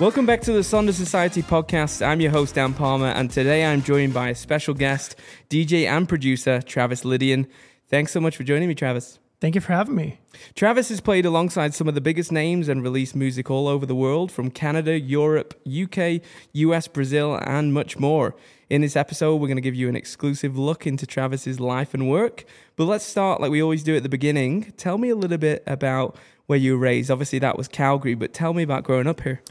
Welcome 0.00 0.24
back 0.24 0.40
to 0.42 0.52
the 0.52 0.60
Sonder 0.60 0.94
Society 0.94 1.42
podcast. 1.42 2.00
I'm 2.00 2.22
your 2.22 2.30
host, 2.30 2.54
Dan 2.54 2.72
Palmer, 2.72 3.08
and 3.08 3.30
today 3.30 3.66
I'm 3.66 3.82
joined 3.82 4.14
by 4.14 4.30
a 4.30 4.34
special 4.34 4.72
guest, 4.72 5.14
DJ 5.50 5.84
and 5.84 6.08
producer 6.08 6.62
Travis 6.62 7.04
Lydian. 7.04 7.46
Thanks 7.90 8.10
so 8.10 8.18
much 8.18 8.34
for 8.34 8.42
joining 8.42 8.66
me, 8.66 8.74
Travis. 8.74 9.18
Thank 9.42 9.56
you 9.56 9.60
for 9.60 9.74
having 9.74 9.94
me. 9.94 10.18
Travis 10.54 10.88
has 10.88 11.02
played 11.02 11.26
alongside 11.26 11.74
some 11.74 11.86
of 11.86 11.94
the 11.94 12.00
biggest 12.00 12.32
names 12.32 12.66
and 12.66 12.82
released 12.82 13.14
music 13.14 13.50
all 13.50 13.68
over 13.68 13.84
the 13.84 13.94
world 13.94 14.32
from 14.32 14.50
Canada, 14.50 14.98
Europe, 14.98 15.52
UK, 15.68 16.22
US, 16.54 16.88
Brazil, 16.88 17.38
and 17.42 17.74
much 17.74 17.98
more. 17.98 18.34
In 18.70 18.80
this 18.80 18.96
episode, 18.96 19.36
we're 19.36 19.48
going 19.48 19.56
to 19.56 19.60
give 19.60 19.74
you 19.74 19.90
an 19.90 19.96
exclusive 19.96 20.56
look 20.56 20.86
into 20.86 21.06
Travis's 21.06 21.60
life 21.60 21.92
and 21.92 22.08
work. 22.08 22.46
But 22.74 22.86
let's 22.86 23.04
start 23.04 23.42
like 23.42 23.50
we 23.50 23.62
always 23.62 23.82
do 23.82 23.94
at 23.96 24.02
the 24.02 24.08
beginning. 24.08 24.72
Tell 24.78 24.96
me 24.96 25.10
a 25.10 25.14
little 25.14 25.36
bit 25.36 25.62
about 25.66 26.16
where 26.46 26.58
you 26.58 26.72
were 26.72 26.78
raised. 26.78 27.10
Obviously, 27.10 27.38
that 27.40 27.58
was 27.58 27.68
Calgary, 27.68 28.14
but 28.14 28.32
tell 28.32 28.54
me 28.54 28.62
about 28.62 28.82
growing 28.82 29.06
up 29.06 29.20
here. 29.20 29.42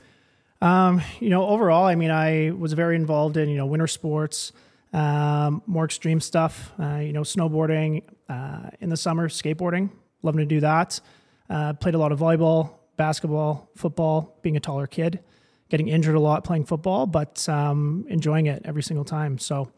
Um, 0.62 1.02
you 1.20 1.30
know, 1.30 1.48
overall, 1.48 1.86
I 1.86 1.95
mean, 1.95 2.12
I 2.12 2.52
was 2.52 2.73
very 2.73 2.95
involved 2.95 3.38
in, 3.38 3.48
you 3.49 3.58
know, 3.58 3.66
winter 3.66 3.88
sports, 3.88 4.52
um, 4.91 5.62
more 5.66 5.85
extreme 5.85 6.20
stuff, 6.20 6.73
uh, 6.80 6.98
you 6.98 7.13
know, 7.13 7.22
snowboarding, 7.22 8.04
uh, 8.27 8.70
in 8.82 8.90
the 8.90 8.98
summer, 8.98 9.30
skateboarding, 9.30 9.90
loving 10.21 10.40
to 10.40 10.46
do 10.46 10.60
that. 10.60 10.99
Uh, 11.49 11.74
played 11.74 11.96
a 11.96 11.98
lot 11.98 12.12
of 12.12 12.20
volleyball, 12.20 12.71
basketball, 12.98 13.70
football, 13.76 14.37
being 14.41 14.57
a 14.57 14.60
taller 14.60 14.85
kid, 14.85 15.20
getting 15.70 15.87
injured 15.87 16.15
a 16.15 16.20
lot 16.20 16.43
playing 16.43 16.65
football, 16.65 17.05
but 17.07 17.48
um, 17.48 18.05
enjoying 18.10 18.48
it 18.48 18.62
every 18.65 18.84
single 18.84 19.05
time. 19.05 19.37
So, 19.37 19.71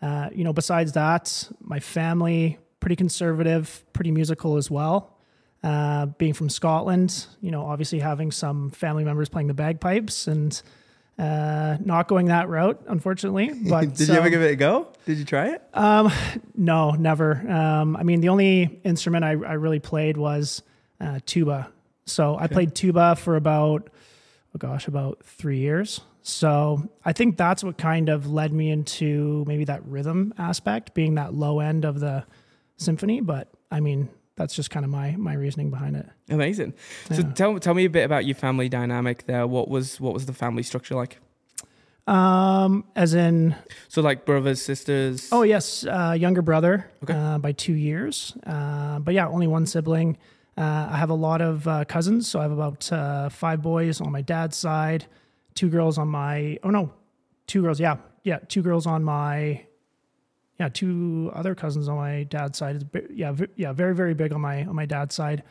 uh, 0.00 0.28
you 0.32 0.44
know, 0.44 0.52
besides 0.52 0.92
that, 0.92 1.50
my 1.60 1.80
family, 1.80 2.58
pretty 2.78 2.96
conservative, 2.96 3.84
pretty 3.92 4.12
musical 4.12 4.56
as 4.56 4.70
well. 4.70 5.17
Uh, 5.62 6.06
being 6.06 6.34
from 6.34 6.48
Scotland, 6.48 7.26
you 7.40 7.50
know, 7.50 7.66
obviously 7.66 7.98
having 7.98 8.30
some 8.30 8.70
family 8.70 9.02
members 9.02 9.28
playing 9.28 9.48
the 9.48 9.54
bagpipes 9.54 10.28
and 10.28 10.62
uh, 11.18 11.76
not 11.84 12.06
going 12.06 12.26
that 12.26 12.48
route, 12.48 12.80
unfortunately. 12.86 13.50
But 13.68 13.94
did 13.94 14.08
you 14.08 14.14
ever 14.14 14.30
give 14.30 14.40
it 14.40 14.52
a 14.52 14.56
go? 14.56 14.88
Did 15.04 15.18
you 15.18 15.24
try 15.24 15.48
it? 15.48 15.62
Um, 15.74 16.12
no, 16.54 16.92
never. 16.92 17.44
Um, 17.50 17.96
I 17.96 18.04
mean, 18.04 18.20
the 18.20 18.28
only 18.28 18.80
instrument 18.84 19.24
I, 19.24 19.30
I 19.30 19.54
really 19.54 19.80
played 19.80 20.16
was 20.16 20.62
uh, 21.00 21.18
tuba. 21.26 21.72
So 22.06 22.34
okay. 22.34 22.44
I 22.44 22.46
played 22.46 22.74
tuba 22.74 23.16
for 23.16 23.34
about, 23.34 23.90
oh 24.54 24.58
gosh, 24.58 24.86
about 24.86 25.24
three 25.24 25.58
years. 25.58 26.00
So 26.22 26.88
I 27.04 27.12
think 27.12 27.36
that's 27.36 27.64
what 27.64 27.78
kind 27.78 28.08
of 28.08 28.30
led 28.30 28.52
me 28.52 28.70
into 28.70 29.44
maybe 29.46 29.64
that 29.64 29.84
rhythm 29.86 30.34
aspect, 30.38 30.94
being 30.94 31.16
that 31.16 31.34
low 31.34 31.60
end 31.60 31.84
of 31.84 32.00
the 32.00 32.24
symphony. 32.76 33.20
But 33.20 33.48
I 33.70 33.80
mean, 33.80 34.08
that's 34.38 34.54
just 34.54 34.70
kind 34.70 34.84
of 34.84 34.90
my 34.90 35.16
my 35.16 35.34
reasoning 35.34 35.68
behind 35.68 35.96
it. 35.96 36.06
Amazing. 36.30 36.72
Yeah. 37.10 37.16
So 37.16 37.22
tell 37.34 37.60
tell 37.60 37.74
me 37.74 37.84
a 37.84 37.90
bit 37.90 38.04
about 38.04 38.24
your 38.24 38.36
family 38.36 38.68
dynamic 38.68 39.26
there. 39.26 39.46
What 39.46 39.68
was 39.68 40.00
what 40.00 40.14
was 40.14 40.26
the 40.26 40.32
family 40.32 40.62
structure 40.62 40.94
like? 40.94 41.18
Um, 42.06 42.84
as 42.96 43.12
in, 43.12 43.54
so 43.88 44.00
like 44.00 44.24
brothers, 44.24 44.62
sisters. 44.62 45.28
Oh 45.30 45.42
yes, 45.42 45.84
uh, 45.84 46.16
younger 46.18 46.40
brother 46.40 46.90
okay. 47.02 47.12
uh, 47.12 47.38
by 47.38 47.52
two 47.52 47.74
years. 47.74 48.34
Uh, 48.46 48.98
but 49.00 49.12
yeah, 49.12 49.28
only 49.28 49.46
one 49.46 49.66
sibling. 49.66 50.16
Uh, 50.56 50.88
I 50.90 50.96
have 50.96 51.10
a 51.10 51.14
lot 51.14 51.42
of 51.42 51.68
uh, 51.68 51.84
cousins, 51.84 52.26
so 52.26 52.38
I 52.38 52.42
have 52.42 52.52
about 52.52 52.90
uh, 52.90 53.28
five 53.28 53.60
boys 53.60 54.00
on 54.00 54.10
my 54.10 54.22
dad's 54.22 54.56
side, 54.56 55.04
two 55.54 55.68
girls 55.68 55.98
on 55.98 56.08
my. 56.08 56.58
Oh 56.62 56.70
no, 56.70 56.92
two 57.46 57.60
girls. 57.60 57.78
Yeah, 57.78 57.96
yeah, 58.24 58.38
two 58.48 58.62
girls 58.62 58.86
on 58.86 59.04
my 59.04 59.66
yeah, 60.58 60.68
two 60.68 61.30
other 61.34 61.54
cousins 61.54 61.88
on 61.88 61.96
my 61.96 62.24
dad's 62.24 62.58
side. 62.58 62.88
Yeah, 63.10 63.34
yeah, 63.56 63.72
very 63.72 63.94
very 63.94 64.14
big 64.14 64.32
on 64.32 64.40
my 64.40 64.64
on 64.64 64.74
my 64.74 64.86
dad's 64.86 65.14
side. 65.14 65.42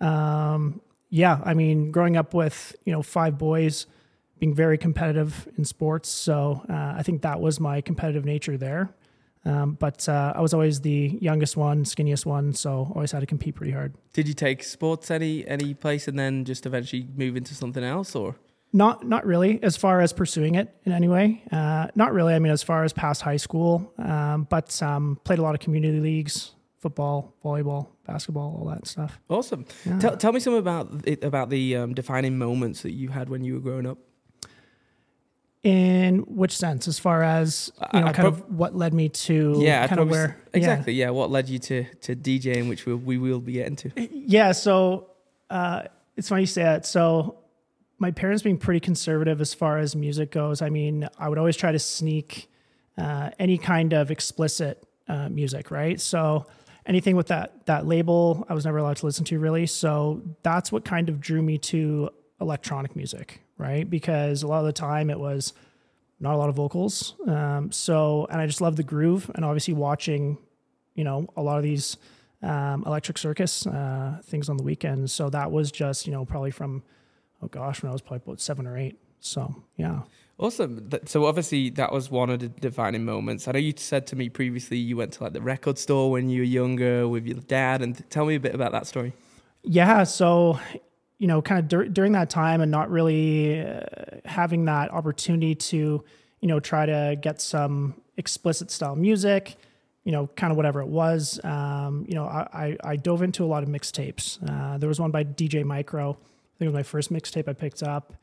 Um, 0.00 0.80
yeah, 1.10 1.40
I 1.44 1.54
mean, 1.54 1.90
growing 1.90 2.16
up 2.16 2.34
with 2.34 2.74
you 2.84 2.92
know 2.92 3.02
five 3.02 3.38
boys, 3.38 3.86
being 4.38 4.54
very 4.54 4.76
competitive 4.76 5.48
in 5.56 5.64
sports, 5.64 6.08
so 6.08 6.62
uh, 6.68 6.94
I 6.96 7.02
think 7.02 7.22
that 7.22 7.40
was 7.40 7.60
my 7.60 7.80
competitive 7.80 8.24
nature 8.24 8.56
there. 8.56 8.94
Um, 9.44 9.74
but 9.78 10.08
uh, 10.08 10.32
I 10.34 10.40
was 10.40 10.52
always 10.52 10.80
the 10.80 11.16
youngest 11.20 11.56
one, 11.56 11.84
skinniest 11.84 12.26
one, 12.26 12.52
so 12.52 12.92
always 12.94 13.12
had 13.12 13.20
to 13.20 13.26
compete 13.26 13.54
pretty 13.54 13.72
hard. 13.72 13.94
Did 14.12 14.28
you 14.28 14.34
take 14.34 14.62
sports 14.64 15.10
any 15.10 15.46
any 15.46 15.74
place 15.74 16.08
and 16.08 16.18
then 16.18 16.44
just 16.44 16.66
eventually 16.66 17.06
move 17.16 17.36
into 17.36 17.54
something 17.54 17.84
else, 17.84 18.14
or? 18.14 18.36
Not 18.72 19.06
not 19.06 19.24
really 19.24 19.62
as 19.62 19.76
far 19.78 20.02
as 20.02 20.12
pursuing 20.12 20.56
it 20.56 20.74
in 20.84 20.92
any 20.92 21.08
way. 21.08 21.42
Uh, 21.50 21.88
not 21.94 22.12
really. 22.12 22.34
I 22.34 22.38
mean, 22.38 22.52
as 22.52 22.62
far 22.62 22.84
as 22.84 22.92
past 22.92 23.22
high 23.22 23.38
school, 23.38 23.92
um, 23.98 24.46
but 24.50 24.82
um, 24.82 25.18
played 25.24 25.38
a 25.38 25.42
lot 25.42 25.54
of 25.54 25.60
community 25.60 26.00
leagues, 26.00 26.52
football, 26.78 27.34
volleyball, 27.42 27.88
basketball, 28.06 28.58
all 28.58 28.68
that 28.68 28.86
stuff. 28.86 29.18
Awesome. 29.28 29.64
Yeah. 29.86 29.98
Tell, 29.98 30.16
tell 30.16 30.32
me 30.32 30.40
some 30.40 30.54
about 30.54 30.90
it, 31.04 31.24
about 31.24 31.50
the 31.50 31.76
um, 31.76 31.94
defining 31.94 32.36
moments 32.36 32.82
that 32.82 32.92
you 32.92 33.08
had 33.08 33.28
when 33.28 33.42
you 33.42 33.54
were 33.54 33.60
growing 33.60 33.86
up. 33.86 33.98
In 35.64 36.20
which 36.20 36.56
sense, 36.56 36.86
as 36.86 36.98
far 36.98 37.22
as 37.22 37.72
you 37.92 38.00
know, 38.00 38.06
I, 38.06 38.10
I 38.10 38.12
kind 38.12 38.28
prob- 38.28 38.34
of 38.34 38.54
what 38.54 38.76
led 38.76 38.94
me 38.94 39.08
to 39.08 39.56
yeah, 39.58 39.86
kind 39.88 40.00
of 40.00 40.08
where 40.08 40.38
exactly 40.54 40.92
yeah. 40.92 41.06
yeah. 41.06 41.10
what 41.10 41.30
led 41.30 41.48
you 41.48 41.58
to 41.58 41.84
to 42.02 42.14
DJing, 42.14 42.68
which 42.68 42.86
we 42.86 42.94
we 42.94 43.18
will 43.18 43.40
be 43.40 43.54
getting 43.54 43.76
to. 43.76 43.90
Yeah, 44.12 44.52
so 44.52 45.10
uh, 45.50 45.82
it's 46.16 46.28
funny 46.28 46.42
you 46.42 46.46
say 46.46 46.62
that. 46.62 46.86
So 46.86 47.38
my 47.98 48.10
parents 48.10 48.42
being 48.42 48.58
pretty 48.58 48.80
conservative 48.80 49.40
as 49.40 49.54
far 49.54 49.78
as 49.78 49.96
music 49.96 50.30
goes. 50.30 50.62
I 50.62 50.70
mean, 50.70 51.08
I 51.18 51.28
would 51.28 51.38
always 51.38 51.56
try 51.56 51.72
to 51.72 51.78
sneak 51.78 52.48
uh, 52.96 53.30
any 53.38 53.58
kind 53.58 53.92
of 53.92 54.10
explicit 54.10 54.86
uh, 55.08 55.28
music, 55.28 55.70
right? 55.70 56.00
So 56.00 56.46
anything 56.86 57.16
with 57.16 57.28
that 57.28 57.66
that 57.66 57.86
label, 57.86 58.46
I 58.48 58.54
was 58.54 58.64
never 58.64 58.78
allowed 58.78 58.96
to 58.98 59.06
listen 59.06 59.24
to 59.26 59.38
really. 59.38 59.66
So 59.66 60.22
that's 60.42 60.70
what 60.72 60.84
kind 60.84 61.08
of 61.08 61.20
drew 61.20 61.42
me 61.42 61.58
to 61.58 62.10
electronic 62.40 62.94
music, 62.96 63.42
right? 63.56 63.88
Because 63.88 64.42
a 64.42 64.46
lot 64.46 64.60
of 64.60 64.66
the 64.66 64.72
time 64.72 65.10
it 65.10 65.18
was 65.18 65.52
not 66.20 66.34
a 66.34 66.36
lot 66.36 66.48
of 66.48 66.56
vocals. 66.56 67.14
Um, 67.26 67.70
so 67.72 68.26
and 68.30 68.40
I 68.40 68.46
just 68.46 68.60
love 68.60 68.76
the 68.76 68.82
groove, 68.82 69.30
and 69.34 69.44
obviously 69.44 69.74
watching, 69.74 70.38
you 70.94 71.04
know, 71.04 71.28
a 71.36 71.42
lot 71.42 71.58
of 71.58 71.62
these 71.62 71.96
um, 72.42 72.84
electric 72.86 73.18
circus 73.18 73.66
uh, 73.66 74.20
things 74.24 74.48
on 74.48 74.56
the 74.56 74.62
weekends. 74.62 75.12
So 75.12 75.30
that 75.30 75.50
was 75.50 75.72
just 75.72 76.06
you 76.06 76.12
know 76.12 76.24
probably 76.24 76.50
from 76.50 76.82
oh 77.42 77.48
gosh, 77.48 77.82
when 77.82 77.90
I 77.90 77.92
was 77.92 78.02
probably 78.02 78.22
about 78.24 78.40
seven 78.40 78.66
or 78.66 78.76
eight. 78.76 78.98
So 79.20 79.64
yeah. 79.76 80.02
Awesome. 80.38 80.88
So 81.06 81.26
obviously 81.26 81.70
that 81.70 81.92
was 81.92 82.10
one 82.10 82.30
of 82.30 82.38
the 82.38 82.48
defining 82.48 83.04
moments. 83.04 83.48
I 83.48 83.52
know 83.52 83.58
you 83.58 83.72
said 83.76 84.06
to 84.08 84.16
me 84.16 84.28
previously 84.28 84.78
you 84.78 84.96
went 84.96 85.12
to 85.14 85.24
like 85.24 85.32
the 85.32 85.40
record 85.40 85.78
store 85.78 86.12
when 86.12 86.30
you 86.30 86.42
were 86.42 86.46
younger 86.46 87.08
with 87.08 87.26
your 87.26 87.40
dad, 87.40 87.82
and 87.82 88.08
tell 88.10 88.24
me 88.24 88.36
a 88.36 88.40
bit 88.40 88.54
about 88.54 88.72
that 88.72 88.86
story. 88.86 89.12
Yeah. 89.64 90.04
So 90.04 90.60
you 91.18 91.26
know, 91.26 91.42
kind 91.42 91.58
of 91.58 91.68
dur- 91.68 91.88
during 91.88 92.12
that 92.12 92.30
time, 92.30 92.60
and 92.60 92.70
not 92.70 92.90
really 92.90 93.60
uh, 93.60 93.80
having 94.24 94.66
that 94.66 94.92
opportunity 94.92 95.54
to 95.56 96.04
you 96.40 96.48
know 96.48 96.60
try 96.60 96.86
to 96.86 97.16
get 97.20 97.40
some 97.40 97.94
explicit 98.16 98.70
style 98.70 98.94
music. 98.94 99.56
You 100.04 100.12
know, 100.12 100.28
kind 100.36 100.52
of 100.52 100.56
whatever 100.56 100.80
it 100.80 100.88
was. 100.88 101.38
Um, 101.44 102.06
you 102.08 102.14
know, 102.14 102.24
I, 102.24 102.76
I, 102.82 102.92
I 102.92 102.96
dove 102.96 103.20
into 103.20 103.44
a 103.44 103.46
lot 103.46 103.62
of 103.62 103.68
mixtapes. 103.68 104.38
Uh, 104.48 104.78
there 104.78 104.88
was 104.88 104.98
one 104.98 105.10
by 105.10 105.22
DJ 105.22 105.64
Micro 105.64 106.16
I 106.58 106.64
think 106.66 106.66
it 106.66 106.72
was 106.72 106.74
my 106.74 106.82
first 106.82 107.12
mixtape 107.12 107.48
I 107.48 107.52
picked 107.52 107.84
up, 107.84 108.14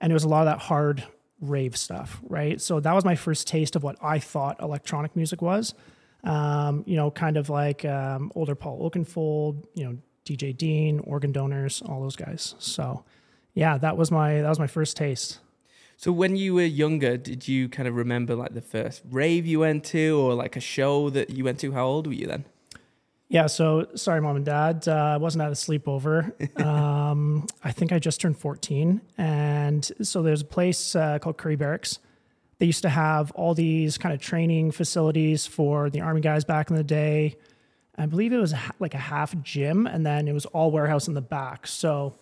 and 0.00 0.10
it 0.10 0.14
was 0.14 0.24
a 0.24 0.28
lot 0.28 0.40
of 0.40 0.46
that 0.46 0.58
hard 0.58 1.04
rave 1.38 1.76
stuff, 1.76 2.18
right? 2.22 2.58
So 2.58 2.80
that 2.80 2.94
was 2.94 3.04
my 3.04 3.14
first 3.14 3.46
taste 3.46 3.76
of 3.76 3.82
what 3.82 3.96
I 4.00 4.18
thought 4.18 4.58
electronic 4.62 5.14
music 5.14 5.42
was. 5.42 5.74
Um, 6.22 6.82
you 6.86 6.96
know, 6.96 7.10
kind 7.10 7.36
of 7.36 7.50
like 7.50 7.84
um, 7.84 8.32
older 8.34 8.54
Paul 8.54 8.90
Oakenfold, 8.90 9.66
you 9.74 9.84
know, 9.84 9.98
DJ 10.24 10.56
Dean, 10.56 11.00
Organ 11.00 11.30
Donors, 11.30 11.82
all 11.82 12.00
those 12.00 12.16
guys. 12.16 12.54
So, 12.58 13.04
yeah, 13.52 13.76
that 13.76 13.98
was 13.98 14.10
my 14.10 14.40
that 14.40 14.48
was 14.48 14.58
my 14.58 14.66
first 14.66 14.96
taste. 14.96 15.40
So 15.98 16.10
when 16.10 16.36
you 16.36 16.54
were 16.54 16.62
younger, 16.62 17.18
did 17.18 17.46
you 17.46 17.68
kind 17.68 17.86
of 17.86 17.94
remember 17.94 18.34
like 18.34 18.54
the 18.54 18.62
first 18.62 19.02
rave 19.10 19.44
you 19.44 19.60
went 19.60 19.84
to, 19.84 20.18
or 20.18 20.32
like 20.32 20.56
a 20.56 20.60
show 20.60 21.10
that 21.10 21.28
you 21.28 21.44
went 21.44 21.60
to? 21.60 21.72
How 21.72 21.84
old 21.84 22.06
were 22.06 22.14
you 22.14 22.26
then? 22.26 22.46
Yeah, 23.28 23.46
so 23.46 23.88
sorry, 23.94 24.20
mom 24.20 24.36
and 24.36 24.44
dad. 24.44 24.86
Uh, 24.86 24.92
I 24.92 25.16
wasn't 25.16 25.42
at 25.42 25.48
a 25.48 25.54
sleepover. 25.54 26.32
Um, 26.64 27.46
I 27.62 27.72
think 27.72 27.92
I 27.92 27.98
just 27.98 28.20
turned 28.20 28.38
14. 28.38 29.00
And 29.18 29.90
so 30.02 30.22
there's 30.22 30.42
a 30.42 30.46
place 30.46 30.94
uh, 30.96 31.18
called 31.18 31.36
Currie 31.36 31.56
Barracks. 31.56 31.98
They 32.58 32.66
used 32.66 32.82
to 32.82 32.88
have 32.88 33.30
all 33.32 33.54
these 33.54 33.98
kind 33.98 34.14
of 34.14 34.20
training 34.20 34.70
facilities 34.72 35.46
for 35.46 35.90
the 35.90 36.00
Army 36.00 36.20
guys 36.20 36.44
back 36.44 36.70
in 36.70 36.76
the 36.76 36.84
day. 36.84 37.36
I 37.96 38.06
believe 38.06 38.32
it 38.32 38.38
was 38.38 38.54
like 38.78 38.94
a 38.94 38.98
half 38.98 39.36
gym, 39.42 39.86
and 39.86 40.04
then 40.04 40.28
it 40.28 40.32
was 40.32 40.46
all 40.46 40.70
warehouse 40.70 41.08
in 41.08 41.14
the 41.14 41.22
back. 41.22 41.66
So, 41.66 42.14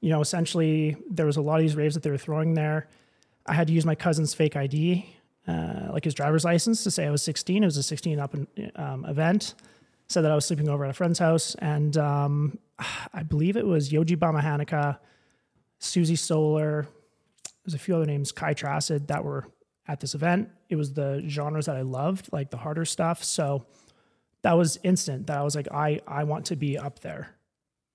you 0.00 0.10
know, 0.10 0.20
essentially, 0.20 0.96
there 1.10 1.26
was 1.26 1.36
a 1.36 1.42
lot 1.42 1.56
of 1.56 1.62
these 1.62 1.76
raves 1.76 1.94
that 1.94 2.02
they 2.02 2.10
were 2.10 2.18
throwing 2.18 2.54
there. 2.54 2.88
I 3.46 3.54
had 3.54 3.66
to 3.68 3.72
use 3.72 3.86
my 3.86 3.94
cousin's 3.94 4.34
fake 4.34 4.56
ID, 4.56 5.06
uh, 5.48 5.88
like 5.92 6.04
his 6.04 6.14
driver's 6.14 6.44
license, 6.44 6.84
to 6.84 6.90
say 6.90 7.06
I 7.06 7.10
was 7.10 7.22
16. 7.22 7.62
It 7.62 7.66
was 7.66 7.76
a 7.76 7.82
16 7.82 8.18
up 8.18 8.34
um, 8.76 9.04
event 9.04 9.54
said 10.08 10.22
that 10.22 10.30
I 10.30 10.34
was 10.34 10.44
sleeping 10.44 10.68
over 10.68 10.84
at 10.84 10.90
a 10.90 10.94
friend's 10.94 11.18
house, 11.18 11.54
and 11.56 11.96
um, 11.96 12.58
I 13.14 13.22
believe 13.22 13.56
it 13.56 13.66
was 13.66 13.90
Yoji 13.90 14.16
Bama 14.16 14.42
Hanukkah, 14.42 14.98
Suzy 15.78 16.16
Solar, 16.16 16.86
there's 17.64 17.74
a 17.74 17.78
few 17.78 17.94
other 17.96 18.06
names, 18.06 18.32
Kai 18.32 18.54
Tracid, 18.54 19.06
that 19.08 19.24
were 19.24 19.46
at 19.86 20.00
this 20.00 20.14
event. 20.14 20.50
It 20.68 20.76
was 20.76 20.94
the 20.94 21.22
genres 21.28 21.66
that 21.66 21.76
I 21.76 21.82
loved, 21.82 22.32
like 22.32 22.50
the 22.50 22.56
harder 22.56 22.84
stuff. 22.84 23.22
So 23.22 23.64
that 24.42 24.52
was 24.54 24.78
instant 24.82 25.28
that 25.28 25.38
I 25.38 25.42
was 25.42 25.54
like, 25.54 25.68
I, 25.72 26.00
I 26.06 26.24
want 26.24 26.46
to 26.46 26.56
be 26.56 26.76
up 26.76 27.00
there 27.00 27.36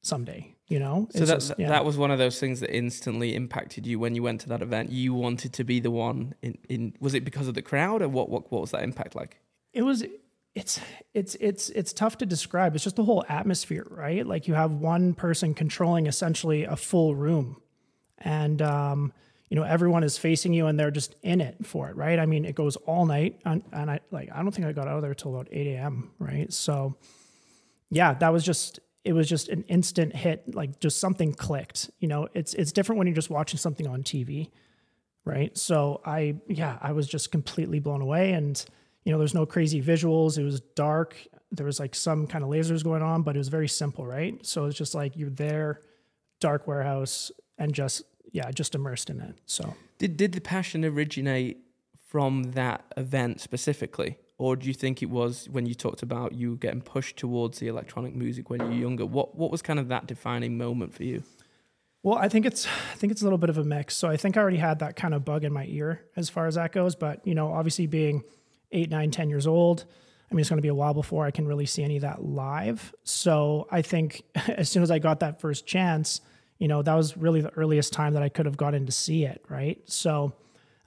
someday 0.03 0.55
You 0.69 0.79
know, 0.79 1.07
so 1.11 1.25
that 1.25 1.55
yeah. 1.57 1.69
that 1.69 1.83
was 1.83 1.97
one 1.97 2.11
of 2.11 2.17
those 2.17 2.39
things 2.39 2.61
that 2.61 2.73
instantly 2.73 3.35
impacted 3.35 3.85
you 3.85 3.99
when 3.99 4.15
you 4.15 4.23
went 4.23 4.41
to 4.41 4.49
that 4.49 4.61
event. 4.61 4.89
You 4.89 5.13
wanted 5.13 5.53
to 5.53 5.63
be 5.63 5.79
the 5.79 5.91
one 5.91 6.33
in, 6.41 6.57
in 6.69 6.93
was 6.99 7.13
it 7.13 7.25
because 7.25 7.47
of 7.47 7.55
the 7.55 7.61
crowd 7.61 8.01
or 8.01 8.07
what, 8.07 8.29
what 8.29 8.51
what 8.51 8.61
was 8.61 8.71
that 8.71 8.83
impact 8.83 9.15
like? 9.15 9.39
It 9.73 9.83
was 9.83 10.05
it's 10.57 10.79
it's 11.13 11.35
it's 11.35 11.69
it's 11.69 11.93
tough 11.93 12.17
to 12.17 12.25
describe. 12.25 12.73
It's 12.73 12.83
just 12.83 12.95
the 12.95 13.03
whole 13.03 13.23
atmosphere, 13.29 13.85
right? 13.91 14.25
Like 14.25 14.47
you 14.47 14.55
have 14.55 14.71
one 14.71 15.13
person 15.13 15.53
controlling 15.53 16.07
essentially 16.07 16.63
a 16.63 16.75
full 16.75 17.15
room, 17.15 17.61
and 18.17 18.59
um, 18.63 19.13
you 19.49 19.55
know 19.55 19.61
everyone 19.61 20.03
is 20.03 20.17
facing 20.17 20.53
you, 20.53 20.65
and 20.65 20.79
they're 20.79 20.89
just 20.89 21.15
in 21.21 21.41
it 21.41 21.63
for 21.65 21.89
it, 21.89 21.95
right? 21.95 22.17
I 22.17 22.25
mean, 22.25 22.43
it 22.43 22.55
goes 22.55 22.75
all 22.75 23.05
night, 23.05 23.39
and, 23.45 23.61
and 23.71 23.91
I 23.91 23.99
like 24.09 24.29
I 24.33 24.41
don't 24.41 24.51
think 24.51 24.67
I 24.67 24.71
got 24.71 24.87
out 24.87 24.95
of 24.95 25.03
there 25.03 25.13
till 25.13 25.35
about 25.35 25.47
eight 25.51 25.67
a.m. 25.67 26.09
Right, 26.17 26.51
so 26.51 26.95
yeah, 27.91 28.15
that 28.15 28.33
was 28.33 28.43
just 28.43 28.79
it 29.05 29.13
was 29.13 29.29
just 29.29 29.49
an 29.49 29.63
instant 29.67 30.15
hit 30.15 30.53
like 30.53 30.79
just 30.81 30.99
something 30.99 31.33
clicked 31.33 31.89
you 31.99 32.09
know 32.09 32.27
it's 32.33 32.53
it's 32.55 32.73
different 32.73 32.97
when 32.97 33.07
you're 33.07 33.15
just 33.15 33.29
watching 33.29 33.57
something 33.57 33.87
on 33.87 34.03
tv 34.03 34.49
right 35.23 35.57
so 35.57 36.01
i 36.03 36.35
yeah 36.49 36.77
i 36.81 36.91
was 36.91 37.07
just 37.07 37.31
completely 37.31 37.79
blown 37.79 38.01
away 38.01 38.33
and 38.33 38.65
you 39.07 39.13
know 39.13 39.17
there's 39.17 39.33
no 39.33 39.45
crazy 39.45 39.81
visuals 39.81 40.37
it 40.37 40.43
was 40.43 40.59
dark 40.75 41.15
there 41.49 41.65
was 41.65 41.79
like 41.79 41.95
some 41.95 42.27
kind 42.27 42.43
of 42.43 42.49
lasers 42.49 42.83
going 42.83 43.01
on 43.01 43.23
but 43.23 43.35
it 43.35 43.39
was 43.39 43.47
very 43.47 43.69
simple 43.69 44.05
right 44.05 44.45
so 44.45 44.65
it's 44.65 44.77
just 44.77 44.93
like 44.93 45.15
you're 45.15 45.29
there 45.29 45.79
dark 46.41 46.67
warehouse 46.67 47.31
and 47.57 47.73
just 47.73 48.03
yeah 48.33 48.51
just 48.51 48.75
immersed 48.75 49.09
in 49.09 49.21
it 49.21 49.39
so 49.45 49.73
did 49.97 50.17
did 50.17 50.33
the 50.33 50.41
passion 50.41 50.83
originate 50.83 51.57
from 52.05 52.51
that 52.51 52.83
event 52.97 53.39
specifically 53.39 54.17
or 54.37 54.57
do 54.57 54.67
you 54.67 54.73
think 54.73 55.01
it 55.01 55.09
was 55.09 55.47
when 55.49 55.65
you 55.65 55.73
talked 55.73 56.03
about 56.03 56.33
you 56.33 56.57
getting 56.57 56.81
pushed 56.81 57.15
towards 57.15 57.59
the 57.59 57.67
electronic 57.67 58.13
music 58.13 58.49
when 58.49 58.59
you 58.59 58.67
were 58.67 58.73
younger? 58.73 59.03
What 59.03 59.35
what 59.35 59.49
was 59.49 59.63
kind 59.63 59.79
of 59.79 59.87
that 59.87 60.05
defining 60.05 60.59
moment 60.59 60.93
for 60.93 61.03
you? 61.03 61.23
Well, 62.03 62.19
I 62.19 62.29
think 62.29 62.45
it's 62.45 62.67
I 62.67 62.95
think 62.97 63.09
it's 63.11 63.21
a 63.21 63.25
little 63.25 63.39
bit 63.39 63.49
of 63.49 63.57
a 63.57 63.63
mix. 63.63 63.95
So 63.95 64.07
I 64.07 64.15
think 64.15 64.37
I 64.37 64.41
already 64.41 64.57
had 64.57 64.77
that 64.79 64.95
kind 64.95 65.15
of 65.15 65.25
bug 65.25 65.43
in 65.43 65.51
my 65.51 65.65
ear 65.65 66.01
as 66.15 66.29
far 66.29 66.45
as 66.45 66.53
that 66.53 66.71
goes. 66.71 66.95
But 66.95 67.25
you 67.25 67.33
know, 67.33 67.51
obviously 67.51 67.87
being 67.87 68.23
eight, 68.71 68.89
nine, 68.89 69.11
ten 69.11 69.29
years 69.29 69.47
old, 69.47 69.85
I 70.29 70.33
mean, 70.33 70.41
it's 70.41 70.49
going 70.49 70.57
to 70.57 70.63
be 70.63 70.67
a 70.67 70.75
while 70.75 70.93
before 70.93 71.25
I 71.25 71.31
can 71.31 71.47
really 71.47 71.65
see 71.65 71.83
any 71.83 71.95
of 71.95 72.01
that 72.01 72.23
live. 72.23 72.93
So 73.03 73.67
I 73.71 73.81
think 73.81 74.23
as 74.47 74.69
soon 74.69 74.83
as 74.83 74.91
I 74.91 74.99
got 74.99 75.21
that 75.21 75.39
first 75.39 75.65
chance, 75.65 76.21
you 76.57 76.67
know, 76.67 76.81
that 76.81 76.95
was 76.95 77.15
really 77.15 77.41
the 77.41 77.53
earliest 77.53 77.93
time 77.93 78.13
that 78.13 78.23
I 78.23 78.29
could 78.29 78.45
have 78.45 78.57
gotten 78.57 78.85
to 78.85 78.91
see 78.91 79.25
it. 79.25 79.43
Right. 79.47 79.81
So 79.85 80.33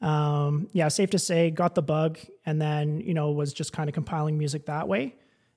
um, 0.01 0.69
yeah, 0.73 0.89
safe 0.89 1.11
to 1.11 1.19
say, 1.19 1.51
got 1.51 1.75
the 1.75 1.83
bug, 1.83 2.19
and 2.47 2.61
then 2.61 3.01
you 3.01 3.15
know 3.15 3.31
was 3.31 3.53
just 3.53 3.73
kind 3.73 3.89
of 3.89 3.95
compiling 3.95 4.39
music 4.39 4.67
that 4.67 4.89
way. 4.89 5.15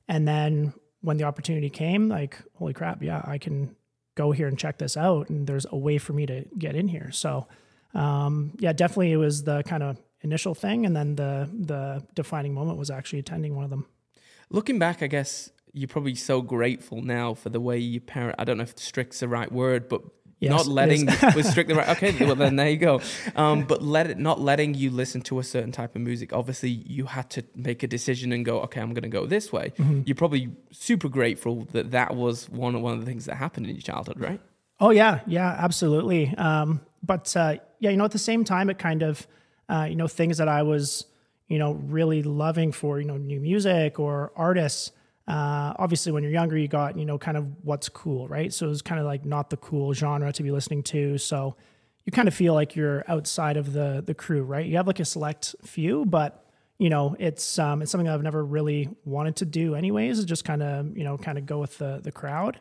And 0.07 0.27
then 0.27 0.73
when 1.01 1.17
the 1.17 1.23
opportunity 1.23 1.69
came, 1.69 2.09
like 2.09 2.37
holy 2.55 2.73
crap, 2.73 3.01
yeah, 3.01 3.21
I 3.23 3.37
can 3.37 3.75
go 4.15 4.31
here 4.31 4.47
and 4.47 4.59
check 4.59 4.77
this 4.77 4.97
out, 4.97 5.29
and 5.29 5.47
there's 5.47 5.65
a 5.69 5.77
way 5.77 5.97
for 5.97 6.13
me 6.13 6.25
to 6.25 6.45
get 6.57 6.75
in 6.75 6.89
here. 6.89 7.09
So 7.11 7.47
um, 7.93 8.51
yeah, 8.59 8.73
definitely 8.73 9.13
it 9.13 9.17
was 9.17 9.43
the 9.43 9.63
kind 9.63 9.83
of 9.83 9.97
initial 10.23 10.55
thing, 10.55 10.85
and 10.85 10.95
then 10.95 11.15
the 11.15 11.49
the 11.53 12.03
defining 12.15 12.53
moment 12.53 12.77
was 12.77 12.89
actually 12.89 13.19
attending 13.19 13.55
one 13.55 13.63
of 13.63 13.69
them. 13.69 13.85
Looking 14.49 14.79
back, 14.79 15.03
I 15.03 15.07
guess 15.07 15.51
you're 15.73 15.87
probably 15.87 16.15
so 16.15 16.41
grateful 16.41 17.01
now 17.01 17.33
for 17.33 17.49
the 17.49 17.59
way 17.59 17.77
you 17.77 17.99
parent. 17.99 18.35
I 18.37 18.43
don't 18.43 18.57
know 18.57 18.63
if 18.63 18.77
strict's 18.77 19.19
the 19.19 19.27
right 19.27 19.51
word, 19.51 19.89
but 19.89 20.01
Yes, 20.43 20.51
not 20.51 20.67
letting 20.67 21.05
was 21.35 21.47
strictly 21.47 21.73
right. 21.73 21.87
Okay, 21.89 22.25
well 22.25 22.35
then 22.35 22.57
there 22.57 22.69
you 22.69 22.77
go. 22.77 22.99
Um, 23.35 23.63
but 23.63 23.81
let 23.81 24.09
it 24.09 24.17
not 24.17 24.41
letting 24.41 24.73
you 24.73 24.89
listen 24.89 25.21
to 25.21 25.39
a 25.39 25.43
certain 25.43 25.71
type 25.71 25.95
of 25.95 26.01
music. 26.01 26.33
Obviously, 26.33 26.69
you 26.69 27.05
had 27.05 27.29
to 27.31 27.45
make 27.55 27.81
a 27.81 27.87
decision 27.87 28.33
and 28.33 28.43
go. 28.43 28.59
Okay, 28.61 28.81
I'm 28.81 28.93
going 28.93 29.03
to 29.03 29.09
go 29.09 29.25
this 29.25 29.53
way. 29.53 29.71
Mm-hmm. 29.77 30.01
You're 30.05 30.15
probably 30.15 30.49
super 30.71 31.07
grateful 31.07 31.65
that 31.71 31.91
that 31.91 32.15
was 32.15 32.49
one 32.49 32.81
one 32.81 32.93
of 32.93 32.99
the 32.99 33.05
things 33.05 33.25
that 33.25 33.35
happened 33.35 33.67
in 33.67 33.75
your 33.75 33.81
childhood, 33.81 34.19
right? 34.19 34.41
Oh 34.81 34.89
yeah, 34.89 35.21
yeah, 35.27 35.55
absolutely. 35.57 36.35
Um, 36.35 36.81
but 37.01 37.35
uh, 37.37 37.55
yeah, 37.79 37.91
you 37.91 37.97
know, 37.97 38.05
at 38.05 38.11
the 38.11 38.19
same 38.19 38.43
time, 38.43 38.69
it 38.69 38.77
kind 38.77 39.01
of 39.01 39.25
uh, 39.69 39.87
you 39.89 39.95
know 39.95 40.07
things 40.07 40.37
that 40.37 40.47
I 40.47 40.63
was 40.63 41.05
you 41.47 41.59
know 41.59 41.73
really 41.73 42.23
loving 42.23 42.71
for 42.71 42.99
you 42.99 43.05
know 43.05 43.17
new 43.17 43.39
music 43.39 43.99
or 43.99 44.31
artists 44.35 44.91
uh, 45.27 45.73
obviously, 45.79 46.11
when 46.11 46.21
you're 46.21 46.33
younger, 46.33 46.57
you 46.57 46.67
got 46.67 46.97
you 46.97 47.05
know 47.05 47.17
kind 47.17 47.37
of 47.37 47.47
what's 47.63 47.87
cool, 47.87 48.27
right? 48.27 48.53
So 48.53 48.69
it's 48.69 48.81
kind 48.81 48.99
of 48.99 49.05
like 49.05 49.23
not 49.23 49.49
the 49.49 49.57
cool 49.57 49.93
genre 49.93 50.33
to 50.33 50.43
be 50.43 50.51
listening 50.51 50.83
to. 50.83 51.17
So 51.17 51.55
you 52.03 52.11
kind 52.11 52.27
of 52.27 52.33
feel 52.33 52.53
like 52.53 52.75
you're 52.75 53.05
outside 53.07 53.55
of 53.55 53.71
the 53.71 54.03
the 54.05 54.13
crew, 54.13 54.43
right? 54.43 54.65
You 54.65 54.75
have 54.77 54.87
like 54.87 54.99
a 54.99 55.05
select 55.05 55.55
few, 55.63 56.05
but 56.05 56.45
you 56.77 56.89
know 56.89 57.15
it's 57.19 57.57
um, 57.57 57.81
it's 57.81 57.91
something 57.91 58.09
I've 58.09 58.21
never 58.21 58.43
really 58.43 58.89
wanted 59.05 59.37
to 59.37 59.45
do, 59.45 59.75
anyways. 59.75 60.25
Just 60.25 60.43
kind 60.43 60.61
of 60.61 60.97
you 60.97 61.05
know 61.05 61.17
kind 61.17 61.37
of 61.37 61.45
go 61.45 61.59
with 61.59 61.77
the 61.77 62.01
the 62.03 62.11
crowd. 62.11 62.59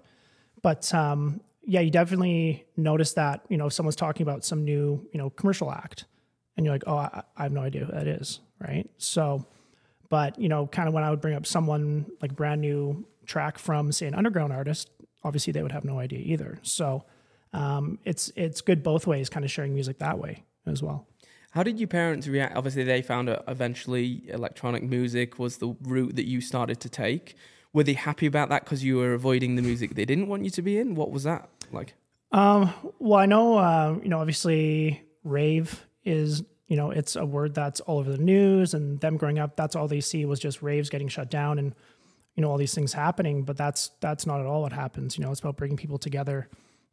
But 0.63 0.93
um, 0.95 1.41
yeah, 1.65 1.81
you 1.81 1.91
definitely 1.91 2.65
notice 2.77 3.15
that 3.15 3.45
you 3.49 3.57
know 3.57 3.67
if 3.67 3.73
someone's 3.73 3.97
talking 3.97 4.23
about 4.23 4.45
some 4.45 4.65
new 4.65 5.05
you 5.13 5.19
know 5.19 5.31
commercial 5.31 5.73
act, 5.73 6.05
and 6.57 6.67
you're 6.67 6.75
like, 6.75 6.85
oh, 6.87 6.97
I, 6.97 7.23
I 7.37 7.43
have 7.45 7.53
no 7.53 7.63
idea 7.63 7.85
who 7.85 7.93
that 7.93 8.07
is, 8.07 8.41
right? 8.61 8.89
So 8.99 9.47
but 10.13 10.39
you 10.39 10.51
know, 10.51 10.67
kind 10.67 10.89
of 10.89 10.93
when 10.93 11.05
I 11.05 11.09
would 11.09 11.23
bring 11.23 11.35
up 11.35 11.47
someone 11.47 12.05
like 12.21 12.37
brand 12.37 12.61
new 12.61 13.07
track 13.25 13.59
from 13.59 13.91
say 13.93 14.07
an 14.07 14.15
underground 14.15 14.53
artist, 14.53 14.91
obviously 15.25 15.55
they 15.55 15.63
would 15.63 15.73
have 15.73 15.87
no 15.87 15.99
idea 15.99 16.19
either. 16.19 16.59
So 16.61 17.07
um, 17.55 17.99
it's 18.05 18.31
it's 18.37 18.61
good 18.61 18.83
both 18.83 19.07
ways, 19.07 19.31
kind 19.31 19.43
of 19.43 19.51
sharing 19.51 19.73
music 19.73 20.01
that 20.01 20.19
way 20.19 20.45
as 20.67 20.83
well. 20.83 21.07
How 21.53 21.63
did 21.63 21.81
your 21.81 21.89
parents 21.89 22.29
react? 22.29 22.55
Obviously, 22.55 22.85
they 22.85 23.01
found 23.01 23.31
out 23.31 23.45
eventually 23.49 24.25
electronic 24.29 24.83
music 24.83 25.39
was 25.39 25.57
the 25.57 25.75
route 25.81 26.17
that 26.17 26.27
you 26.27 26.43
started 26.43 26.79
to 26.81 26.91
take. 26.91 27.35
Were 27.73 27.83
they 27.83 27.95
happy 27.95 28.27
about 28.27 28.51
that 28.51 28.65
because 28.65 28.85
you 28.85 28.99
were 28.99 29.15
avoiding 29.15 29.57
the 29.57 29.63
music 29.63 29.95
they 29.95 30.05
didn't 30.05 30.29
want 30.29 30.45
you 30.45 30.51
to 30.51 30.61
be 30.61 30.77
in? 30.77 30.95
What 30.95 31.11
was 31.11 31.23
that 31.23 31.49
like? 31.71 31.95
Um, 32.33 32.71
well, 32.99 33.19
I 33.19 33.25
know, 33.25 33.57
uh, 33.57 33.97
you 34.03 34.11
know, 34.11 34.19
obviously 34.19 35.05
rave 35.25 35.87
is 36.05 36.43
you 36.73 36.77
know, 36.77 36.91
it's 36.91 37.17
a 37.17 37.27
word 37.27 37.55
that's 37.55 37.81
all 37.81 37.99
over 37.99 38.11
the 38.11 38.17
news 38.17 38.73
and 38.73 38.99
them 39.01 39.19
growing 39.19 39.39
up, 39.39 39.57
that's 39.57 39.77
all 39.77 39.87
they 39.87 40.01
see 40.01 40.25
was 40.25 40.41
just 40.41 40.63
raves 40.63 40.89
getting 40.89 41.07
shut 41.07 41.31
down 41.31 41.59
and, 41.59 41.75
you 42.35 42.41
know, 42.41 42.51
all 42.51 42.57
these 42.57 42.75
things 42.75 42.94
happening. 42.94 43.43
But 43.43 43.59
that's, 43.59 43.91
that's 44.01 44.25
not 44.25 44.41
at 44.41 44.47
all 44.47 44.63
what 44.63 44.73
happens. 44.73 45.19
You 45.19 45.25
know, 45.25 45.31
it's 45.31 45.41
about 45.41 45.59
bringing 45.59 45.77
people 45.77 45.99
together. 45.99 46.49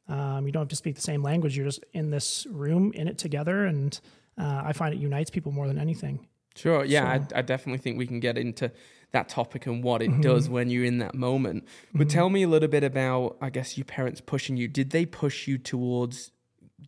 Um, 0.09 0.45
you 0.45 0.51
don't 0.51 0.63
have 0.63 0.67
to 0.67 0.75
speak 0.75 0.95
the 0.95 1.01
same 1.01 1.23
language. 1.23 1.55
You're 1.55 1.67
just 1.67 1.85
in 1.93 2.09
this 2.09 2.45
room, 2.49 2.91
in 2.93 3.07
it 3.07 3.17
together. 3.17 3.67
And 3.67 3.97
uh, 4.37 4.63
I 4.65 4.73
find 4.73 4.93
it 4.93 4.99
unites 4.99 5.29
people 5.29 5.53
more 5.53 5.69
than 5.69 5.79
anything. 5.79 6.27
Sure. 6.57 6.83
Yeah. 6.83 7.03
So, 7.03 7.35
I, 7.35 7.39
I, 7.39 7.41
definitely 7.41 7.77
think 7.77 7.97
we 7.97 8.05
can 8.05 8.19
get 8.19 8.37
into 8.37 8.73
that 9.11 9.29
topic 9.29 9.65
and 9.65 9.81
what 9.81 10.01
it 10.01 10.09
mm-hmm. 10.09 10.19
does 10.19 10.49
when 10.49 10.69
you're 10.69 10.83
in 10.83 10.97
that 10.97 11.15
moment. 11.15 11.65
But 11.93 12.07
mm-hmm. 12.07 12.09
tell 12.09 12.29
me 12.29 12.43
a 12.43 12.49
little 12.49 12.67
bit 12.67 12.83
about, 12.83 13.37
I 13.39 13.49
guess, 13.49 13.77
your 13.77 13.85
parents 13.85 14.19
pushing 14.19 14.57
you. 14.57 14.67
Did 14.67 14.89
they 14.89 15.05
push 15.05 15.47
you 15.47 15.57
towards 15.57 16.31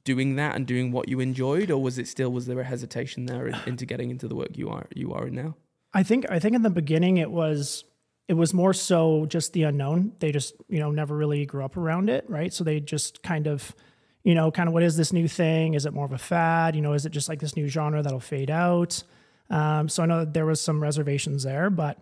doing 0.03 0.35
that 0.35 0.55
and 0.55 0.65
doing 0.65 0.91
what 0.91 1.07
you 1.09 1.19
enjoyed, 1.19 1.71
or 1.71 1.81
was 1.81 1.97
it 1.97 2.07
still 2.07 2.31
was 2.31 2.45
there 2.45 2.59
a 2.59 2.63
hesitation 2.63 3.25
there 3.25 3.47
into 3.65 3.85
getting 3.85 4.09
into 4.09 4.27
the 4.27 4.35
work 4.35 4.57
you 4.57 4.69
are 4.69 4.87
you 4.95 5.13
are 5.13 5.27
in 5.27 5.35
now? 5.35 5.55
I 5.93 6.03
think 6.03 6.25
I 6.29 6.39
think 6.39 6.55
in 6.55 6.61
the 6.61 6.69
beginning 6.69 7.17
it 7.17 7.31
was 7.31 7.83
it 8.27 8.33
was 8.35 8.53
more 8.53 8.73
so 8.73 9.25
just 9.25 9.53
the 9.53 9.63
unknown. 9.63 10.13
They 10.19 10.31
just 10.31 10.55
you 10.69 10.79
know 10.79 10.91
never 10.91 11.15
really 11.15 11.45
grew 11.45 11.65
up 11.65 11.77
around 11.77 12.09
it, 12.09 12.25
right? 12.29 12.53
So 12.53 12.63
they 12.63 12.79
just 12.79 13.23
kind 13.23 13.47
of 13.47 13.75
you 14.23 14.35
know 14.35 14.51
kind 14.51 14.67
of 14.67 14.73
what 14.73 14.83
is 14.83 14.97
this 14.97 15.13
new 15.13 15.27
thing? 15.27 15.73
Is 15.73 15.85
it 15.85 15.93
more 15.93 16.05
of 16.05 16.13
a 16.13 16.17
fad? 16.17 16.75
You 16.75 16.81
know, 16.81 16.93
is 16.93 17.05
it 17.05 17.11
just 17.11 17.29
like 17.29 17.39
this 17.39 17.55
new 17.55 17.67
genre 17.67 18.01
that'll 18.01 18.19
fade 18.19 18.51
out? 18.51 19.03
Um, 19.49 19.89
so 19.89 20.01
I 20.01 20.05
know 20.05 20.19
that 20.19 20.33
there 20.33 20.45
was 20.45 20.61
some 20.61 20.81
reservations 20.81 21.43
there, 21.43 21.69
but 21.69 21.99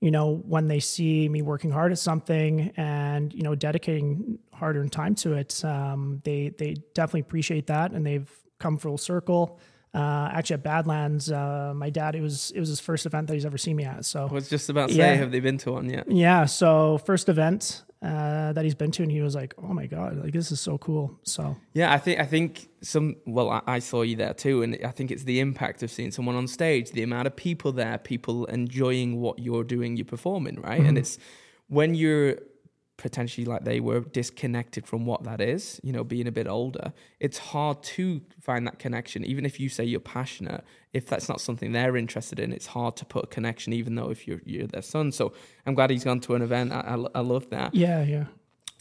you 0.00 0.10
know, 0.10 0.42
when 0.46 0.68
they 0.68 0.80
see 0.80 1.28
me 1.28 1.42
working 1.42 1.70
hard 1.70 1.90
at 1.90 1.98
something 1.98 2.72
and 2.76 3.32
you 3.32 3.42
know 3.42 3.54
dedicating 3.54 4.38
hard 4.52 4.76
earned 4.76 4.92
time 4.92 5.14
to 5.16 5.34
it, 5.34 5.64
um, 5.64 6.20
they 6.24 6.50
they 6.58 6.76
definitely 6.94 7.20
appreciate 7.20 7.66
that, 7.68 7.92
and 7.92 8.06
they've 8.06 8.30
come 8.58 8.76
full 8.76 8.98
circle. 8.98 9.58
Uh, 9.94 10.28
actually, 10.30 10.54
at 10.54 10.62
Badlands, 10.62 11.30
uh, 11.32 11.72
my 11.74 11.88
dad 11.88 12.14
it 12.14 12.20
was 12.20 12.50
it 12.54 12.60
was 12.60 12.68
his 12.68 12.80
first 12.80 13.06
event 13.06 13.28
that 13.28 13.34
he's 13.34 13.46
ever 13.46 13.56
seen 13.56 13.76
me 13.76 13.84
at. 13.84 14.04
So 14.04 14.26
I 14.28 14.32
was 14.32 14.50
just 14.50 14.68
about 14.68 14.90
to 14.90 14.94
yeah. 14.94 15.14
say, 15.14 15.16
have 15.16 15.32
they 15.32 15.40
been 15.40 15.56
to 15.58 15.72
one 15.72 15.88
yet? 15.88 16.10
Yeah, 16.10 16.44
so 16.44 16.98
first 16.98 17.30
event 17.30 17.82
uh, 18.02 18.52
that 18.52 18.64
he's 18.64 18.74
been 18.74 18.90
to, 18.92 19.02
and 19.02 19.10
he 19.10 19.22
was 19.22 19.34
like, 19.34 19.54
"Oh 19.58 19.72
my 19.72 19.86
god, 19.86 20.22
like 20.22 20.32
this 20.32 20.52
is 20.52 20.60
so 20.60 20.76
cool." 20.78 21.18
So 21.22 21.56
yeah, 21.72 21.92
I 21.92 21.98
think 21.98 22.20
I 22.20 22.26
think 22.26 22.68
some. 22.82 23.16
Well, 23.26 23.50
I, 23.50 23.62
I, 23.66 23.78
saw 23.78 24.02
you 24.02 24.16
there 24.16 24.34
too, 24.34 24.62
and 24.62 24.78
I 24.84 24.90
think 24.90 25.10
it's 25.10 25.24
the 25.24 25.40
impact 25.40 25.82
of 25.82 25.90
seeing 25.90 26.10
someone 26.10 26.36
on 26.36 26.46
stage, 26.46 26.90
the 26.90 27.02
amount 27.02 27.26
of 27.26 27.36
people 27.36 27.72
there, 27.72 27.98
people 27.98 28.44
enjoying 28.46 29.20
what 29.20 29.38
you're 29.38 29.64
doing, 29.64 29.96
you're 29.96 30.04
performing, 30.04 30.60
right? 30.60 30.78
Mm-hmm. 30.78 30.88
And 30.88 30.98
it's 30.98 31.18
when 31.68 31.94
you're 31.94 32.36
potentially 32.96 33.44
like 33.44 33.64
they 33.64 33.80
were 33.80 34.00
disconnected 34.00 34.86
from 34.86 35.04
what 35.04 35.22
that 35.24 35.40
is, 35.40 35.80
you 35.82 35.92
know, 35.92 36.02
being 36.02 36.26
a 36.26 36.32
bit 36.32 36.46
older, 36.46 36.92
it's 37.20 37.38
hard 37.38 37.82
to 37.82 38.20
find 38.40 38.66
that 38.66 38.78
connection. 38.78 39.24
Even 39.24 39.44
if 39.44 39.60
you 39.60 39.68
say 39.68 39.84
you're 39.84 40.00
passionate, 40.00 40.64
if 40.92 41.06
that's 41.06 41.28
not 41.28 41.40
something 41.40 41.72
they're 41.72 41.96
interested 41.96 42.40
in, 42.40 42.52
it's 42.52 42.66
hard 42.66 42.96
to 42.96 43.04
put 43.04 43.24
a 43.24 43.26
connection, 43.26 43.72
even 43.72 43.94
though 43.96 44.10
if 44.10 44.26
you're, 44.26 44.40
you're 44.44 44.66
their 44.66 44.82
son. 44.82 45.12
So 45.12 45.32
I'm 45.66 45.74
glad 45.74 45.90
he's 45.90 46.04
gone 46.04 46.20
to 46.20 46.34
an 46.34 46.42
event. 46.42 46.72
I, 46.72 46.80
I, 46.80 47.06
I 47.16 47.20
love 47.20 47.50
that. 47.50 47.74
Yeah, 47.74 48.02
yeah. 48.02 48.24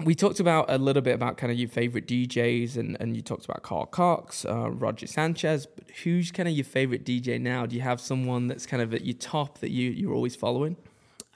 We 0.03 0.13
talked 0.13 0.41
about 0.41 0.65
a 0.69 0.77
little 0.77 1.01
bit 1.01 1.15
about 1.15 1.37
kind 1.37 1.51
of 1.51 1.57
your 1.57 1.69
favorite 1.69 2.05
DJs, 2.05 2.75
and, 2.75 2.97
and 2.99 3.15
you 3.15 3.21
talked 3.21 3.45
about 3.45 3.63
Carl 3.63 3.85
Cox, 3.85 4.45
uh, 4.45 4.69
Roger 4.69 5.07
Sanchez. 5.07 5.65
But 5.65 5.89
who's 6.03 6.31
kind 6.31 6.49
of 6.49 6.55
your 6.55 6.65
favorite 6.65 7.05
DJ 7.05 7.39
now? 7.39 7.65
Do 7.65 7.77
you 7.77 7.81
have 7.81 8.01
someone 8.01 8.47
that's 8.47 8.65
kind 8.65 8.83
of 8.83 8.93
at 8.93 9.05
your 9.05 9.13
top 9.13 9.59
that 9.59 9.71
you 9.71 9.91
you're 9.91 10.13
always 10.13 10.35
following? 10.35 10.75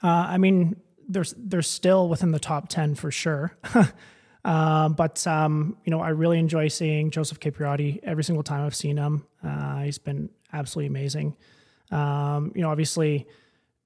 Uh, 0.02 0.08
I 0.28 0.36
mean, 0.36 0.76
there's 1.10 1.34
they're 1.36 1.62
still 1.62 2.08
within 2.08 2.30
the 2.30 2.38
top 2.38 2.68
10 2.68 2.94
for 2.94 3.10
sure. 3.10 3.56
Um, 4.44 4.92
but 4.96 5.26
um, 5.26 5.76
you 5.84 5.90
know, 5.90 6.00
I 6.00 6.10
really 6.10 6.38
enjoy 6.38 6.68
seeing 6.68 7.10
Joseph 7.10 7.40
Capriati 7.40 8.00
every 8.02 8.24
single 8.24 8.42
time 8.42 8.64
I've 8.64 8.74
seen 8.74 8.96
him. 8.96 9.26
Uh, 9.44 9.82
he's 9.82 9.98
been 9.98 10.30
absolutely 10.52 10.86
amazing. 10.86 11.36
Um, 11.90 12.52
you 12.54 12.62
know, 12.62 12.70
obviously 12.70 13.26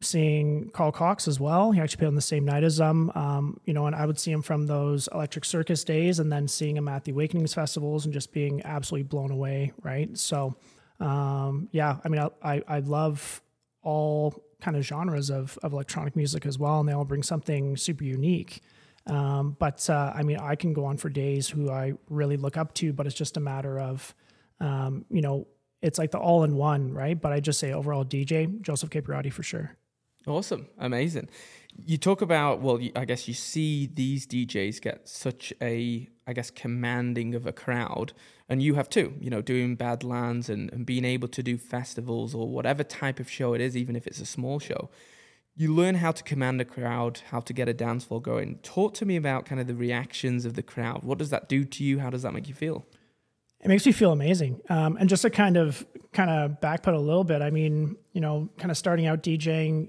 seeing 0.01 0.69
Carl 0.71 0.93
Cox 0.93 1.27
as 1.27 1.41
well. 1.41 1.73
He 1.73 1.81
actually 1.81 1.99
played 1.99 2.09
on 2.09 2.15
the 2.15 2.21
same 2.21 2.45
night 2.45 2.63
as 2.63 2.77
them. 2.77 3.11
Um, 3.15 3.61
you 3.65 3.73
know, 3.73 3.87
and 3.87 3.97
I 3.97 4.05
would 4.07 4.19
see 4.19 4.31
him 4.31 4.43
from 4.43 4.67
those 4.67 5.09
Electric 5.13 5.45
Circus 5.45 5.83
days, 5.85 6.19
and 6.19 6.31
then 6.31 6.47
seeing 6.47 6.77
him 6.77 6.89
at 6.89 7.05
the 7.05 7.13
Awakenings 7.13 7.55
festivals 7.55 8.05
and 8.05 8.13
just 8.13 8.33
being 8.33 8.63
absolutely 8.65 9.05
blown 9.05 9.31
away. 9.31 9.73
Right. 9.83 10.17
So, 10.19 10.57
um, 11.01 11.69
yeah, 11.73 11.97
I 12.05 12.09
mean, 12.09 12.21
I, 12.21 12.29
I, 12.43 12.63
I 12.69 12.79
love 12.81 13.43
all 13.83 14.43
kind 14.65 14.77
of 14.79 14.83
genres 14.83 15.31
of, 15.31 15.59
of 15.63 15.75
electronic 15.75 16.17
music 16.17 16.47
as 16.47 16.59
well, 16.59 16.81
and 16.81 16.89
they 16.89 16.95
all 16.95 17.05
bring 17.05 17.23
something 17.23 17.77
super 17.77 18.05
unique. 18.05 18.63
Um, 19.07 19.57
but 19.59 19.89
uh, 19.91 20.13
I 20.15 20.23
mean, 20.23 20.39
I 20.39 20.55
can 20.55 20.73
go 20.73 20.87
on 20.87 20.97
for 20.97 21.11
days 21.11 21.47
who 21.49 21.71
I 21.71 21.93
really 22.09 22.39
look 22.39 22.57
up 22.57 22.73
to, 22.77 22.95
but 22.95 23.07
it's 23.07 23.15
just 23.15 23.37
a 23.37 23.41
matter 23.41 23.79
of, 23.79 24.15
um, 24.61 25.05
you 25.11 25.21
know, 25.21 25.47
it's 25.83 25.99
like 25.99 26.13
the 26.13 26.19
all 26.19 26.45
in 26.45 26.57
one, 26.57 26.95
right? 26.95 27.21
But 27.21 27.33
I 27.33 27.41
just 27.41 27.61
say 27.61 27.75
overall 27.75 28.07
DJ, 28.07 28.63
Joseph 28.63 28.89
Capriati 28.89 29.31
for 29.31 29.43
sure. 29.43 29.77
Awesome. 30.27 30.69
Amazing. 30.79 31.29
You 31.77 31.99
talk 31.99 32.23
about, 32.23 32.63
well, 32.63 32.81
I 32.97 33.05
guess 33.05 33.29
you 33.29 33.35
see 33.35 33.91
these 33.93 34.27
DJs 34.27 34.81
get 34.81 35.07
such 35.07 35.53
a, 35.61 36.09
I 36.27 36.33
guess, 36.33 36.51
commanding 36.51 37.35
of 37.35 37.47
a 37.47 37.53
crowd. 37.53 38.13
And 38.49 38.63
you 38.63 38.75
have 38.75 38.89
too, 38.89 39.15
you 39.21 39.31
know, 39.31 39.43
doing 39.43 39.77
Badlands 39.77 40.49
and, 40.49 40.73
and 40.73 40.85
being 40.85 41.05
able 41.05 41.29
to 41.29 41.43
do 41.43 41.57
festivals 41.59 42.35
or 42.35 42.49
whatever 42.49 42.85
type 42.85 43.21
of 43.21 43.31
show 43.31 43.55
it 43.55 43.61
is, 43.61 43.77
even 43.77 43.97
if 43.97 44.07
it's 44.07 44.21
a 44.21 44.27
small 44.27 44.59
show 44.59 44.91
you 45.57 45.73
learn 45.73 45.97
how 45.97 46.11
to 46.11 46.23
command 46.23 46.61
a 46.61 46.65
crowd, 46.65 47.21
how 47.31 47.41
to 47.41 47.53
get 47.53 47.69
a 47.69 47.75
dance 47.75 48.05
floor 48.05 48.21
going. 48.21 48.59
Talk 48.63 48.95
to 48.95 49.07
me 49.07 49.17
about 49.17 49.47
kind 49.47 49.61
of 49.61 49.67
the 49.67 49.75
reactions 49.75 50.45
of 50.45 50.55
the 50.55 50.63
crowd. 50.63 51.03
What 51.03 51.19
does 51.19 51.31
that 51.31 51.49
do 51.49 51.65
to 51.65 51.85
you? 51.85 52.01
How 52.01 52.11
does 52.11 52.23
that 52.23 52.33
make 52.33 52.49
you 52.49 52.55
feel? 52.55 52.85
It 53.61 53.69
makes 53.69 53.87
me 53.87 53.93
feel 53.93 54.13
amazing. 54.13 54.61
Um, 54.69 54.97
and 54.99 55.09
just 55.09 55.23
to 55.23 55.31
kind 55.31 55.57
of 55.57 55.87
kind 56.13 56.29
of 56.29 56.61
backpedal 56.61 56.97
a 56.97 57.01
little 57.01 57.25
bit, 57.25 57.41
I 57.41 57.51
mean, 57.51 57.97
you 58.13 58.21
know, 58.21 58.49
kind 58.59 58.71
of 58.71 58.77
starting 58.77 59.07
out 59.07 59.23
DJing, 59.23 59.89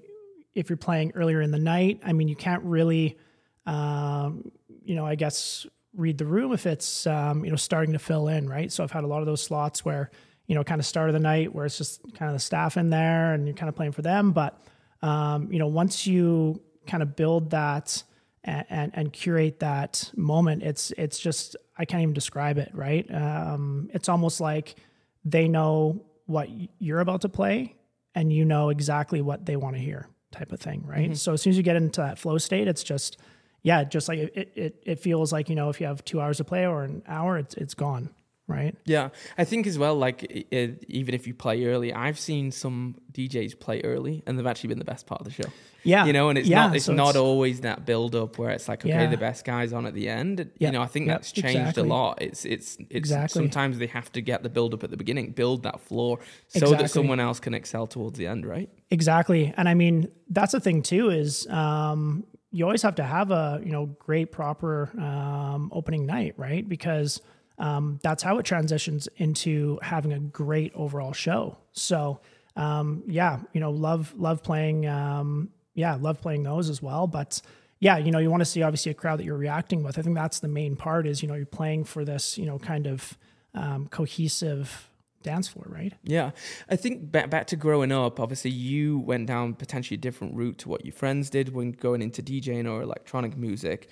if 0.53 0.69
you're 0.69 0.77
playing 0.77 1.11
earlier 1.15 1.41
in 1.41 1.51
the 1.51 1.59
night, 1.59 1.99
I 2.05 2.13
mean, 2.13 2.27
you 2.27 2.35
can't 2.35 2.63
really, 2.63 3.17
um, 3.65 4.51
you 4.85 4.95
know, 4.95 5.05
I 5.05 5.15
guess 5.15 5.65
read 5.95 6.17
the 6.17 6.25
room 6.25 6.51
if 6.51 6.65
it's, 6.65 7.07
um, 7.07 7.43
you 7.45 7.51
know, 7.51 7.57
starting 7.57 7.93
to 7.93 7.99
fill 7.99 8.27
in, 8.27 8.49
right? 8.49 8.71
So 8.71 8.83
I've 8.83 8.91
had 8.91 9.03
a 9.03 9.07
lot 9.07 9.21
of 9.21 9.25
those 9.25 9.41
slots 9.41 9.83
where, 9.83 10.11
you 10.47 10.55
know, 10.55 10.63
kind 10.63 10.79
of 10.79 10.85
start 10.85 11.09
of 11.09 11.13
the 11.13 11.19
night 11.19 11.53
where 11.53 11.65
it's 11.65 11.77
just 11.77 12.01
kind 12.13 12.29
of 12.29 12.35
the 12.35 12.39
staff 12.39 12.77
in 12.77 12.89
there 12.89 13.33
and 13.33 13.47
you're 13.47 13.55
kind 13.55 13.69
of 13.69 13.75
playing 13.75 13.93
for 13.93 14.01
them, 14.01 14.31
but 14.31 14.61
um, 15.05 15.51
you 15.51 15.59
know, 15.59 15.67
once 15.67 16.07
you 16.07 16.61
kind 16.87 17.03
of 17.03 17.15
build 17.15 17.51
that 17.51 18.03
and, 18.43 18.65
and, 18.69 18.91
and, 18.95 19.13
curate 19.13 19.59
that 19.59 20.11
moment, 20.15 20.63
it's 20.63 20.91
it's 20.97 21.19
just 21.19 21.55
I 21.77 21.85
can't 21.85 22.01
even 22.01 22.13
describe 22.13 22.57
it. 22.57 22.71
Right? 22.73 23.05
Um, 23.13 23.89
it's 23.93 24.09
almost 24.09 24.39
like 24.41 24.75
they 25.23 25.47
know 25.47 26.03
what 26.25 26.49
you're 26.79 27.01
about 27.01 27.21
to 27.21 27.29
play, 27.29 27.75
and 28.15 28.33
you 28.33 28.45
know 28.45 28.69
exactly 28.69 29.21
what 29.21 29.45
they 29.45 29.55
want 29.55 29.75
to 29.75 29.81
hear, 29.81 30.07
type 30.31 30.51
of 30.51 30.59
thing. 30.59 30.83
Right? 30.87 31.05
Mm-hmm. 31.05 31.13
So 31.13 31.33
as 31.33 31.41
soon 31.41 31.51
as 31.51 31.57
you 31.57 31.63
get 31.63 31.75
into 31.75 32.01
that 32.01 32.17
flow 32.17 32.39
state, 32.39 32.67
it's 32.67 32.83
just 32.83 33.17
yeah, 33.65 33.83
just 33.83 34.07
like 34.07 34.19
it, 34.19 34.51
it, 34.55 34.83
it 34.85 34.99
feels 34.99 35.33
like 35.33 35.49
you 35.49 35.55
know 35.55 35.69
if 35.69 35.81
you 35.81 35.87
have 35.87 36.05
two 36.05 36.21
hours 36.21 36.37
to 36.37 36.43
play 36.43 36.67
or 36.67 36.83
an 36.83 37.01
hour, 37.07 37.39
it's 37.39 37.55
it's 37.55 37.73
gone 37.73 38.11
right? 38.47 38.75
Yeah, 38.85 39.09
I 39.37 39.43
think 39.43 39.65
as 39.67 39.77
well. 39.77 39.95
Like 39.95 40.23
it, 40.23 40.85
even 40.87 41.15
if 41.15 41.27
you 41.27 41.33
play 41.33 41.65
early, 41.65 41.93
I've 41.93 42.19
seen 42.19 42.51
some 42.51 42.95
DJs 43.11 43.59
play 43.59 43.81
early, 43.81 44.23
and 44.25 44.37
they've 44.37 44.45
actually 44.45 44.69
been 44.69 44.79
the 44.79 44.85
best 44.85 45.07
part 45.07 45.21
of 45.21 45.25
the 45.25 45.31
show. 45.31 45.49
Yeah, 45.83 46.05
you 46.05 46.13
know, 46.13 46.29
and 46.29 46.37
it's 46.37 46.47
yeah, 46.47 46.67
not 46.67 46.75
it's 46.75 46.85
so 46.85 46.93
not 46.93 47.09
it's, 47.09 47.17
always 47.17 47.61
that 47.61 47.85
build 47.85 48.15
up 48.15 48.37
where 48.37 48.51
it's 48.51 48.67
like 48.67 48.81
okay, 48.81 48.89
yeah. 48.89 49.07
the 49.07 49.17
best 49.17 49.45
guys 49.45 49.73
on 49.73 49.85
at 49.85 49.93
the 49.93 50.09
end. 50.09 50.49
You 50.59 50.71
know, 50.71 50.81
I 50.81 50.87
think 50.87 51.07
yep, 51.07 51.17
that's 51.17 51.31
changed 51.31 51.57
exactly. 51.57 51.83
a 51.83 51.85
lot. 51.85 52.21
It's 52.21 52.45
it's 52.45 52.75
it's 52.77 52.87
exactly. 52.91 53.39
sometimes 53.39 53.77
they 53.77 53.87
have 53.87 54.11
to 54.13 54.21
get 54.21 54.43
the 54.43 54.49
build 54.49 54.73
up 54.73 54.83
at 54.83 54.89
the 54.89 54.97
beginning, 54.97 55.31
build 55.31 55.63
that 55.63 55.79
floor, 55.79 56.19
so 56.47 56.59
exactly. 56.59 56.77
that 56.77 56.89
someone 56.89 57.19
else 57.19 57.39
can 57.39 57.53
excel 57.53 57.87
towards 57.87 58.17
the 58.17 58.27
end, 58.27 58.45
right? 58.45 58.69
Exactly, 58.91 59.53
and 59.57 59.67
I 59.67 59.73
mean 59.73 60.09
that's 60.29 60.51
the 60.51 60.59
thing 60.59 60.81
too 60.81 61.09
is. 61.09 61.47
Um, 61.47 62.25
you 62.55 62.63
always 62.63 62.81
have 62.83 62.95
to 62.95 63.03
have 63.03 63.31
a 63.31 63.59
you 63.63 63.71
know 63.71 63.87
great 63.99 64.31
proper 64.31 64.89
um, 64.97 65.69
opening 65.73 66.05
night, 66.05 66.35
right? 66.37 66.67
Because 66.67 67.21
um, 67.59 67.99
that's 68.01 68.23
how 68.23 68.37
it 68.37 68.45
transitions 68.45 69.09
into 69.17 69.77
having 69.81 70.13
a 70.13 70.19
great 70.19 70.71
overall 70.73 71.11
show. 71.11 71.57
So 71.73 72.21
um, 72.55 73.03
yeah, 73.07 73.39
you 73.51 73.59
know, 73.59 73.71
love 73.71 74.13
love 74.17 74.41
playing. 74.41 74.87
Um, 74.87 75.49
yeah, 75.73 75.95
love 75.95 76.21
playing 76.21 76.43
those 76.43 76.69
as 76.69 76.81
well. 76.81 77.07
But 77.07 77.41
yeah, 77.81 77.97
you 77.97 78.11
know, 78.11 78.19
you 78.19 78.31
want 78.31 78.39
to 78.39 78.45
see 78.45 78.63
obviously 78.63 78.91
a 78.91 78.95
crowd 78.95 79.19
that 79.19 79.25
you're 79.25 79.37
reacting 79.37 79.83
with. 79.83 79.99
I 79.99 80.01
think 80.01 80.15
that's 80.15 80.39
the 80.39 80.47
main 80.47 80.77
part. 80.77 81.07
Is 81.07 81.21
you 81.21 81.27
know 81.27 81.35
you're 81.35 81.45
playing 81.45 81.83
for 81.83 82.05
this 82.05 82.37
you 82.37 82.45
know 82.45 82.57
kind 82.57 82.87
of 82.87 83.17
um, 83.53 83.87
cohesive 83.89 84.89
dance 85.25 85.47
floor, 85.47 85.65
right? 85.67 85.93
Yeah, 86.03 86.31
I 86.69 86.75
think 86.75 87.11
back 87.11 87.29
back 87.29 87.47
to 87.47 87.55
growing 87.55 87.91
up. 87.91 88.19
Obviously, 88.19 88.51
you 88.51 88.99
went 88.99 89.27
down 89.27 89.55
potentially 89.55 89.95
a 89.95 89.99
different 89.99 90.35
route 90.35 90.57
to 90.59 90.69
what 90.69 90.85
your 90.85 90.93
friends 90.93 91.29
did 91.29 91.53
when 91.53 91.71
going 91.71 92.01
into 92.01 92.21
DJing 92.21 92.69
or 92.71 92.81
electronic 92.81 93.35
music. 93.35 93.89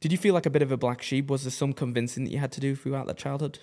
Did 0.00 0.12
you 0.12 0.18
feel 0.18 0.32
like 0.32 0.46
a 0.46 0.50
bit 0.50 0.62
of 0.62 0.70
a 0.70 0.76
black 0.76 1.02
sheep? 1.02 1.28
Was 1.28 1.42
there 1.42 1.50
some 1.50 1.72
convincing 1.72 2.24
that 2.24 2.30
you 2.30 2.38
had 2.38 2.52
to 2.52 2.60
do 2.60 2.76
throughout 2.76 3.06
that 3.08 3.16
childhood? 3.16 3.58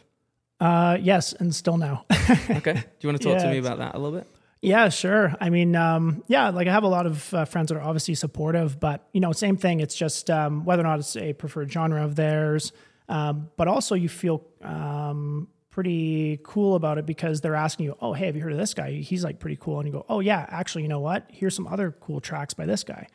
Uh, 0.59 0.97
yes, 1.01 1.33
and 1.33 1.55
still 1.55 1.77
now. 1.77 2.05
okay. 2.49 2.73
Do 2.73 2.81
you 3.01 3.09
want 3.09 3.21
to 3.21 3.27
talk 3.27 3.37
yeah, 3.37 3.45
to 3.45 3.51
me 3.51 3.57
about 3.57 3.77
that 3.79 3.95
a 3.95 3.97
little 3.97 4.17
bit? 4.17 4.27
Yeah, 4.61 4.89
sure. 4.89 5.35
I 5.39 5.49
mean, 5.49 5.75
um, 5.75 6.23
yeah, 6.27 6.49
like 6.49 6.67
I 6.67 6.71
have 6.71 6.83
a 6.83 6.87
lot 6.87 7.05
of 7.05 7.33
uh, 7.33 7.45
friends 7.45 7.69
that 7.69 7.77
are 7.77 7.81
obviously 7.81 8.15
supportive, 8.15 8.79
but 8.79 9.07
you 9.13 9.21
know, 9.21 9.31
same 9.31 9.57
thing. 9.57 9.79
It's 9.79 9.95
just 9.95 10.29
um, 10.29 10.65
whether 10.65 10.81
or 10.81 10.85
not 10.85 10.99
it's 10.99 11.15
a 11.15 11.33
preferred 11.33 11.71
genre 11.71 12.03
of 12.03 12.15
theirs, 12.15 12.71
um, 13.07 13.49
but 13.57 13.67
also 13.67 13.95
you 13.95 14.09
feel 14.09 14.43
um, 14.63 15.47
pretty 15.75 16.39
cool 16.41 16.75
about 16.75 16.97
it 16.97 17.05
because 17.05 17.41
they're 17.41 17.53
asking 17.53 17.85
you, 17.85 17.97
"Oh, 17.99 18.13
hey, 18.13 18.27
have 18.27 18.35
you 18.37 18.41
heard 18.41 18.53
of 18.53 18.57
this 18.57 18.73
guy? 18.73 18.93
He's 18.93 19.25
like 19.25 19.39
pretty 19.39 19.57
cool," 19.57 19.77
and 19.81 19.85
you 19.85 19.91
go, 19.91 20.05
"Oh 20.07 20.21
yeah, 20.21 20.45
actually, 20.47 20.83
you 20.83 20.87
know 20.87 21.01
what? 21.01 21.25
Here's 21.27 21.53
some 21.53 21.67
other 21.67 21.91
cool 21.99 22.21
tracks 22.21 22.53
by 22.53 22.65
this 22.65 22.85
guy." 22.85 23.07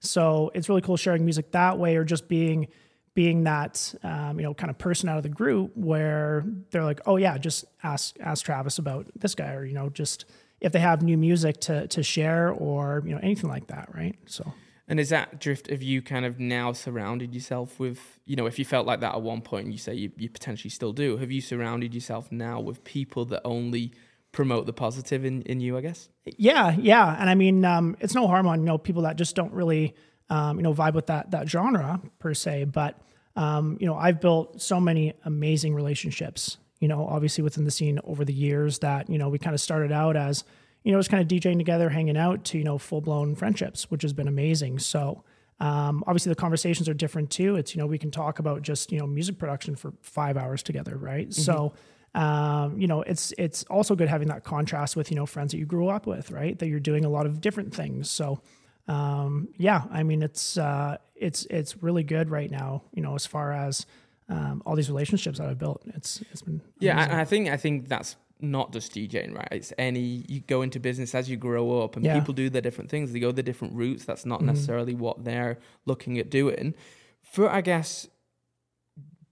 So 0.00 0.50
it's 0.54 0.70
really 0.70 0.80
cool 0.80 0.96
sharing 0.96 1.26
music 1.26 1.50
that 1.50 1.78
way, 1.78 1.94
or 1.94 2.04
just 2.04 2.26
being 2.26 2.68
being 3.12 3.44
that 3.44 3.94
um, 4.02 4.40
you 4.40 4.44
know 4.44 4.54
kind 4.54 4.70
of 4.70 4.78
person 4.78 5.10
out 5.10 5.18
of 5.18 5.24
the 5.24 5.28
group 5.28 5.76
where 5.76 6.42
they're 6.70 6.84
like, 6.84 7.00
oh 7.04 7.18
yeah, 7.18 7.36
just 7.36 7.66
ask 7.82 8.16
ask 8.18 8.46
Travis 8.46 8.78
about 8.78 9.08
this 9.14 9.34
guy, 9.34 9.52
or 9.52 9.66
you 9.66 9.74
know 9.74 9.90
just 9.90 10.24
if 10.62 10.72
they 10.72 10.80
have 10.80 11.02
new 11.02 11.18
music 11.18 11.60
to 11.62 11.86
to 11.88 12.02
share 12.02 12.50
or 12.50 13.02
you 13.04 13.14
know 13.14 13.20
anything 13.22 13.50
like 13.50 13.66
that, 13.66 13.90
right? 13.94 14.16
So. 14.24 14.54
And 14.88 15.00
is 15.00 15.08
that 15.08 15.40
drift 15.40 15.68
of 15.70 15.82
you 15.82 16.00
kind 16.00 16.24
of 16.24 16.38
now 16.38 16.72
surrounded 16.72 17.34
yourself 17.34 17.80
with, 17.80 18.20
you 18.24 18.36
know, 18.36 18.46
if 18.46 18.58
you 18.58 18.64
felt 18.64 18.86
like 18.86 19.00
that 19.00 19.14
at 19.14 19.22
one 19.22 19.40
point 19.40 19.64
and 19.64 19.72
you 19.72 19.78
say 19.78 19.94
you, 19.94 20.12
you 20.16 20.30
potentially 20.30 20.70
still 20.70 20.92
do, 20.92 21.16
have 21.16 21.32
you 21.32 21.40
surrounded 21.40 21.92
yourself 21.92 22.30
now 22.30 22.60
with 22.60 22.84
people 22.84 23.24
that 23.26 23.42
only 23.44 23.92
promote 24.36 24.66
the 24.66 24.72
positive 24.72 25.24
in, 25.24 25.40
in 25.42 25.60
you, 25.60 25.78
I 25.78 25.80
guess. 25.80 26.10
Yeah, 26.24 26.76
yeah, 26.78 27.16
and 27.18 27.30
I 27.30 27.34
mean, 27.34 27.64
um, 27.64 27.96
it's 28.00 28.14
no 28.14 28.28
harm 28.28 28.46
on 28.46 28.60
you 28.60 28.66
know 28.66 28.76
people 28.76 29.02
that 29.02 29.16
just 29.16 29.34
don't 29.34 29.52
really 29.52 29.94
um, 30.28 30.58
you 30.58 30.62
know 30.62 30.74
vibe 30.74 30.92
with 30.92 31.06
that 31.06 31.30
that 31.30 31.48
genre 31.48 32.00
per 32.18 32.34
se, 32.34 32.64
but 32.64 33.00
um, 33.34 33.78
you 33.80 33.86
know 33.86 33.96
I've 33.96 34.20
built 34.20 34.60
so 34.60 34.78
many 34.78 35.14
amazing 35.24 35.74
relationships. 35.74 36.58
You 36.80 36.88
know, 36.88 37.06
obviously 37.06 37.42
within 37.42 37.64
the 37.64 37.70
scene 37.70 37.98
over 38.04 38.26
the 38.26 38.34
years 38.34 38.80
that 38.80 39.08
you 39.08 39.16
know 39.16 39.30
we 39.30 39.38
kind 39.38 39.54
of 39.54 39.60
started 39.60 39.90
out 39.90 40.16
as 40.16 40.44
you 40.86 40.92
know 40.92 40.98
just 40.98 41.10
kind 41.10 41.20
of 41.20 41.28
DJing 41.28 41.58
together, 41.58 41.90
hanging 41.90 42.16
out 42.16 42.44
to 42.44 42.58
you 42.58 42.64
know 42.64 42.78
full 42.78 43.00
blown 43.00 43.34
friendships, 43.34 43.90
which 43.90 44.02
has 44.02 44.12
been 44.12 44.28
amazing. 44.28 44.78
So. 44.78 45.24
Um, 45.58 46.04
obviously, 46.06 46.28
the 46.28 46.36
conversations 46.36 46.86
are 46.86 46.92
different 46.92 47.30
too. 47.30 47.56
It's 47.56 47.74
you 47.74 47.80
know 47.80 47.86
we 47.86 47.96
can 47.96 48.10
talk 48.10 48.40
about 48.40 48.60
just 48.60 48.92
you 48.92 48.98
know 48.98 49.06
music 49.06 49.38
production 49.38 49.74
for 49.74 49.94
five 50.02 50.36
hours 50.36 50.62
together, 50.62 50.98
right? 50.98 51.30
Mm-hmm. 51.30 51.40
So 51.40 51.72
um, 52.16 52.80
you 52.80 52.86
know, 52.86 53.02
it's 53.02 53.34
it's 53.36 53.62
also 53.64 53.94
good 53.94 54.08
having 54.08 54.28
that 54.28 54.42
contrast 54.42 54.96
with 54.96 55.10
you 55.10 55.16
know 55.16 55.26
friends 55.26 55.52
that 55.52 55.58
you 55.58 55.66
grew 55.66 55.88
up 55.88 56.06
with, 56.06 56.30
right? 56.30 56.58
That 56.58 56.68
you're 56.68 56.80
doing 56.80 57.04
a 57.04 57.10
lot 57.10 57.26
of 57.26 57.42
different 57.42 57.74
things. 57.74 58.10
So, 58.10 58.40
um, 58.88 59.48
yeah, 59.58 59.82
I 59.90 60.02
mean, 60.02 60.22
it's 60.22 60.56
uh, 60.56 60.96
it's 61.14 61.46
it's 61.50 61.82
really 61.82 62.02
good 62.02 62.30
right 62.30 62.50
now. 62.50 62.84
You 62.94 63.02
know, 63.02 63.14
as 63.14 63.26
far 63.26 63.52
as 63.52 63.84
um, 64.30 64.62
all 64.64 64.74
these 64.74 64.88
relationships 64.88 65.38
that 65.38 65.48
I've 65.48 65.58
built, 65.58 65.82
it's 65.88 66.22
it's 66.32 66.40
been 66.40 66.62
yeah. 66.78 66.98
I, 66.98 67.20
I, 67.20 67.24
think 67.26 67.50
I 67.50 67.58
think 67.58 67.86
that's 67.86 68.16
not 68.40 68.72
just 68.72 68.92
DJing, 68.92 69.34
right? 69.34 69.48
It's 69.50 69.72
any 69.78 70.24
you 70.28 70.40
go 70.40 70.62
into 70.62 70.78
business 70.80 71.14
as 71.14 71.28
you 71.28 71.36
grow 71.36 71.82
up, 71.82 71.96
and 71.96 72.04
yeah. 72.04 72.18
people 72.18 72.34
do 72.34 72.50
their 72.50 72.62
different 72.62 72.90
things. 72.90 73.12
They 73.12 73.20
go 73.20 73.32
the 73.32 73.42
different 73.42 73.74
routes. 73.74 74.04
That's 74.04 74.26
not 74.26 74.38
mm-hmm. 74.38 74.48
necessarily 74.48 74.94
what 74.94 75.24
they're 75.24 75.58
looking 75.84 76.18
at 76.18 76.30
doing. 76.30 76.74
For 77.22 77.50
I 77.50 77.60
guess 77.60 78.08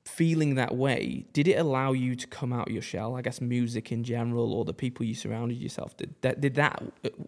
feeling 0.04 0.54
that 0.54 0.76
way, 0.76 1.26
did 1.32 1.49
it 1.49 1.54
allow 1.54 1.92
you 1.92 2.14
to 2.14 2.26
come 2.26 2.52
out 2.52 2.68
of 2.68 2.73
your 2.73 2.82
shell? 2.82 3.16
I 3.16 3.23
guess 3.23 3.40
music 3.40 3.90
in 3.92 4.04
general, 4.04 4.52
or 4.52 4.64
the 4.64 4.75
people 4.75 5.04
you 5.04 5.14
surrounded 5.14 5.58
yourself 5.58 5.96
did 5.96 6.14
that. 6.23 6.40
Did 6.40 6.54
that 6.54 6.82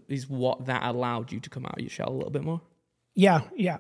is 0.09 0.29
what 0.29 0.67
that 0.67 0.83
allowed 0.85 1.33
you 1.33 1.41
to 1.41 1.51
come 1.51 1.67
out 1.67 1.75
of 1.75 1.81
your 1.81 1.91
shell 1.91 2.09
a 2.09 2.17
little 2.17 2.31
bit 2.31 2.45
more? 2.45 2.61
Yeah, 3.15 3.43
yeah, 3.57 3.79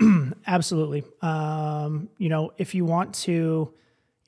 absolutely. 0.46 1.04
Um, 1.22 2.08
you 2.18 2.28
know, 2.28 2.52
if 2.56 2.74
you 2.74 2.84
want 2.84 3.14
to, 3.16 3.72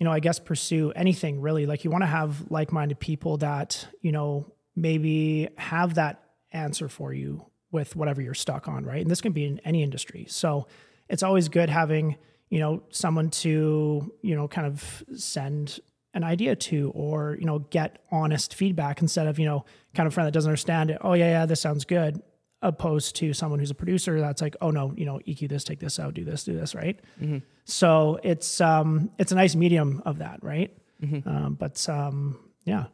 you 0.01 0.05
know, 0.05 0.11
I 0.11 0.19
guess 0.19 0.41
pursue 0.41 0.91
anything 0.97 1.41
really, 1.41 1.67
like 1.67 1.85
you 1.85 1.91
want 1.91 2.03
to 2.03 2.09
have 2.09 2.51
like-minded 2.51 2.99
people 2.99 3.37
that 3.37 3.87
you 4.01 4.11
know 4.11 4.53
maybe 4.75 5.49
have 5.59 5.95
that 5.95 6.25
answer 6.51 6.89
for 6.89 7.13
you 7.13 7.47
with 7.71 7.95
whatever 7.95 8.21
you're 8.21 8.35
stuck 8.35 8.67
on, 8.67 8.85
right? 8.85 9.01
And 9.01 9.09
this 9.09 9.21
can 9.21 9.31
be 9.31 9.45
in 9.45 9.61
any 9.61 9.85
industry. 9.85 10.27
So 10.29 10.67
it's 11.09 11.23
always 11.23 11.49
good 11.49 11.71
having 11.71 12.17
you 12.51 12.59
know, 12.59 12.83
someone 12.91 13.31
to, 13.31 14.13
you 14.23 14.35
know, 14.35 14.49
kind 14.49 14.67
of 14.67 15.05
send 15.17 15.79
an 16.13 16.25
idea 16.25 16.57
to 16.57 16.91
or, 16.95 17.37
you 17.39 17.47
know, 17.47 17.61
get 17.61 18.05
honest 18.11 18.55
feedback 18.55 19.01
instead 19.01 19.29
of, 19.29 19.39
you 19.39 19.47
know, 19.47 19.65
kind 19.95 20.09
of 20.09 20.13
friend 20.13 20.27
that 20.27 20.33
doesn't 20.33 20.51
understand 20.51 20.91
it. 20.91 20.99
Oh, 21.01 21.13
yeah, 21.13 21.31
yeah, 21.31 21.47
this 21.47 21.61
sounds 21.61 21.85
good. 21.85 22.21
Opposed 22.63 23.17
to 23.17 23.33
someone 23.33 23.61
who's 23.61 23.71
a 23.71 23.75
producer 23.75 24.21
that's 24.21 24.43
like, 24.43 24.57
oh 24.61 24.71
no, 24.71 24.93
you 24.97 25.07
know, 25.07 25.21
EQ 25.27 25.49
this, 25.49 25.65
take 25.65 25.79
this 25.79 25.99
out, 25.99 26.13
do 26.13 26.25
this, 26.25 26.45
do 26.45 26.53
this, 26.53 26.75
right? 26.75 27.01
Mm-hmm. 27.23 27.39
So 27.71 28.19
it's 28.23 28.61
um 28.61 29.11
it's 29.19 29.33
a 29.33 29.35
nice 29.37 29.55
medium 29.55 30.03
of 30.05 30.19
that, 30.19 30.43
right? 30.43 30.77
Mm-hmm. 31.03 31.29
Um, 31.29 31.55
but 31.55 31.89
um 31.89 32.39
yeah. 32.65 32.87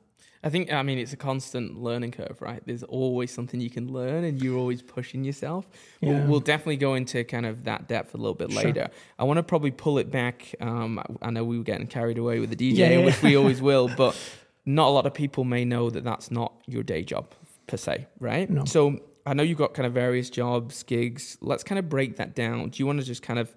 I 0.45 0.49
think 0.51 0.73
I 0.73 0.83
mean 0.83 0.99
it's 0.99 1.13
a 1.13 1.17
constant 1.17 1.83
learning 1.83 2.13
curve, 2.13 2.41
right? 2.41 2.63
There's 2.65 2.85
always 2.85 3.33
something 3.33 3.59
you 3.61 3.71
can 3.71 3.93
learn, 3.93 4.23
and 4.23 4.41
you're 4.41 4.57
always 4.57 4.81
pushing 4.81 5.25
yourself. 5.25 5.67
Yeah. 6.01 6.11
We'll, 6.11 6.27
we'll 6.29 6.41
definitely 6.41 6.77
go 6.77 6.95
into 6.95 7.25
kind 7.25 7.47
of 7.47 7.65
that 7.65 7.89
depth 7.89 8.15
a 8.15 8.17
little 8.19 8.35
bit 8.35 8.53
Sure. 8.53 8.63
later. 8.63 8.89
I 9.19 9.25
want 9.25 9.39
to 9.39 9.43
probably 9.43 9.73
pull 9.73 9.99
it 9.99 10.11
back. 10.11 10.55
Um, 10.61 11.03
I 11.21 11.31
know 11.31 11.43
we 11.43 11.59
were 11.59 11.65
getting 11.65 11.89
carried 11.89 12.19
away 12.19 12.39
with 12.39 12.51
the 12.51 12.57
DJ, 12.57 12.77
Yeah, 12.77 12.91
yeah, 12.91 13.05
which 13.05 13.21
we 13.23 13.37
always 13.37 13.61
will, 13.61 13.89
but 13.97 14.17
not 14.65 14.87
a 14.87 14.91
lot 14.91 15.07
of 15.07 15.15
people 15.15 15.43
may 15.43 15.65
know 15.65 15.91
that 15.91 16.05
that's 16.05 16.31
not 16.31 16.53
your 16.67 16.85
day 16.85 17.03
job 17.03 17.33
per 17.67 17.77
se, 17.77 18.07
right? 18.21 18.49
No. 18.49 18.65
So 18.67 19.01
I 19.25 19.35
know 19.35 19.43
you've 19.43 19.59
got 19.59 19.75
kind 19.75 19.87
of 19.87 19.95
various 19.95 20.31
jobs, 20.31 20.85
gigs. 20.85 21.39
Let's 21.41 21.65
kind 21.65 21.79
of 21.81 21.89
break 21.89 22.17
that 22.19 22.37
down. 22.37 22.69
Do 22.69 22.79
you 22.81 22.87
want 22.87 23.01
to 23.01 23.05
just 23.05 23.23
kind 23.23 23.41
of 23.41 23.53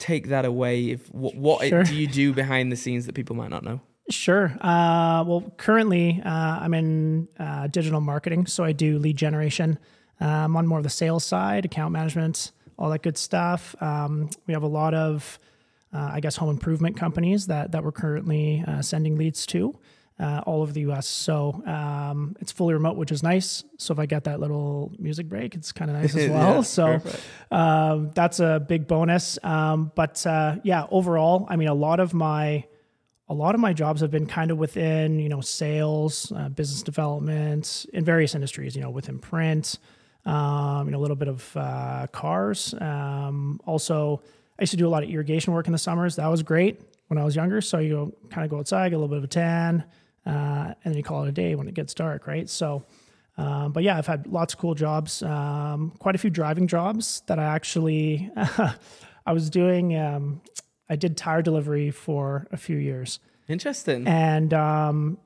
take 0.00 0.28
that 0.28 0.44
away? 0.44 0.90
If 0.90 1.06
what, 1.14 1.36
what 1.36 1.68
Sure. 1.68 1.84
do 1.84 1.94
you 1.94 2.08
do 2.08 2.32
behind 2.32 2.72
the 2.72 2.76
scenes 2.76 3.06
that 3.06 3.14
people 3.14 3.36
might 3.36 3.50
not 3.50 3.62
know? 3.62 3.80
Sure. 4.10 4.46
Uh, 4.60 5.22
well, 5.24 5.52
currently 5.56 6.20
uh, 6.24 6.28
I'm 6.28 6.74
in 6.74 7.28
uh, 7.38 7.68
digital 7.68 8.00
marketing, 8.00 8.46
so 8.46 8.64
I 8.64 8.72
do 8.72 8.98
lead 8.98 9.16
generation. 9.16 9.78
Uh, 10.20 10.24
I'm 10.26 10.56
on 10.56 10.66
more 10.66 10.78
of 10.78 10.84
the 10.84 10.90
sales 10.90 11.22
side, 11.24 11.64
account 11.64 11.92
management, 11.92 12.50
all 12.76 12.90
that 12.90 13.02
good 13.02 13.16
stuff. 13.16 13.76
Um, 13.80 14.28
we 14.48 14.54
have 14.54 14.64
a 14.64 14.66
lot 14.68 14.94
of, 14.94 15.38
uh, 15.94 16.10
I 16.14 16.18
guess, 16.20 16.34
home 16.36 16.50
improvement 16.50 16.96
companies 16.96 17.46
that 17.46 17.70
that 17.72 17.84
we're 17.84 17.92
currently 17.92 18.64
uh, 18.66 18.82
sending 18.82 19.16
leads 19.16 19.46
to. 19.46 19.78
Uh, 20.20 20.42
all 20.44 20.60
over 20.60 20.70
the 20.70 20.82
U.S. 20.82 21.06
So 21.06 21.62
um, 21.66 22.36
it's 22.40 22.52
fully 22.52 22.74
remote, 22.74 22.98
which 22.98 23.10
is 23.10 23.22
nice. 23.22 23.64
So 23.78 23.92
if 23.92 23.98
I 23.98 24.04
get 24.04 24.24
that 24.24 24.38
little 24.38 24.92
music 24.98 25.30
break, 25.30 25.54
it's 25.54 25.72
kind 25.72 25.90
of 25.90 25.96
nice 25.96 26.14
as 26.14 26.28
well. 26.30 26.56
Yeah, 26.56 26.60
so 26.60 27.00
um, 27.50 28.10
that's 28.14 28.38
a 28.38 28.60
big 28.60 28.86
bonus. 28.86 29.38
Um, 29.42 29.92
but 29.94 30.26
uh, 30.26 30.56
yeah, 30.62 30.86
overall, 30.90 31.46
I 31.48 31.56
mean, 31.56 31.68
a 31.68 31.74
lot 31.74 32.00
of 32.00 32.12
my 32.12 32.64
a 33.30 33.34
lot 33.34 33.54
of 33.54 33.60
my 33.62 33.72
jobs 33.72 34.02
have 34.02 34.10
been 34.10 34.26
kind 34.26 34.50
of 34.50 34.58
within 34.58 35.18
you 35.20 35.30
know 35.30 35.40
sales, 35.40 36.30
uh, 36.36 36.50
business 36.50 36.82
development 36.82 37.86
in 37.94 38.04
various 38.04 38.34
industries. 38.34 38.76
You 38.76 38.82
know, 38.82 38.90
within 38.90 39.20
print, 39.20 39.78
um, 40.26 40.86
you 40.86 40.92
know, 40.92 40.98
a 40.98 41.00
little 41.00 41.16
bit 41.16 41.28
of 41.28 41.56
uh, 41.56 42.08
cars. 42.12 42.74
Um, 42.78 43.60
also, 43.64 44.20
I 44.58 44.62
used 44.62 44.72
to 44.72 44.76
do 44.76 44.86
a 44.86 44.90
lot 44.90 45.02
of 45.02 45.08
irrigation 45.08 45.54
work 45.54 45.66
in 45.66 45.72
the 45.72 45.78
summers. 45.78 46.16
That 46.16 46.26
was 46.26 46.42
great 46.42 46.80
when 47.06 47.18
I 47.18 47.24
was 47.24 47.34
younger. 47.34 47.60
So 47.60 47.78
you 47.78 47.94
go, 47.94 48.14
kind 48.30 48.44
of 48.44 48.50
go 48.50 48.58
outside, 48.58 48.90
get 48.90 48.96
a 48.96 48.98
little 48.98 49.08
bit 49.08 49.18
of 49.18 49.24
a 49.24 49.28
tan, 49.28 49.84
uh, 50.26 50.74
and 50.84 50.92
then 50.92 50.96
you 50.96 51.02
call 51.02 51.24
it 51.24 51.28
a 51.28 51.32
day 51.32 51.54
when 51.54 51.68
it 51.68 51.74
gets 51.74 51.94
dark, 51.94 52.26
right? 52.26 52.48
So. 52.48 52.84
Um, 53.38 53.72
but 53.72 53.82
yeah, 53.84 53.96
I've 53.96 54.06
had 54.08 54.26
lots 54.26 54.52
of 54.52 54.60
cool 54.60 54.74
jobs, 54.74 55.22
um, 55.22 55.94
quite 55.98 56.14
a 56.14 56.18
few 56.18 56.28
driving 56.28 56.66
jobs 56.66 57.22
that 57.26 57.38
I 57.38 57.44
actually, 57.44 58.30
I 58.36 59.32
was 59.32 59.48
doing, 59.48 59.96
um, 59.96 60.42
I 60.90 60.96
did 60.96 61.16
tire 61.16 61.40
delivery 61.40 61.90
for 61.90 62.48
a 62.52 62.58
few 62.58 62.76
years 62.76 63.18
Interesting. 63.48 64.06
and 64.06 64.52
um, 64.52 65.16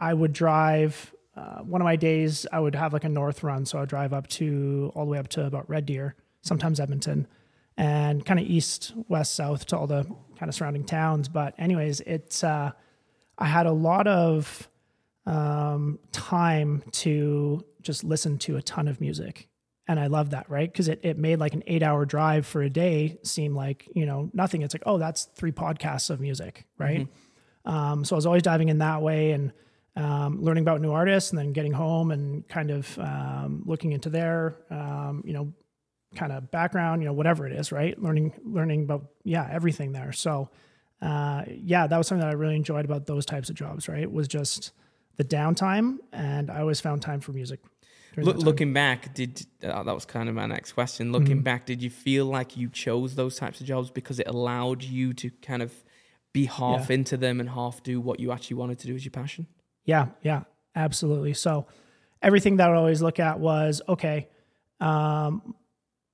I 0.00 0.12
would 0.14 0.32
drive, 0.32 1.14
uh, 1.36 1.58
one 1.58 1.80
of 1.80 1.84
my 1.84 1.94
days 1.94 2.44
I 2.50 2.58
would 2.58 2.74
have 2.74 2.92
like 2.92 3.04
a 3.04 3.08
north 3.08 3.44
run. 3.44 3.64
So 3.66 3.78
I'd 3.78 3.88
drive 3.88 4.12
up 4.12 4.26
to 4.28 4.90
all 4.96 5.04
the 5.04 5.10
way 5.12 5.18
up 5.18 5.28
to 5.28 5.44
about 5.46 5.68
Red 5.70 5.86
Deer, 5.86 6.16
sometimes 6.42 6.80
Edmonton 6.80 7.28
and 7.76 8.26
kind 8.26 8.40
of 8.40 8.46
east, 8.46 8.94
west, 9.06 9.34
south 9.34 9.66
to 9.66 9.78
all 9.78 9.86
the 9.86 10.04
kind 10.38 10.48
of 10.48 10.54
surrounding 10.56 10.84
towns. 10.84 11.28
But 11.28 11.54
anyways, 11.56 12.00
it's, 12.00 12.42
uh, 12.42 12.72
I 13.40 13.46
had 13.46 13.66
a 13.66 13.72
lot 13.72 14.06
of 14.06 14.68
um, 15.26 15.98
time 16.12 16.82
to 16.92 17.64
just 17.82 18.04
listen 18.04 18.38
to 18.38 18.56
a 18.56 18.62
ton 18.62 18.88
of 18.88 19.00
music. 19.00 19.48
And 19.88 19.98
I 19.98 20.06
love 20.06 20.30
that, 20.30 20.48
right? 20.48 20.70
Because 20.70 20.88
it, 20.88 21.00
it 21.02 21.18
made 21.18 21.40
like 21.40 21.54
an 21.54 21.64
eight 21.66 21.82
hour 21.82 22.04
drive 22.04 22.46
for 22.46 22.62
a 22.62 22.70
day 22.70 23.18
seem 23.24 23.56
like, 23.56 23.88
you 23.94 24.06
know, 24.06 24.30
nothing. 24.32 24.62
It's 24.62 24.74
like, 24.74 24.84
oh, 24.86 24.98
that's 24.98 25.24
three 25.34 25.50
podcasts 25.50 26.10
of 26.10 26.20
music, 26.20 26.64
right? 26.78 27.08
Um, 27.64 28.04
so 28.04 28.14
I 28.14 28.18
was 28.18 28.26
always 28.26 28.42
diving 28.42 28.68
in 28.68 28.78
that 28.78 29.02
way 29.02 29.32
and 29.32 29.52
um, 29.96 30.40
learning 30.42 30.62
about 30.62 30.80
new 30.80 30.92
artists 30.92 31.30
and 31.30 31.38
then 31.38 31.52
getting 31.52 31.72
home 31.72 32.12
and 32.12 32.46
kind 32.48 32.70
of 32.70 32.98
um, 32.98 33.62
looking 33.66 33.92
into 33.92 34.10
their, 34.10 34.56
um, 34.70 35.22
you 35.26 35.32
know, 35.32 35.52
kind 36.14 36.32
of 36.32 36.50
background, 36.50 37.02
you 37.02 37.08
know, 37.08 37.12
whatever 37.12 37.46
it 37.46 37.52
is, 37.52 37.72
right? 37.72 38.00
Learning, 38.00 38.32
learning 38.44 38.84
about, 38.84 39.06
yeah, 39.24 39.48
everything 39.50 39.92
there. 39.92 40.12
So, 40.12 40.50
uh, 41.02 41.44
yeah, 41.48 41.86
that 41.86 41.96
was 41.96 42.06
something 42.08 42.20
that 42.26 42.30
I 42.34 42.36
really 42.36 42.56
enjoyed 42.56 42.84
about 42.84 43.06
those 43.06 43.24
types 43.24 43.48
of 43.48 43.56
jobs, 43.56 43.88
right? 43.88 44.10
Was 44.10 44.28
just 44.28 44.72
the 45.16 45.24
downtime. 45.24 45.98
And 46.12 46.50
I 46.50 46.60
always 46.60 46.80
found 46.80 47.02
time 47.02 47.20
for 47.20 47.32
music. 47.32 47.60
Look, 48.16 48.36
looking 48.36 48.72
back, 48.72 49.14
did 49.14 49.46
uh, 49.62 49.82
that 49.84 49.94
was 49.94 50.04
kind 50.04 50.28
of 50.28 50.34
my 50.34 50.46
next 50.46 50.72
question. 50.72 51.12
Looking 51.12 51.36
Mm-hmm. 51.36 51.42
back, 51.42 51.64
did 51.66 51.80
you 51.82 51.90
feel 51.90 52.26
like 52.26 52.56
you 52.56 52.68
chose 52.68 53.14
those 53.14 53.36
types 53.36 53.60
of 53.60 53.66
jobs 53.66 53.90
because 53.90 54.18
it 54.18 54.26
allowed 54.26 54.82
you 54.82 55.12
to 55.14 55.30
kind 55.42 55.62
of 55.62 55.72
be 56.32 56.46
half 56.46 56.90
Yeah. 56.90 56.94
into 56.94 57.16
them 57.16 57.40
and 57.40 57.48
half 57.50 57.82
do 57.82 58.00
what 58.00 58.20
you 58.20 58.32
actually 58.32 58.56
wanted 58.56 58.78
to 58.80 58.86
do 58.88 58.94
as 58.94 59.04
your 59.04 59.12
passion? 59.12 59.46
Yeah, 59.84 60.08
yeah, 60.22 60.42
absolutely. 60.74 61.34
So 61.34 61.66
everything 62.20 62.56
that 62.56 62.68
I 62.70 62.74
always 62.74 63.00
look 63.00 63.20
at 63.20 63.38
was 63.40 63.80
okay. 63.88 64.28
Um, 64.80 65.54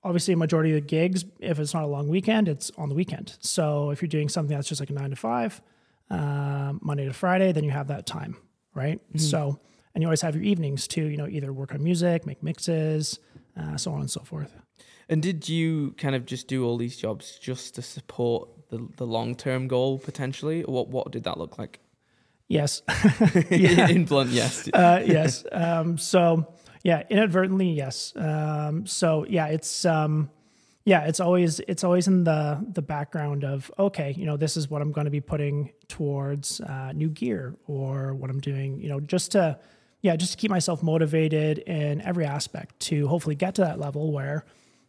obviously, 0.07 0.35
a 0.35 0.37
majority 0.37 0.71
of 0.71 0.77
the 0.77 0.87
gigs, 0.87 1.25
if 1.41 1.59
it's 1.59 1.75
not 1.75 1.83
a 1.83 1.87
long 1.87 2.09
weekend, 2.09 2.49
it's 2.49 2.71
on 2.79 2.89
the 2.89 2.95
weekend. 2.95 3.37
So 3.41 3.91
if 3.91 4.01
you're 4.01 4.09
doing 4.09 4.29
something 4.29 4.57
that's 4.57 4.69
just 4.69 4.81
like 4.81 4.91
a 4.91 4.93
nine 4.95 5.11
to 5.11 5.17
five, 5.17 5.61
um, 6.11 6.79
Monday 6.83 7.05
to 7.05 7.13
Friday, 7.13 7.53
then 7.53 7.65
you 7.65 7.71
have 7.73 7.89
that 7.89 8.07
time, 8.07 8.37
right? 8.75 9.01
So 9.17 9.59
and 9.95 10.03
you 10.03 10.09
always 10.09 10.21
have 10.21 10.35
your 10.35 10.45
evenings 10.45 10.87
to 10.89 11.03
you 11.05 11.17
know 11.17 11.27
either 11.27 11.53
work 11.53 11.73
on 11.75 11.83
music, 11.83 12.27
make 12.27 12.43
mixes, 12.43 13.19
uh, 13.59 13.77
so 13.77 13.93
on 13.93 14.01
and 14.01 14.11
so 14.11 14.21
forth. 14.21 14.55
And 15.09 15.23
did 15.23 15.49
you 15.49 15.95
kind 15.99 16.15
of 16.15 16.27
just 16.27 16.49
do 16.49 16.65
all 16.67 16.77
these 16.77 16.97
jobs 16.97 17.39
just 17.41 17.75
to 17.77 17.83
support 17.83 18.49
the 18.71 18.87
the 18.97 19.07
long 19.07 19.35
term 19.35 19.69
goal 19.69 19.99
potentially? 19.99 20.63
What 20.63 20.89
what 20.89 21.11
did 21.13 21.25
that 21.25 21.39
look 21.39 21.59
like? 21.59 21.81
Yes, 22.49 22.83
Yeah. 23.51 23.89
In 23.89 24.05
blunt, 24.05 24.31
yes. 24.31 24.69
uh, 24.73 25.03
yes. 25.05 25.45
Um, 25.51 25.99
so 25.99 26.55
yeah, 26.87 27.03
inadvertently, 27.11 27.71
yes. 27.71 28.13
Um, 28.15 28.87
so 28.87 29.27
yeah, 29.29 29.47
it's 29.49 29.85
um, 29.85 30.31
yeah, 30.85 31.07
it's 31.07 31.19
always 31.19 31.59
it's 31.67 31.83
always 31.83 32.07
in 32.07 32.23
the 32.23 32.65
the 32.75 32.81
background 32.81 33.43
of 33.43 33.73
okay, 33.77 34.15
you 34.17 34.25
know, 34.25 34.37
this 34.37 34.57
is 34.57 34.71
what 34.71 34.83
I'm 34.83 34.93
going 34.93 35.07
to 35.07 35.11
be 35.11 35.21
putting 35.21 35.73
towards 35.89 36.61
uh, 36.61 36.93
new 36.93 37.09
gear 37.09 37.57
or 37.67 38.15
what 38.15 38.31
I'm 38.31 38.39
doing, 38.39 38.81
you 38.81 38.89
know, 38.89 39.01
just 39.01 39.33
to 39.33 39.59
yeah, 40.03 40.15
just 40.15 40.31
to 40.31 40.39
keep 40.39 40.49
myself 40.49 40.81
motivated 40.81 41.59
in 41.59 42.03
every 42.03 42.25
aspect 42.25 42.79
to 42.83 43.09
hopefully 43.09 43.35
get 43.35 43.57
to 43.57 43.63
that 43.63 43.81
level 43.81 44.13
where. 44.13 44.45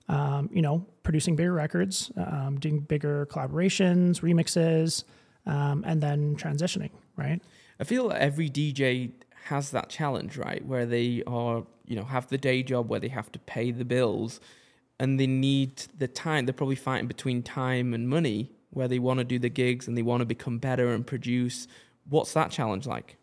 Um, 0.10 0.49
you 0.53 0.62
know, 0.62 0.86
producing 1.03 1.36
bigger 1.36 1.51
records, 1.51 2.13
um, 2.15 2.57
doing 2.62 2.79
bigger 2.79 3.25
collaborations, 3.25 4.21
remixes, 4.21 5.03
um, 5.45 5.83
and 5.86 6.01
then 6.01 6.38
transitioning, 6.38 6.91
right? 7.17 7.41
I 7.77 7.83
feel 7.83 8.13
every 8.13 8.49
DJ 8.49 9.12
has 9.47 9.71
that 9.71 9.89
challenge, 9.89 10.38
right? 10.38 10.65
Where 10.65 10.86
they 10.86 11.23
are, 11.27 11.65
you 11.88 11.95
know, 11.95 12.04
have 12.04 12.28
the 12.28 12.38
day 12.38 12.62
job 12.62 12.89
where 12.89 13.00
they 13.00 13.08
have 13.08 13.32
to 13.32 13.39
pay 13.39 13.71
the 13.71 13.86
bills 13.86 14.39
and 15.00 15.19
they 15.19 15.28
need 15.28 15.78
the 15.97 16.08
time. 16.08 16.45
They're 16.45 16.54
probably 16.54 16.76
fighting 16.76 17.08
between 17.08 17.41
time 17.41 17.93
and 17.93 18.08
money 18.08 18.52
where 18.71 18.88
they 18.88 19.00
want 19.00 19.19
to 19.19 19.23
do 19.23 19.39
the 19.39 19.50
gigs 19.50 19.88
and 19.88 19.97
they 19.97 20.02
want 20.02 20.21
to 20.21 20.26
become 20.26 20.60
better 20.60 20.93
and 20.93 21.06
produce. 21.06 21.67
What's 22.10 22.34
that 22.34 22.52
challenge 22.52 22.86
like? 22.86 23.17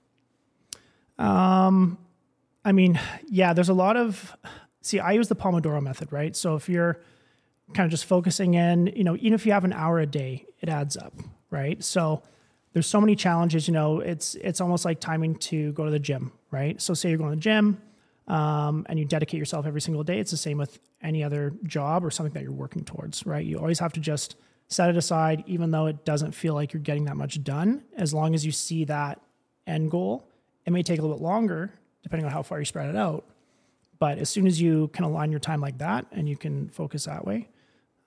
Um, 1.19 1.99
I 2.65 2.73
mean, 2.73 2.99
yeah, 3.29 3.53
there's 3.53 3.69
a 3.69 3.75
lot 3.75 3.97
of. 3.97 4.37
See, 4.81 4.99
I 5.01 5.13
use 5.13 5.29
the 5.29 5.37
Pomodoro 5.37 5.83
method, 5.83 6.13
right? 6.13 6.35
So 6.37 6.57
if 6.57 6.69
you're 6.69 7.01
kind 7.73 7.87
of 7.87 7.91
just 7.91 8.05
focusing 8.05 8.55
in, 8.55 8.89
you 8.89 9.05
know, 9.05 9.17
even 9.17 9.33
if 9.33 9.47
you 9.47 9.53
have 9.53 9.65
an 9.65 9.73
hour 9.73 9.99
a 9.99 10.07
day, 10.07 10.45
it 10.61 10.69
adds 10.69 10.97
up, 10.97 11.15
right? 11.51 11.83
So 11.83 12.23
there's 12.75 12.87
so 12.87 13.01
many 13.01 13.17
challenges. 13.17 13.67
You 13.67 13.75
know, 13.75 14.01
it's 14.01 14.35
it's 14.37 14.61
almost 14.61 14.85
like 14.85 15.01
timing 15.01 15.37
to 15.37 15.73
go 15.73 15.85
to 15.85 15.91
the 15.91 15.99
gym, 15.99 16.33
right? 16.51 16.81
So 16.81 16.95
say 16.95 17.09
you're 17.09 17.19
going 17.19 17.31
to 17.31 17.37
the 17.37 17.41
gym, 17.41 17.81
um, 18.27 18.87
and 18.89 18.99
you 18.99 19.05
dedicate 19.05 19.39
yourself 19.39 19.67
every 19.67 19.81
single 19.81 20.03
day. 20.03 20.19
It's 20.19 20.31
the 20.31 20.37
same 20.37 20.59
with 20.59 20.79
any 21.03 21.23
other 21.23 21.53
job 21.65 22.05
or 22.05 22.11
something 22.11 22.33
that 22.35 22.43
you're 22.43 22.53
working 22.53 22.85
towards, 22.85 23.27
right? 23.27 23.45
You 23.45 23.59
always 23.59 23.79
have 23.79 23.93
to 23.95 24.01
just 24.01 24.37
set 24.69 24.89
it 24.89 24.97
aside, 24.97 25.45
even 25.47 25.71
though 25.71 25.87
it 25.87 26.05
doesn't 26.05 26.33
feel 26.33 26.55
like 26.55 26.73
you're 26.73 26.83
getting 26.83 27.05
that 27.05 27.17
much 27.17 27.43
done. 27.45 27.83
As 27.97 28.15
long 28.15 28.35
as 28.35 28.45
you 28.47 28.53
see 28.53 28.85
that 28.87 29.21
end 29.67 29.91
goal, 29.91 30.29
it 30.65 30.73
may 30.73 30.83
take 30.83 30.99
a 30.99 31.03
little 31.03 31.17
bit 31.17 31.23
longer, 31.23 31.73
depending 32.03 32.25
on 32.25 32.33
how 32.33 32.43
far 32.43 32.59
you 32.59 32.65
spread 32.65 32.89
it 32.89 32.97
out. 32.97 33.27
But 33.99 34.19
as 34.19 34.29
soon 34.29 34.47
as 34.47 34.61
you 34.61 34.89
can 34.89 35.05
align 35.05 35.31
your 35.31 35.41
time 35.41 35.61
like 35.61 35.79
that 35.79 36.07
and 36.11 36.29
you 36.29 36.37
can 36.37 36.69
focus 36.71 37.05
that 37.05 37.25
way, 37.25 37.49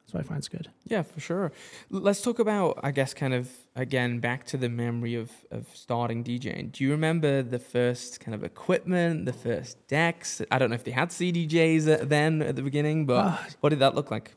that's 0.08 0.14
what 0.14 0.24
I 0.24 0.28
find 0.28 0.40
is 0.40 0.48
good. 0.48 0.70
Yeah, 0.86 1.02
for 1.02 1.20
sure. 1.20 1.52
Let's 1.90 2.22
talk 2.22 2.40
about, 2.40 2.80
I 2.82 2.92
guess, 2.92 3.14
kind 3.14 3.34
of 3.34 3.50
again 3.76 4.20
back 4.20 4.46
to 4.48 4.58
the 4.58 4.70
memory 4.70 5.16
of 5.16 5.30
of 5.52 5.68
starting 5.74 6.24
DJing. 6.24 6.72
Do 6.72 6.84
you 6.84 6.92
remember 6.92 7.44
the 7.44 7.60
first 7.60 8.20
kind 8.22 8.34
of 8.34 8.44
equipment, 8.44 9.26
the 9.26 9.34
first 9.34 9.86
decks? 9.88 10.42
I 10.50 10.60
don't 10.60 10.70
know 10.70 10.76
if 10.76 10.86
they 10.86 10.92
had 10.92 11.10
CDJs 11.10 12.08
then 12.08 12.42
at 12.42 12.56
the 12.56 12.62
beginning, 12.62 13.06
but 13.06 13.56
what 13.60 13.70
did 13.70 13.80
that 13.80 13.96
look 13.96 14.10
like? 14.10 14.34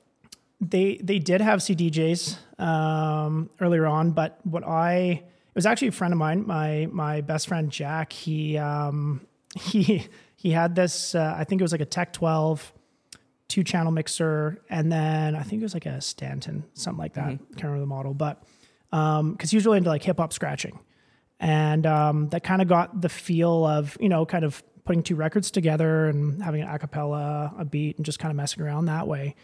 they 0.61 0.99
they 1.03 1.19
did 1.19 1.41
have 1.41 1.61
CDJs 1.61 2.37
um, 2.61 3.49
earlier 3.61 3.87
on, 3.87 4.11
but 4.13 4.39
what 4.45 4.65
I 4.65 4.93
it 4.93 5.55
was 5.55 5.67
actually 5.67 5.89
a 5.89 5.93
friend 5.93 6.13
of 6.13 6.19
mine, 6.19 6.47
my 6.47 6.89
my 6.93 7.23
best 7.23 7.49
friend 7.49 7.71
Jack. 7.71 8.13
He 8.13 8.59
um, 8.59 9.27
he 9.59 10.07
he 10.37 10.51
had 10.51 10.75
this. 10.75 11.15
Uh, 11.15 11.35
I 11.37 11.45
think 11.45 11.61
it 11.61 11.65
was 11.65 11.73
like 11.73 11.81
a 11.81 11.87
Tech 11.87 12.13
12 12.13 12.73
two 13.51 13.63
channel 13.65 13.93
mixer, 13.93 14.63
and 14.71 14.91
then 14.91 15.37
I 15.37 15.43
think 15.43 15.61
it 15.61 15.65
was 15.65 15.75
like 15.75 15.87
a 15.87 16.01
Stanton, 16.01 16.65
something 16.73 16.99
like 16.99 17.15
that. 17.15 17.29
Can't 17.57 17.65
remember 17.65 17.81
the 17.81 17.87
model, 17.87 18.15
but 18.15 18.43
because 18.91 19.51
he 19.51 19.57
was 19.57 19.67
really 19.67 19.79
into 19.79 19.91
like 19.91 20.03
hip 20.03 20.17
hop 20.17 20.33
scratching, 20.33 20.79
and 21.39 21.85
um, 21.87 22.29
that 22.31 22.43
kind 22.45 22.63
of 22.63 22.69
got 22.69 23.03
the 23.03 23.09
feel 23.11 23.67
of 23.67 23.97
you 24.01 24.09
know 24.09 24.25
kind 24.25 24.45
of 24.45 24.63
putting 24.85 25.03
two 25.03 25.17
records 25.17 25.51
together 25.51 26.07
and 26.07 26.43
having 26.43 26.63
an 26.63 26.69
acapella, 26.69 27.53
a 27.61 27.65
beat, 27.65 27.97
and 27.97 28.07
just 28.07 28.19
kind 28.19 28.31
of 28.31 28.37
messing 28.37 28.63
around 28.63 28.87
that 28.87 29.07
way. 29.07 29.35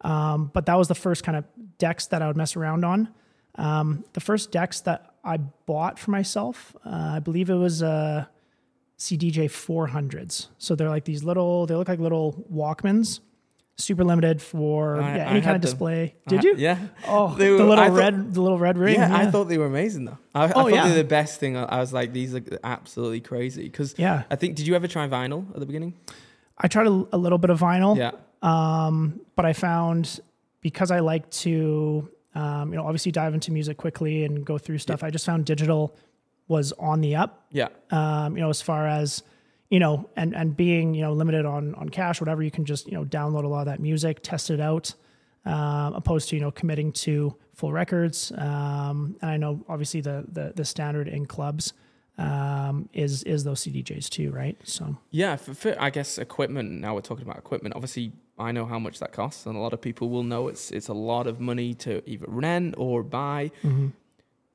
Um, 0.00 0.50
but 0.52 0.66
that 0.66 0.74
was 0.76 0.88
the 0.88 0.94
first 0.94 1.24
kind 1.24 1.36
of 1.36 1.44
decks 1.78 2.06
that 2.08 2.22
I 2.22 2.26
would 2.26 2.36
mess 2.36 2.56
around 2.56 2.84
on. 2.84 3.12
Um, 3.56 4.04
the 4.12 4.20
first 4.20 4.52
decks 4.52 4.80
that 4.82 5.14
I 5.24 5.38
bought 5.38 5.98
for 5.98 6.10
myself, 6.10 6.74
uh, 6.84 7.12
I 7.14 7.18
believe 7.20 7.50
it 7.50 7.54
was 7.54 7.82
a 7.82 8.28
CDJ 8.98 9.46
400s. 9.46 10.48
So 10.58 10.74
they're 10.74 10.88
like 10.88 11.04
these 11.04 11.24
little, 11.24 11.66
they 11.66 11.74
look 11.74 11.88
like 11.88 11.98
little 11.98 12.44
Walkmans, 12.52 13.20
super 13.78 14.04
limited 14.04 14.40
for 14.40 15.00
I- 15.00 15.16
yeah, 15.16 15.26
I 15.28 15.30
any 15.32 15.40
kind 15.42 15.56
of 15.56 15.60
display. 15.62 16.14
I 16.26 16.30
Did 16.30 16.44
you? 16.44 16.54
Yeah. 16.56 16.78
Oh, 17.06 17.34
They 17.34 17.48
the 17.48 17.64
little 17.64 17.76
thought- 17.76 17.92
red, 17.92 18.32
the 18.34 18.40
little 18.40 18.58
red 18.58 18.78
ring. 18.78 18.94
Yeah, 18.94 19.14
I 19.14 19.30
thought 19.30 19.44
they 19.44 19.58
were 19.58 19.66
amazing 19.66 20.06
though. 20.06 20.18
I, 20.34 20.44
I 20.44 20.46
Oh, 20.46 20.48
thought 20.48 20.72
yeah. 20.72 20.84
they 20.84 20.90
were 20.90 20.96
the 20.96 21.04
best 21.04 21.38
thing. 21.40 21.56
I, 21.56 21.64
I 21.64 21.80
was 21.80 21.92
like, 21.92 22.12
these 22.12 22.34
are 22.34 22.42
absolutely 22.64 23.20
crazy. 23.20 23.64
Because 23.64 23.94
Yeah. 23.98 24.22
I 24.30 24.36
think, 24.36 24.56
did 24.56 24.66
you 24.66 24.74
ever 24.74 24.88
try 24.88 25.06
vinyl 25.08 25.48
at 25.52 25.60
the 25.60 25.66
beginning? 25.66 25.94
I 26.58 26.68
tried 26.68 26.86
a, 26.86 27.06
a 27.12 27.18
little 27.18 27.38
bit 27.38 27.50
of 27.50 27.60
vinyl. 27.60 27.96
Yeah. 27.98 28.12
Um, 28.42 29.20
but 29.34 29.44
I 29.44 29.52
found 29.52 30.20
because 30.62 30.90
I 30.90 31.00
like 31.00 31.28
to, 31.30 32.08
um, 32.34 32.70
you 32.70 32.76
know, 32.76 32.84
obviously 32.86 33.12
dive 33.12 33.34
into 33.34 33.52
music 33.52 33.76
quickly 33.76 34.24
and 34.24 34.44
go 34.44 34.56
through 34.58 34.78
stuff. 34.78 35.04
I 35.04 35.10
just 35.10 35.26
found 35.26 35.44
digital 35.44 35.94
was 36.48 36.72
on 36.78 37.00
the 37.02 37.16
up. 37.16 37.44
Yeah. 37.50 37.68
Um, 37.90 38.36
you 38.36 38.42
know, 38.42 38.48
as 38.50 38.62
far 38.62 38.86
as 38.86 39.22
you 39.70 39.80
know, 39.80 40.08
and 40.16 40.34
and 40.34 40.56
being 40.56 40.94
you 40.94 41.02
know 41.02 41.12
limited 41.12 41.44
on 41.44 41.74
on 41.74 41.88
cash, 41.88 42.20
whatever, 42.20 42.42
you 42.42 42.50
can 42.50 42.64
just 42.64 42.86
you 42.86 42.94
know 42.94 43.04
download 43.04 43.44
a 43.44 43.48
lot 43.48 43.60
of 43.60 43.66
that 43.66 43.80
music, 43.80 44.20
test 44.22 44.50
it 44.50 44.60
out, 44.60 44.94
um, 45.44 45.94
opposed 45.94 46.28
to 46.30 46.36
you 46.36 46.42
know 46.42 46.50
committing 46.50 46.92
to 46.92 47.34
full 47.54 47.72
records. 47.72 48.32
Um, 48.36 49.16
and 49.22 49.30
I 49.30 49.36
know 49.36 49.64
obviously 49.68 50.00
the 50.00 50.24
the 50.30 50.52
the 50.54 50.64
standard 50.64 51.08
in 51.08 51.26
clubs 51.26 51.72
um, 52.18 52.88
is 52.92 53.22
is 53.24 53.44
those 53.44 53.62
CDJs 53.64 54.08
too, 54.08 54.30
right? 54.30 54.56
So 54.64 54.96
Yeah, 55.10 55.36
for, 55.36 55.54
for 55.54 55.76
I 55.80 55.90
guess 55.90 56.18
equipment. 56.18 56.70
Now 56.70 56.94
we're 56.94 57.00
talking 57.00 57.24
about 57.24 57.38
equipment. 57.38 57.74
Obviously, 57.74 58.12
I 58.38 58.52
know 58.52 58.66
how 58.66 58.78
much 58.78 59.00
that 59.00 59.12
costs, 59.12 59.46
and 59.46 59.56
a 59.56 59.58
lot 59.58 59.72
of 59.72 59.80
people 59.80 60.08
will 60.08 60.22
know 60.22 60.48
it's 60.48 60.70
it's 60.70 60.88
a 60.88 60.94
lot 60.94 61.26
of 61.26 61.40
money 61.40 61.74
to 61.74 62.08
either 62.08 62.26
rent 62.28 62.74
or 62.78 63.02
buy. 63.02 63.50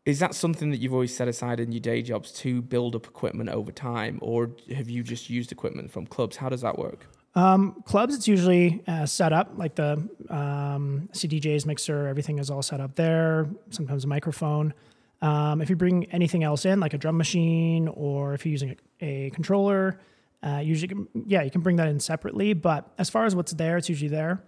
Is 0.03 0.19
that 0.19 0.33
something 0.33 0.71
that 0.71 0.77
you've 0.77 0.93
always 0.93 1.15
set 1.15 1.27
aside 1.27 1.59
in 1.59 1.71
your 1.71 1.79
day 1.79 2.01
jobs 2.01 2.31
to 2.39 2.61
build 2.63 2.95
up 2.95 3.05
equipment 3.05 3.49
over 3.49 3.71
time, 3.71 4.17
or 4.21 4.51
have 4.75 4.89
you 4.89 5.03
just 5.03 5.29
used 5.29 5.51
equipment 5.51 5.91
from 5.91 6.07
clubs? 6.07 6.37
How 6.37 6.49
does 6.49 6.61
that 6.61 6.79
work? 6.79 7.05
Um, 7.35 7.83
clubs, 7.85 8.15
it's 8.15 8.27
usually 8.27 8.81
uh, 8.87 9.05
set 9.05 9.31
up 9.31 9.51
like 9.55 9.75
the 9.75 9.93
um, 10.29 11.07
CDJs 11.13 11.65
mixer, 11.67 12.07
everything 12.07 12.39
is 12.39 12.49
all 12.49 12.63
set 12.63 12.81
up 12.81 12.95
there. 12.95 13.47
Sometimes 13.69 14.03
a 14.03 14.07
microphone. 14.07 14.73
Um, 15.21 15.61
if 15.61 15.69
you 15.69 15.75
bring 15.75 16.05
anything 16.11 16.43
else 16.43 16.65
in, 16.65 16.79
like 16.79 16.95
a 16.95 16.97
drum 16.97 17.15
machine, 17.15 17.87
or 17.87 18.33
if 18.33 18.43
you're 18.43 18.51
using 18.51 18.75
a, 19.01 19.05
a 19.05 19.29
controller, 19.29 19.99
uh, 20.41 20.61
usually, 20.63 20.95
yeah, 21.27 21.43
you 21.43 21.51
can 21.51 21.61
bring 21.61 21.75
that 21.75 21.87
in 21.87 21.99
separately. 21.99 22.53
But 22.53 22.91
as 22.97 23.11
far 23.11 23.25
as 23.25 23.35
what's 23.35 23.53
there, 23.53 23.77
it's 23.77 23.87
usually 23.87 24.09
there. 24.09 24.43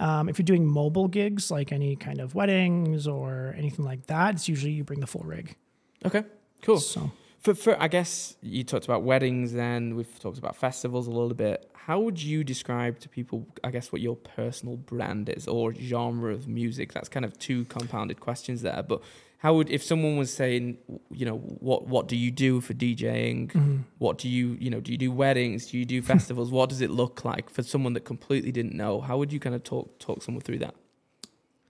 Um, 0.00 0.28
if 0.28 0.38
you're 0.38 0.44
doing 0.44 0.66
mobile 0.66 1.08
gigs, 1.08 1.50
like 1.50 1.72
any 1.72 1.96
kind 1.96 2.20
of 2.20 2.34
weddings 2.34 3.06
or 3.06 3.54
anything 3.56 3.84
like 3.84 4.06
that, 4.06 4.34
it's 4.34 4.48
usually 4.48 4.72
you 4.72 4.84
bring 4.84 5.00
the 5.00 5.06
full 5.06 5.22
rig. 5.22 5.56
Okay, 6.04 6.24
cool. 6.62 6.78
So. 6.78 7.12
For, 7.40 7.54
for 7.54 7.82
I 7.82 7.88
guess 7.88 8.36
you 8.40 8.62
talked 8.62 8.84
about 8.84 9.02
weddings, 9.02 9.52
then, 9.52 9.96
we've 9.96 10.18
talked 10.20 10.38
about 10.38 10.54
festivals 10.54 11.08
a 11.08 11.10
little 11.10 11.34
bit. 11.34 11.68
How 11.74 11.98
would 11.98 12.22
you 12.22 12.44
describe 12.44 13.00
to 13.00 13.08
people, 13.08 13.48
I 13.64 13.72
guess, 13.72 13.90
what 13.90 14.00
your 14.00 14.14
personal 14.14 14.76
brand 14.76 15.28
is 15.28 15.48
or 15.48 15.74
genre 15.74 16.32
of 16.32 16.46
music? 16.46 16.92
That's 16.92 17.08
kind 17.08 17.24
of 17.24 17.36
two 17.40 17.64
compounded 17.64 18.20
questions 18.20 18.62
there. 18.62 18.84
But 18.86 19.02
how 19.42 19.54
would, 19.54 19.70
if 19.70 19.82
someone 19.82 20.16
was 20.16 20.32
saying, 20.32 20.78
you 21.10 21.26
know, 21.26 21.38
what 21.38 21.88
what 21.88 22.06
do 22.06 22.14
you 22.14 22.30
do 22.30 22.60
for 22.60 22.74
DJing? 22.74 23.50
Mm-hmm. 23.50 23.78
What 23.98 24.18
do 24.18 24.28
you, 24.28 24.56
you 24.60 24.70
know, 24.70 24.78
do 24.78 24.92
you 24.92 24.98
do 24.98 25.10
weddings? 25.10 25.66
Do 25.66 25.78
you 25.78 25.84
do 25.84 26.00
festivals? 26.12 26.52
what 26.52 26.68
does 26.68 26.80
it 26.80 26.90
look 26.90 27.24
like 27.24 27.50
for 27.50 27.64
someone 27.64 27.92
that 27.94 28.04
completely 28.04 28.52
didn't 28.52 28.72
know? 28.72 29.00
How 29.00 29.18
would 29.18 29.32
you 29.32 29.40
kind 29.40 29.56
of 29.56 29.64
talk 29.64 29.98
talk 29.98 30.22
someone 30.22 30.42
through 30.42 30.60
that? 30.60 30.76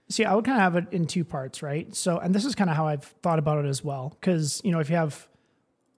See, 0.07 0.23
I 0.23 0.35
would 0.35 0.45
kind 0.45 0.57
of 0.57 0.61
have 0.61 0.75
it 0.75 0.93
in 0.93 1.07
two 1.07 1.25
parts, 1.25 1.63
right? 1.63 1.95
So, 1.95 2.19
and 2.19 2.35
this 2.35 2.45
is 2.45 2.53
kind 2.53 2.69
of 2.69 2.75
how 2.75 2.85
I've 2.85 3.05
thought 3.23 3.39
about 3.39 3.65
it 3.65 3.67
as 3.67 3.83
well. 3.83 4.15
Because, 4.21 4.61
you 4.63 4.71
know, 4.71 4.79
if 4.79 4.91
you 4.91 4.95
have 4.95 5.27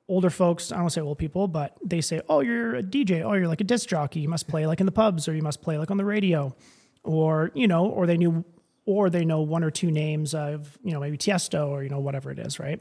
older 0.07 0.29
folks, 0.29 0.71
I 0.71 0.77
don't 0.77 0.91
say 0.91 1.01
old 1.01 1.17
people, 1.17 1.49
but 1.49 1.75
they 1.83 1.99
say, 1.99 2.21
oh, 2.29 2.39
you're 2.39 2.75
a 2.75 2.83
DJ. 2.83 3.21
Oh, 3.21 3.33
you're 3.33 3.49
like 3.49 3.59
a 3.59 3.65
disc 3.65 3.89
jockey. 3.89 4.21
You 4.21 4.29
must 4.29 4.47
play 4.47 4.65
like 4.65 4.79
in 4.79 4.85
the 4.85 4.93
pubs 4.93 5.27
or 5.27 5.35
you 5.35 5.41
must 5.41 5.61
play 5.61 5.77
like 5.77 5.91
on 5.91 5.97
the 5.97 6.05
radio. 6.05 6.55
Or, 7.03 7.51
you 7.53 7.67
know, 7.67 7.87
or 7.87 8.07
they 8.07 8.15
knew, 8.15 8.45
or 8.85 9.09
they 9.09 9.25
know 9.25 9.41
one 9.41 9.63
or 9.63 9.71
two 9.71 9.89
names 9.91 10.33
of, 10.33 10.77
you 10.83 10.91
know, 10.93 10.99
maybe 10.99 11.17
Tiesto 11.17 11.69
or, 11.69 11.83
you 11.83 11.89
know, 11.89 11.99
whatever 11.99 12.31
it 12.31 12.39
is, 12.39 12.59
right? 12.59 12.79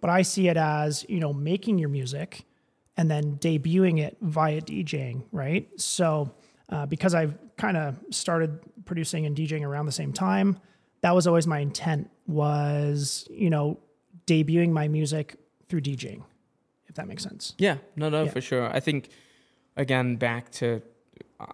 But 0.00 0.10
I 0.10 0.22
see 0.22 0.48
it 0.48 0.56
as, 0.56 1.04
you 1.08 1.20
know, 1.20 1.32
making 1.32 1.78
your 1.78 1.88
music 1.88 2.44
and 2.96 3.10
then 3.10 3.36
debuting 3.38 4.00
it 4.00 4.16
via 4.20 4.60
DJing, 4.60 5.24
right? 5.32 5.68
So, 5.80 6.32
uh, 6.68 6.86
because 6.86 7.14
I've 7.14 7.34
kind 7.56 7.76
of 7.76 7.96
started 8.10 8.58
producing 8.84 9.24
and 9.26 9.36
DJing 9.36 9.62
around 9.62 9.86
the 9.86 9.92
same 9.92 10.12
time, 10.12 10.58
that 11.02 11.14
was 11.14 11.26
always 11.26 11.46
my 11.46 11.60
intent 11.60 12.10
was, 12.26 13.26
you 13.30 13.50
know, 13.50 13.78
debuting 14.26 14.70
my 14.70 14.88
music 14.88 15.36
through 15.68 15.80
DJing, 15.82 16.22
if 16.88 16.96
that 16.96 17.06
makes 17.06 17.22
sense. 17.22 17.54
Yeah, 17.58 17.76
no, 17.94 18.08
no, 18.08 18.24
Yeah. 18.24 18.30
for 18.30 18.40
sure. 18.40 18.66
I 18.74 18.80
think 18.80 19.08
again 19.76 20.16
back 20.16 20.50
to 20.50 20.82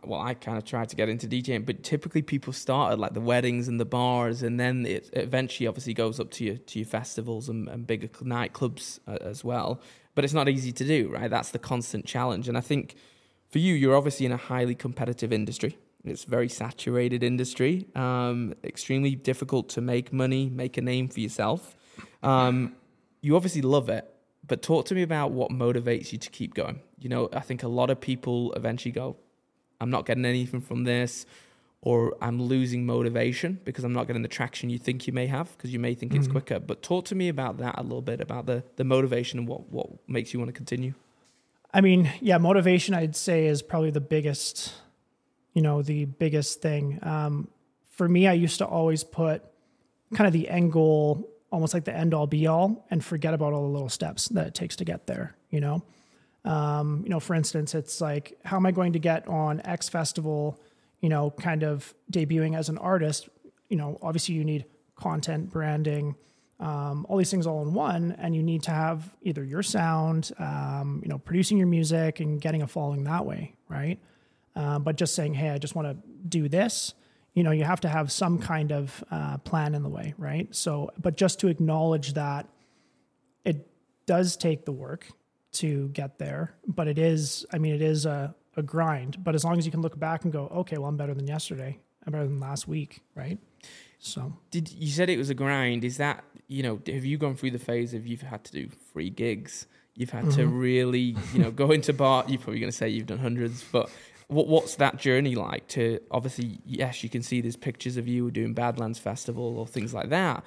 well, 0.04 0.20
I 0.20 0.34
kind 0.34 0.58
of 0.58 0.64
tried 0.64 0.88
to 0.90 0.96
get 0.96 1.08
into 1.08 1.26
DJing, 1.26 1.66
but 1.66 1.82
typically 1.82 2.22
people 2.22 2.52
start 2.52 2.92
at 2.92 2.98
like 2.98 3.14
the 3.14 3.20
weddings 3.20 3.68
and 3.68 3.80
the 3.80 3.84
bars, 3.84 4.42
and 4.42 4.58
then 4.58 4.86
it 4.86 5.10
eventually 5.12 5.66
obviously 5.66 5.94
goes 5.94 6.20
up 6.20 6.30
to 6.32 6.44
your 6.44 6.56
to 6.56 6.78
your 6.78 6.86
festivals 6.86 7.48
and, 7.48 7.68
and 7.68 7.86
bigger 7.86 8.08
nightclubs 8.08 9.00
uh, 9.06 9.18
as 9.20 9.44
well. 9.44 9.80
But 10.14 10.24
it's 10.24 10.34
not 10.34 10.48
easy 10.48 10.72
to 10.72 10.84
do, 10.84 11.08
right? 11.08 11.30
That's 11.30 11.50
the 11.50 11.58
constant 11.58 12.06
challenge, 12.06 12.48
and 12.48 12.56
I 12.56 12.60
think 12.60 12.96
for 13.48 13.58
you, 13.58 13.74
you're 13.74 13.96
obviously 13.96 14.24
in 14.26 14.32
a 14.32 14.36
highly 14.36 14.74
competitive 14.74 15.32
industry. 15.32 15.78
It's 16.04 16.24
a 16.24 16.28
very 16.28 16.48
saturated 16.48 17.22
industry, 17.22 17.86
um, 17.94 18.54
extremely 18.64 19.14
difficult 19.14 19.68
to 19.70 19.80
make 19.80 20.12
money, 20.12 20.48
make 20.48 20.76
a 20.76 20.82
name 20.82 21.08
for 21.08 21.20
yourself. 21.20 21.76
Um, 22.22 22.74
you 23.20 23.36
obviously 23.36 23.62
love 23.62 23.88
it, 23.88 24.12
but 24.46 24.62
talk 24.62 24.86
to 24.86 24.94
me 24.94 25.02
about 25.02 25.30
what 25.30 25.50
motivates 25.50 26.12
you 26.12 26.18
to 26.18 26.30
keep 26.30 26.54
going. 26.54 26.80
You 26.98 27.08
know, 27.08 27.28
I 27.32 27.40
think 27.40 27.62
a 27.62 27.68
lot 27.68 27.90
of 27.90 28.00
people 28.00 28.52
eventually 28.54 28.90
go, 28.90 29.16
I'm 29.82 29.90
not 29.90 30.06
getting 30.06 30.24
anything 30.24 30.60
from 30.60 30.84
this, 30.84 31.26
or 31.82 32.16
I'm 32.22 32.40
losing 32.40 32.86
motivation 32.86 33.58
because 33.64 33.82
I'm 33.82 33.92
not 33.92 34.06
getting 34.06 34.22
the 34.22 34.28
traction 34.28 34.70
you 34.70 34.78
think 34.78 35.08
you 35.08 35.12
may 35.12 35.26
have 35.26 35.50
because 35.56 35.72
you 35.72 35.80
may 35.80 35.94
think 35.94 36.14
it's 36.14 36.28
quicker. 36.28 36.60
But 36.60 36.82
talk 36.82 37.04
to 37.06 37.16
me 37.16 37.28
about 37.28 37.58
that 37.58 37.74
a 37.78 37.82
little 37.82 38.00
bit 38.00 38.20
about 38.20 38.46
the 38.46 38.62
the 38.76 38.84
motivation 38.84 39.40
and 39.40 39.48
what 39.48 39.68
what 39.70 39.88
makes 40.08 40.32
you 40.32 40.38
want 40.38 40.48
to 40.48 40.52
continue. 40.52 40.94
I 41.74 41.80
mean, 41.80 42.10
yeah, 42.20 42.38
motivation 42.38 42.94
I'd 42.94 43.16
say 43.16 43.46
is 43.46 43.62
probably 43.62 43.90
the 43.90 44.00
biggest, 44.00 44.72
you 45.54 45.62
know, 45.62 45.82
the 45.82 46.04
biggest 46.04 46.62
thing. 46.62 46.98
Um, 47.02 47.48
for 47.88 48.08
me, 48.08 48.26
I 48.26 48.34
used 48.34 48.58
to 48.58 48.66
always 48.66 49.02
put 49.04 49.42
kind 50.14 50.26
of 50.26 50.32
the 50.32 50.48
end 50.48 50.72
goal, 50.72 51.28
almost 51.50 51.74
like 51.74 51.84
the 51.84 51.96
end 51.96 52.14
all 52.14 52.26
be 52.26 52.46
all, 52.46 52.86
and 52.90 53.04
forget 53.04 53.34
about 53.34 53.52
all 53.52 53.62
the 53.62 53.72
little 53.72 53.88
steps 53.88 54.28
that 54.28 54.46
it 54.46 54.54
takes 54.54 54.76
to 54.76 54.84
get 54.84 55.06
there. 55.06 55.34
You 55.50 55.60
know, 55.60 55.82
um, 56.44 57.02
you 57.04 57.10
know, 57.10 57.20
for 57.20 57.34
instance, 57.34 57.74
it's 57.74 58.00
like, 58.00 58.38
how 58.44 58.56
am 58.56 58.66
I 58.66 58.72
going 58.72 58.94
to 58.94 58.98
get 58.98 59.26
on 59.28 59.60
X 59.64 59.88
festival? 59.88 60.60
You 61.00 61.08
know, 61.08 61.30
kind 61.30 61.62
of 61.62 61.94
debuting 62.10 62.56
as 62.56 62.68
an 62.68 62.78
artist. 62.78 63.28
You 63.68 63.76
know, 63.76 63.98
obviously 64.02 64.34
you 64.34 64.44
need 64.44 64.66
content, 64.96 65.50
branding, 65.50 66.16
um, 66.60 67.06
all 67.08 67.16
these 67.16 67.30
things 67.30 67.46
all 67.46 67.62
in 67.62 67.74
one, 67.74 68.14
and 68.18 68.36
you 68.36 68.42
need 68.42 68.62
to 68.64 68.70
have 68.70 69.12
either 69.22 69.42
your 69.42 69.62
sound, 69.62 70.30
um, 70.38 71.00
you 71.02 71.08
know, 71.08 71.18
producing 71.18 71.58
your 71.58 71.66
music 71.66 72.20
and 72.20 72.40
getting 72.40 72.62
a 72.62 72.68
following 72.68 73.04
that 73.04 73.26
way, 73.26 73.54
right? 73.68 73.98
Uh, 74.54 74.78
but 74.78 74.96
just 74.96 75.14
saying, 75.14 75.34
hey, 75.34 75.50
I 75.50 75.58
just 75.58 75.74
want 75.74 75.88
to 75.88 75.96
do 76.28 76.48
this, 76.48 76.94
you 77.34 77.42
know, 77.42 77.50
you 77.50 77.64
have 77.64 77.80
to 77.80 77.88
have 77.88 78.12
some 78.12 78.38
kind 78.38 78.70
of 78.70 79.02
uh, 79.10 79.38
plan 79.38 79.74
in 79.74 79.82
the 79.82 79.88
way, 79.88 80.14
right? 80.18 80.54
So, 80.54 80.90
but 81.00 81.16
just 81.16 81.40
to 81.40 81.48
acknowledge 81.48 82.12
that 82.12 82.46
it 83.44 83.66
does 84.06 84.36
take 84.36 84.64
the 84.64 84.72
work 84.72 85.08
to 85.52 85.88
get 85.88 86.18
there, 86.18 86.54
but 86.66 86.88
it 86.88 86.98
is, 86.98 87.44
I 87.52 87.58
mean, 87.58 87.74
it 87.74 87.82
is 87.82 88.06
a, 88.06 88.34
a 88.56 88.62
grind. 88.62 89.22
But 89.22 89.34
as 89.34 89.44
long 89.44 89.58
as 89.58 89.66
you 89.66 89.72
can 89.72 89.82
look 89.82 89.98
back 89.98 90.24
and 90.24 90.32
go, 90.32 90.48
okay, 90.48 90.78
well, 90.78 90.88
I'm 90.88 90.96
better 90.96 91.14
than 91.14 91.26
yesterday, 91.26 91.78
I'm 92.06 92.12
better 92.12 92.26
than 92.26 92.40
last 92.40 92.66
week, 92.66 93.00
right? 93.14 93.38
So, 93.98 94.32
Did 94.50 94.70
you 94.72 94.88
said 94.88 95.10
it 95.10 95.16
was 95.16 95.30
a 95.30 95.34
grind? 95.34 95.84
Is 95.84 95.98
that 95.98 96.24
you 96.48 96.64
know? 96.64 96.80
Have 96.86 97.04
you 97.04 97.18
gone 97.18 97.36
through 97.36 97.52
the 97.52 97.60
phase 97.60 97.94
of 97.94 98.04
you've 98.04 98.22
had 98.22 98.42
to 98.44 98.52
do 98.52 98.68
free 98.92 99.10
gigs? 99.10 99.66
You've 99.94 100.10
had 100.10 100.30
to 100.32 100.40
mm-hmm. 100.40 100.58
really 100.58 101.16
you 101.32 101.38
know 101.38 101.52
go 101.52 101.70
into 101.70 101.92
bar. 101.92 102.24
You're 102.26 102.38
probably 102.38 102.58
going 102.58 102.72
to 102.72 102.76
say 102.76 102.88
you've 102.88 103.06
done 103.06 103.18
hundreds, 103.18 103.62
but 103.70 103.88
what 104.26 104.48
what's 104.48 104.74
that 104.76 104.96
journey 104.96 105.36
like? 105.36 105.68
To 105.68 106.00
obviously, 106.10 106.58
yes, 106.66 107.04
you 107.04 107.10
can 107.10 107.22
see 107.22 107.40
there's 107.40 107.56
pictures 107.56 107.96
of 107.96 108.08
you 108.08 108.28
doing 108.32 108.54
Badlands 108.54 108.98
Festival 108.98 109.56
or 109.56 109.68
things 109.68 109.94
like 109.94 110.08
that, 110.08 110.44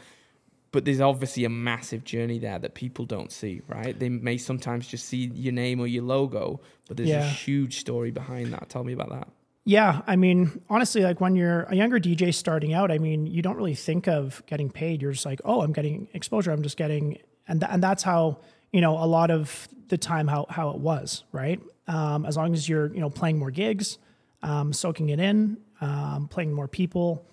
but 0.71 0.85
there's 0.85 1.01
obviously 1.01 1.45
a 1.45 1.49
massive 1.49 2.03
journey 2.03 2.39
there 2.39 2.59
that 2.59 2.73
people 2.73 3.05
don't 3.05 3.31
see, 3.31 3.61
right? 3.67 3.97
They 3.97 4.09
may 4.09 4.37
sometimes 4.37 4.87
just 4.87 5.05
see 5.05 5.31
your 5.33 5.53
name 5.53 5.79
or 5.79 5.87
your 5.87 6.03
logo, 6.03 6.59
but 6.87 6.97
there's 6.97 7.09
a 7.09 7.23
huge 7.23 7.79
story 7.79 8.11
behind 8.11 8.53
that. 8.53 8.69
Tell 8.69 8.83
me 8.83 8.93
about 8.93 9.09
that. 9.09 9.27
Yeah, 9.67 10.01
I 10.05 10.15
mean, 10.15 10.61
honestly, 10.69 11.01
like 11.01 11.19
when 11.19 11.35
you're 11.35 11.63
a 11.63 11.75
younger 11.75 11.99
DJ 11.99 12.31
starting 12.33 12.73
out, 12.73 12.91
I 12.91 12.99
mean, 12.99 13.25
you 13.25 13.41
don't 13.41 13.57
really 13.57 13.73
think 13.73 14.07
of 14.07 14.43
getting 14.45 14.69
paid. 14.69 15.01
You're 15.01 15.13
just 15.13 15.25
like, 15.25 15.41
oh, 15.43 15.61
I'm 15.61 15.73
getting 15.73 16.07
exposure. 16.13 16.51
I'm 16.51 16.61
just 16.61 16.77
getting, 16.77 17.17
and 17.47 17.59
th- 17.59 17.71
and 17.71 17.81
that's 17.81 18.03
how 18.03 18.37
you 18.71 18.79
know 18.79 18.91
a 18.91 19.07
lot 19.07 19.31
of 19.31 19.67
the 19.87 19.97
time 19.97 20.27
how 20.27 20.45
how 20.49 20.69
it 20.69 20.77
was, 20.77 21.23
right? 21.31 21.59
Um, 21.87 22.25
as 22.27 22.37
long 22.37 22.53
as 22.53 22.69
you're 22.69 22.93
you 22.93 22.99
know 22.99 23.09
playing 23.09 23.39
more 23.39 23.49
gigs, 23.49 23.97
um, 24.43 24.71
soaking 24.71 25.09
it 25.09 25.19
in, 25.19 25.57
um, 25.81 26.27
playing 26.27 26.53
more 26.53 26.67
people, 26.67 27.25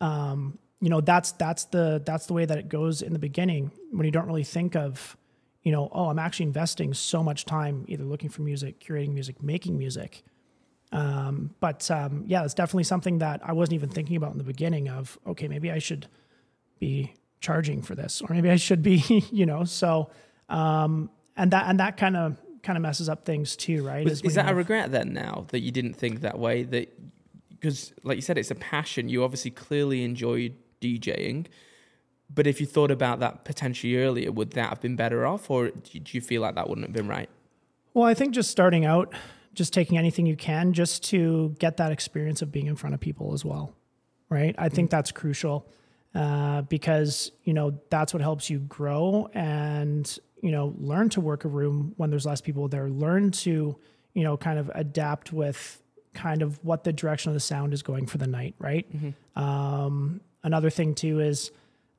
um, 0.00 0.58
you 0.80 0.88
know, 0.88 1.00
that's 1.00 1.32
that's 1.32 1.64
the 1.64 2.02
that's 2.04 2.26
the 2.26 2.34
way 2.34 2.44
that 2.44 2.58
it 2.58 2.68
goes 2.68 3.02
in 3.02 3.12
the 3.12 3.18
beginning 3.18 3.72
when 3.90 4.04
you 4.04 4.12
don't 4.12 4.26
really 4.26 4.44
think 4.44 4.76
of, 4.76 5.16
you 5.62 5.72
know, 5.72 5.88
oh, 5.92 6.08
I'm 6.08 6.18
actually 6.18 6.46
investing 6.46 6.94
so 6.94 7.22
much 7.22 7.44
time 7.44 7.84
either 7.88 8.04
looking 8.04 8.28
for 8.28 8.42
music, 8.42 8.80
curating 8.80 9.12
music, 9.12 9.42
making 9.42 9.76
music. 9.76 10.22
Um, 10.92 11.54
but 11.60 11.90
um, 11.90 12.24
yeah, 12.26 12.44
it's 12.44 12.54
definitely 12.54 12.84
something 12.84 13.18
that 13.18 13.40
I 13.44 13.52
wasn't 13.52 13.74
even 13.74 13.88
thinking 13.88 14.16
about 14.16 14.32
in 14.32 14.38
the 14.38 14.44
beginning 14.44 14.88
of, 14.88 15.18
okay, 15.26 15.48
maybe 15.48 15.70
I 15.70 15.78
should 15.78 16.06
be 16.78 17.12
charging 17.40 17.82
for 17.82 17.94
this, 17.94 18.22
or 18.22 18.34
maybe 18.34 18.50
I 18.50 18.56
should 18.56 18.82
be, 18.82 18.96
you 19.32 19.46
know, 19.46 19.64
so, 19.64 20.10
um, 20.48 21.10
and 21.36 21.50
that, 21.50 21.66
and 21.68 21.80
that 21.80 21.96
kind 21.96 22.16
of, 22.16 22.36
kind 22.62 22.76
of 22.76 22.82
messes 22.82 23.08
up 23.08 23.24
things 23.24 23.54
too, 23.54 23.86
right? 23.86 24.06
Is 24.06 24.22
is, 24.22 24.34
that 24.34 24.50
a 24.50 24.54
regret 24.54 24.90
then 24.90 25.12
now 25.12 25.46
that 25.48 25.60
you 25.60 25.70
didn't 25.70 25.94
think 25.94 26.20
that 26.22 26.38
way? 26.38 26.64
That 26.64 26.92
because, 27.50 27.92
like 28.02 28.16
you 28.16 28.22
said, 28.22 28.36
it's 28.36 28.50
a 28.50 28.56
passion. 28.56 29.08
You 29.08 29.24
obviously 29.24 29.50
clearly 29.50 30.02
enjoyed 30.04 30.54
DJing, 30.80 31.46
but 32.32 32.46
if 32.46 32.60
you 32.60 32.66
thought 32.66 32.90
about 32.90 33.20
that 33.20 33.44
potentially 33.44 33.96
earlier, 33.96 34.30
would 34.30 34.50
that 34.52 34.68
have 34.68 34.80
been 34.80 34.96
better 34.96 35.26
off, 35.26 35.50
or 35.50 35.68
do 35.70 36.00
you 36.06 36.20
feel 36.20 36.42
like 36.42 36.54
that 36.56 36.68
wouldn't 36.68 36.86
have 36.86 36.94
been 36.94 37.08
right? 37.08 37.28
Well, 37.94 38.04
I 38.04 38.14
think 38.14 38.34
just 38.34 38.50
starting 38.50 38.84
out, 38.84 39.12
just 39.54 39.72
taking 39.72 39.98
anything 39.98 40.26
you 40.26 40.36
can 40.36 40.72
just 40.72 41.02
to 41.04 41.54
get 41.58 41.78
that 41.78 41.90
experience 41.90 42.42
of 42.42 42.52
being 42.52 42.66
in 42.66 42.76
front 42.76 42.94
of 42.94 43.00
people 43.00 43.32
as 43.32 43.44
well, 43.44 43.74
right? 44.28 44.54
I 44.58 44.68
think 44.68 44.90
that's 44.90 45.10
crucial 45.10 45.66
uh, 46.14 46.62
because 46.62 47.32
you 47.44 47.54
know 47.54 47.78
that's 47.90 48.12
what 48.12 48.20
helps 48.22 48.50
you 48.50 48.58
grow 48.60 49.28
and 49.34 50.18
you 50.42 50.50
know 50.50 50.74
learn 50.78 51.08
to 51.10 51.20
work 51.20 51.44
a 51.44 51.48
room 51.48 51.94
when 51.96 52.10
there's 52.10 52.26
less 52.26 52.40
people 52.40 52.68
there. 52.68 52.88
Learn 52.88 53.30
to 53.32 53.76
you 54.14 54.22
know 54.22 54.36
kind 54.36 54.58
of 54.58 54.70
adapt 54.74 55.32
with 55.32 55.82
kind 56.14 56.42
of 56.42 56.62
what 56.64 56.84
the 56.84 56.92
direction 56.92 57.30
of 57.30 57.34
the 57.34 57.40
sound 57.40 57.72
is 57.72 57.82
going 57.82 58.06
for 58.06 58.18
the 58.18 58.26
night, 58.26 58.54
right? 58.58 58.86
Um, 59.36 60.20
another 60.42 60.70
thing 60.70 60.94
too 60.94 61.20
is 61.20 61.50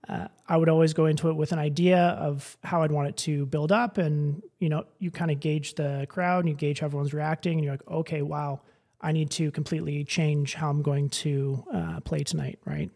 uh, 0.07 0.27
I 0.47 0.57
would 0.57 0.69
always 0.69 0.93
go 0.93 1.05
into 1.05 1.29
it 1.29 1.33
with 1.33 1.51
an 1.51 1.59
idea 1.59 1.99
of 1.99 2.57
how 2.63 2.81
I'd 2.81 2.91
want 2.91 3.09
it 3.09 3.17
to 3.17 3.45
build 3.45 3.71
up, 3.71 3.97
and 3.97 4.41
you 4.59 4.69
know, 4.69 4.85
you 4.97 5.11
kind 5.11 5.29
of 5.29 5.39
gauge 5.39 5.75
the 5.75 6.07
crowd 6.09 6.39
and 6.39 6.49
you 6.49 6.55
gauge 6.55 6.79
how 6.79 6.87
everyone's 6.87 7.13
reacting, 7.13 7.59
and 7.59 7.63
you're 7.63 7.73
like, 7.73 7.87
okay, 7.87 8.21
wow, 8.21 8.61
I 9.01 9.11
need 9.11 9.29
to 9.31 9.51
completely 9.51 10.03
change 10.03 10.55
how 10.55 10.69
I'm 10.69 10.81
going 10.81 11.09
to 11.09 11.63
uh, 11.73 11.99
play 12.01 12.23
tonight, 12.23 12.59
right? 12.65 12.89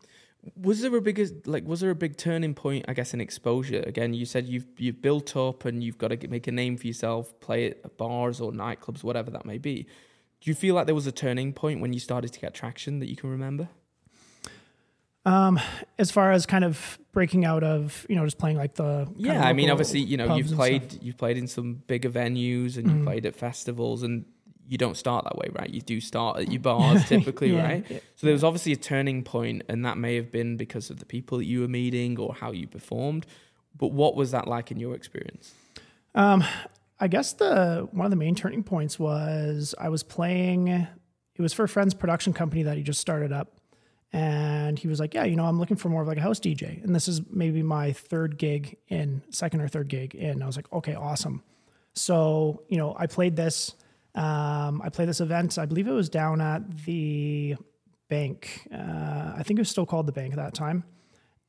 Was 0.58 0.82
there 0.82 0.94
a 0.96 1.02
big 1.02 1.22
like 1.46 1.66
was 1.66 1.82
there 1.82 1.92
a 1.92 1.96
big 1.96 2.18
turning 2.18 2.54
point? 2.54 2.86
I 2.88 2.94
guess 2.94 3.14
in 3.14 3.22
exposure. 3.22 3.84
Again, 3.86 4.14
you 4.14 4.26
said 4.26 4.48
you've 4.48 4.66
you've 4.78 5.02
built 5.02 5.38
up 5.38 5.66
and 5.66 5.84
you've 5.84 5.98
got 5.98 6.10
to 6.10 6.28
make 6.28 6.48
a 6.48 6.52
name 6.52 6.78
for 6.78 6.88
yourself, 6.88 7.40
play 7.40 7.68
at 7.68 7.98
bars 7.98 8.42
or 8.42 8.52
nightclubs, 8.52 9.04
whatever 9.04 9.32
that 9.32 9.46
may 9.46 9.58
be. 9.58 9.84
Do 10.42 10.50
you 10.50 10.56
feel 10.56 10.76
like 10.76 10.86
there 10.86 10.96
was 10.96 11.08
a 11.08 11.14
turning 11.14 11.54
point 11.54 11.80
when 11.80 11.94
you 11.94 12.00
started 12.00 12.34
to 12.34 12.40
get 12.40 12.54
traction 12.54 13.00
that 13.00 13.10
you 13.10 13.16
can 13.16 13.30
remember? 13.30 13.70
Um, 15.26 15.60
as 15.98 16.12
far 16.12 16.32
as 16.34 16.46
kind 16.46 16.66
of 16.66 17.00
breaking 17.14 17.46
out 17.46 17.64
of 17.64 18.06
you 18.10 18.16
know 18.16 18.26
just 18.26 18.38
playing 18.38 18.58
like 18.58 18.76
the 18.76 19.08
Yeah, 19.16 19.42
I 19.46 19.54
mean, 19.54 19.70
obviously, 19.70 20.02
you 20.02 20.18
know, 20.18 20.36
you've 20.36 20.52
played 20.52 21.02
you've 21.02 21.18
played 21.18 21.38
in 21.38 21.48
some 21.48 21.76
bigger 21.88 22.10
venues 22.10 22.78
and 22.78 22.88
you 22.90 22.96
Mhm. 22.98 23.04
played 23.06 23.26
at 23.26 23.36
festivals, 23.36 24.04
and 24.04 24.26
you 24.68 24.78
don't 24.78 24.98
start 24.98 25.24
that 25.26 25.38
way, 25.38 25.50
right? 25.58 25.70
You 25.70 25.82
do 25.82 26.00
start 26.02 26.40
at 26.40 26.52
your 26.52 26.62
bars 26.62 27.04
typically, 27.08 27.52
Yeah, 27.54 27.64
right? 27.64 27.86
yeah. 27.90 28.00
So 28.16 28.28
there 28.28 28.34
was 28.34 28.44
obviously 28.44 28.72
a 28.74 28.78
turning 28.78 29.24
point, 29.24 29.64
and 29.70 29.86
that 29.86 29.98
may 29.98 30.16
have 30.16 30.32
been 30.32 30.58
because 30.58 30.90
of 30.90 31.00
the 31.00 31.06
people 31.06 31.38
that 31.38 31.46
you 31.46 31.62
were 31.62 31.68
meeting 31.68 32.18
or 32.20 32.34
how 32.34 32.52
you 32.52 32.68
performed. 32.68 33.26
But 33.78 33.92
what 33.92 34.16
was 34.16 34.32
that 34.32 34.48
like 34.48 34.72
in 34.72 34.80
your 34.80 34.94
experience? 34.96 35.54
Um, 36.16 36.44
I 37.00 37.08
guess 37.08 37.34
the 37.34 37.88
one 37.92 38.06
of 38.06 38.10
the 38.12 38.16
main 38.18 38.36
turning 38.36 38.64
points 38.64 39.00
was 39.00 39.74
I 39.80 39.90
was 39.90 40.04
playing. 40.04 40.68
It 40.68 41.42
was 41.42 41.54
for 41.54 41.64
a 41.64 41.70
friend's 41.70 41.94
production 41.94 42.34
company 42.34 42.64
that 42.64 42.78
he 42.78 42.84
just 42.84 43.00
started 43.02 43.32
up, 43.32 43.58
and 44.14 44.78
he 44.78 44.88
was 44.88 45.00
like, 45.00 45.16
"Yeah, 45.16 45.24
you 45.26 45.36
know, 45.36 45.46
I'm 45.46 45.60
looking 45.60 45.76
for 45.76 45.90
more 45.90 46.04
of 46.04 46.08
like 46.08 46.20
a 46.20 46.22
house 46.22 46.40
DJ, 46.40 46.84
and 46.84 46.96
this 46.96 47.08
is 47.08 47.22
maybe 47.32 47.64
my 47.64 47.92
third 47.92 48.38
gig 48.38 48.78
in, 48.88 49.24
second 49.32 49.62
or 49.62 49.68
third 49.68 49.88
gig 49.88 50.14
in." 50.14 50.44
I 50.44 50.46
was 50.46 50.56
like, 50.56 50.72
"Okay, 50.72 50.94
awesome." 50.94 51.42
So 51.96 52.64
you 52.70 52.78
know, 52.78 52.96
I 52.98 53.08
played 53.08 53.36
this. 53.36 53.74
Um, 54.16 54.82
I 54.84 54.90
played 54.90 55.10
this 55.10 55.20
event. 55.20 55.58
I 55.58 55.66
believe 55.66 55.88
it 55.88 55.92
was 55.92 56.10
down 56.10 56.40
at 56.40 56.86
the 56.86 57.56
bank. 58.08 58.68
Uh, 58.72 59.34
I 59.36 59.42
think 59.44 59.58
it 59.58 59.62
was 59.62 59.70
still 59.70 59.88
called 59.88 60.06
the 60.06 60.12
bank 60.12 60.34
at 60.34 60.38
that 60.38 60.54
time. 60.54 60.84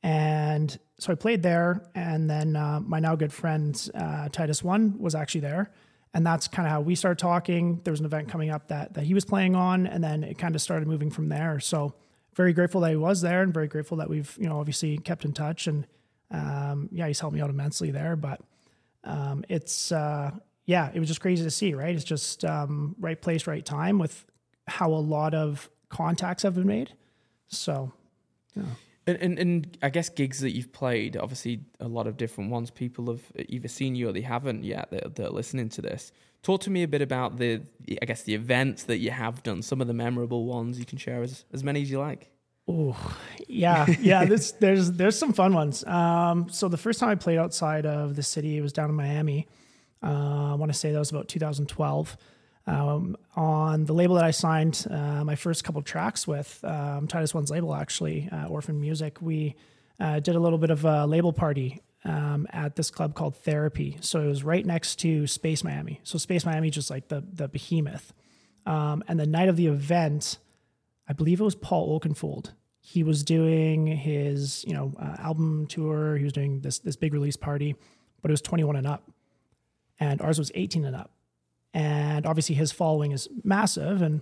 And 0.01 0.77
so 0.99 1.11
I 1.11 1.15
played 1.15 1.43
there, 1.43 1.83
and 1.93 2.27
then 2.27 2.55
uh, 2.55 2.79
my 2.79 2.99
now 2.99 3.15
good 3.15 3.33
friend 3.33 3.89
uh, 3.93 4.29
Titus 4.29 4.63
One 4.63 4.97
was 4.97 5.13
actually 5.13 5.41
there, 5.41 5.71
and 6.15 6.25
that's 6.25 6.47
kind 6.47 6.67
of 6.67 6.71
how 6.71 6.81
we 6.81 6.95
started 6.95 7.19
talking. 7.19 7.81
There 7.83 7.91
was 7.91 7.99
an 7.99 8.07
event 8.07 8.29
coming 8.29 8.49
up 8.49 8.69
that 8.69 8.95
that 8.95 9.03
he 9.03 9.13
was 9.13 9.25
playing 9.25 9.55
on, 9.55 9.85
and 9.85 10.03
then 10.03 10.23
it 10.23 10.39
kind 10.39 10.55
of 10.55 10.61
started 10.61 10.87
moving 10.87 11.11
from 11.11 11.29
there. 11.29 11.59
So 11.59 11.93
very 12.35 12.53
grateful 12.53 12.81
that 12.81 12.89
he 12.89 12.95
was 12.95 13.21
there, 13.21 13.41
and 13.41 13.53
very 13.53 13.67
grateful 13.67 13.97
that 13.97 14.09
we've 14.09 14.37
you 14.39 14.47
know 14.47 14.59
obviously 14.59 14.97
kept 14.97 15.25
in 15.25 15.33
touch, 15.33 15.67
and 15.67 15.87
um, 16.31 16.89
yeah, 16.91 17.07
he's 17.07 17.19
helped 17.19 17.35
me 17.35 17.41
out 17.41 17.49
immensely 17.49 17.91
there. 17.91 18.15
But 18.15 18.41
um, 19.03 19.45
it's 19.49 19.91
uh, 19.91 20.31
yeah, 20.65 20.91
it 20.93 20.99
was 20.99 21.07
just 21.07 21.21
crazy 21.21 21.43
to 21.43 21.51
see. 21.51 21.73
Right, 21.73 21.95
it's 21.95 22.03
just 22.03 22.45
um, 22.45 22.95
right 22.99 23.19
place, 23.19 23.47
right 23.47 23.65
time 23.65 23.99
with 23.99 24.25
how 24.67 24.91
a 24.91 24.95
lot 24.95 25.33
of 25.33 25.69
contacts 25.89 26.43
have 26.43 26.55
been 26.55 26.67
made. 26.67 26.91
So 27.47 27.91
And, 29.07 29.17
and 29.21 29.39
and 29.39 29.77
I 29.83 29.89
guess 29.89 30.09
gigs 30.09 30.39
that 30.39 30.55
you've 30.55 30.73
played, 30.73 31.15
obviously 31.15 31.61
a 31.79 31.87
lot 31.87 32.07
of 32.07 32.17
different 32.17 32.49
ones. 32.49 32.71
People 32.71 33.07
have 33.07 33.21
either 33.35 33.67
seen 33.67 33.95
you 33.95 34.09
or 34.09 34.11
they 34.11 34.21
haven't 34.21 34.63
yet. 34.63 34.89
That 34.91 35.19
are 35.19 35.29
listening 35.29 35.69
to 35.69 35.81
this. 35.81 36.11
Talk 36.45 36.61
to 36.61 36.69
me 36.69 36.83
a 36.83 36.87
bit 36.87 37.01
about 37.01 37.37
the, 37.37 37.63
I 37.99 38.05
guess, 38.05 38.21
the 38.21 38.35
events 38.35 38.83
that 38.83 38.99
you 38.99 39.09
have 39.09 39.41
done. 39.41 39.63
Some 39.63 39.81
of 39.81 39.87
the 39.87 39.95
memorable 39.95 40.45
ones 40.45 40.77
you 40.77 40.85
can 40.85 40.99
share 40.99 41.23
as 41.23 41.43
as 41.51 41.63
many 41.63 41.81
as 41.81 41.89
you 41.89 41.97
like. 41.97 42.29
Oh, 42.67 42.95
yeah, 43.47 43.87
yeah. 43.99 44.25
This, 44.29 44.51
there's 44.51 44.91
there's 44.91 45.17
some 45.17 45.33
fun 45.33 45.55
ones. 45.55 45.83
Um, 45.85 46.47
so 46.51 46.67
the 46.67 46.77
first 46.77 46.99
time 46.99 47.09
I 47.09 47.15
played 47.15 47.39
outside 47.39 47.87
of 47.87 48.15
the 48.15 48.21
city, 48.21 48.59
it 48.59 48.61
was 48.61 48.73
down 48.73 48.91
in 48.91 48.95
Miami. 48.95 49.47
Uh, 50.03 50.51
I 50.51 50.53
want 50.53 50.71
to 50.71 50.77
say 50.77 50.91
that 50.91 50.99
was 50.99 51.09
about 51.09 51.27
2012. 51.27 52.15
Um, 52.67 53.17
on 53.35 53.85
the 53.85 53.93
label 53.93 54.13
that 54.13 54.23
I 54.23 54.29
signed 54.29 54.85
uh, 54.87 55.23
my 55.23 55.35
first 55.35 55.63
couple 55.63 55.81
tracks 55.81 56.27
with, 56.27 56.59
um, 56.63 57.07
Titus 57.07 57.33
One's 57.33 57.49
label 57.49 57.73
actually, 57.73 58.29
uh, 58.31 58.45
Orphan 58.49 58.79
Music. 58.79 59.17
We 59.19 59.55
uh, 59.99 60.19
did 60.19 60.35
a 60.35 60.39
little 60.39 60.59
bit 60.59 60.69
of 60.69 60.85
a 60.85 61.07
label 61.07 61.33
party 61.33 61.81
um, 62.05 62.47
at 62.51 62.75
this 62.75 62.91
club 62.91 63.15
called 63.15 63.35
Therapy. 63.35 63.97
So 63.99 64.21
it 64.21 64.27
was 64.27 64.43
right 64.43 64.65
next 64.65 64.97
to 64.97 65.27
Space 65.27 65.63
Miami. 65.63 65.99
So 66.03 66.17
Space 66.17 66.45
Miami, 66.45 66.69
just 66.69 66.89
like 66.89 67.07
the 67.07 67.23
the 67.33 67.47
behemoth. 67.47 68.13
Um, 68.65 69.03
and 69.07 69.19
the 69.19 69.27
night 69.27 69.49
of 69.49 69.57
the 69.57 69.67
event, 69.67 70.37
I 71.07 71.13
believe 71.13 71.39
it 71.39 71.43
was 71.43 71.55
Paul 71.55 71.99
Oakenfold. 71.99 72.53
He 72.79 73.03
was 73.03 73.23
doing 73.23 73.87
his, 73.87 74.63
you 74.67 74.73
know, 74.73 74.93
uh, 74.99 75.15
album 75.19 75.65
tour. 75.67 76.17
He 76.17 76.23
was 76.23 76.33
doing 76.33 76.61
this 76.61 76.79
this 76.79 76.95
big 76.95 77.13
release 77.13 77.35
party, 77.35 77.75
but 78.21 78.29
it 78.29 78.33
was 78.33 78.41
21 78.41 78.75
and 78.75 78.87
up, 78.87 79.11
and 79.99 80.21
ours 80.21 80.37
was 80.37 80.51
18 80.53 80.85
and 80.85 80.95
up. 80.95 81.11
And 81.73 82.25
obviously, 82.25 82.55
his 82.55 82.71
following 82.71 83.11
is 83.11 83.27
massive, 83.43 84.01
and 84.01 84.21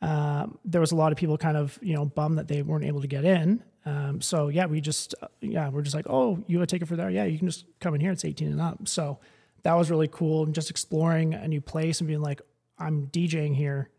um, 0.00 0.58
there 0.64 0.80
was 0.80 0.92
a 0.92 0.96
lot 0.96 1.12
of 1.12 1.18
people 1.18 1.36
kind 1.36 1.56
of, 1.56 1.78
you 1.82 1.94
know, 1.94 2.06
bummed 2.06 2.38
that 2.38 2.48
they 2.48 2.62
weren't 2.62 2.84
able 2.84 3.00
to 3.02 3.06
get 3.06 3.24
in. 3.24 3.62
Um, 3.86 4.20
so 4.20 4.48
yeah, 4.48 4.66
we 4.66 4.80
just, 4.80 5.14
uh, 5.22 5.28
yeah, 5.40 5.68
we're 5.70 5.82
just 5.82 5.94
like, 5.94 6.06
oh, 6.08 6.42
you 6.46 6.58
want 6.58 6.68
to 6.68 6.74
take 6.74 6.82
it 6.82 6.86
for 6.86 6.96
there? 6.96 7.10
Yeah, 7.10 7.24
you 7.24 7.38
can 7.38 7.48
just 7.48 7.64
come 7.80 7.94
in 7.94 8.00
here. 8.00 8.12
It's 8.12 8.24
18 8.24 8.52
and 8.52 8.60
up. 8.60 8.86
So 8.88 9.18
that 9.62 9.74
was 9.74 9.90
really 9.90 10.08
cool, 10.08 10.44
and 10.44 10.54
just 10.54 10.70
exploring 10.70 11.34
a 11.34 11.48
new 11.48 11.60
place 11.60 12.00
and 12.00 12.08
being 12.08 12.20
like, 12.22 12.40
I'm 12.78 13.08
DJing 13.08 13.54
here 13.54 13.90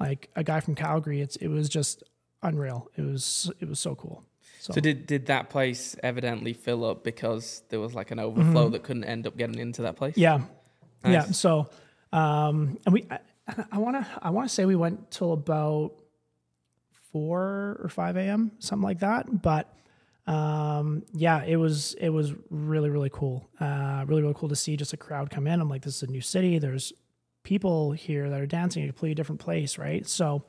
like 0.00 0.30
a 0.34 0.42
guy 0.42 0.60
from 0.60 0.74
Calgary. 0.74 1.20
It's 1.20 1.36
it 1.36 1.48
was 1.48 1.68
just 1.68 2.02
unreal. 2.42 2.90
It 2.96 3.02
was 3.02 3.50
it 3.60 3.68
was 3.68 3.78
so 3.78 3.94
cool. 3.94 4.24
So, 4.60 4.72
So 4.72 4.80
did 4.80 5.06
did 5.06 5.26
that 5.26 5.50
place 5.50 5.94
evidently 6.02 6.52
fill 6.54 6.84
up 6.84 7.04
because 7.04 7.62
there 7.68 7.80
was 7.80 7.94
like 7.94 8.10
an 8.10 8.18
overflow 8.18 8.70
that 8.70 8.82
couldn't 8.82 9.04
end 9.04 9.26
up 9.26 9.36
getting 9.36 9.58
into 9.58 9.82
that 9.82 9.96
place? 9.96 10.16
yeah, 10.16 10.40
yeah. 11.04 11.24
So 11.26 11.68
um, 12.12 12.78
and 12.86 12.94
we 12.94 13.06
I 13.70 13.78
want 13.78 13.96
to 13.96 14.06
I 14.22 14.30
want 14.30 14.48
to 14.48 14.54
say 14.54 14.64
we 14.64 14.76
went 14.76 15.10
till 15.10 15.32
about 15.32 15.92
four 17.14 17.78
or 17.80 17.88
five 17.88 18.16
a.m. 18.16 18.50
something 18.58 18.82
like 18.82 18.98
that. 18.98 19.40
But 19.40 19.72
um, 20.26 21.04
yeah, 21.12 21.44
it 21.44 21.54
was 21.54 21.94
it 22.00 22.08
was 22.08 22.34
really 22.50 22.90
really 22.90 23.10
cool. 23.12 23.48
Uh, 23.60 24.04
really 24.08 24.22
really 24.22 24.34
cool 24.36 24.48
to 24.48 24.56
see 24.56 24.76
just 24.76 24.92
a 24.92 24.96
crowd 24.96 25.30
come 25.30 25.46
in. 25.46 25.60
I'm 25.60 25.68
like, 25.68 25.82
this 25.82 25.94
is 25.94 26.02
a 26.02 26.10
new 26.10 26.20
city. 26.20 26.58
There's 26.58 26.92
people 27.44 27.92
here 27.92 28.28
that 28.28 28.40
are 28.40 28.46
dancing 28.46 28.82
in 28.82 28.88
a 28.88 28.92
completely 28.92 29.14
different 29.14 29.40
place, 29.40 29.78
right? 29.78 30.04
So, 30.08 30.44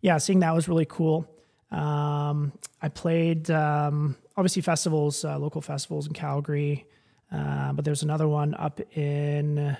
yeah, 0.00 0.16
seeing 0.16 0.40
that 0.40 0.54
was 0.54 0.68
really 0.68 0.86
cool. 0.86 1.28
Um, 1.70 2.52
I 2.80 2.88
played 2.88 3.50
um, 3.50 4.16
obviously 4.38 4.62
festivals, 4.62 5.22
uh, 5.22 5.38
local 5.38 5.60
festivals 5.60 6.06
in 6.06 6.14
Calgary, 6.14 6.86
uh, 7.30 7.74
but 7.74 7.84
there's 7.84 8.02
another 8.02 8.26
one 8.26 8.54
up 8.54 8.80
in 8.96 9.76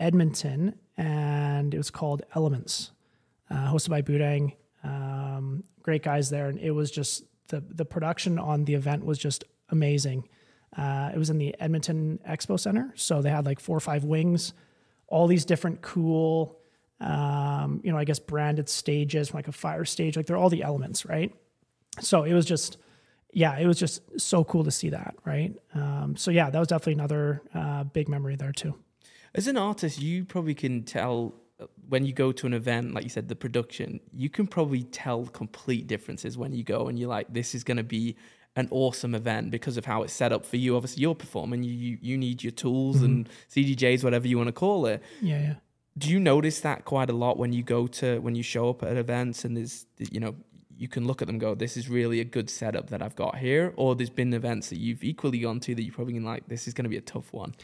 Edmonton, 0.00 0.74
and 0.96 1.72
it 1.72 1.78
was 1.78 1.90
called 1.90 2.22
Elements, 2.34 2.90
uh, 3.48 3.70
hosted 3.70 3.90
by 3.90 4.02
Boodang. 4.02 4.54
Um, 4.82 5.64
great 5.82 6.02
guys 6.02 6.30
there, 6.30 6.48
and 6.48 6.58
it 6.58 6.70
was 6.72 6.90
just 6.90 7.24
the 7.48 7.60
the 7.60 7.84
production 7.84 8.38
on 8.38 8.64
the 8.64 8.74
event 8.74 9.04
was 9.04 9.18
just 9.18 9.44
amazing. 9.70 10.28
Uh, 10.76 11.10
it 11.14 11.18
was 11.18 11.28
in 11.30 11.38
the 11.38 11.54
Edmonton 11.60 12.18
Expo 12.28 12.58
Center, 12.58 12.92
so 12.96 13.20
they 13.20 13.30
had 13.30 13.44
like 13.44 13.60
four 13.60 13.76
or 13.76 13.80
five 13.80 14.04
wings, 14.04 14.54
all 15.06 15.26
these 15.26 15.44
different 15.44 15.82
cool, 15.82 16.58
um, 17.00 17.80
you 17.84 17.92
know, 17.92 17.98
I 17.98 18.04
guess 18.04 18.18
branded 18.18 18.68
stages, 18.68 19.34
like 19.34 19.48
a 19.48 19.52
fire 19.52 19.84
stage, 19.84 20.16
like 20.16 20.26
they're 20.26 20.36
all 20.36 20.48
the 20.48 20.62
elements, 20.62 21.04
right? 21.04 21.34
So 22.00 22.22
it 22.22 22.32
was 22.32 22.46
just, 22.46 22.78
yeah, 23.32 23.58
it 23.58 23.66
was 23.66 23.78
just 23.78 24.18
so 24.18 24.44
cool 24.44 24.64
to 24.64 24.70
see 24.70 24.88
that, 24.90 25.14
right? 25.26 25.54
Um, 25.74 26.16
so 26.16 26.30
yeah, 26.30 26.48
that 26.48 26.58
was 26.58 26.68
definitely 26.68 26.94
another 26.94 27.42
uh, 27.54 27.84
big 27.84 28.08
memory 28.08 28.36
there 28.36 28.52
too. 28.52 28.74
As 29.34 29.46
an 29.46 29.58
artist, 29.58 30.00
you 30.00 30.24
probably 30.24 30.54
can 30.54 30.84
tell 30.84 31.34
when 31.88 32.04
you 32.04 32.12
go 32.12 32.32
to 32.32 32.46
an 32.46 32.54
event, 32.54 32.94
like 32.94 33.04
you 33.04 33.10
said, 33.10 33.28
the 33.28 33.36
production, 33.36 34.00
you 34.12 34.28
can 34.28 34.46
probably 34.46 34.82
tell 34.84 35.26
complete 35.26 35.86
differences 35.86 36.36
when 36.38 36.52
you 36.52 36.62
go 36.64 36.88
and 36.88 36.98
you're 36.98 37.08
like, 37.08 37.32
this 37.32 37.54
is 37.54 37.64
going 37.64 37.76
to 37.76 37.82
be 37.82 38.16
an 38.56 38.68
awesome 38.70 39.14
event 39.14 39.50
because 39.50 39.76
of 39.76 39.84
how 39.84 40.02
it's 40.02 40.12
set 40.12 40.32
up 40.32 40.44
for 40.44 40.56
you. 40.56 40.76
Obviously, 40.76 41.02
you're 41.02 41.14
performing, 41.14 41.62
you 41.62 41.72
you, 41.72 41.98
you 42.00 42.18
need 42.18 42.42
your 42.42 42.52
tools 42.52 42.96
mm-hmm. 42.96 43.06
and 43.06 43.28
CDJs, 43.50 44.04
whatever 44.04 44.28
you 44.28 44.36
want 44.36 44.48
to 44.48 44.52
call 44.52 44.86
it. 44.86 45.02
Yeah, 45.20 45.40
yeah. 45.40 45.54
Do 45.96 46.08
you 46.08 46.20
notice 46.20 46.60
that 46.60 46.84
quite 46.84 47.10
a 47.10 47.12
lot 47.12 47.36
when 47.36 47.52
you 47.52 47.62
go 47.62 47.86
to 47.86 48.18
when 48.20 48.34
you 48.34 48.42
show 48.42 48.70
up 48.70 48.82
at 48.82 48.96
events 48.96 49.44
and 49.44 49.56
there's 49.56 49.86
you 49.98 50.20
know 50.20 50.34
you 50.82 50.88
can 50.88 51.06
look 51.06 51.22
at 51.22 51.28
them 51.28 51.38
go, 51.38 51.54
this 51.54 51.76
is 51.76 51.88
really 51.88 52.18
a 52.18 52.24
good 52.24 52.50
setup 52.50 52.90
that 52.90 53.02
I've 53.02 53.14
got 53.14 53.38
here, 53.38 53.72
or 53.76 53.94
there's 53.94 54.10
been 54.10 54.34
events 54.34 54.68
that 54.70 54.78
you've 54.78 55.04
equally 55.04 55.38
gone 55.38 55.60
to 55.60 55.74
that 55.74 55.82
you 55.82 55.92
probably 55.92 56.14
been 56.14 56.24
like, 56.24 56.48
this 56.48 56.66
is 56.66 56.74
going 56.74 56.84
to 56.84 56.90
be 56.90 56.96
a 56.96 57.02
tough 57.02 57.32
one. 57.32 57.54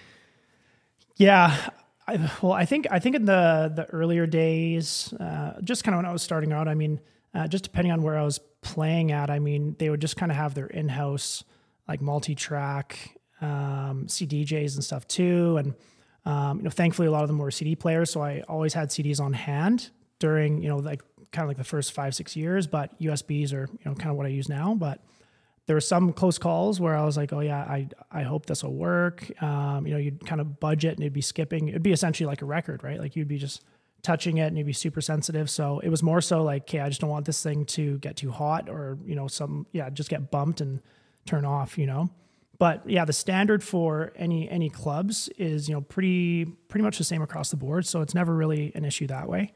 Yeah, 1.17 1.71
I, 2.09 2.31
well, 2.43 2.53
I 2.53 2.65
think 2.65 2.87
I 2.91 2.99
think 2.99 3.17
in 3.17 3.27
the 3.27 3.71
the 3.75 3.85
earlier 3.87 4.27
days, 4.27 5.13
uh, 5.21 5.61
just 5.63 5.85
kind 5.85 5.95
of 5.95 5.99
when 5.99 6.07
I 6.07 6.13
was 6.13 6.23
starting 6.23 6.53
out, 6.53 6.67
I 6.67 6.75
mean, 6.75 7.01
uh, 7.35 7.47
just 7.47 7.65
depending 7.65 7.93
on 7.93 8.03
where 8.03 8.17
I 8.17 8.23
was 8.23 8.41
playing 8.63 9.13
at, 9.13 9.29
I 9.29 9.39
mean, 9.39 9.77
they 9.79 9.91
would 9.91 10.01
just 10.01 10.17
kind 10.17 10.33
of 10.33 10.37
have 10.37 10.55
their 10.55 10.67
in-house 10.67 11.45
like 11.87 12.01
multi-track 12.01 13.17
um, 13.41 14.07
CDJs 14.07 14.75
and 14.75 14.83
stuff 14.83 15.07
too, 15.07 15.59
and 15.59 15.75
um, 16.25 16.59
you 16.59 16.65
know, 16.65 16.71
thankfully 16.71 17.09
a 17.09 17.11
lot 17.11 17.23
of 17.23 17.29
them 17.29 17.39
were 17.39 17.51
CD 17.51 17.77
players, 17.77 18.11
so 18.11 18.23
I 18.23 18.41
always 18.49 18.73
had 18.73 18.89
CDs 18.89 19.21
on 19.21 19.35
hand 19.35 19.91
during 20.19 20.63
you 20.63 20.69
know 20.71 20.79
like 20.79 21.03
kind 21.31 21.45
of 21.45 21.49
like 21.49 21.59
the 21.59 21.65
first 21.65 21.93
five 21.93 22.15
six 22.15 22.37
years. 22.37 22.67
But 22.67 22.99
USBs 23.01 23.53
are 23.53 23.69
you 23.71 23.85
know 23.85 23.95
kind 23.95 24.11
of 24.11 24.17
what 24.17 24.25
I 24.25 24.31
use 24.31 24.49
now, 24.49 24.75
but 24.75 25.01
there 25.69 25.77
were 25.77 25.83
some 25.83 26.15
close 26.15 26.39
calls 26.39 26.81
where 26.81 26.97
I 26.97 27.05
was 27.05 27.19
like, 27.19 27.31
oh 27.31 27.41
yeah, 27.41 27.59
I 27.59 27.89
I 28.11 28.23
hope 28.23 28.47
this 28.47 28.65
will 28.65 28.73
work. 28.73 29.31
Um, 29.43 29.87
you 29.87 29.93
know, 29.93 29.99
you'd 29.99 30.25
kind 30.25 30.41
of 30.41 30.59
budget 30.59 30.93
and 30.93 31.01
it'd 31.01 31.13
be 31.13 31.21
skipping. 31.21 31.69
It'd 31.69 31.83
be 31.83 31.93
essentially 31.93 32.27
like 32.27 32.41
a 32.41 32.47
record, 32.47 32.83
right? 32.83 32.99
Like 32.99 33.15
you'd 33.15 33.29
be 33.29 33.37
just 33.37 33.63
touching 34.03 34.39
it 34.39 34.47
and 34.47 34.57
you'd 34.57 34.67
be 34.67 34.73
super 34.73 35.03
sensitive. 35.03 35.51
So 35.51 35.81
it 35.81 35.91
was 35.91 36.03
more 36.03 36.23
so 36.23 36.43
like, 36.43 36.63
okay, 36.63 36.81
I 36.81 36.89
just 36.89 37.03
don't 37.03 37.11
want 37.11 37.27
this 37.27 37.43
thing 37.43 37.67
to 37.67 37.99
get 37.99 38.17
too 38.17 38.31
hot 38.31 38.71
or 38.71 38.99
you 39.05 39.15
know 39.15 39.29
some 39.29 39.67
yeah 39.73 39.91
just 39.91 40.09
get 40.09 40.31
bumped 40.31 40.63
and 40.63 40.81
turn 41.27 41.45
off. 41.45 41.77
You 41.77 41.85
know, 41.85 42.09
but 42.59 42.89
yeah, 42.89 43.05
the 43.05 43.13
standard 43.13 43.63
for 43.63 44.15
any 44.17 44.49
any 44.49 44.71
clubs 44.71 45.29
is 45.37 45.69
you 45.69 45.75
know 45.75 45.83
pretty 45.83 46.47
pretty 46.47 46.83
much 46.83 46.97
the 46.97 47.05
same 47.05 47.21
across 47.21 47.51
the 47.51 47.59
board. 47.59 47.87
So 47.87 48.01
it's 48.01 48.15
never 48.15 48.35
really 48.35 48.73
an 48.75 48.87
issue 48.87 49.07
that 49.09 49.29
way. 49.29 49.53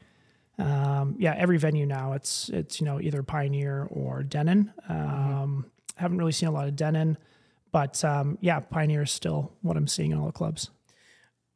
Um, 0.59 1.15
yeah, 1.17 1.33
every 1.35 1.57
venue 1.57 1.87
now 1.87 2.13
it's 2.13 2.49
it's 2.49 2.79
you 2.79 2.85
know 2.85 3.01
either 3.01 3.23
Pioneer 3.23 3.87
or 3.89 4.21
Denon. 4.21 4.71
Mm-hmm. 4.87 5.72
Haven't 5.95 6.17
really 6.17 6.31
seen 6.31 6.49
a 6.49 6.51
lot 6.51 6.67
of 6.67 6.75
Denon, 6.75 7.17
but 7.71 8.03
um, 8.03 8.37
yeah, 8.41 8.59
Pioneer 8.59 9.03
is 9.03 9.11
still 9.11 9.51
what 9.61 9.77
I'm 9.77 9.87
seeing 9.87 10.11
in 10.11 10.17
all 10.17 10.25
the 10.27 10.31
clubs. 10.31 10.69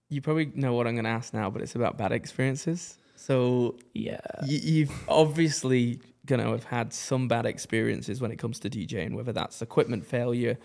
You 0.09 0.21
probably 0.21 0.51
know 0.55 0.73
what 0.73 0.87
I'm 0.87 0.93
going 0.95 1.05
to 1.05 1.11
ask 1.11 1.33
now, 1.33 1.49
but 1.49 1.61
it's 1.61 1.75
about 1.75 1.97
bad 1.97 2.11
experiences. 2.11 2.97
So 3.15 3.75
yeah, 3.93 4.19
y- 4.41 4.47
you've 4.63 4.91
obviously 5.09 5.99
going 6.25 6.41
to 6.41 6.49
have 6.51 6.65
had 6.65 6.93
some 6.93 7.27
bad 7.27 7.45
experiences 7.45 8.21
when 8.21 8.31
it 8.31 8.37
comes 8.37 8.59
to 8.59 8.69
DJing, 8.69 9.13
whether 9.15 9.33
that's 9.33 9.61
equipment 9.61 10.05
failure, 10.05 10.57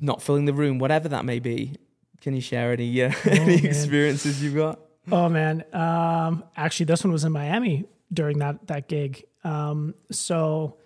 not 0.00 0.22
filling 0.22 0.46
the 0.46 0.52
room, 0.54 0.78
whatever 0.78 1.08
that 1.08 1.24
may 1.24 1.38
be. 1.38 1.74
Can 2.22 2.34
you 2.34 2.40
share 2.40 2.72
any 2.72 3.02
uh, 3.02 3.12
oh, 3.26 3.30
any 3.30 3.56
man. 3.56 3.66
experiences 3.66 4.42
you've 4.42 4.54
got? 4.54 4.80
Oh 5.12 5.28
man, 5.28 5.64
um, 5.74 6.42
actually, 6.56 6.86
this 6.86 7.04
one 7.04 7.12
was 7.12 7.24
in 7.24 7.32
Miami 7.32 7.84
during 8.12 8.38
that 8.38 8.66
that 8.68 8.88
gig. 8.88 9.24
Um, 9.44 9.94
so 10.10 10.78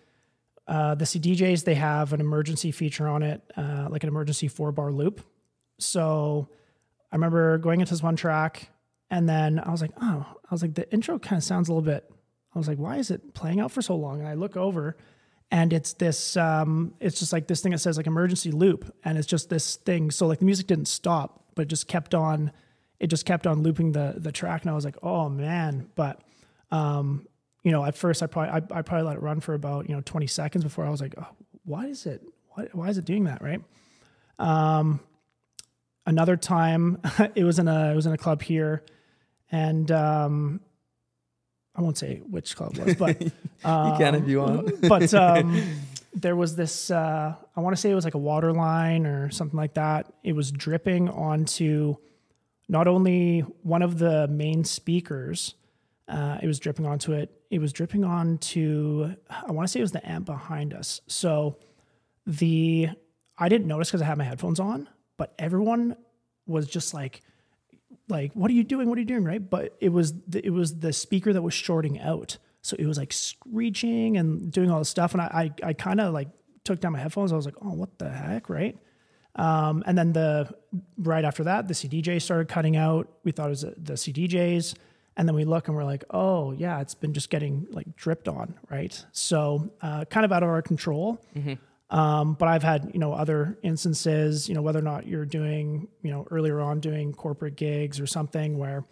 uh, 0.68 0.94
the 0.94 1.06
CDJs 1.06 1.64
they 1.64 1.74
have 1.74 2.12
an 2.12 2.20
emergency 2.20 2.70
feature 2.70 3.08
on 3.08 3.22
it, 3.22 3.42
uh, 3.56 3.88
like 3.88 4.02
an 4.04 4.08
emergency 4.08 4.48
four 4.48 4.70
bar 4.70 4.92
loop. 4.92 5.22
So 5.78 6.48
I 7.10 7.16
remember 7.16 7.56
going 7.58 7.80
into 7.80 7.94
this 7.94 8.02
one 8.02 8.16
track, 8.16 8.70
and 9.10 9.26
then 9.26 9.58
I 9.58 9.70
was 9.70 9.80
like, 9.80 9.92
oh, 10.00 10.26
I 10.28 10.48
was 10.54 10.60
like, 10.60 10.74
the 10.74 10.90
intro 10.92 11.18
kind 11.18 11.38
of 11.38 11.44
sounds 11.44 11.68
a 11.68 11.72
little 11.72 11.82
bit. 11.82 12.10
I 12.54 12.58
was 12.58 12.68
like, 12.68 12.78
why 12.78 12.96
is 12.96 13.10
it 13.10 13.32
playing 13.32 13.60
out 13.60 13.72
for 13.72 13.80
so 13.80 13.96
long? 13.96 14.20
And 14.20 14.28
I 14.28 14.34
look 14.34 14.56
over, 14.58 14.98
and 15.50 15.72
it's 15.72 15.94
this, 15.94 16.36
um, 16.36 16.92
it's 17.00 17.18
just 17.18 17.32
like 17.32 17.46
this 17.46 17.62
thing 17.62 17.72
that 17.72 17.78
says 17.78 17.96
like 17.96 18.06
emergency 18.06 18.50
loop, 18.50 18.94
and 19.04 19.16
it's 19.16 19.26
just 19.26 19.48
this 19.48 19.76
thing. 19.76 20.10
So 20.10 20.26
like 20.26 20.40
the 20.40 20.44
music 20.44 20.66
didn't 20.66 20.88
stop, 20.88 21.44
but 21.54 21.62
it 21.62 21.68
just 21.68 21.88
kept 21.88 22.14
on, 22.14 22.52
it 23.00 23.06
just 23.06 23.24
kept 23.24 23.46
on 23.46 23.62
looping 23.62 23.92
the 23.92 24.16
the 24.18 24.32
track, 24.32 24.62
and 24.62 24.70
I 24.70 24.74
was 24.74 24.84
like, 24.84 24.96
oh 25.02 25.30
man, 25.30 25.88
but 25.94 26.20
um, 26.70 27.26
you 27.68 27.72
know, 27.72 27.84
at 27.84 27.94
first 27.94 28.22
I 28.22 28.26
probably 28.26 28.50
I, 28.50 28.78
I, 28.78 28.80
probably 28.80 29.06
let 29.06 29.16
it 29.16 29.22
run 29.22 29.40
for 29.40 29.52
about 29.52 29.90
you 29.90 29.94
know 29.94 30.00
20 30.00 30.26
seconds 30.26 30.64
before 30.64 30.86
I 30.86 30.88
was 30.88 31.02
like, 31.02 31.14
oh, 31.18 31.26
why 31.66 31.84
is 31.84 32.06
it 32.06 32.22
why, 32.54 32.66
why 32.72 32.88
is 32.88 32.96
it 32.96 33.04
doing 33.04 33.24
that, 33.24 33.42
right? 33.42 33.60
Um, 34.38 35.00
another 36.06 36.38
time 36.38 36.98
it 37.34 37.44
was 37.44 37.58
in 37.58 37.68
a 37.68 37.92
it 37.92 37.94
was 37.94 38.06
in 38.06 38.14
a 38.14 38.16
club 38.16 38.40
here, 38.40 38.84
and 39.52 39.92
um, 39.92 40.60
I 41.76 41.82
won't 41.82 41.98
say 41.98 42.22
which 42.30 42.56
club 42.56 42.78
it 42.78 42.86
was, 42.86 42.94
but 42.94 43.22
um, 43.64 43.92
you 43.92 43.98
can 43.98 44.14
if 44.14 44.26
you 44.26 44.38
want. 44.40 44.80
but 44.88 45.12
um, 45.12 45.62
there 46.14 46.36
was 46.36 46.56
this 46.56 46.90
uh, 46.90 47.34
I 47.54 47.60
want 47.60 47.76
to 47.76 47.80
say 47.82 47.90
it 47.90 47.94
was 47.94 48.06
like 48.06 48.14
a 48.14 48.18
water 48.18 48.54
line 48.54 49.04
or 49.04 49.30
something 49.30 49.58
like 49.58 49.74
that. 49.74 50.10
It 50.24 50.32
was 50.32 50.50
dripping 50.52 51.10
onto 51.10 51.96
not 52.66 52.88
only 52.88 53.40
one 53.62 53.82
of 53.82 53.98
the 53.98 54.26
main 54.26 54.64
speakers 54.64 55.54
uh, 56.08 56.38
it 56.42 56.46
was 56.46 56.58
dripping 56.58 56.86
onto 56.86 57.12
it. 57.12 57.30
It 57.50 57.58
was 57.58 57.72
dripping 57.72 58.04
onto, 58.04 59.14
I 59.30 59.52
want 59.52 59.68
to 59.68 59.72
say 59.72 59.80
it 59.80 59.82
was 59.82 59.92
the 59.92 60.08
amp 60.08 60.26
behind 60.26 60.72
us. 60.72 61.00
So 61.06 61.58
the, 62.26 62.88
I 63.36 63.48
didn't 63.48 63.66
notice 63.66 63.88
because 63.88 64.02
I 64.02 64.06
had 64.06 64.18
my 64.18 64.24
headphones 64.24 64.58
on, 64.58 64.88
but 65.16 65.34
everyone 65.38 65.96
was 66.46 66.66
just 66.66 66.94
like, 66.94 67.22
like, 68.08 68.32
what 68.32 68.50
are 68.50 68.54
you 68.54 68.64
doing? 68.64 68.88
What 68.88 68.96
are 68.96 69.00
you 69.00 69.06
doing? 69.06 69.24
Right. 69.24 69.50
But 69.50 69.76
it 69.80 69.90
was, 69.90 70.14
the, 70.26 70.44
it 70.44 70.50
was 70.50 70.78
the 70.78 70.92
speaker 70.94 71.32
that 71.32 71.42
was 71.42 71.52
shorting 71.52 72.00
out. 72.00 72.38
So 72.62 72.74
it 72.78 72.86
was 72.86 72.96
like 72.96 73.12
screeching 73.12 74.16
and 74.16 74.50
doing 74.50 74.70
all 74.70 74.78
this 74.78 74.88
stuff. 74.88 75.12
And 75.12 75.20
I, 75.20 75.52
I, 75.62 75.68
I 75.68 75.72
kind 75.74 76.00
of 76.00 76.14
like 76.14 76.28
took 76.64 76.80
down 76.80 76.92
my 76.92 76.98
headphones. 76.98 77.32
I 77.32 77.36
was 77.36 77.44
like, 77.44 77.56
oh, 77.60 77.74
what 77.74 77.98
the 77.98 78.08
heck? 78.08 78.48
Right. 78.48 78.78
Um, 79.36 79.84
and 79.86 79.96
then 79.96 80.12
the 80.12 80.48
right 80.96 81.24
after 81.24 81.44
that, 81.44 81.68
the 81.68 81.74
CDJ 81.74 82.20
started 82.20 82.48
cutting 82.48 82.76
out. 82.76 83.08
We 83.24 83.30
thought 83.30 83.46
it 83.46 83.50
was 83.50 83.60
the 83.60 83.92
CDJs. 83.94 84.74
And 85.18 85.28
then 85.28 85.34
we 85.34 85.44
look 85.44 85.66
and 85.66 85.76
we're 85.76 85.84
like, 85.84 86.04
oh, 86.10 86.52
yeah, 86.52 86.80
it's 86.80 86.94
been 86.94 87.12
just 87.12 87.28
getting 87.28 87.66
like 87.72 87.96
dripped 87.96 88.28
on, 88.28 88.54
right? 88.70 89.04
So 89.10 89.68
uh, 89.82 90.04
kind 90.04 90.24
of 90.24 90.30
out 90.30 90.44
of 90.44 90.48
our 90.48 90.62
control. 90.62 91.20
Mm-hmm. 91.36 91.54
Um, 91.90 92.34
but 92.34 92.46
I've 92.46 92.62
had, 92.62 92.92
you 92.94 93.00
know, 93.00 93.12
other 93.12 93.58
instances, 93.62 94.48
you 94.48 94.54
know, 94.54 94.62
whether 94.62 94.78
or 94.78 94.82
not 94.82 95.08
you're 95.08 95.24
doing, 95.24 95.88
you 96.02 96.12
know, 96.12 96.24
earlier 96.30 96.60
on 96.60 96.78
doing 96.78 97.12
corporate 97.12 97.56
gigs 97.56 97.98
or 97.98 98.06
something 98.06 98.58
where, 98.58 98.84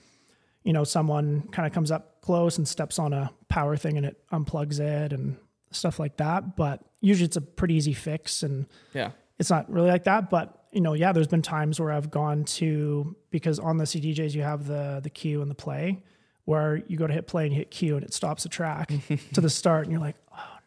you 0.64 0.72
know, 0.72 0.82
someone 0.82 1.46
kind 1.52 1.64
of 1.64 1.72
comes 1.72 1.92
up 1.92 2.20
close 2.22 2.58
and 2.58 2.66
steps 2.66 2.98
on 2.98 3.12
a 3.12 3.30
power 3.48 3.76
thing 3.76 3.96
and 3.96 4.04
it 4.04 4.20
unplugs 4.32 4.80
it 4.80 5.12
and 5.12 5.36
stuff 5.70 6.00
like 6.00 6.16
that. 6.16 6.56
But 6.56 6.82
usually 7.00 7.26
it's 7.26 7.36
a 7.36 7.40
pretty 7.40 7.74
easy 7.74 7.92
fix 7.92 8.42
and 8.42 8.66
yeah, 8.94 9.10
it's 9.38 9.50
not 9.50 9.70
really 9.70 9.90
like 9.90 10.04
that. 10.04 10.28
But 10.28 10.64
you 10.72 10.80
know, 10.80 10.94
yeah, 10.94 11.12
there's 11.12 11.28
been 11.28 11.42
times 11.42 11.78
where 11.78 11.92
I've 11.92 12.10
gone 12.10 12.44
to 12.44 13.14
because 13.30 13.60
on 13.60 13.76
the 13.76 13.84
CDJs 13.84 14.34
you 14.34 14.42
have 14.42 14.66
the 14.66 14.98
the 15.04 15.10
cue 15.10 15.40
and 15.40 15.48
the 15.48 15.54
play 15.54 16.02
where 16.46 16.82
you 16.86 16.96
go 16.96 17.06
to 17.06 17.12
hit 17.12 17.26
play 17.26 17.44
and 17.44 17.52
you 17.52 17.58
hit 17.58 17.70
cue 17.70 17.96
and 17.96 18.04
it 18.04 18.14
stops 18.14 18.44
the 18.44 18.48
track 18.48 18.90
to 19.34 19.40
the 19.40 19.50
start 19.50 19.82
and 19.82 19.92
you're 19.92 20.00
like, 20.00 20.16
oh 20.32 20.58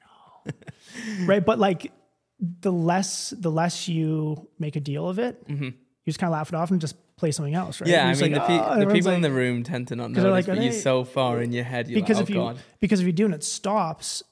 no. 0.46 1.26
right. 1.26 1.44
But 1.44 1.58
like 1.58 1.92
the 2.40 2.72
less 2.72 3.32
the 3.32 3.50
less 3.50 3.88
you 3.88 4.48
make 4.60 4.76
a 4.76 4.80
deal 4.80 5.10
of 5.10 5.20
it, 5.20 5.48
mm-hmm. 5.48 5.64
you 5.64 5.74
just 6.06 6.20
kind 6.20 6.30
of 6.30 6.34
laugh 6.34 6.50
it 6.50 6.56
off 6.56 6.70
and 6.70 6.80
just 6.80 6.96
play 7.16 7.32
something 7.32 7.56
else, 7.56 7.82
right? 7.82 7.90
Yeah, 7.90 8.08
I 8.08 8.14
mean 8.14 8.32
like, 8.32 8.34
the, 8.34 8.48
pe- 8.48 8.60
oh, 8.60 8.80
the 8.80 8.94
people 8.94 9.12
like, 9.12 9.16
in 9.16 9.22
the 9.22 9.32
room 9.32 9.64
tend 9.64 9.88
to 9.90 9.96
not 9.96 10.12
notice, 10.12 10.24
like, 10.24 10.46
but 10.46 10.64
you're 10.64 10.74
so 10.74 11.04
far 11.04 11.42
in 11.42 11.52
your 11.52 11.64
head, 11.64 11.90
you're 11.90 12.00
because 12.00 12.18
like, 12.18 12.22
oh 12.22 12.24
if 12.24 12.30
you, 12.30 12.36
God. 12.36 12.60
Because 12.80 13.00
if 13.00 13.06
you 13.06 13.14
do 13.14 13.26
and 13.26 13.34
it 13.34 13.44
stops, 13.44 14.24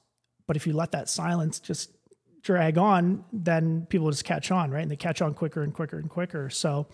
but 0.46 0.56
if 0.56 0.66
you 0.66 0.74
let 0.74 0.92
that 0.92 1.08
silence 1.08 1.60
just 1.60 1.90
drag 2.42 2.78
on, 2.78 3.24
then 3.32 3.86
people 3.88 4.10
just 4.10 4.24
catch 4.24 4.50
on, 4.50 4.70
right? 4.70 4.82
And 4.82 4.90
they 4.90 4.96
catch 4.96 5.20
on 5.22 5.34
quicker 5.34 5.62
and 5.62 5.72
quicker 5.72 5.98
and 5.98 6.08
quicker. 6.08 6.48
So 6.50 6.88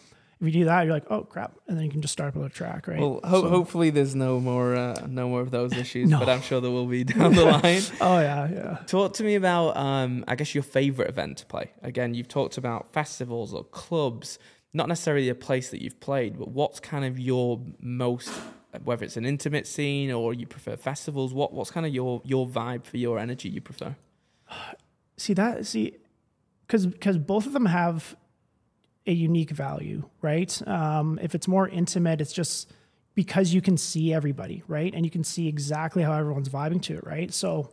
if 0.46 0.54
you 0.54 0.60
do 0.60 0.64
that, 0.66 0.82
you're 0.84 0.92
like, 0.92 1.10
oh 1.10 1.22
crap, 1.22 1.56
and 1.68 1.76
then 1.76 1.84
you 1.84 1.90
can 1.90 2.00
just 2.02 2.12
start 2.12 2.28
up 2.28 2.34
another 2.36 2.52
track, 2.52 2.86
right? 2.88 2.98
Well, 3.00 3.20
ho- 3.24 3.42
So- 3.42 3.48
hopefully 3.48 3.90
there's 3.90 4.14
no 4.14 4.40
more 4.40 4.74
uh, 4.76 5.06
no 5.08 5.28
more 5.28 5.40
of 5.40 5.50
those 5.50 5.72
issues, 5.72 6.08
No. 6.10 6.18
but 6.20 6.28
I'm 6.28 6.42
sure 6.42 6.60
there 6.60 6.70
will 6.70 6.86
be 6.86 7.04
down 7.14 7.34
the 7.34 7.44
line. 7.62 7.82
oh 8.00 8.18
yeah, 8.20 8.48
yeah. 8.50 8.78
Talk 8.86 9.14
to 9.14 9.24
me 9.24 9.34
about, 9.36 9.76
um, 9.76 10.24
I 10.28 10.34
guess, 10.36 10.54
your 10.54 10.62
favorite 10.64 11.08
event 11.08 11.38
to 11.38 11.46
play. 11.46 11.70
Again, 11.82 12.14
you've 12.14 12.28
talked 12.28 12.58
about 12.58 12.92
festivals 12.92 13.52
or 13.54 13.64
clubs, 13.64 14.38
not 14.72 14.88
necessarily 14.88 15.28
a 15.28 15.34
place 15.34 15.70
that 15.70 15.80
you've 15.82 16.00
played, 16.00 16.38
but 16.38 16.48
what's 16.48 16.80
kind 16.80 17.04
of 17.04 17.18
your 17.18 17.60
most, 17.80 18.30
whether 18.82 19.04
it's 19.04 19.16
an 19.16 19.24
intimate 19.24 19.66
scene 19.66 20.10
or 20.10 20.34
you 20.34 20.46
prefer 20.46 20.76
festivals, 20.76 21.32
what 21.32 21.52
what's 21.52 21.70
kind 21.70 21.86
of 21.86 21.94
your 21.94 22.20
your 22.24 22.46
vibe 22.46 22.84
for 22.84 22.96
your 22.96 23.18
energy 23.18 23.48
you 23.48 23.60
prefer? 23.60 23.94
See 25.16 25.32
that 25.34 25.64
see 25.66 25.94
because 26.66 26.86
because 26.86 27.18
both 27.18 27.46
of 27.46 27.52
them 27.52 27.66
have 27.66 28.16
a 29.06 29.12
unique 29.12 29.50
value, 29.50 30.08
right? 30.22 30.66
Um, 30.66 31.18
if 31.22 31.34
it's 31.34 31.48
more 31.48 31.68
intimate, 31.68 32.20
it's 32.20 32.32
just 32.32 32.72
because 33.14 33.52
you 33.52 33.60
can 33.60 33.76
see 33.76 34.12
everybody, 34.12 34.62
right? 34.66 34.92
And 34.94 35.04
you 35.04 35.10
can 35.10 35.24
see 35.24 35.46
exactly 35.48 36.02
how 36.02 36.12
everyone's 36.12 36.48
vibing 36.48 36.82
to 36.82 36.96
it, 36.96 37.04
right? 37.04 37.32
So 37.32 37.70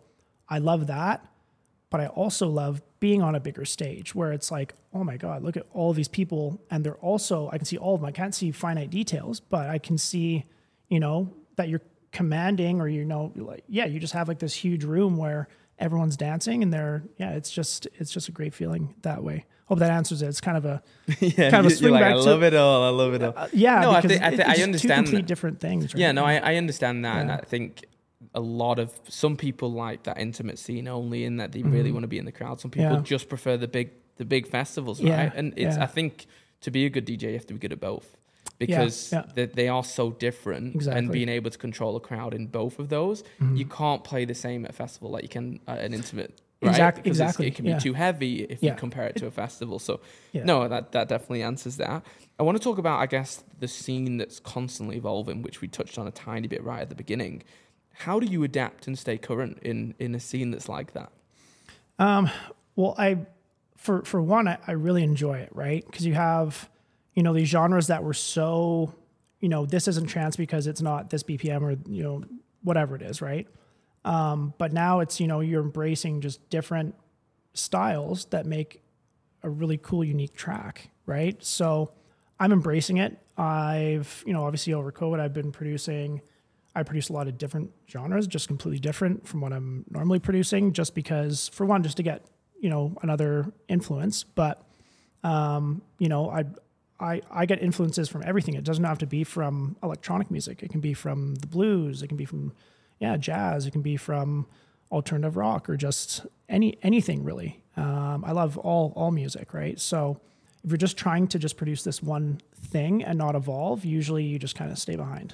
I 0.48 0.60
love 0.60 0.88
that, 0.88 1.26
but 1.90 2.02
I 2.02 2.08
also 2.08 2.48
love 2.48 2.82
being 3.00 3.22
on 3.22 3.36
a 3.36 3.40
bigger 3.40 3.66
stage 3.66 4.14
where 4.14 4.32
it's 4.34 4.52
like, 4.52 4.76
oh 4.94 5.04
my 5.04 5.18
god, 5.18 5.44
look 5.44 5.58
at 5.58 5.66
all 5.74 5.94
these 5.94 6.08
people, 6.08 6.62
and 6.70 6.84
they're 6.84 6.96
also 6.96 7.50
I 7.52 7.58
can 7.58 7.66
see 7.66 7.78
all 7.78 7.96
of 7.96 8.02
them. 8.02 8.08
I 8.08 8.12
can't 8.12 8.36
see 8.36 8.52
finite 8.52 8.90
details, 8.90 9.40
but 9.40 9.70
I 9.70 9.78
can 9.80 9.98
see, 9.98 10.46
you 10.90 11.00
know, 11.00 11.34
that 11.56 11.70
you're 11.70 11.82
commanding, 12.12 12.82
or 12.82 12.88
you 12.88 13.06
know, 13.06 13.32
like 13.36 13.64
yeah, 13.68 13.86
you 13.86 14.00
just 14.00 14.14
have 14.14 14.28
like 14.28 14.40
this 14.40 14.54
huge 14.54 14.84
room 14.84 15.18
where 15.18 15.48
everyone's 15.82 16.16
dancing 16.16 16.62
and 16.62 16.72
they're 16.72 17.04
yeah 17.18 17.32
it's 17.32 17.50
just 17.50 17.88
it's 17.96 18.12
just 18.12 18.30
a 18.30 18.32
great 18.32 18.54
feeling 18.54 18.94
that 19.02 19.24
way 19.24 19.44
hope 19.72 19.80
that 19.80 19.92
answers 19.92 20.22
it 20.22 20.28
it's 20.28 20.42
kind 20.42 20.58
of 20.62 20.66
a 20.66 20.82
yeah, 21.20 21.50
Kind 21.50 21.66
of 21.66 21.72
a 21.72 21.76
swing 21.76 21.94
like, 21.94 22.02
back 22.04 22.12
I 22.16 22.18
to- 22.18 22.30
love 22.32 22.44
it 22.44 22.54
all. 22.64 22.84
I 22.84 22.90
love 23.04 23.14
it 23.18 23.24
all. 23.24 23.34
uh, 23.36 23.48
yeah 23.54 23.80
No, 23.86 23.92
I 23.92 24.00
I 24.00 24.56
I 24.60 24.64
understand 24.68 25.06
two 25.08 25.12
complete 25.12 25.22
that. 25.22 25.28
different 25.34 25.58
things 25.60 25.84
right? 25.94 26.02
Yeah, 26.02 26.12
no, 26.12 26.24
I, 26.32 26.36
I 26.52 26.54
understand 26.64 27.04
that, 27.06 27.18
and 27.22 27.32
I 27.32 27.38
think 27.54 27.86
a 28.34 28.40
lot 28.64 28.78
of 28.80 28.88
some 29.08 29.36
people 29.46 29.70
like 29.86 30.00
that 30.04 30.18
intimate 30.28 30.58
scene 30.60 30.88
only 30.88 31.24
in 31.30 31.38
that 31.38 31.52
they 31.54 31.64
really 31.64 31.90
Mhm. 31.90 31.94
want 31.96 32.04
to 32.04 32.08
be 32.16 32.20
in 32.24 32.26
the 32.32 32.32
crowd. 32.40 32.60
Some 32.64 32.72
people 32.72 32.92
Yeah. 32.98 33.02
just 33.16 33.26
prefer 33.30 33.58
the 33.58 33.68
big 33.78 33.88
the 34.22 34.26
big 34.26 34.46
festivals, 34.48 34.98
Yeah, 35.02 35.18
right? 35.24 35.32
And 35.40 35.54
it's 35.58 35.76
yeah. 35.78 35.84
I 35.84 35.88
think 35.98 36.28
to 36.66 36.70
be 36.78 36.86
a 36.86 36.90
good 36.96 37.06
DJ, 37.06 37.24
you 37.34 37.38
have 37.42 37.48
to 37.48 37.54
be 37.58 37.60
good 37.66 37.74
at 37.78 37.80
both 37.92 38.08
because 38.60 39.12
yeah. 39.12 39.24
They, 39.36 39.46
they 39.48 39.68
are 39.68 39.84
so 39.84 40.12
different. 40.12 40.76
exactly. 40.76 41.00
And 41.00 41.12
being 41.12 41.30
able 41.30 41.50
to 41.50 41.58
control 41.58 41.96
a 41.96 42.00
crowd 42.00 42.34
in 42.34 42.48
both 42.48 42.78
of 42.80 42.90
those, 42.90 43.24
Mhm. 43.42 43.58
you 43.60 43.66
can't 43.66 44.04
play 44.04 44.24
the 44.26 44.36
same 44.36 44.66
at 44.66 44.72
a 44.72 44.74
festival 44.74 45.10
like 45.10 45.24
you 45.24 45.30
can 45.30 45.60
at 45.68 45.80
an 45.80 45.94
intimate. 45.94 46.40
Right? 46.62 46.70
Exact- 46.72 46.98
Because 46.98 47.20
exactly, 47.20 47.48
It 47.48 47.56
can 47.56 47.66
be 47.66 47.72
yeah. 47.72 47.80
too 47.80 47.94
heavy 47.94 48.44
if 48.44 48.62
Yeah. 48.62 48.72
you 48.72 48.78
compare 48.78 49.08
it 49.08 49.16
to 49.18 49.26
a 49.26 49.32
festival. 49.32 49.80
So 49.80 50.00
Yeah. 50.32 50.44
no, 50.44 50.68
that, 50.68 50.92
that 50.92 51.08
definitely 51.10 51.42
answers 51.42 51.78
that. 51.78 52.04
I 52.40 52.44
want 52.44 52.56
to 52.58 52.64
talk 52.64 52.78
about, 52.78 53.00
I 53.00 53.08
guess, 53.08 53.44
the 53.60 53.68
scene 53.68 54.18
that's 54.18 54.40
constantly 54.40 54.98
evolving, 54.98 55.42
which 55.42 55.60
we 55.62 55.68
touched 55.68 55.98
on 55.98 56.08
a 56.08 56.12
tiny 56.12 56.48
bit 56.48 56.64
right 56.64 56.82
at 56.82 56.90
the 56.90 56.96
beginning. 56.96 57.42
How 57.94 58.20
do 58.20 58.28
you 58.28 58.44
adapt 58.44 58.86
and 58.88 58.98
stay 58.98 59.18
current 59.18 59.58
in, 59.64 59.96
in 60.00 60.14
a 60.14 60.20
scene 60.20 60.52
that's 60.52 60.70
like 60.70 60.94
that? 60.94 61.12
Um, 61.98 62.30
well, 62.76 62.94
I, 62.98 63.26
for 63.78 64.04
for 64.04 64.22
one, 64.22 64.48
I, 64.48 64.58
I 64.68 64.72
really 64.74 65.04
enjoy 65.04 65.40
it, 65.40 65.50
right? 65.54 65.84
Because 65.86 66.06
you 66.06 66.14
have, 66.14 66.70
you 67.16 67.24
know, 67.24 67.34
these 67.34 67.48
genres 67.50 67.88
that 67.88 68.04
were 68.04 68.14
so, 68.14 68.94
you 69.40 69.50
know, 69.50 69.66
this 69.66 69.88
isn't 69.88 70.08
trance 70.08 70.36
because 70.36 70.68
it's 70.68 70.82
not 70.82 71.10
this 71.10 71.24
BPM 71.24 71.62
or 71.64 71.72
you 71.92 72.04
know 72.04 72.24
whatever 72.64 72.96
it 72.96 73.02
is, 73.02 73.22
right? 73.22 73.48
Um, 74.04 74.54
but 74.58 74.74
now 74.74 75.00
it's 75.00 75.20
you 75.20 75.28
know 75.28 75.42
you're 75.42 75.62
embracing 75.62 76.22
just 76.22 76.50
different 76.50 76.96
styles 77.54 78.26
that 78.26 78.46
make 78.46 78.82
a 79.44 79.50
really 79.50 79.78
cool, 79.78 80.04
unique 80.04 80.36
track, 80.36 80.90
right? 81.06 81.44
So 81.44 81.92
I'm 82.40 82.52
embracing 82.52 82.98
it. 82.98 83.18
I've, 83.38 84.24
you 84.26 84.34
know, 84.34 84.46
obviously 84.46 84.74
over 84.74 84.92
COVID, 84.92 85.20
I've 85.20 85.34
been 85.34 85.52
producing. 85.52 86.22
I 86.76 86.84
produce 86.84 87.10
a 87.10 87.14
lot 87.14 87.28
of 87.28 87.38
different 87.38 87.72
genres, 87.90 88.28
just 88.28 88.48
completely 88.48 88.80
different 88.80 89.28
from 89.28 89.42
what 89.42 89.52
I'm 89.52 89.86
normally 89.90 90.20
producing, 90.20 90.74
just 90.74 90.96
because, 90.96 91.50
for 91.50 91.66
one, 91.66 91.84
just 91.84 91.98
to 91.98 92.04
get 92.04 92.24
you 92.60 92.70
know 92.70 92.96
another 93.02 93.52
influence. 93.68 94.24
But 94.24 94.64
um, 95.24 95.82
you 96.00 96.08
know, 96.08 96.30
I 96.30 96.46
I 97.00 97.22
I 97.30 97.46
get 97.46 97.62
influences 97.62 98.08
from 98.08 98.24
everything. 98.26 98.54
It 98.54 98.64
doesn't 98.64 98.84
have 98.84 99.00
to 99.00 99.08
be 99.08 99.24
from 99.24 99.76
electronic 99.84 100.32
music. 100.32 100.64
It 100.64 100.72
can 100.72 100.80
be 100.80 100.94
from 100.94 101.36
the 101.36 101.48
blues. 101.48 102.02
It 102.02 102.08
can 102.08 102.18
be 102.18 102.26
from 102.26 102.54
yeah 103.02 103.18
jazz. 103.18 103.66
It 103.66 103.72
can 103.72 103.82
be 103.82 103.98
from 103.98 104.46
alternative 104.92 105.36
rock 105.36 105.70
or 105.70 105.76
just 105.76 106.26
any 106.48 106.78
anything 106.82 107.24
really. 107.26 107.62
Um, 107.76 108.24
I 108.26 108.32
love 108.32 108.58
all 108.58 108.94
all 108.96 109.12
music, 109.12 109.54
right? 109.54 109.78
So 109.80 110.22
if 110.64 110.70
you're 110.70 110.78
just 110.78 110.98
trying 110.98 111.28
to 111.28 111.40
just 111.40 111.58
produce 111.58 111.84
this 111.84 112.04
one 112.04 112.40
thing 112.56 113.04
and 113.04 113.18
not 113.18 113.36
evolve, 113.36 113.84
usually 113.84 114.24
you 114.24 114.38
just 114.38 114.56
kind 114.56 114.72
of 114.72 114.78
stay 114.78 114.96
behind. 114.96 115.34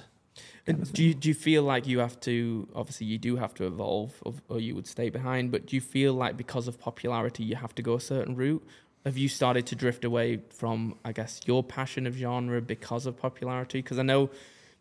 do 0.92 1.04
you, 1.04 1.14
do 1.14 1.28
you 1.28 1.34
feel 1.34 1.62
like 1.62 1.86
you 1.86 1.98
have 1.98 2.18
to, 2.20 2.68
obviously, 2.74 3.06
you 3.06 3.18
do 3.18 3.36
have 3.36 3.54
to 3.54 3.66
evolve 3.66 4.14
or, 4.24 4.34
or 4.48 4.60
you 4.60 4.74
would 4.74 4.86
stay 4.86 5.10
behind, 5.10 5.50
but 5.50 5.66
do 5.66 5.76
you 5.76 5.80
feel 5.80 6.14
like 6.14 6.36
because 6.36 6.68
of 6.68 6.78
popularity, 6.78 7.44
you 7.44 7.56
have 7.56 7.74
to 7.74 7.82
go 7.82 7.94
a 7.94 8.00
certain 8.00 8.36
route? 8.36 8.66
Have 9.04 9.18
you 9.18 9.28
started 9.28 9.66
to 9.66 9.74
drift 9.74 10.04
away 10.04 10.40
from, 10.50 10.96
I 11.04 11.12
guess, 11.12 11.40
your 11.46 11.62
passion 11.62 12.06
of 12.06 12.14
genre 12.14 12.60
because 12.60 13.06
of 13.06 13.16
popularity? 13.16 13.80
Because 13.80 13.98
I 13.98 14.02
know 14.02 14.30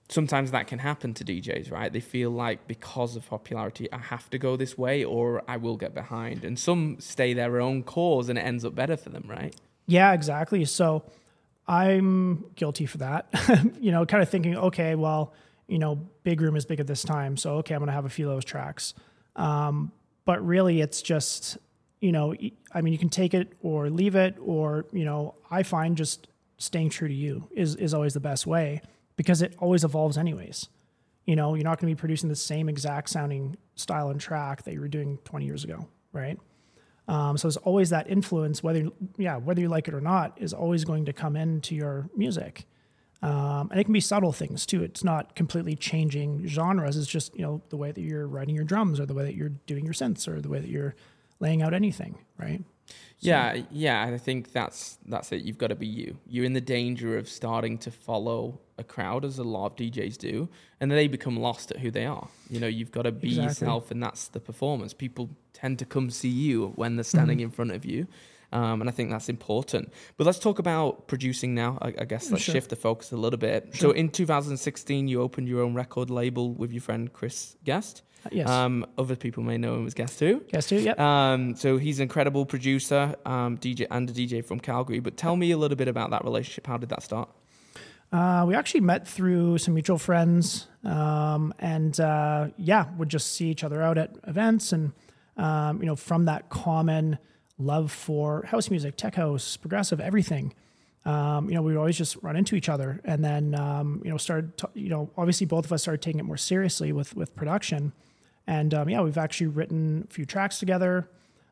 sometimes 0.09 0.51
that 0.51 0.67
can 0.67 0.79
happen 0.79 1.13
to 1.13 1.25
DJs, 1.25 1.71
right? 1.71 1.91
They 1.91 1.99
feel 1.99 2.29
like 2.29 2.67
because 2.67 3.15
of 3.15 3.27
popularity, 3.27 3.91
I 3.91 3.97
have 3.97 4.29
to 4.29 4.37
go 4.37 4.55
this 4.55 4.77
way 4.77 5.03
or 5.03 5.43
I 5.47 5.57
will 5.57 5.75
get 5.75 5.93
behind. 5.93 6.43
And 6.43 6.57
some 6.57 6.97
stay 6.99 7.33
their 7.33 7.59
own 7.59 7.83
cause 7.83 8.29
and 8.29 8.37
it 8.37 8.41
ends 8.41 8.63
up 8.63 8.73
better 8.73 8.95
for 8.95 9.09
them, 9.09 9.25
right? 9.27 9.55
Yeah, 9.85 10.13
exactly. 10.13 10.63
So 10.65 11.03
I'm 11.67 12.45
guilty 12.55 12.85
for 12.85 12.99
that. 12.99 13.27
you 13.81 13.91
know, 13.91 14.05
kind 14.05 14.23
of 14.23 14.29
thinking, 14.29 14.55
okay, 14.57 14.95
well, 14.95 15.33
you 15.67 15.79
know, 15.79 15.95
big 16.23 16.39
room 16.39 16.55
is 16.55 16.65
big 16.65 16.79
at 16.79 16.87
this 16.87 17.03
time, 17.03 17.35
so 17.35 17.55
okay, 17.55 17.75
I'm 17.75 17.79
going 17.79 17.87
to 17.87 17.93
have 17.93 18.05
a 18.05 18.09
few 18.09 18.29
of 18.29 18.35
those 18.35 18.45
tracks. 18.45 18.93
Um, 19.35 19.91
but 20.23 20.45
really, 20.45 20.79
it's 20.79 21.01
just, 21.01 21.57
you 21.99 22.13
know, 22.13 22.33
I 22.73 22.81
mean, 22.81 22.93
you 22.93 22.99
can 22.99 23.09
take 23.09 23.33
it 23.33 23.51
or 23.61 23.89
leave 23.89 24.15
it, 24.15 24.37
or 24.41 24.85
you 24.93 25.03
know, 25.03 25.35
I 25.51 25.63
find 25.63 25.97
just 25.97 26.27
staying 26.57 26.89
true 26.89 27.09
to 27.09 27.13
you 27.13 27.49
is 27.51 27.75
is 27.75 27.93
always 27.93 28.13
the 28.13 28.21
best 28.21 28.47
way 28.47 28.81
because 29.17 29.41
it 29.41 29.55
always 29.59 29.83
evolves, 29.83 30.17
anyways. 30.17 30.69
You 31.25 31.35
know, 31.35 31.55
you're 31.55 31.65
not 31.65 31.79
going 31.79 31.91
to 31.91 31.95
be 31.95 31.99
producing 31.99 32.29
the 32.29 32.35
same 32.35 32.69
exact 32.69 33.09
sounding 33.09 33.57
style 33.75 34.09
and 34.09 34.21
track 34.21 34.63
that 34.63 34.73
you 34.73 34.79
were 34.79 34.87
doing 34.87 35.17
20 35.25 35.45
years 35.45 35.65
ago, 35.65 35.89
right? 36.13 36.39
Um, 37.09 37.37
so 37.37 37.47
there's 37.47 37.57
always 37.57 37.89
that 37.89 38.09
influence, 38.09 38.61
whether 38.63 38.87
yeah, 39.17 39.37
whether 39.37 39.61
you 39.61 39.69
like 39.69 39.87
it 39.87 39.93
or 39.93 40.01
not, 40.01 40.37
is 40.37 40.53
always 40.53 40.85
going 40.85 41.05
to 41.05 41.13
come 41.13 41.35
into 41.35 41.75
your 41.75 42.09
music. 42.15 42.65
Um, 43.21 43.69
and 43.71 43.79
it 43.79 43.85
can 43.85 43.93
be 43.93 43.99
subtle 43.99 44.31
things 44.31 44.65
too. 44.65 44.83
It's 44.83 45.03
not 45.03 45.35
completely 45.35 45.75
changing 45.75 46.47
genres. 46.47 46.97
It's 46.97 47.07
just 47.07 47.35
you 47.35 47.41
know 47.41 47.61
the 47.69 47.77
way 47.77 47.91
that 47.91 48.01
you're 48.01 48.27
writing 48.27 48.55
your 48.55 48.65
drums, 48.65 48.99
or 48.99 49.05
the 49.05 49.13
way 49.13 49.23
that 49.23 49.35
you're 49.35 49.49
doing 49.49 49.85
your 49.85 49.93
synths, 49.93 50.27
or 50.27 50.41
the 50.41 50.49
way 50.49 50.59
that 50.59 50.69
you're 50.69 50.95
laying 51.39 51.61
out 51.61 51.73
anything, 51.73 52.17
right? 52.37 52.61
Yeah, 53.19 53.61
yeah, 53.71 54.03
I 54.03 54.17
think 54.17 54.51
that's 54.51 54.97
that's 55.07 55.31
it. 55.31 55.41
You've 55.43 55.57
got 55.57 55.67
to 55.67 55.75
be 55.75 55.87
you. 55.87 56.17
You're 56.27 56.45
in 56.45 56.53
the 56.53 56.61
danger 56.61 57.17
of 57.17 57.27
starting 57.27 57.77
to 57.79 57.91
follow 57.91 58.59
a 58.77 58.83
crowd, 58.83 59.25
as 59.25 59.39
a 59.39 59.43
lot 59.43 59.65
of 59.71 59.75
DJs 59.75 60.17
do, 60.19 60.47
and 60.79 60.91
then 60.91 60.95
they 60.97 61.07
become 61.07 61.35
lost 61.37 61.71
at 61.71 61.77
who 61.77 61.89
they 61.89 62.05
are. 62.05 62.27
You 62.49 62.59
know, 62.59 62.67
you've 62.67 62.91
got 62.91 63.03
to 63.03 63.11
be 63.11 63.29
Exactly. 63.29 63.45
yourself, 63.45 63.89
and 63.89 64.03
that's 64.03 64.27
the 64.27 64.39
performance. 64.39 64.93
People 64.93 65.31
tend 65.53 65.79
to 65.79 65.85
come 65.85 66.11
see 66.11 66.29
you 66.29 66.73
when 66.75 66.95
they're 66.95 67.03
standing 67.03 67.39
Mm-hmm. 67.39 67.45
in 67.45 67.51
front 67.51 67.71
of 67.71 67.85
you, 67.85 68.05
um, 68.51 68.81
and 68.81 68.87
I 68.89 68.93
think 68.93 69.09
that's 69.09 69.29
important. 69.29 69.91
But 70.15 70.27
let's 70.27 70.37
talk 70.37 70.59
about 70.59 71.07
producing 71.07 71.55
now. 71.55 71.79
I, 71.81 71.87
I 71.99 72.05
guess 72.05 72.29
let's 72.29 72.43
Sure. 72.43 72.53
shift 72.53 72.69
the 72.69 72.75
focus 72.75 73.11
a 73.11 73.17
little 73.17 73.39
bit. 73.39 73.69
Sure. 73.73 73.89
So, 73.89 73.91
in 73.91 74.09
2016, 74.09 75.07
you 75.07 75.23
opened 75.23 75.47
your 75.47 75.63
own 75.63 75.73
record 75.73 76.11
label 76.11 76.53
with 76.53 76.71
your 76.71 76.81
friend 76.81 77.11
Chris 77.11 77.55
Guest. 77.65 78.03
Yes. 78.31 78.49
Um, 78.49 78.85
other 78.97 79.15
people 79.15 79.43
may 79.43 79.57
know 79.57 79.75
him 79.75 79.87
as 79.87 79.93
Guest 79.93 80.19
too. 80.19 80.43
Guess 80.51 80.69
too. 80.69 80.79
Yep. 80.79 80.99
Um, 80.99 81.55
so 81.55 81.77
he's 81.77 81.99
an 81.99 82.03
incredible 82.03 82.45
producer, 82.45 83.15
um, 83.25 83.57
DJ 83.57 83.87
and 83.89 84.09
a 84.09 84.13
DJ 84.13 84.43
from 84.43 84.59
Calgary. 84.59 84.99
But 84.99 85.17
tell 85.17 85.35
me 85.35 85.51
a 85.51 85.57
little 85.57 85.77
bit 85.77 85.87
about 85.87 86.11
that 86.11 86.23
relationship. 86.23 86.67
How 86.67 86.77
did 86.77 86.89
that 86.89 87.03
start? 87.03 87.29
Uh, 88.11 88.45
we 88.47 88.55
actually 88.55 88.81
met 88.81 89.07
through 89.07 89.57
some 89.57 89.73
mutual 89.73 89.97
friends, 89.97 90.67
um, 90.85 91.53
and 91.59 91.99
uh, 91.99 92.47
yeah, 92.57 92.85
would 92.97 93.09
just 93.09 93.33
see 93.33 93.49
each 93.49 93.63
other 93.63 93.81
out 93.81 93.97
at 93.97 94.11
events, 94.25 94.71
and 94.71 94.93
um, 95.35 95.81
you 95.81 95.85
know, 95.85 95.95
from 95.95 96.25
that 96.25 96.49
common 96.49 97.17
love 97.57 97.91
for 97.91 98.43
house 98.43 98.69
music, 98.69 98.95
tech 98.95 99.15
house, 99.15 99.57
progressive, 99.57 99.99
everything. 99.99 100.53
Um, 101.03 101.49
you 101.49 101.55
know, 101.55 101.61
we 101.61 101.73
would 101.73 101.79
always 101.79 101.97
just 101.97 102.17
run 102.21 102.37
into 102.37 102.55
each 102.55 102.69
other, 102.69 103.01
and 103.03 103.23
then 103.23 103.55
um, 103.55 104.01
you 104.05 104.09
know, 104.09 104.17
started. 104.17 104.57
To, 104.59 104.69
you 104.73 104.89
know, 104.89 105.09
obviously, 105.17 105.45
both 105.45 105.65
of 105.65 105.73
us 105.73 105.81
started 105.81 106.01
taking 106.01 106.19
it 106.19 106.25
more 106.25 106.37
seriously 106.37 106.93
with 106.93 107.13
with 107.13 107.35
production, 107.35 107.91
and 108.47 108.73
um, 108.73 108.89
yeah, 108.89 109.01
we've 109.01 109.17
actually 109.17 109.47
written 109.47 110.07
a 110.09 110.13
few 110.13 110.25
tracks 110.25 110.57
together. 110.59 111.09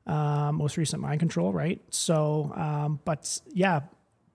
Um, 0.08 0.56
most 0.56 0.78
recent, 0.78 1.02
Mind 1.02 1.20
Control, 1.20 1.52
right? 1.52 1.82
So, 1.90 2.54
um, 2.56 3.00
but 3.06 3.40
yeah, 3.54 3.82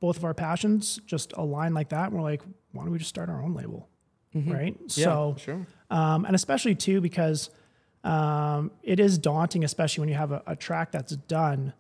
both 0.01 0.17
of 0.17 0.25
our 0.25 0.35
passions 0.35 0.99
just 1.07 1.33
align 1.35 1.75
like 1.75 1.91
that. 1.91 2.07
And 2.07 2.15
we're 2.15 2.23
like, 2.23 2.43
why 2.73 2.83
don't 2.83 2.93
we 2.93 2.99
just 2.99 3.09
start 3.11 3.29
our 3.29 3.41
own 3.43 3.55
label? 3.55 3.89
Right. 4.35 4.75
Mm-hmm. 4.75 4.83
Yeah, 5.01 5.05
So, 5.05 5.37
sure. 5.39 5.67
um, 5.91 6.25
and 6.25 6.35
especially 6.37 6.75
too, 6.75 7.01
because 7.01 7.51
um, 8.05 8.71
it 8.83 8.99
is 9.01 9.19
daunting, 9.19 9.63
especially 9.65 10.03
when 10.03 10.09
you 10.09 10.15
have 10.17 10.33
a, 10.33 10.43
a 10.47 10.57
track 10.57 10.91
that's 10.93 11.15
done 11.17 11.73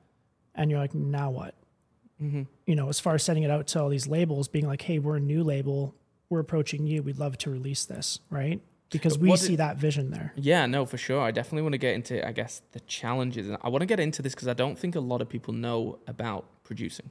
and 0.54 0.70
you're 0.70 0.80
like, 0.80 0.94
now 0.94 1.30
what? 1.30 1.54
You 2.66 2.76
know, 2.76 2.90
as 2.90 3.00
far 3.00 3.14
as 3.14 3.22
sending 3.22 3.44
it 3.44 3.50
out 3.50 3.66
to 3.68 3.80
all 3.82 3.88
these 3.88 4.06
labels, 4.06 4.46
being 4.46 4.66
like, 4.66 4.82
"Hey, 4.82 4.98
we're 4.98 5.16
a 5.16 5.20
new 5.20 5.42
label. 5.42 5.94
We're 6.28 6.40
approaching 6.40 6.86
you. 6.86 7.02
We'd 7.02 7.18
love 7.18 7.38
to 7.38 7.50
release 7.50 7.86
this." 7.86 8.20
Right? 8.28 8.60
Because 8.90 9.18
we 9.18 9.36
see 9.36 9.56
that 9.56 9.76
vision 9.76 10.10
there. 10.10 10.32
Yeah, 10.36 10.66
no, 10.66 10.84
for 10.84 10.98
sure. 10.98 11.20
I 11.20 11.30
definitely 11.30 11.62
want 11.62 11.74
to 11.74 11.78
get 11.78 11.94
into, 11.94 12.26
I 12.26 12.32
guess, 12.32 12.62
the 12.72 12.80
challenges. 12.80 13.48
And 13.48 13.56
I 13.62 13.68
want 13.68 13.82
to 13.82 13.86
get 13.86 14.00
into 14.00 14.20
this 14.22 14.34
because 14.34 14.48
I 14.48 14.52
don't 14.54 14.78
think 14.78 14.96
a 14.96 15.00
lot 15.00 15.22
of 15.22 15.28
people 15.28 15.54
know 15.54 15.98
about 16.06 16.44
producing. 16.64 17.10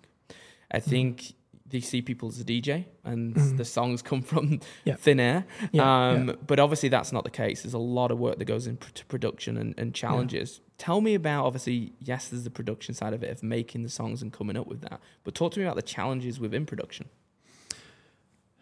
I 0.72 0.80
Mm-hmm. 0.80 0.90
think 0.90 1.34
they 1.68 1.80
see 1.80 2.02
people 2.02 2.28
as 2.30 2.40
a 2.40 2.44
DJ 2.44 2.86
and 3.04 3.36
the 3.58 3.64
songs 3.64 4.02
come 4.10 4.22
from 4.24 4.60
Yeah. 4.86 4.96
thin 4.96 5.20
air. 5.20 5.46
Yeah, 5.72 6.10
um, 6.10 6.36
But 6.48 6.60
obviously, 6.60 6.90
that's 6.90 7.12
not 7.12 7.24
the 7.24 7.30
case. 7.30 7.62
There's 7.62 7.74
a 7.76 7.78
lot 7.78 8.10
of 8.12 8.20
work 8.20 8.40
that 8.40 8.46
goes 8.46 8.66
into 8.68 9.06
production 9.06 9.56
and, 9.56 9.74
and 9.78 9.94
challenges. 9.94 10.62
Tell 10.80 11.00
me 11.00 11.14
about, 11.14 11.46
obviously, 11.46 11.94
yes, 12.00 12.28
there's 12.30 12.44
the 12.44 12.50
production 12.50 12.94
side 12.96 13.14
of 13.14 13.22
it, 13.24 13.30
of 13.32 13.44
making 13.44 13.84
the 13.84 13.90
songs 13.90 14.22
and 14.22 14.34
coming 14.34 14.58
up 14.58 14.66
with 14.68 14.82
that. 14.82 15.00
But 15.24 15.36
talk 15.36 15.54
to 15.54 15.60
me 15.60 15.66
about 15.66 15.76
the 15.76 15.82
challenges 15.84 16.40
within 16.40 16.66
production. 16.66 17.08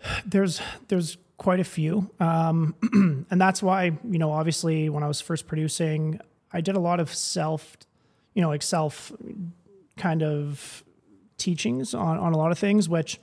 there's 0.26 0.62
there's 0.90 1.18
quite 1.38 1.60
a 1.60 1.64
few. 1.64 2.10
Um, 2.20 2.76
and 3.30 3.40
that's 3.42 3.62
why 3.62 3.86
you 3.86 4.20
know 4.20 4.32
obviously 4.32 4.90
when 4.90 5.04
i 5.04 5.08
was 5.08 5.22
first 5.22 5.48
producing 5.48 6.20
i 6.52 6.62
did 6.62 6.76
a 6.76 6.80
lot 6.80 7.00
of 7.00 7.14
self 7.14 7.78
you 8.34 8.42
know 8.42 8.50
like 8.50 8.64
self 8.64 9.12
kind 9.98 10.24
of 10.24 10.84
teachings 11.38 11.94
on, 11.94 12.18
on 12.18 12.34
a 12.34 12.38
lot 12.38 12.52
of 12.52 12.58
things 12.58 12.90
which 12.90 13.20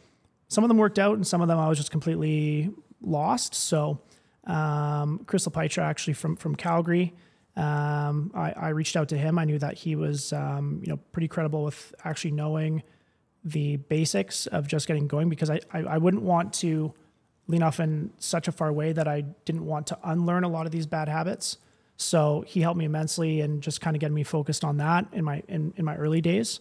some 0.48 0.62
of 0.62 0.68
them 0.68 0.78
worked 0.78 0.98
out 0.98 1.16
and 1.16 1.26
some 1.26 1.40
of 1.40 1.48
them 1.48 1.58
i 1.58 1.68
was 1.68 1.78
just 1.78 1.90
completely 1.90 2.70
lost. 3.06 3.54
So 3.54 4.00
um, 4.46 5.20
crystal 5.26 5.52
Peitra 5.52 5.82
actually 5.82 6.14
from 6.14 6.36
from 6.36 6.54
calgary 6.54 7.14
um, 7.56 8.32
I, 8.34 8.52
I 8.52 8.68
reached 8.70 8.96
out 8.96 9.08
to 9.10 9.16
him. 9.16 9.38
I 9.38 9.44
knew 9.44 9.58
that 9.60 9.74
he 9.74 9.94
was 9.94 10.32
um, 10.32 10.80
you 10.82 10.90
know 10.90 10.98
pretty 11.12 11.28
credible 11.28 11.64
with 11.64 11.94
actually 12.04 12.32
knowing 12.32 12.82
the 13.44 13.76
basics 13.76 14.46
of 14.46 14.66
just 14.66 14.88
getting 14.88 15.06
going 15.06 15.28
because 15.28 15.50
I, 15.50 15.60
I, 15.72 15.80
I 15.80 15.98
wouldn't 15.98 16.22
want 16.22 16.52
to 16.54 16.94
lean 17.46 17.62
off 17.62 17.80
in 17.80 18.10
such 18.18 18.48
a 18.48 18.52
far 18.52 18.72
way 18.72 18.92
that 18.92 19.06
I 19.06 19.22
didn't 19.44 19.66
want 19.66 19.86
to 19.88 19.98
unlearn 20.02 20.44
a 20.44 20.48
lot 20.48 20.66
of 20.66 20.72
these 20.72 20.86
bad 20.86 21.08
habits. 21.08 21.58
So 21.96 22.44
he 22.46 22.60
helped 22.60 22.78
me 22.78 22.84
immensely 22.84 23.40
and 23.40 23.62
just 23.62 23.80
kind 23.80 23.94
of 23.94 24.00
getting 24.00 24.14
me 24.14 24.24
focused 24.24 24.64
on 24.64 24.78
that 24.78 25.06
in 25.12 25.24
my 25.24 25.42
in, 25.48 25.72
in 25.76 25.84
my 25.84 25.96
early 25.96 26.20
days. 26.20 26.60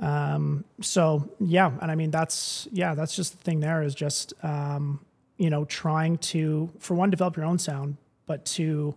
Um, 0.00 0.64
so 0.80 1.28
yeah, 1.40 1.72
and 1.80 1.90
I 1.90 1.94
mean 1.94 2.10
that's 2.10 2.66
yeah, 2.72 2.94
that's 2.94 3.14
just 3.14 3.36
the 3.36 3.38
thing 3.38 3.60
there 3.60 3.82
is 3.82 3.94
just 3.94 4.32
um, 4.42 5.00
you 5.38 5.50
know, 5.50 5.64
trying 5.64 6.18
to 6.18 6.70
for 6.78 6.94
one 6.94 7.10
develop 7.10 7.36
your 7.36 7.46
own 7.46 7.58
sound, 7.58 7.96
but 8.26 8.44
to 8.44 8.94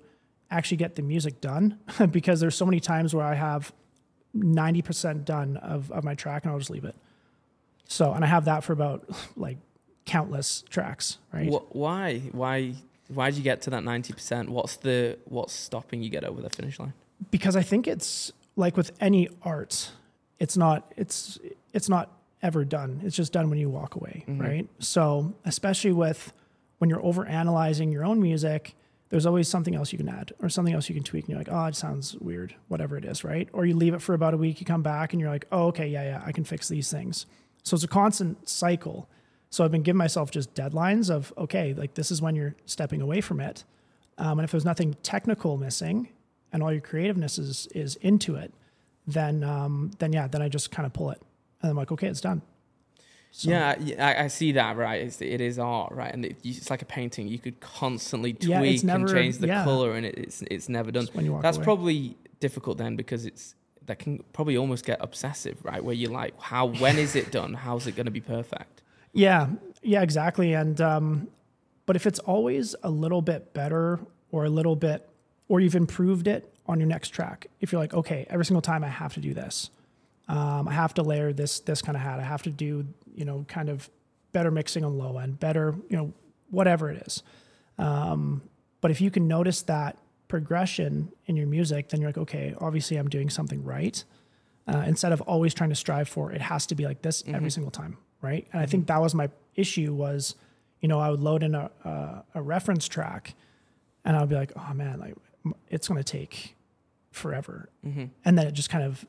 actually 0.50 0.78
get 0.78 0.96
the 0.96 1.02
music 1.02 1.40
done 1.40 1.80
because 2.12 2.40
there's 2.40 2.56
so 2.56 2.66
many 2.66 2.80
times 2.80 3.16
where 3.16 3.26
I 3.26 3.36
have 3.36 3.72
90% 4.36 5.24
done 5.24 5.58
of, 5.58 5.92
of 5.92 6.04
my 6.04 6.16
track 6.16 6.44
and 6.44 6.52
I'll 6.52 6.60
just 6.60 6.70
leave 6.70 6.84
it. 6.84 6.96
So, 7.88 8.12
and 8.14 8.24
I 8.24 8.28
have 8.28 8.46
that 8.46 8.64
for 8.64 8.74
about 8.74 9.10
like 9.38 9.58
countless 10.06 10.64
tracks, 10.70 11.18
right? 11.34 11.50
Wh- 11.50 11.76
why? 11.76 12.20
Why? 12.32 12.74
Why 13.08 13.30
did 13.30 13.38
you 13.38 13.44
get 13.44 13.62
to 13.64 13.70
that 13.72 13.84
ninety 13.84 14.14
percent? 14.14 14.50
What's 14.50 14.78
the 14.78 15.18
what's 15.26 15.54
stopping 15.54 16.02
you 16.02 16.10
get 16.10 16.24
over 16.24 16.42
the 16.42 16.50
finish 16.50 16.80
line? 16.80 16.94
Because 17.30 17.56
I 17.56 17.62
think 17.62 17.88
it's 17.88 18.32
like 18.56 18.78
with 18.78 18.92
any 19.00 19.30
art, 19.44 19.92
it's 20.40 20.58
not, 20.58 20.92
it's, 20.98 21.40
it's 21.74 21.88
not 21.88 22.12
ever 22.42 22.66
done. 22.66 23.02
It's 23.04 23.16
just 23.16 23.32
done 23.32 23.50
when 23.50 23.60
you 23.60 23.70
walk 23.70 23.96
away, 23.96 24.26
mm-hmm. 24.28 24.42
right? 24.42 24.70
So, 24.80 25.34
especially 25.46 25.92
with 25.92 26.34
when 26.80 26.90
you're 26.90 27.04
over 27.06 27.26
analyzing 27.26 27.92
your 27.92 28.04
own 28.04 28.22
music, 28.22 28.76
there's 29.10 29.26
always 29.26 29.48
something 29.48 29.76
else 29.76 29.92
you 29.92 29.98
can 29.98 30.10
add 30.10 30.32
or 30.40 30.50
something 30.50 30.74
else 30.74 30.90
you 30.90 30.96
can 30.96 31.04
tweak. 31.04 31.26
And 31.26 31.30
you're 31.30 31.38
like, 31.38 31.52
oh, 31.52 31.66
it 31.66 31.76
sounds 31.76 32.16
weird, 32.16 32.56
whatever 32.70 32.98
it 32.98 33.06
is, 33.06 33.24
right? 33.24 33.48
Or 33.54 33.66
you 33.66 33.76
leave 33.76 33.94
it 33.94 34.02
for 34.02 34.14
about 34.14 34.34
a 34.34 34.38
week, 34.38 34.60
you 34.60 34.66
come 34.66 34.82
back 34.82 35.14
and 35.14 35.20
you're 35.22 35.30
like, 35.30 35.46
oh, 35.52 35.68
okay, 35.68 35.88
yeah, 35.88 36.04
yeah, 36.04 36.24
I 36.26 36.32
can 36.32 36.44
fix 36.44 36.68
these 36.68 36.90
things. 36.90 37.26
So 37.64 37.76
it's 37.76 37.84
a 37.84 37.88
constant 37.88 38.50
cycle. 38.50 39.08
So 39.52 39.64
I've 39.66 39.72
been 39.72 39.84
giving 39.84 39.98
myself 39.98 40.32
just 40.32 40.54
deadlines 40.56 41.10
of, 41.10 41.32
okay, 41.38 41.74
like 41.74 41.94
this 41.94 42.10
is 42.10 42.22
when 42.22 42.36
you're 42.36 42.56
stepping 42.66 43.02
away 43.02 43.20
from 43.22 43.40
it. 43.42 43.64
Um, 44.18 44.40
and 44.40 44.46
if 44.46 44.52
there's 44.52 44.66
nothing 44.66 44.96
technical 45.04 45.58
missing 45.58 46.08
and 46.54 46.64
all 46.64 46.72
your 46.72 46.82
creativeness 46.82 47.38
is, 47.38 47.68
is 47.76 47.96
into 47.98 48.36
it, 48.36 48.54
then, 49.08 49.44
um, 49.44 49.92
then 50.00 50.14
yeah, 50.14 50.28
then 50.28 50.42
I 50.42 50.48
just 50.48 50.72
kind 50.72 50.86
of 50.86 50.94
pull 50.94 51.12
it. 51.12 51.22
And 51.62 51.70
I'm 51.70 51.76
like, 51.76 51.92
okay, 51.92 52.08
it's 52.08 52.22
done. 52.22 52.42
So- 53.32 53.50
Yeah, 53.50 53.76
I, 54.00 54.24
I 54.24 54.28
see 54.28 54.54
that. 54.54 54.78
Right, 54.78 55.02
it's, 55.02 55.22
it 55.22 55.42
is 55.42 55.60
art, 55.60 55.92
right, 55.92 56.14
and 56.14 56.26
it, 56.26 56.38
it's 56.46 56.70
like 56.70 56.82
a 56.82 56.86
painting. 56.86 57.28
You 57.28 57.40
could 57.40 57.60
constantly 57.60 58.32
tweak 58.34 58.50
Yeah, 58.50 58.60
never- 58.84 59.06
and 59.06 59.10
change 59.10 59.38
the 59.40 59.48
yeah. 59.48 59.64
color, 59.66 59.94
and 59.94 60.06
it, 60.06 60.18
it's 60.18 60.42
it's 60.44 60.68
never 60.70 60.92
done. 60.92 61.08
When 61.14 61.24
you 61.26 61.32
walk 61.34 61.42
That's 61.42 61.58
away. 61.58 61.64
probably 61.64 62.18
difficult 62.42 62.78
then 62.78 62.96
because 62.96 63.26
it's 63.26 63.56
that 63.86 64.00
can 64.00 64.24
probably 64.34 64.58
almost 64.58 64.86
get 64.86 64.98
obsessive, 65.02 65.58
right? 65.64 65.84
Where 65.84 65.96
you're 65.96 66.12
like, 66.12 66.40
how 66.42 66.68
when 66.68 66.98
is 66.98 67.16
it 67.16 67.32
done? 67.32 67.54
How's 67.54 67.88
it 67.88 67.96
going 67.96 68.06
to 68.06 68.12
be 68.12 68.22
perfect? 68.22 68.82
Yeah, 69.14 69.48
yeah, 69.82 70.02
exactly. 70.02 70.54
And 70.54 70.80
um, 70.80 71.28
but 71.86 71.96
if 71.96 72.06
it's 72.06 72.20
always 72.20 72.76
a 72.84 72.90
little 72.90 73.22
bit 73.22 73.54
better 73.54 74.00
or 74.32 74.46
a 74.46 74.50
little 74.50 74.76
bit, 74.76 75.08
or 75.48 75.60
you've 75.60 75.76
improved 75.76 76.28
it 76.28 76.54
on 76.68 76.80
your 76.80 76.88
next 76.88 77.10
track, 77.10 77.48
if 77.60 77.72
you're 77.72 77.82
like, 77.82 77.94
okay, 77.94 78.26
every 78.30 78.46
single 78.46 78.62
time 78.62 78.84
I 78.84 78.88
have 78.88 79.14
to 79.16 79.20
do 79.20 79.34
this, 79.34 79.70
um, 80.28 80.68
I 80.68 80.74
have 80.74 80.94
to 80.96 81.04
layer 81.04 81.34
this 81.34 81.60
this 81.60 81.82
kind 81.82 81.96
of 81.96 82.02
hat, 82.02 82.20
I 82.20 82.24
have 82.24 82.44
to 82.44 82.50
do 82.50 82.88
you 83.14 83.26
know 83.26 83.46
kind 83.48 83.70
of 83.70 83.90
better 84.32 84.52
mixing 84.52 84.86
on 84.86 84.98
low 84.98 85.18
end, 85.18 85.40
better 85.40 85.76
you 85.90 85.98
know 85.98 86.14
whatever 86.50 86.90
it 86.90 87.04
is. 87.06 87.24
Um, 87.78 88.44
but 88.80 88.92
if 88.92 89.02
you 89.02 89.12
can 89.12 89.28
notice 89.28 89.62
that 89.64 89.98
progression 90.28 91.12
in 91.26 91.36
your 91.36 91.48
music, 91.48 91.90
then 91.90 92.00
you're 92.00 92.10
like, 92.10 92.18
okay, 92.18 92.56
obviously 92.60 92.98
I'm 92.98 93.10
doing 93.10 93.30
something 93.30 93.64
right. 93.64 94.04
Uh, 94.68 94.84
instead 94.88 95.12
of 95.12 95.20
always 95.22 95.54
trying 95.54 95.70
to 95.70 95.76
strive 95.76 96.08
for 96.08 96.32
it 96.32 96.40
has 96.42 96.66
to 96.68 96.76
be 96.76 96.86
like 96.86 97.02
this 97.02 97.24
every 97.28 97.50
single 97.52 97.72
time, 97.72 97.98
right? 98.22 98.48
And 98.52 98.62
I 98.62 98.66
think 98.66 98.84
mm-hmm. 98.84 98.94
that 98.94 99.02
was 99.02 99.16
my 99.16 99.30
issue 99.56 99.94
was, 99.94 100.36
you 100.80 100.88
know, 100.88 101.00
I 101.00 101.10
would 101.10 101.20
load 101.20 101.44
in 101.44 101.56
a 101.56 101.70
a, 101.84 102.24
a 102.36 102.42
reference 102.42 102.88
track, 102.88 103.36
and 104.06 104.16
I 104.16 104.22
would 104.22 104.30
be 104.30 104.36
like, 104.36 104.52
oh 104.56 104.74
man, 104.74 105.00
like 105.00 105.16
it's 105.70 105.88
going 105.88 105.98
to 105.98 106.04
take 106.04 106.56
forever, 107.12 107.70
mm-hmm. 107.86 108.06
and 108.26 108.38
then 108.38 108.48
it 108.48 108.54
just 108.54 108.70
kind 108.70 108.84
of 108.84 109.06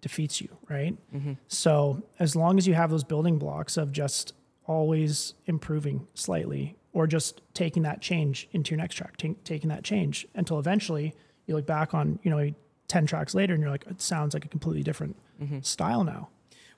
defeats 0.00 0.40
you, 0.40 0.48
right? 0.68 0.96
Mm-hmm. 1.14 1.34
So 1.48 2.02
as 2.18 2.36
long 2.36 2.58
as 2.58 2.66
you 2.66 2.74
have 2.74 2.90
those 2.90 3.04
building 3.04 3.38
blocks 3.38 3.76
of 3.76 3.92
just 3.92 4.34
always 4.66 5.34
improving 5.46 6.06
slightly 6.14 6.76
or 6.92 7.06
just 7.06 7.40
taking 7.54 7.82
that 7.84 8.00
change 8.00 8.48
into 8.52 8.72
your 8.72 8.78
next 8.78 8.96
track, 8.96 9.16
ta- 9.16 9.34
taking 9.44 9.68
that 9.70 9.84
change 9.84 10.26
until 10.34 10.58
eventually 10.58 11.14
you 11.46 11.54
look 11.54 11.66
back 11.66 11.94
on, 11.94 12.18
you 12.22 12.30
know, 12.30 12.52
10 12.88 13.06
tracks 13.06 13.34
later 13.34 13.54
and 13.54 13.62
you're 13.62 13.70
like, 13.70 13.86
it 13.88 14.02
sounds 14.02 14.34
like 14.34 14.44
a 14.44 14.48
completely 14.48 14.82
different 14.82 15.16
style 15.62 16.04
now. 16.04 16.28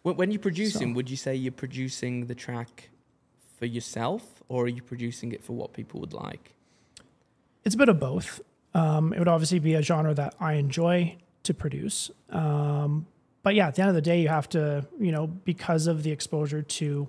When, 0.04 0.16
when 0.16 0.30
you're 0.30 0.38
producing, 0.40 0.90
So- 0.90 0.94
would 0.96 1.10
you 1.10 1.16
say 1.16 1.34
you're 1.34 1.50
producing 1.52 2.26
the 2.26 2.34
track 2.34 2.90
for 3.58 3.66
yourself, 3.66 4.42
or 4.48 4.64
are 4.64 4.68
you 4.68 4.82
producing 4.82 5.32
it 5.32 5.42
for 5.42 5.54
what 5.54 5.72
people 5.72 5.98
would 6.00 6.12
like? 6.12 6.54
It's 7.64 7.74
a 7.74 7.78
bit 7.78 7.88
of 7.88 7.98
both. 7.98 8.40
Um, 8.74 9.12
it 9.14 9.18
would 9.18 9.28
obviously 9.28 9.58
be 9.60 9.74
a 9.74 9.82
genre 9.82 10.12
that 10.14 10.34
I 10.38 10.54
enjoy 10.54 11.16
to 11.44 11.54
produce. 11.54 12.10
Um, 12.28 13.06
but 13.42 13.54
yeah, 13.54 13.68
at 13.68 13.76
the 13.76 13.82
end 13.82 13.88
of 13.88 13.94
the 13.94 14.02
day, 14.02 14.20
you 14.20 14.28
have 14.28 14.48
to, 14.50 14.86
you 15.00 15.10
know, 15.12 15.26
because 15.26 15.86
of 15.86 16.02
the 16.02 16.10
exposure 16.10 16.60
to 16.62 17.08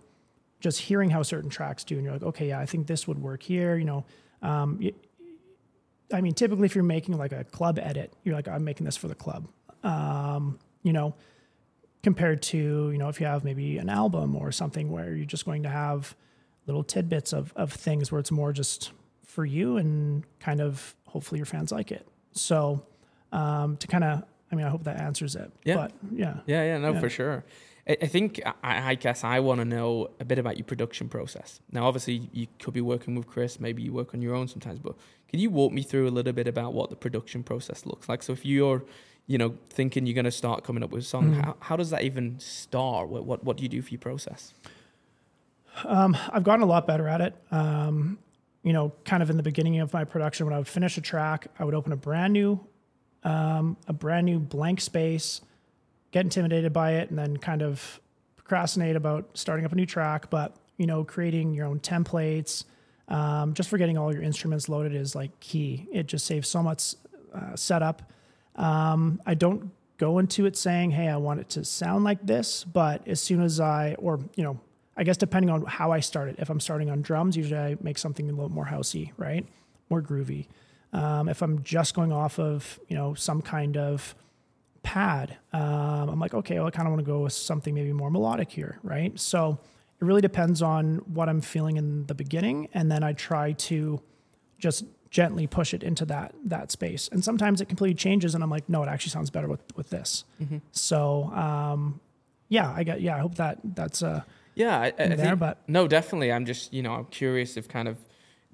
just 0.62 0.80
hearing 0.80 1.10
how 1.10 1.22
certain 1.24 1.50
tracks 1.50 1.84
do, 1.84 1.96
and 1.96 2.04
you're 2.06 2.14
like, 2.14 2.24
okay, 2.24 2.48
yeah, 2.50 2.60
I 2.60 2.66
think 2.66 2.88
this 2.88 3.08
would 3.08 3.20
work 3.22 3.43
here. 3.43 3.76
You 3.76 3.86
know, 3.86 4.06
um, 4.41 4.80
I 6.14 6.22
mean, 6.22 6.34
typically 6.34 6.66
if 6.66 6.76
you're 6.76 6.84
making 6.84 7.18
like 7.18 7.34
a 7.34 7.43
club 7.43 7.78
edit, 7.78 8.14
you're 8.24 8.36
like, 8.36 8.48
I'm 8.48 8.64
making 8.64 8.86
this 8.86 8.96
for 8.96 9.10
the 9.10 9.16
club. 9.16 9.50
Um, 9.84 10.60
you 10.84 10.93
know, 10.93 11.16
compared 12.06 12.39
to 12.39 12.91
you 12.91 12.97
know 12.99 13.10
if 13.10 13.20
you 13.20 13.26
have 13.26 13.43
maybe 13.43 13.80
an 13.80 13.89
album 13.89 14.36
or 14.36 14.51
something 14.51 14.91
where 14.91 15.16
you're 15.16 15.26
just 15.26 15.43
going 15.43 15.64
to 15.64 15.70
have 15.70 16.16
little 16.68 16.84
tidbits 16.84 17.34
of 17.34 17.51
of 17.56 17.74
things 17.74 18.12
where 18.12 18.20
it's 18.20 18.32
more 18.32 18.53
just 18.53 18.91
for 19.26 19.43
you 19.43 19.78
and 19.78 20.24
kind 20.39 20.62
of 20.62 20.95
hopefully 21.08 21.39
your 21.39 21.47
fans 21.47 21.72
like 21.72 21.91
it. 21.91 22.08
So 22.32 22.86
um, 23.32 23.76
to 23.78 23.88
kind 23.88 24.03
of, 24.03 24.24
I 24.51 24.56
mean, 24.56 24.66
I 24.66 24.70
hope 24.70 24.84
that 24.84 25.01
answers 25.01 25.36
it. 25.36 25.51
Yeah. 25.64 25.76
But 25.78 25.91
yeah, 26.12 26.36
Yeah, 26.45 26.64
yeah, 26.70 26.78
no, 26.78 26.93
Yeah. 26.93 26.99
for 26.99 27.10
sure. 27.10 27.43
I, 27.89 27.97
I 28.06 28.08
think 28.08 28.39
I, 28.64 28.91
I 28.91 28.95
guess 28.95 29.24
I 29.24 29.39
want 29.39 29.60
to 29.62 29.66
know 29.66 30.10
a 30.20 30.26
bit 30.26 30.38
about 30.39 30.56
your 30.58 30.66
production 30.66 31.10
process. 31.10 31.60
Now, 31.72 31.86
obviously, 31.88 32.30
you 32.32 32.47
could 32.62 32.74
be 32.74 32.82
working 32.82 33.16
with 33.16 33.28
Chris. 33.34 33.60
Maybe 33.60 33.82
you 33.82 33.91
work 33.93 34.14
on 34.14 34.22
your 34.22 34.36
own 34.36 34.47
sometimes. 34.47 34.80
But 34.80 34.95
can 35.30 35.39
you 35.39 35.49
walk 35.49 35.72
me 35.74 35.82
through 35.84 36.08
a 36.08 36.14
little 36.18 36.34
bit 36.34 36.47
about 36.47 36.74
what 36.78 36.89
the 36.91 36.95
production 36.95 37.41
process 37.43 37.86
looks 37.86 38.08
like? 38.08 38.22
So, 38.24 38.32
if 38.34 38.45
you're, 38.45 38.84
you 39.28 39.38
know, 39.38 39.55
thinking 39.69 40.05
you're 40.05 40.13
going 40.15 40.26
to 40.26 40.32
start 40.32 40.63
coming 40.63 40.84
up 40.84 40.91
with 40.91 41.03
a 41.03 41.05
song, 41.05 41.32
Mhm. 41.32 41.43
how, 41.43 41.55
how 41.59 41.76
does 41.76 41.89
that 41.89 42.03
even 42.03 42.39
start? 42.39 43.09
What, 43.09 43.26
what 43.26 43.43
what 43.43 43.57
do 43.57 43.63
you 43.63 43.69
do 43.69 43.82
for 43.82 43.89
your 43.89 43.99
process? 43.99 44.53
um, 45.84 46.15
I've 46.32 46.43
gotten 46.43 46.63
a 46.63 46.65
lot 46.67 46.88
better 46.88 47.07
at 47.07 47.21
it. 47.21 47.36
Um, 47.51 48.17
you 48.63 48.73
know, 48.73 48.91
kind 49.03 49.21
of 49.21 49.30
in 49.30 49.38
the 49.38 49.43
beginning 49.43 49.80
of 49.80 49.93
my 49.93 50.03
production, 50.03 50.45
when 50.45 50.53
I 50.55 50.57
would 50.57 50.67
finish 50.67 50.97
a 50.97 51.01
track, 51.01 51.47
I 51.59 51.65
would 51.65 51.76
open 51.76 51.91
a 51.91 51.97
brand 51.97 52.34
new, 52.34 52.59
um, 53.23 53.78
a 53.88 53.93
brand 53.93 54.26
new 54.26 54.39
blank 54.39 54.82
space, 54.82 55.41
get 56.11 56.21
intimidated 56.26 56.71
by 56.73 56.93
it, 56.93 57.09
and 57.09 57.19
then 57.19 57.38
kind 57.38 57.61
of 57.61 57.99
procrastinate 58.38 58.95
about 58.95 59.30
starting 59.34 59.65
up 59.65 59.71
a 59.71 59.76
new 59.76 59.86
track. 59.86 60.30
But 60.30 60.55
you 60.78 60.88
know, 60.88 61.03
creating 61.03 61.53
your 61.53 61.65
own 61.67 61.80
templates, 61.80 62.63
um, 63.07 63.53
just 63.53 63.69
for 63.69 63.78
getting 63.78 63.97
all 63.97 64.13
your 64.13 64.23
instruments 64.23 64.67
loaded 64.69 64.95
is 64.95 65.13
like 65.15 65.38
key. 65.39 65.88
It 65.91 66.07
just 66.07 66.26
saves 66.26 66.47
so 66.49 66.63
much 66.63 66.95
uh, 67.34 67.55
setup. 67.55 68.11
Um, 68.56 69.22
I 69.26 69.34
don't 69.34 69.72
go 69.97 70.20
into 70.20 70.45
it 70.45 70.56
saying, 70.58 70.91
"Hey, 70.91 71.08
I 71.08 71.18
want 71.18 71.39
it 71.39 71.49
to 71.49 71.66
sound 71.66 72.03
like 72.03 72.26
this," 72.26 72.64
but 72.64 73.08
as 73.08 73.22
soon 73.22 73.41
as 73.41 73.60
I, 73.60 73.95
or 73.95 74.20
you 74.36 74.43
know, 74.43 74.60
I 74.97 75.03
guess 75.03 75.18
depending 75.18 75.49
on 75.49 75.66
how 75.66 75.91
I 75.91 75.99
start 75.99 76.30
it. 76.30 76.36
If 76.39 76.49
I'm 76.49 76.60
starting 76.60 76.89
on 76.89 77.01
drums, 77.01 77.36
usually 77.36 77.60
I 77.60 77.78
make 77.82 77.97
something 77.97 78.30
a 78.30 78.34
little 78.34 78.49
more 78.49 78.66
housey, 78.66 79.12
right, 79.18 79.45
more 79.89 80.01
groovy. 80.01 80.47
Um, 80.93 81.28
if 81.28 81.41
I'm 81.41 81.64
just 81.64 81.93
going 81.93 82.14
off 82.14 82.39
of 82.39 82.80
you 82.88 82.95
know 82.95 83.14
some 83.14 83.41
kind 83.41 83.78
of 83.78 84.16
pad, 84.84 85.38
um, 85.51 86.10
I'm 86.10 86.20
like, 86.20 86.34
okay, 86.34 86.60
well, 86.60 86.68
I 86.68 86.72
kind 86.72 86.88
of 86.88 86.93
want 86.93 87.06
to 87.06 87.12
go 87.12 87.22
with 87.22 87.34
something 87.34 87.74
maybe 87.74 87.91
more 87.91 88.12
melodic 88.12 88.51
here, 88.51 88.80
right? 88.84 89.20
So 89.20 89.60
it 89.99 90.06
really 90.06 90.22
depends 90.22 90.62
on 90.62 90.97
what 91.14 91.28
I'm 91.28 91.41
feeling 91.41 91.78
in 91.78 92.06
the 92.06 92.16
beginning, 92.16 92.70
and 92.74 92.91
then 92.91 93.03
I 93.03 93.14
try 93.14 93.53
to 93.53 94.01
just 94.58 94.86
gently 95.20 95.45
push 95.47 95.74
it 95.78 95.82
into 95.89 96.05
that 96.13 96.30
that 96.53 96.68
space. 96.72 97.03
And 97.13 97.24
sometimes 97.30 97.61
it 97.61 97.68
completely 97.74 97.95
changes, 98.07 98.36
and 98.36 98.43
I'm 98.43 98.49
like, 98.57 98.68
no, 98.68 98.84
it 98.84 98.89
actually 98.93 99.11
sounds 99.18 99.30
better 99.36 99.47
with 99.53 99.63
with 99.78 99.89
this. 99.89 100.26
Mm-hmm. 100.41 100.57
So 100.72 100.99
um, 101.47 101.99
yeah, 102.49 102.68
I 102.80 102.84
got 102.84 102.97
yeah, 103.01 103.16
I 103.18 103.20
hope 103.26 103.36
that 103.36 103.55
that's 103.80 104.01
uh 104.03 104.22
Yeah, 104.55 104.76
I, 104.86 104.88
I 104.88 105.07
there, 105.07 105.18
think, 105.18 105.39
but 105.39 105.55
no, 105.68 105.88
definitely. 105.88 106.30
I'm 106.36 106.45
just, 106.45 106.74
you 106.74 106.82
know, 106.86 106.93
I'm 106.97 107.05
curious 107.22 107.57
of 107.57 107.68
kind 107.68 107.88
of 107.88 107.95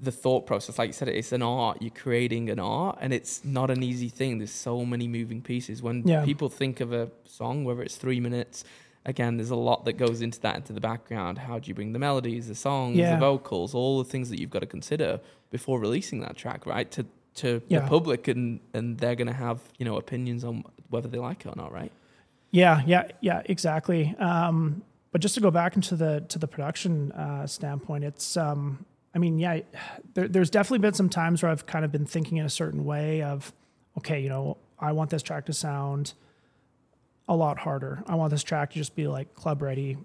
the 0.07 0.11
thought 0.11 0.43
process. 0.51 0.77
Like 0.79 0.89
you 0.89 0.93
said, 0.93 1.07
it's 1.09 1.31
an 1.31 1.41
art. 1.43 1.77
You're 1.81 1.99
creating 2.05 2.49
an 2.49 2.59
art, 2.59 2.97
and 3.01 3.11
it's 3.13 3.43
not 3.43 3.69
an 3.75 3.81
easy 3.91 4.09
thing. 4.09 4.31
There's 4.39 4.51
so 4.69 4.85
many 4.93 5.07
moving 5.07 5.41
pieces. 5.41 5.81
When 5.81 5.97
Yeah. 6.07 6.25
people 6.25 6.49
think 6.49 6.79
of 6.85 6.89
a 6.93 7.09
song, 7.25 7.65
whether 7.67 7.81
it's 7.87 7.97
three 8.05 8.19
minutes, 8.27 8.63
again, 9.05 9.37
there's 9.37 9.49
a 9.49 9.55
lot 9.55 9.85
that 9.85 9.93
goes 9.93 10.21
into 10.21 10.39
that, 10.41 10.55
into 10.55 10.73
the 10.73 10.81
background. 10.81 11.37
How 11.39 11.59
do 11.59 11.67
you 11.67 11.73
bring 11.73 11.93
the 11.93 11.99
melodies, 11.99 12.47
the 12.47 12.55
songs, 12.55 12.97
Yeah. 12.97 13.13
the 13.15 13.19
vocals, 13.19 13.73
all 13.73 13.97
the 13.97 14.09
things 14.09 14.29
that 14.29 14.39
you've 14.39 14.49
got 14.49 14.59
to 14.59 14.65
consider 14.67 15.19
before 15.49 15.79
releasing 15.79 16.19
that 16.21 16.35
track, 16.35 16.65
right? 16.65 16.89
To 16.91 17.05
to 17.33 17.61
Yeah. 17.69 17.79
the 17.79 17.87
public, 17.87 18.27
and 18.27 18.59
and 18.73 18.97
they're 18.97 19.15
gonna 19.15 19.31
have 19.33 19.59
you 19.77 19.85
know 19.85 19.97
opinions 19.97 20.43
on 20.43 20.63
whether 20.89 21.07
they 21.07 21.17
like 21.17 21.45
it 21.45 21.49
or 21.49 21.55
not, 21.55 21.71
right? 21.71 21.91
Yeah, 22.51 22.81
yeah, 22.85 23.03
yeah, 23.21 23.41
exactly. 23.45 24.13
Um, 24.19 24.83
but 25.13 25.21
just 25.21 25.35
to 25.35 25.41
go 25.41 25.49
back 25.51 25.75
into 25.77 25.95
the 25.95 26.25
to 26.27 26.37
the 26.37 26.47
production 26.47 27.11
uh, 27.13 27.47
standpoint, 27.47 28.03
it's 28.03 28.35
um, 28.35 28.85
I 29.15 29.19
mean, 29.19 29.39
yeah, 29.39 29.61
there, 30.13 30.27
there's 30.27 30.49
definitely 30.49 30.79
been 30.79 30.93
some 30.93 31.09
times 31.09 31.41
where 31.41 31.51
I've 31.51 31.65
kind 31.65 31.83
of 31.85 31.91
been 31.91 32.05
thinking 32.05 32.37
in 32.37 32.45
a 32.45 32.49
certain 32.49 32.83
way 32.85 33.21
of, 33.23 33.51
okay, 33.97 34.19
you 34.21 34.29
know, 34.29 34.57
I 34.79 34.91
want 34.93 35.09
this 35.09 35.21
track 35.21 35.45
to 35.47 35.53
sound 35.53 36.13
a 37.27 37.35
lot 37.35 37.59
harder. 37.59 38.03
I 38.07 38.15
want 38.15 38.31
this 38.31 38.43
track 38.43 38.71
to 38.71 38.77
just 38.77 38.95
be 38.95 39.07
like 39.07 39.33
club 39.35 39.61
ready, 39.61 39.97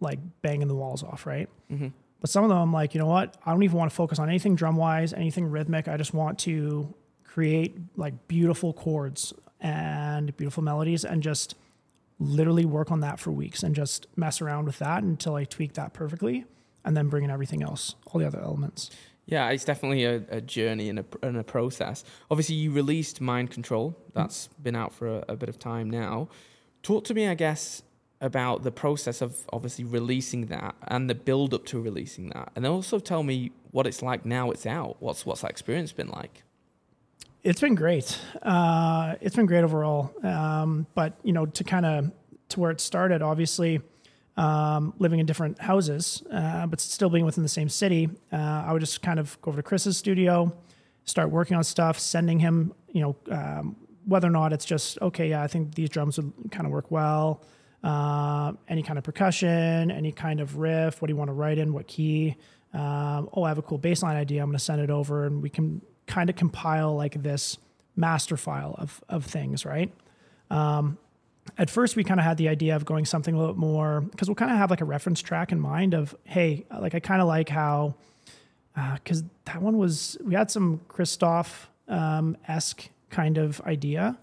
like 0.00 0.18
banging 0.42 0.68
the 0.68 0.74
walls 0.74 1.02
off, 1.02 1.26
right? 1.26 1.48
Mm-hmm. 1.70 1.88
But 2.20 2.30
some 2.30 2.44
of 2.44 2.50
them, 2.50 2.58
I'm 2.58 2.72
like, 2.72 2.94
you 2.94 3.00
know 3.00 3.06
what? 3.06 3.36
I 3.46 3.52
don't 3.52 3.62
even 3.62 3.78
want 3.78 3.90
to 3.90 3.96
focus 3.96 4.18
on 4.18 4.28
anything 4.28 4.56
drum 4.56 4.76
wise, 4.76 5.12
anything 5.12 5.46
rhythmic. 5.50 5.86
I 5.88 5.96
just 5.96 6.12
want 6.12 6.38
to 6.40 6.92
create 7.24 7.76
like 7.96 8.26
beautiful 8.26 8.72
chords 8.72 9.32
and 9.60 10.36
beautiful 10.36 10.62
melodies 10.62 11.04
and 11.04 11.22
just 11.22 11.54
literally 12.18 12.64
work 12.64 12.90
on 12.90 13.00
that 13.00 13.20
for 13.20 13.30
weeks 13.30 13.62
and 13.62 13.74
just 13.74 14.08
mess 14.16 14.40
around 14.40 14.64
with 14.66 14.78
that 14.80 15.02
until 15.02 15.36
I 15.36 15.44
tweak 15.44 15.74
that 15.74 15.92
perfectly 15.92 16.44
and 16.84 16.96
then 16.96 17.08
bring 17.08 17.22
in 17.22 17.30
everything 17.30 17.62
else, 17.62 17.94
all 18.06 18.20
the 18.20 18.26
other 18.26 18.40
elements. 18.40 18.90
Yeah, 19.28 19.50
it's 19.50 19.64
definitely 19.64 20.04
a, 20.04 20.22
a 20.30 20.40
journey 20.40 20.88
and 20.88 21.00
a, 21.00 21.04
and 21.22 21.36
a 21.36 21.44
process. 21.44 22.02
Obviously, 22.30 22.54
you 22.54 22.72
released 22.72 23.20
Mind 23.20 23.50
Control. 23.50 23.94
That's 24.14 24.48
been 24.62 24.74
out 24.74 24.94
for 24.94 25.18
a, 25.18 25.24
a 25.28 25.36
bit 25.36 25.50
of 25.50 25.58
time 25.58 25.90
now. 25.90 26.30
Talk 26.82 27.04
to 27.04 27.14
me, 27.14 27.28
I 27.28 27.34
guess, 27.34 27.82
about 28.22 28.62
the 28.62 28.70
process 28.72 29.20
of 29.20 29.36
obviously 29.52 29.84
releasing 29.84 30.46
that 30.46 30.74
and 30.86 31.10
the 31.10 31.14
build 31.14 31.52
up 31.52 31.66
to 31.66 31.78
releasing 31.78 32.30
that, 32.30 32.52
and 32.56 32.66
also 32.66 32.98
tell 32.98 33.22
me 33.22 33.52
what 33.70 33.86
it's 33.86 34.00
like 34.00 34.24
now 34.24 34.50
it's 34.50 34.64
out. 34.64 34.96
What's 35.00 35.26
what's 35.26 35.42
that 35.42 35.50
experience 35.50 35.92
been 35.92 36.08
like? 36.08 36.42
It's 37.42 37.60
been 37.60 37.74
great. 37.74 38.18
Uh, 38.42 39.16
it's 39.20 39.36
been 39.36 39.46
great 39.46 39.62
overall. 39.62 40.10
Um, 40.22 40.86
but 40.94 41.18
you 41.22 41.34
know, 41.34 41.44
to 41.44 41.64
kind 41.64 41.84
of 41.84 42.10
to 42.48 42.60
where 42.60 42.70
it 42.70 42.80
started, 42.80 43.20
obviously, 43.20 43.82
um, 44.38 44.94
living 44.98 45.18
in 45.18 45.26
different 45.26 45.58
houses, 45.58 46.22
uh, 46.32 46.64
but 46.66 46.80
still 46.80 47.10
being 47.10 47.24
within 47.24 47.42
the 47.42 47.48
same 47.48 47.68
city, 47.68 48.08
uh, 48.32 48.36
I 48.66 48.72
would 48.72 48.80
just 48.80 49.02
kind 49.02 49.18
of 49.18 49.38
go 49.42 49.50
over 49.50 49.58
to 49.58 49.62
Chris's 49.62 49.98
studio, 49.98 50.56
start 51.04 51.30
working 51.30 51.56
on 51.56 51.64
stuff, 51.64 51.98
sending 51.98 52.38
him, 52.38 52.72
you 52.92 53.02
know, 53.02 53.16
um, 53.32 53.76
whether 54.06 54.28
or 54.28 54.30
not 54.30 54.52
it's 54.52 54.64
just 54.64 54.96
okay. 55.02 55.30
Yeah, 55.30 55.42
I 55.42 55.48
think 55.48 55.74
these 55.74 55.90
drums 55.90 56.18
would 56.18 56.32
kind 56.52 56.66
of 56.66 56.72
work 56.72 56.90
well. 56.90 57.42
Uh, 57.82 58.52
any 58.68 58.82
kind 58.82 58.96
of 58.96 59.04
percussion, 59.04 59.90
any 59.90 60.12
kind 60.12 60.40
of 60.40 60.56
riff. 60.56 61.02
What 61.02 61.08
do 61.08 61.12
you 61.12 61.16
want 61.16 61.28
to 61.28 61.34
write 61.34 61.58
in? 61.58 61.72
What 61.72 61.88
key? 61.88 62.36
Um, 62.72 63.28
oh, 63.32 63.42
I 63.42 63.48
have 63.48 63.58
a 63.58 63.62
cool 63.62 63.78
bass 63.78 64.02
line 64.02 64.16
idea. 64.16 64.40
I'm 64.40 64.48
going 64.48 64.58
to 64.58 64.64
send 64.64 64.80
it 64.80 64.90
over, 64.90 65.24
and 65.24 65.42
we 65.42 65.50
can 65.50 65.82
kind 66.06 66.30
of 66.30 66.36
compile 66.36 66.94
like 66.94 67.22
this 67.22 67.58
master 67.96 68.36
file 68.36 68.76
of 68.78 69.02
of 69.08 69.24
things, 69.24 69.64
right? 69.64 69.92
Um, 70.48 70.96
at 71.56 71.70
first, 71.70 71.96
we 71.96 72.04
kind 72.04 72.20
of 72.20 72.24
had 72.24 72.36
the 72.36 72.48
idea 72.48 72.76
of 72.76 72.84
going 72.84 73.04
something 73.04 73.34
a 73.34 73.38
little 73.38 73.58
more 73.58 74.00
because 74.00 74.28
we'll 74.28 74.34
kind 74.34 74.50
of 74.50 74.58
have 74.58 74.70
like 74.70 74.80
a 74.80 74.84
reference 74.84 75.20
track 75.20 75.52
in 75.52 75.60
mind 75.60 75.94
of, 75.94 76.14
hey, 76.24 76.66
like 76.80 76.94
I 76.94 77.00
kind 77.00 77.22
of 77.22 77.28
like 77.28 77.48
how, 77.48 77.94
because 78.94 79.24
that 79.44 79.62
one 79.62 79.78
was 79.78 80.16
we 80.22 80.34
had 80.34 80.50
some 80.50 80.80
Christoph 80.88 81.70
um, 81.88 82.36
esque 82.46 82.88
kind 83.10 83.38
of 83.38 83.60
idea 83.62 84.18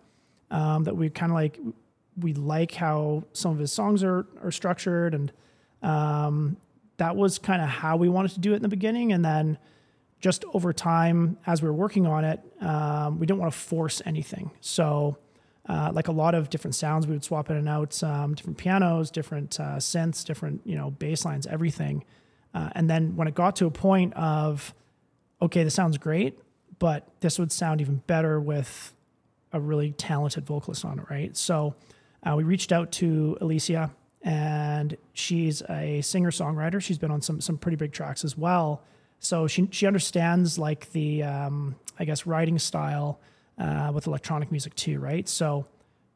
um, 0.51 0.84
that 0.84 0.95
we 0.95 1.09
kind 1.09 1.32
of 1.32 1.36
like. 1.36 1.59
We 2.17 2.34
like 2.34 2.73
how 2.73 3.26
some 3.34 3.51
of 3.51 3.59
his 3.59 3.73
songs 3.73 4.01
are 4.01 4.26
are 4.41 4.49
structured, 4.49 5.13
and 5.13 5.34
um, 5.82 6.55
that 6.95 7.17
was 7.17 7.39
kind 7.39 7.61
of 7.61 7.67
how 7.67 7.97
we 7.97 8.07
wanted 8.07 8.32
to 8.36 8.39
do 8.39 8.53
it 8.53 8.55
in 8.55 8.61
the 8.61 8.69
beginning, 8.69 9.11
and 9.11 9.26
then 9.26 9.57
just 10.26 10.45
over 10.53 10.73
time 10.73 11.38
as 11.45 11.61
we 11.61 11.67
were 11.67 11.73
working 11.73 12.07
on 12.07 12.23
it 12.23 12.39
um, 12.61 13.19
we 13.19 13.26
didn't 13.26 13.39
want 13.39 13.51
to 13.51 13.59
force 13.59 14.01
anything 14.05 14.49
so 14.59 15.17
uh, 15.68 15.91
like 15.93 16.07
a 16.07 16.11
lot 16.11 16.36
of 16.36 16.49
different 16.49 16.76
sounds 16.76 17.07
we 17.07 17.13
would 17.13 17.24
swap 17.24 17.49
in 17.49 17.57
and 17.57 17.68
out 17.68 18.01
um, 18.03 18.34
different 18.34 18.57
pianos 18.57 19.09
different 19.09 19.59
uh, 19.59 19.78
synths 19.78 20.24
different 20.24 20.61
you 20.63 20.76
know 20.76 20.91
bass 20.91 21.26
lines 21.26 21.47
everything. 21.47 22.03
Uh, 22.53 22.70
and 22.74 22.89
then 22.89 23.16
when 23.16 23.28
it 23.28 23.36
got 23.36 23.55
to 23.55 23.66
a 23.66 23.72
point 23.72 24.13
of 24.13 24.74
okay 25.41 25.63
this 25.63 25.74
sounds 25.74 25.97
great 25.97 26.39
but 26.78 27.07
this 27.22 27.39
would 27.39 27.51
sound 27.51 27.82
even 27.82 27.97
better 28.07 28.39
with 28.39 28.93
a 29.53 29.59
really 29.59 29.91
talented 29.93 30.45
vocalist 30.45 30.86
on 30.86 30.99
it 30.99 31.05
right? 31.09 31.36
So 31.36 31.76
uh, 32.24 32.36
we 32.36 32.43
reached 32.43 32.72
out 32.72 32.91
to 32.93 33.38
alicia 33.41 33.91
and 34.22 34.97
she's 35.13 35.61
a 35.70 36.01
singer 36.01 36.32
songwriter 36.32 36.82
she's 36.82 36.97
been 36.97 37.11
on 37.11 37.22
some 37.22 37.41
some 37.41 37.57
pretty 37.57 37.76
big 37.76 37.91
tracks 37.91 38.24
as 38.24 38.38
well. 38.38 38.84
So 39.20 39.47
she 39.47 39.68
she 39.72 39.88
understands 39.88 40.59
like 40.59 40.91
the 40.91 41.24
um, 41.24 41.76
I 41.97 42.05
guess 42.05 42.28
writing 42.28 42.59
style 42.59 43.20
uh, 43.58 43.91
with 43.93 44.08
electronic 44.08 44.51
music 44.51 44.76
too, 44.76 44.99
right? 44.99 45.28
So 45.30 45.66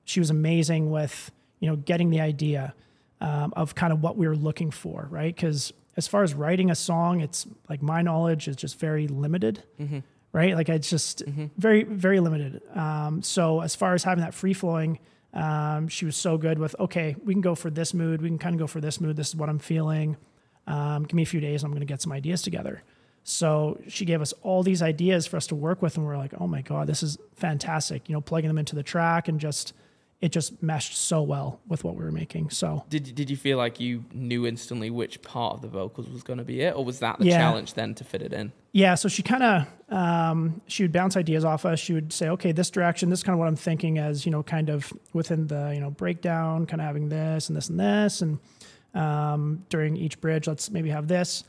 she 0.04 0.20
was 0.20 0.30
amazing 0.30 0.92
with 0.92 1.32
you 1.60 1.70
know 1.70 1.76
getting 1.76 2.10
the 2.10 2.22
idea 2.22 2.74
um, 3.22 3.54
of 3.56 3.76
kind 3.76 3.92
of 3.94 4.02
what 4.02 4.18
we 4.18 4.28
were 4.28 4.36
looking 4.36 4.72
for, 4.72 5.08
right? 5.10 5.36
Because 5.36 5.74
as 5.98 6.08
far 6.08 6.24
as 6.24 6.34
writing 6.34 6.72
a 6.72 6.76
song, 6.76 7.20
it's 7.22 7.46
like 7.70 7.82
my 7.82 8.02
knowledge 8.02 8.48
is 8.48 8.56
just 8.56 8.80
very 8.80 9.08
limited, 9.08 9.64
Mm-hmm. 9.80 10.00
right? 10.32 10.56
Like 10.56 10.70
it's 10.70 10.90
just 10.90 11.24
very 11.58 11.84
very 11.84 12.20
limited. 12.20 12.62
Um, 12.76 13.22
so 13.24 13.62
as 13.62 13.76
far 13.76 13.94
as 13.94 14.04
having 14.04 14.24
that 14.24 14.34
free 14.34 14.54
flowing. 14.54 15.00
Um, 15.32 15.88
she 15.90 16.06
was 16.06 16.16
so 16.18 16.40
good 16.40 16.58
with 16.58 16.76
okay, 16.80 17.16
we 17.24 17.36
can 17.36 17.42
go 17.42 17.54
for 17.54 17.70
this 17.70 17.94
mood, 17.94 18.20
we 18.20 18.30
can 18.30 18.40
kind 18.40 18.56
of 18.56 18.60
go 18.60 18.66
for 18.66 18.82
this 18.82 19.00
mood. 19.00 19.16
This 19.16 19.28
is 19.30 19.36
what 19.36 19.48
I'm 19.48 19.60
feeling. 19.60 20.18
Um, 20.66 21.04
give 21.04 21.14
me 21.14 21.22
a 21.22 21.26
few 21.28 21.40
days, 21.40 21.62
and 21.62 21.68
I'm 21.68 21.72
going 21.72 21.86
to 21.88 21.92
get 21.94 22.02
some 22.02 22.12
ideas 22.12 22.42
together. 22.42 22.82
So 23.24 23.80
she 23.88 24.06
gave 24.06 24.22
us 24.22 24.34
all 24.42 24.64
these 24.64 24.82
ideas 24.82 25.28
for 25.28 25.38
us 25.38 25.46
to 25.48 25.56
work 25.56 25.82
with, 25.82 25.98
and 25.98 26.06
we 26.08 26.12
are 26.14 26.18
like, 26.18 26.34
oh 26.40 26.48
my 26.48 26.62
god, 26.62 26.88
this 26.88 27.04
is 27.04 27.18
fantastic. 27.36 28.10
You 28.10 28.14
know, 28.14 28.22
plugging 28.22 28.48
them 28.48 28.58
into 28.58 28.76
the 28.76 28.84
track 28.84 29.28
and 29.28 29.40
just 29.40 29.74
it 30.22 30.34
just 30.34 30.62
meshed 30.62 30.98
so 30.98 31.22
well 31.22 31.62
with 31.70 31.86
what 31.86 31.96
we 31.96 32.04
were 32.04 32.12
making. 32.12 32.50
So 32.50 32.84
Did 32.90 33.16
did 33.16 33.30
you 33.30 33.38
feel 33.38 33.58
like 33.58 33.80
you 33.80 34.04
knew 34.14 34.46
instantly 34.46 34.90
which 34.90 35.22
part 35.22 35.54
of 35.54 35.62
the 35.62 35.70
vocals 35.70 36.10
was 36.10 36.24
going 36.24 36.40
to 36.40 36.44
be 36.46 36.62
it, 36.62 36.76
or 36.76 36.84
was 36.84 37.00
that 37.00 37.20
the 37.20 37.26
Yeah. 37.26 37.38
challenge 37.38 37.74
then 37.76 37.94
to 37.96 38.04
fit 38.04 38.22
it 38.22 38.34
in? 38.34 38.52
yeah, 38.72 38.96
so 38.96 39.08
she 39.10 39.24
kind 39.24 39.44
of 39.44 39.68
um, 39.96 40.62
she 40.68 40.84
would 40.84 40.92
bounce 40.92 41.16
ideas 41.16 41.46
off 41.46 41.66
us. 41.66 41.80
She 41.80 41.94
would 41.94 42.12
say, 42.12 42.30
okay, 42.30 42.52
this 42.52 42.70
direction, 42.70 43.10
this 43.10 43.24
kind 43.24 43.34
of 43.34 43.40
what 43.40 43.48
I'm 43.48 43.56
thinking 43.56 43.98
as 43.98 44.26
you 44.26 44.32
know, 44.32 44.44
kind 44.44 44.70
of 44.70 44.92
within 45.14 45.48
the 45.48 45.72
you 45.74 45.80
know 45.80 45.90
breakdown, 45.92 46.66
kind 46.66 46.82
of 46.82 46.86
having 46.88 47.10
this 47.10 47.48
and 47.50 47.56
this 47.56 47.70
and 47.70 47.80
this, 47.80 48.22
and 48.22 48.40
um, 48.94 49.64
during 49.70 49.96
each 49.96 50.20
bridge, 50.20 50.48
let's 50.48 50.70
maybe 50.72 50.90
have 50.90 51.08
this. 51.08 51.44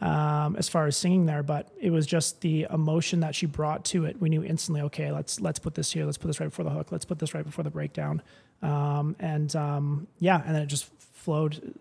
Um, 0.00 0.56
as 0.56 0.68
far 0.68 0.86
as 0.86 0.96
singing 0.96 1.26
there, 1.26 1.42
but 1.42 1.68
it 1.80 1.90
was 1.90 2.06
just 2.06 2.40
the 2.40 2.66
emotion 2.70 3.20
that 3.20 3.34
she 3.34 3.46
brought 3.46 3.84
to 3.86 4.04
it. 4.06 4.20
We 4.20 4.28
knew 4.28 4.42
instantly, 4.44 4.82
okay, 4.82 5.12
let's 5.12 5.40
let's 5.40 5.58
put 5.58 5.74
this 5.74 5.92
here, 5.92 6.04
let's 6.04 6.18
put 6.18 6.26
this 6.28 6.40
right 6.40 6.46
before 6.50 6.64
the 6.64 6.70
hook, 6.70 6.90
let's 6.92 7.04
put 7.04 7.18
this 7.18 7.34
right 7.34 7.44
before 7.44 7.62
the 7.64 7.70
breakdown, 7.70 8.22
um, 8.62 9.14
and 9.20 9.54
um, 9.56 10.06
yeah, 10.18 10.42
and 10.44 10.54
then 10.54 10.62
it 10.62 10.66
just 10.66 10.86
flowed 11.14 11.74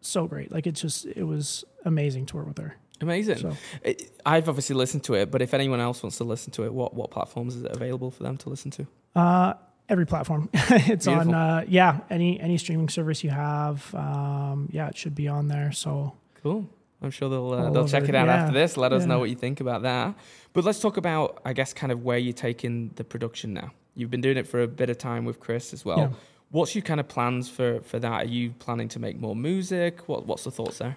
so 0.00 0.26
great. 0.26 0.50
Like 0.52 0.66
it 0.66 0.72
just 0.72 1.06
it 1.06 1.22
was 1.24 1.64
amazing 1.84 2.26
to 2.26 2.36
work 2.36 2.46
with 2.48 2.58
her. 2.58 2.76
Amazing. 3.00 3.38
So 3.38 3.56
It- 3.82 4.10
I've 4.24 4.48
obviously 4.48 4.76
listened 4.76 5.04
to 5.04 5.14
it, 5.14 5.30
but 5.30 5.42
if 5.42 5.52
anyone 5.52 5.80
else 5.80 6.02
wants 6.02 6.16
to 6.18 6.24
listen 6.24 6.52
to 6.52 6.64
it, 6.64 6.72
what 6.72 6.94
what 6.94 7.10
platforms 7.10 7.54
is 7.56 7.62
it 7.64 7.70
available 7.72 8.10
for 8.10 8.22
them 8.22 8.36
to 8.38 8.48
listen 8.48 8.70
to? 8.72 8.86
uh, 9.16 9.54
every 9.88 10.06
platform, 10.06 10.48
it's 10.54 11.06
on. 11.06 11.32
Uh, 11.34 11.64
yeah, 11.68 12.00
any 12.10 12.40
any 12.40 12.58
streaming 12.58 12.88
service 12.88 13.22
you 13.22 13.30
have, 13.30 13.94
um, 13.94 14.68
yeah, 14.72 14.88
it 14.88 14.96
should 14.96 15.14
be 15.14 15.28
on 15.28 15.48
there. 15.48 15.70
So 15.72 16.14
Cool. 16.42 16.68
I'm 17.02 17.10
sure 17.10 17.28
they'll 17.28 17.52
uh, 17.52 17.70
they'll 17.70 17.88
check 17.88 18.04
over, 18.04 18.12
it 18.12 18.14
out 18.14 18.26
yeah, 18.26 18.34
after 18.34 18.54
this. 18.54 18.76
Let 18.76 18.92
us 18.92 19.04
know 19.04 19.18
what 19.18 19.28
you 19.28 19.36
think 19.36 19.60
about 19.60 19.82
that. 19.82 20.14
But 20.52 20.64
let's 20.64 20.80
talk 20.80 20.96
about, 20.96 21.40
I 21.44 21.52
guess, 21.52 21.72
kind 21.72 21.92
of 21.92 22.02
where 22.02 22.18
you're 22.18 22.32
taking 22.32 22.90
the 22.94 23.04
production 23.04 23.52
now. 23.52 23.72
you've 23.94 24.10
been 24.10 24.20
doing 24.20 24.36
it 24.36 24.46
for 24.46 24.62
a 24.62 24.68
bit 24.68 24.90
of 24.90 24.98
time 24.98 25.24
with 25.24 25.40
Chris 25.40 25.72
as 25.72 25.84
well. 25.84 25.98
Yeah. 25.98 26.08
What's 26.50 26.74
your 26.74 26.82
kind 26.82 27.00
of 27.00 27.08
plans 27.08 27.48
for 27.48 27.80
for 27.80 27.98
that? 27.98 28.24
Are 28.24 28.28
you 28.28 28.50
planning 28.58 28.88
to 28.88 28.98
make 28.98 29.18
more 29.18 29.34
music? 29.34 30.08
What 30.08 30.26
what's 30.26 30.44
the 30.44 30.50
thoughts 30.50 30.78
there? 30.78 30.96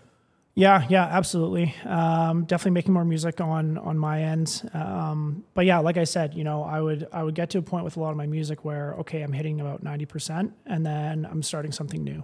Yeah, 0.54 0.88
yeah, 0.89 1.04
absolutely. 1.06 1.76
Um, 1.86 2.45
definitely 2.45 2.72
making 2.72 2.93
more 2.93 3.06
music 3.06 3.39
on 3.41 3.78
on 3.78 3.98
my 3.98 4.24
end. 4.24 4.70
Um, 4.74 5.43
but 5.54 5.66
yeah, 5.66 5.80
like 5.80 5.98
I 5.98 6.04
said, 6.04 6.34
you 6.34 6.43
know, 6.43 6.64
I 6.64 6.82
would 6.82 7.08
I 7.12 7.24
would 7.24 7.36
get 7.36 7.50
to 7.52 7.60
a 7.60 7.62
point 7.62 7.86
with 7.86 7.98
a 7.98 8.00
lot 8.00 8.12
of 8.12 8.18
my 8.18 8.28
music 8.28 8.66
where 8.66 8.93
okay, 9.00 9.22
I'm 9.22 9.34
hitting 9.34 9.62
about 9.62 9.84
ninety 9.84 10.06
percent, 10.06 10.54
and 10.66 10.86
then 10.86 11.28
I'm 11.30 11.41
starting 11.43 11.72
something 11.72 12.04
new. 12.04 12.24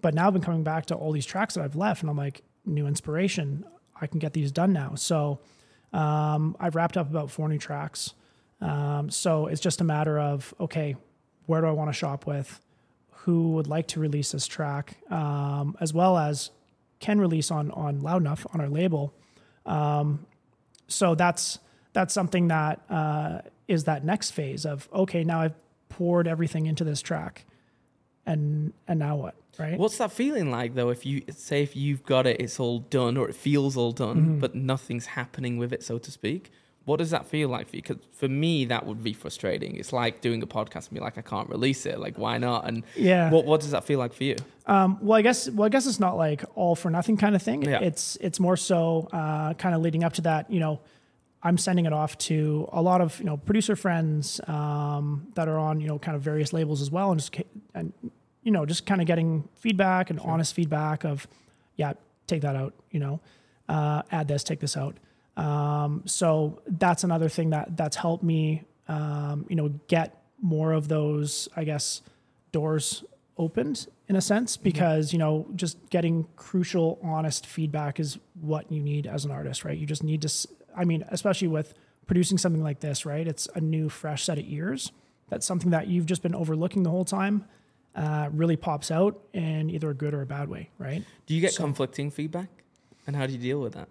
But 0.00 0.14
now 0.14 0.26
I've 0.26 0.32
been 0.32 0.42
coming 0.42 0.64
back 0.64 0.86
to 0.86 0.94
all 0.94 1.12
these 1.12 1.26
tracks 1.26 1.54
that 1.54 1.64
I've 1.64 1.76
left, 1.76 2.02
and 2.02 2.10
I'm 2.10 2.16
like, 2.16 2.42
new 2.64 2.86
inspiration. 2.86 3.64
I 4.00 4.06
can 4.06 4.18
get 4.18 4.32
these 4.32 4.50
done 4.52 4.72
now. 4.72 4.94
So 4.94 5.40
um, 5.92 6.56
I've 6.58 6.74
wrapped 6.74 6.96
up 6.96 7.08
about 7.08 7.30
four 7.30 7.48
new 7.48 7.58
tracks. 7.58 8.14
Um, 8.60 9.10
so 9.10 9.46
it's 9.46 9.60
just 9.60 9.80
a 9.80 9.84
matter 9.84 10.18
of 10.18 10.54
okay, 10.58 10.96
where 11.46 11.60
do 11.60 11.66
I 11.66 11.72
want 11.72 11.90
to 11.90 11.92
shop 11.92 12.26
with? 12.26 12.60
Who 13.24 13.52
would 13.52 13.66
like 13.66 13.88
to 13.88 14.00
release 14.00 14.32
this 14.32 14.46
track, 14.46 14.96
um, 15.10 15.76
as 15.80 15.94
well 15.94 16.18
as 16.18 16.50
can 17.00 17.20
release 17.20 17.50
on 17.50 17.70
on 17.70 18.00
Loud 18.00 18.22
Enough 18.22 18.46
on 18.52 18.60
our 18.60 18.68
label. 18.68 19.14
Um, 19.66 20.26
so 20.88 21.14
that's 21.14 21.58
that's 21.92 22.12
something 22.12 22.48
that 22.48 22.80
uh, 22.90 23.40
is 23.68 23.84
that 23.84 24.04
next 24.04 24.32
phase 24.32 24.66
of 24.66 24.88
okay, 24.92 25.24
now 25.24 25.40
I've 25.40 25.54
poured 25.88 26.26
everything 26.26 26.66
into 26.66 26.84
this 26.84 27.00
track, 27.00 27.44
and 28.26 28.72
and 28.88 28.98
now 28.98 29.16
what, 29.16 29.34
right? 29.58 29.78
What's 29.78 29.98
that 29.98 30.12
feeling 30.12 30.50
like 30.50 30.74
though? 30.74 30.90
If 30.90 31.04
you 31.06 31.22
say 31.30 31.62
if 31.62 31.76
you've 31.76 32.04
got 32.04 32.26
it, 32.26 32.40
it's 32.40 32.58
all 32.60 32.80
done, 32.80 33.16
or 33.16 33.28
it 33.28 33.34
feels 33.34 33.76
all 33.76 33.92
done, 33.92 34.16
Mm-hmm. 34.16 34.38
but 34.40 34.54
nothing's 34.54 35.06
happening 35.06 35.58
with 35.58 35.72
it, 35.72 35.82
so 35.82 35.98
to 35.98 36.10
speak. 36.10 36.50
What 36.86 36.98
does 36.98 37.10
that 37.12 37.24
feel 37.26 37.48
like 37.48 37.70
for 37.70 37.76
you? 37.76 37.82
Because 37.82 37.96
for 38.12 38.28
me, 38.28 38.66
that 38.66 38.84
would 38.84 39.02
be 39.02 39.14
frustrating. 39.14 39.76
It's 39.76 39.90
like 39.90 40.20
doing 40.20 40.42
a 40.42 40.46
podcast 40.46 40.88
and 40.88 40.90
be 40.92 41.00
like, 41.00 41.16
I 41.16 41.22
can't 41.22 41.48
release 41.48 41.86
it. 41.86 41.98
Like, 41.98 42.18
why 42.18 42.36
not? 42.36 42.68
And 42.68 42.82
Yeah. 42.94 43.30
what 43.30 43.46
what 43.46 43.62
does 43.62 43.70
that 43.70 43.84
feel 43.84 43.98
like 43.98 44.12
for 44.12 44.24
you? 44.24 44.36
Um, 44.66 44.98
well, 45.00 45.18
I 45.18 45.22
guess 45.22 45.48
well, 45.50 45.64
I 45.64 45.70
guess 45.70 45.86
it's 45.86 45.98
not 46.00 46.18
like 46.18 46.44
all 46.54 46.74
for 46.76 46.90
nothing 46.90 47.16
kind 47.16 47.34
of 47.34 47.42
thing. 47.42 47.62
Yeah. 47.62 47.80
It's 47.80 48.16
it's 48.20 48.38
more 48.38 48.58
so 48.58 49.08
uh, 49.12 49.54
kind 49.54 49.74
of 49.74 49.80
leading 49.80 50.04
up 50.04 50.12
to 50.14 50.22
that. 50.22 50.50
You 50.50 50.60
know, 50.60 50.80
I'm 51.44 51.58
sending 51.58 51.84
it 51.84 51.92
off 51.92 52.16
to 52.18 52.68
a 52.72 52.80
lot 52.80 53.02
of 53.02 53.18
you 53.18 53.26
know 53.26 53.36
producer 53.36 53.76
friends 53.76 54.40
um, 54.48 55.28
that 55.34 55.46
are 55.46 55.58
on 55.58 55.80
you 55.80 55.86
know 55.86 55.98
kind 55.98 56.16
of 56.16 56.22
various 56.22 56.52
labels 56.52 56.80
as 56.80 56.90
well, 56.90 57.10
and 57.12 57.20
just 57.20 57.36
and 57.74 57.92
you 58.42 58.50
know 58.50 58.64
just 58.64 58.86
kind 58.86 59.00
of 59.02 59.06
getting 59.06 59.46
feedback 59.54 60.08
and 60.08 60.18
honest 60.20 60.54
feedback 60.54 61.04
of 61.04 61.28
yeah, 61.76 61.92
take 62.26 62.40
that 62.42 62.56
out. 62.56 62.72
You 62.90 63.00
know, 63.00 63.20
uh, 63.68 64.02
add 64.10 64.26
this, 64.26 64.42
take 64.42 64.60
this 64.60 64.76
out. 64.76 64.96
Um, 65.36 66.02
so 66.06 66.62
that's 66.66 67.04
another 67.04 67.28
thing 67.28 67.50
that 67.50 67.76
that's 67.76 67.96
helped 67.96 68.24
me, 68.24 68.62
um, 68.88 69.44
you 69.48 69.56
know, 69.56 69.68
get 69.88 70.22
more 70.40 70.72
of 70.72 70.88
those, 70.88 71.48
I 71.56 71.64
guess, 71.64 72.02
doors 72.52 73.04
opened 73.36 73.88
in 74.08 74.16
a 74.16 74.20
sense 74.20 74.56
because 74.56 75.12
you 75.12 75.18
know 75.18 75.44
just 75.56 75.90
getting 75.90 76.24
crucial 76.36 77.00
honest 77.02 77.46
feedback 77.46 77.98
is 77.98 78.16
what 78.40 78.70
you 78.70 78.80
need 78.80 79.08
as 79.08 79.24
an 79.24 79.32
artist 79.32 79.64
right 79.64 79.76
you 79.76 79.86
just 79.86 80.04
need 80.04 80.22
to 80.22 80.28
i 80.76 80.84
mean 80.84 81.04
especially 81.08 81.48
with 81.48 81.74
producing 82.06 82.38
something 82.38 82.62
like 82.62 82.80
this 82.80 83.04
right 83.06 83.26
it's 83.26 83.48
a 83.54 83.60
new 83.60 83.88
fresh 83.88 84.24
set 84.24 84.38
of 84.38 84.44
ears 84.46 84.92
that's 85.28 85.46
something 85.46 85.70
that 85.70 85.86
you've 85.88 86.06
just 86.06 86.22
been 86.22 86.34
overlooking 86.34 86.82
the 86.82 86.90
whole 86.90 87.04
time 87.04 87.44
uh, 87.96 88.28
really 88.32 88.56
pops 88.56 88.90
out 88.90 89.20
in 89.32 89.70
either 89.70 89.88
a 89.90 89.94
good 89.94 90.12
or 90.14 90.22
a 90.22 90.26
bad 90.26 90.48
way 90.48 90.68
right 90.78 91.02
Do 91.26 91.34
you 91.34 91.40
get 91.40 91.52
So- 91.52 91.62
conflicting 91.62 92.10
feedback? 92.10 92.48
And 93.06 93.14
how 93.14 93.26
do 93.26 93.32
you 93.32 93.38
deal 93.38 93.60
with 93.60 93.74
that? 93.74 93.88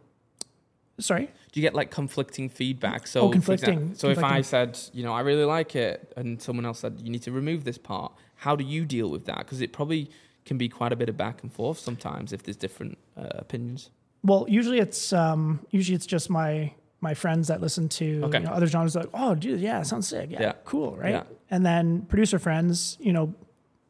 sorry 0.99 1.25
Do 1.51 1.59
you 1.59 1.61
get 1.61 1.73
like 1.73 1.89
conflicting 1.91 2.49
feedback? 2.49 3.07
So, 3.07 3.21
Oh, 3.21 3.29
conflicting- 3.29 3.73
example- 3.73 3.97
so 3.97 4.09
if 4.09 4.23
I 4.23 4.41
said, 4.41 4.77
you 4.93 5.03
know, 5.03 5.13
I 5.13 5.21
really 5.21 5.45
like 5.45 5.75
it, 5.75 6.13
and 6.17 6.41
someone 6.41 6.65
else 6.65 6.79
said 6.79 6.99
you 7.03 7.09
need 7.09 7.23
to 7.23 7.31
remove 7.31 7.63
this 7.63 7.77
part, 7.77 8.11
how 8.37 8.55
do 8.55 8.63
you 8.63 8.85
deal 8.85 9.09
with 9.09 9.25
that? 9.25 9.39
Because 9.39 9.61
it 9.61 9.71
probably 9.73 10.09
can 10.45 10.57
be 10.57 10.67
quite 10.69 10.91
a 10.91 10.95
bit 10.95 11.09
of 11.09 11.15
back 11.17 11.41
and 11.41 11.51
forth 11.51 11.79
sometimes 11.79 12.33
if 12.33 12.43
there's 12.43 12.57
different 12.57 12.97
uh, 13.17 13.27
opinions. 13.33 13.89
Well, 14.23 14.45
usually 14.47 14.79
it's 14.79 15.11
um, 15.13 15.65
usually 15.71 15.95
it's 15.95 16.05
just 16.05 16.29
my 16.29 16.73
my 17.01 17.13
friends 17.13 17.49
that 17.49 17.59
listen 17.61 17.89
to 17.89 18.21
Okay. 18.25 18.39
you 18.39 18.45
know, 18.45 18.51
other 18.51 18.67
genres. 18.67 18.95
Like, 18.95 19.09
oh, 19.13 19.35
dude, 19.35 19.59
yeah, 19.59 19.81
sounds 19.83 20.07
sick. 20.07 20.31
Yeah, 20.31 20.41
Yeah. 20.41 20.53
cool, 20.63 20.95
right? 20.95 21.11
Yeah. 21.15 21.23
And 21.51 21.65
then 21.65 22.03
producer 22.03 22.39
friends, 22.39 22.97
you 23.01 23.11
know, 23.11 23.33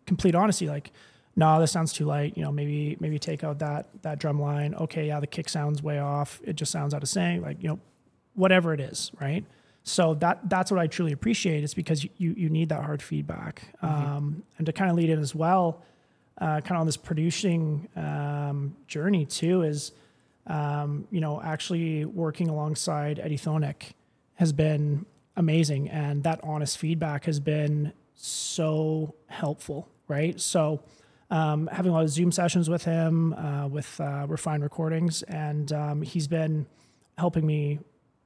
complete 0.08 0.34
honesty, 0.34 0.68
like, 0.68 0.92
no, 1.36 1.60
this 1.60 1.72
sounds 1.72 1.94
too 1.94 2.06
light. 2.06 2.36
You 2.36 2.44
know, 2.44 2.52
maybe 2.52 2.98
maybe 3.00 3.20
take 3.20 3.44
out 3.44 3.60
that 3.60 3.88
that 4.02 4.20
drum 4.20 4.40
line. 4.42 4.74
Okay, 4.76 5.08
yeah, 5.08 5.20
the 5.20 5.28
kick 5.28 5.50
sounds 5.50 5.82
way 5.84 6.00
off. 6.00 6.42
It 6.44 6.56
just 6.56 6.72
sounds 6.72 6.94
out 6.94 7.04
of 7.04 7.10
sync. 7.10 7.44
Like, 7.44 7.62
you 7.62 7.70
know, 7.70 7.80
whatever 8.36 8.74
it 8.74 8.80
is, 8.80 9.12
right? 9.22 9.46
So 9.84 10.14
that 10.16 10.50
that's 10.50 10.72
what 10.72 10.80
I 10.80 10.88
truly 10.88 11.12
appreciate. 11.12 11.64
Is 11.64 11.74
because 11.74 12.04
you 12.04 12.34
you 12.38 12.50
need 12.50 12.70
that 12.70 12.84
hard 12.84 13.02
feedback, 13.02 13.74
um, 13.82 14.44
and 14.58 14.66
to 14.66 14.74
kind 14.74 14.90
of 14.90 14.96
lead 14.98 15.10
in 15.10 15.20
as 15.20 15.34
well, 15.36 15.82
uh, 16.40 16.62
kind 16.62 16.72
of 16.72 16.82
on 16.82 16.86
this 16.86 16.98
producing 16.98 17.88
um, 17.96 18.76
journey 18.88 19.26
too 19.26 19.62
is 19.64 19.92
um, 20.48 21.08
you 21.12 21.22
know, 21.22 21.42
actually 21.42 22.06
working 22.06 22.50
alongside 22.50 23.20
Eddie 23.20 23.38
Thoneick 23.38 23.92
has 24.36 24.52
been 24.54 25.06
amazing. 25.36 25.90
And 25.90 26.24
that 26.24 26.40
honest 26.44 26.78
feedback 26.78 27.26
has 27.26 27.40
been 27.40 27.94
so 28.14 29.16
helpful, 29.28 29.90
right? 30.08 30.40
So, 30.40 30.84
um, 31.30 31.68
having 31.72 31.92
a 31.92 31.96
lot 31.96 32.04
of 32.04 32.10
Zoom 32.10 32.32
sessions 32.32 32.70
with 32.70 32.84
him, 32.84 33.34
uh, 33.34 33.68
with 33.68 34.00
uh, 34.00 34.26
Refined 34.28 34.62
Recordings, 34.62 35.24
and 35.24 35.72
um, 35.74 36.02
he's 36.04 36.28
been 36.28 36.68
helping 37.18 37.46
me, 37.46 37.80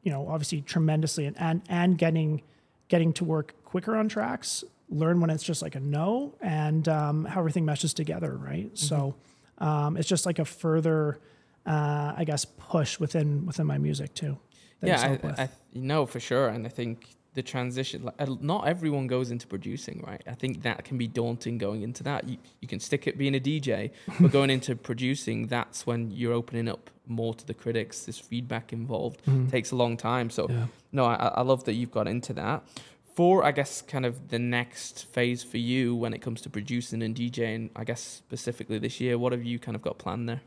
you 0.03 0.11
know, 0.11 0.27
obviously 0.27 0.61
tremendously, 0.61 1.25
and, 1.25 1.37
and 1.39 1.61
and 1.69 1.97
getting 1.97 2.41
getting 2.89 3.13
to 3.13 3.23
work 3.23 3.53
quicker 3.63 3.95
on 3.95 4.09
tracks, 4.09 4.63
learn 4.89 5.21
when 5.21 5.29
it's 5.29 5.43
just 5.43 5.61
like 5.61 5.75
a 5.75 5.79
no, 5.79 6.35
and 6.41 6.89
um, 6.89 7.23
how 7.23 7.39
everything 7.39 7.63
meshes 7.63 7.93
together, 7.93 8.35
right? 8.35 8.77
So, 8.77 9.15
um, 9.59 9.95
it's 9.95 10.07
just 10.07 10.25
like 10.25 10.39
a 10.39 10.45
further, 10.45 11.19
uh, 11.67 12.13
I 12.17 12.23
guess, 12.25 12.45
push 12.45 12.99
within 12.99 13.45
within 13.45 13.67
my 13.67 13.77
music 13.77 14.13
too. 14.13 14.37
yeah. 14.81 15.17
I, 15.23 15.43
I, 15.43 15.49
you 15.73 15.81
know 15.81 16.05
for 16.05 16.19
sure, 16.19 16.47
and 16.49 16.65
I 16.65 16.69
think 16.69 17.07
the 17.33 17.43
transition. 17.43 18.03
like, 18.03 18.15
uh, 18.19 18.35
Not 18.41 18.67
everyone 18.67 19.05
goes 19.07 19.29
into 19.29 19.45
producing, 19.47 20.03
right? 20.07 20.23
I 20.25 20.33
think 20.33 20.63
that 20.63 20.83
can 20.83 20.97
be 20.97 21.07
daunting 21.07 21.59
going 21.59 21.83
into 21.83 22.03
that. 22.03 22.27
You 22.27 22.37
you 22.61 22.67
can 22.67 22.79
stick 22.79 23.05
it 23.07 23.17
being 23.17 23.35
a 23.35 23.39
DJ, 23.39 23.91
but 24.19 24.31
going 24.31 24.49
into 24.49 24.75
producing, 24.75 25.47
that's 25.47 25.85
when 25.85 26.09
you're 26.11 26.33
opening 26.33 26.67
up 26.67 26.89
more 27.05 27.33
to 27.35 27.45
the 27.45 27.53
critics. 27.53 28.05
This 28.05 28.17
feedback 28.19 28.73
involved 28.73 29.21
takes 29.51 29.71
a 29.71 29.75
long 29.75 29.97
time. 29.97 30.29
So 30.29 30.47
Yeah. 30.49 30.65
no, 30.91 31.05
I, 31.05 31.15
I 31.15 31.41
love 31.41 31.63
that 31.65 31.73
you've 31.73 31.91
got 31.91 32.07
into 32.07 32.33
that. 32.33 32.63
For 33.15 33.43
I 33.43 33.51
guess 33.51 33.81
kind 33.81 34.05
of 34.05 34.13
the 34.29 34.39
next 34.39 35.05
phase 35.05 35.41
for 35.43 35.57
you 35.57 35.95
when 35.95 36.13
it 36.13 36.21
comes 36.21 36.41
to 36.41 36.49
producing 36.49 37.01
and 37.01 37.15
DJing, 37.15 37.69
I 37.75 37.83
guess 37.83 38.01
specifically 38.01 38.77
this 38.79 38.99
year, 38.99 39.17
what 39.17 39.31
have 39.31 39.43
you 39.43 39.57
kind 39.59 39.75
of 39.75 39.81
got 39.81 39.97
planned 39.97 40.27
there? 40.29 40.41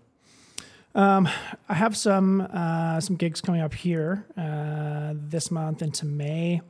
Um, 0.94 1.28
I 1.68 1.74
have 1.74 1.96
some 1.96 2.40
uh, 2.40 3.00
some 3.00 3.16
gigs 3.16 3.40
coming 3.40 3.60
up 3.60 3.74
here 3.74 4.26
uh, 4.36 5.14
this 5.14 5.50
month 5.50 5.82
into 5.82 6.06
May. 6.06 6.60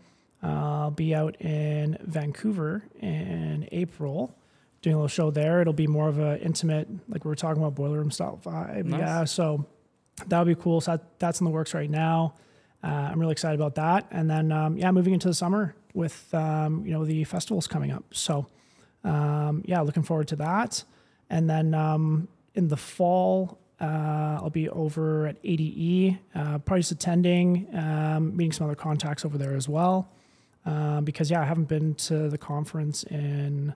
I'll 0.42 0.90
be 0.90 1.14
out 1.14 1.40
in 1.40 1.98
Vancouver 2.02 2.82
in 3.00 3.68
April, 3.72 4.34
doing 4.82 4.94
a 4.94 4.98
little 4.98 5.08
show 5.08 5.30
there. 5.30 5.60
It'll 5.60 5.72
be 5.72 5.86
more 5.86 6.08
of 6.08 6.18
a 6.18 6.40
intimate, 6.40 6.88
like 7.08 7.24
we 7.24 7.28
were 7.28 7.34
talking 7.34 7.62
about, 7.62 7.74
boiler 7.74 7.98
room 7.98 8.10
style 8.10 8.40
vibe. 8.42 8.86
Nice. 8.86 9.00
Yeah, 9.00 9.24
so 9.24 9.66
that'll 10.26 10.46
be 10.46 10.54
cool. 10.54 10.80
So 10.80 10.92
that, 10.92 11.18
that's 11.18 11.40
in 11.40 11.44
the 11.44 11.50
works 11.50 11.74
right 11.74 11.90
now. 11.90 12.34
Uh, 12.82 12.86
I'm 12.86 13.20
really 13.20 13.32
excited 13.32 13.60
about 13.60 13.74
that. 13.74 14.06
And 14.10 14.30
then 14.30 14.50
um, 14.52 14.78
yeah, 14.78 14.90
moving 14.90 15.12
into 15.12 15.28
the 15.28 15.34
summer 15.34 15.74
with 15.92 16.32
um, 16.34 16.86
you 16.86 16.92
know 16.92 17.04
the 17.04 17.24
festivals 17.24 17.66
coming 17.66 17.90
up. 17.90 18.04
So 18.12 18.46
um, 19.04 19.62
yeah, 19.66 19.80
looking 19.80 20.02
forward 20.02 20.28
to 20.28 20.36
that. 20.36 20.84
And 21.28 21.48
then 21.48 21.74
um, 21.74 22.28
in 22.54 22.68
the 22.68 22.76
fall, 22.76 23.59
uh, 23.80 24.40
I'll 24.42 24.50
be 24.50 24.68
over 24.68 25.26
at 25.26 25.36
ADE, 25.42 26.18
uh, 26.34 26.58
probably 26.58 26.80
just 26.80 26.92
attending, 26.92 27.66
um, 27.74 28.36
meeting 28.36 28.52
some 28.52 28.66
other 28.66 28.76
contacts 28.76 29.24
over 29.24 29.38
there 29.38 29.54
as 29.54 29.68
well. 29.68 30.10
Um, 30.66 31.04
because 31.04 31.30
yeah, 31.30 31.40
I 31.40 31.44
haven't 31.44 31.68
been 31.68 31.94
to 31.94 32.28
the 32.28 32.36
conference 32.36 33.02
in 33.04 33.74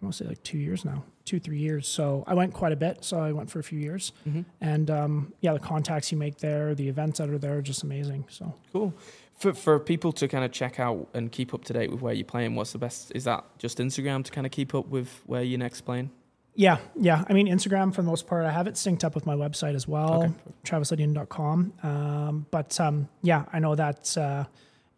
I 0.00 0.04
want 0.04 0.14
to 0.14 0.24
say 0.24 0.28
like 0.28 0.42
two 0.42 0.58
years 0.58 0.84
now, 0.84 1.04
two 1.24 1.40
three 1.40 1.58
years. 1.58 1.88
So 1.88 2.22
I 2.26 2.34
went 2.34 2.52
quite 2.52 2.72
a 2.72 2.76
bit. 2.76 3.02
So 3.02 3.18
I 3.18 3.32
went 3.32 3.50
for 3.50 3.60
a 3.60 3.62
few 3.62 3.78
years, 3.78 4.12
and 4.60 4.90
um, 4.90 5.32
yeah, 5.40 5.54
the 5.54 5.58
contacts 5.58 6.12
you 6.12 6.18
make 6.18 6.38
there, 6.38 6.74
the 6.74 6.88
events 6.88 7.18
that 7.18 7.30
are 7.30 7.38
there, 7.38 7.58
are 7.58 7.62
just 7.62 7.82
amazing. 7.82 8.24
So 8.28 8.54
Cool. 8.72 8.92
For 9.38 9.52
for 9.54 9.78
people 9.80 10.12
to 10.12 10.28
kind 10.28 10.44
of 10.44 10.52
check 10.52 10.78
out 10.78 11.08
and 11.14 11.32
keep 11.32 11.54
up 11.54 11.64
to 11.64 11.72
date 11.72 11.90
with 11.90 12.02
where 12.02 12.12
you're 12.12 12.24
playing, 12.26 12.54
what's 12.54 12.72
the 12.72 12.78
best? 12.78 13.10
Is 13.14 13.24
that 13.24 13.44
just 13.58 13.78
Instagram 13.78 14.22
to 14.24 14.30
kind 14.30 14.46
of 14.46 14.52
keep 14.52 14.74
up 14.74 14.88
with 14.88 15.22
where 15.26 15.42
you're 15.42 15.58
next 15.58 15.80
playing? 15.82 16.10
Yeah, 16.58 16.78
yeah. 16.98 17.22
I 17.28 17.32
mean, 17.34 17.48
Instagram 17.48 17.94
for 17.94 18.00
the 18.02 18.08
most 18.08 18.26
part, 18.26 18.44
I 18.46 18.50
have 18.50 18.66
it 18.66 18.74
synced 18.74 19.04
up 19.04 19.14
with 19.14 19.26
my 19.26 19.34
website 19.34 19.74
as 19.74 19.86
well, 19.86 20.24
Okay. 20.24 20.32
travislydian.com. 20.64 21.72
Um, 21.82 22.46
but 22.50 22.78
um, 22.80 23.08
yeah, 23.22 23.44
I 23.52 23.58
know 23.58 23.74
that 23.74 24.16
uh, 24.16 24.44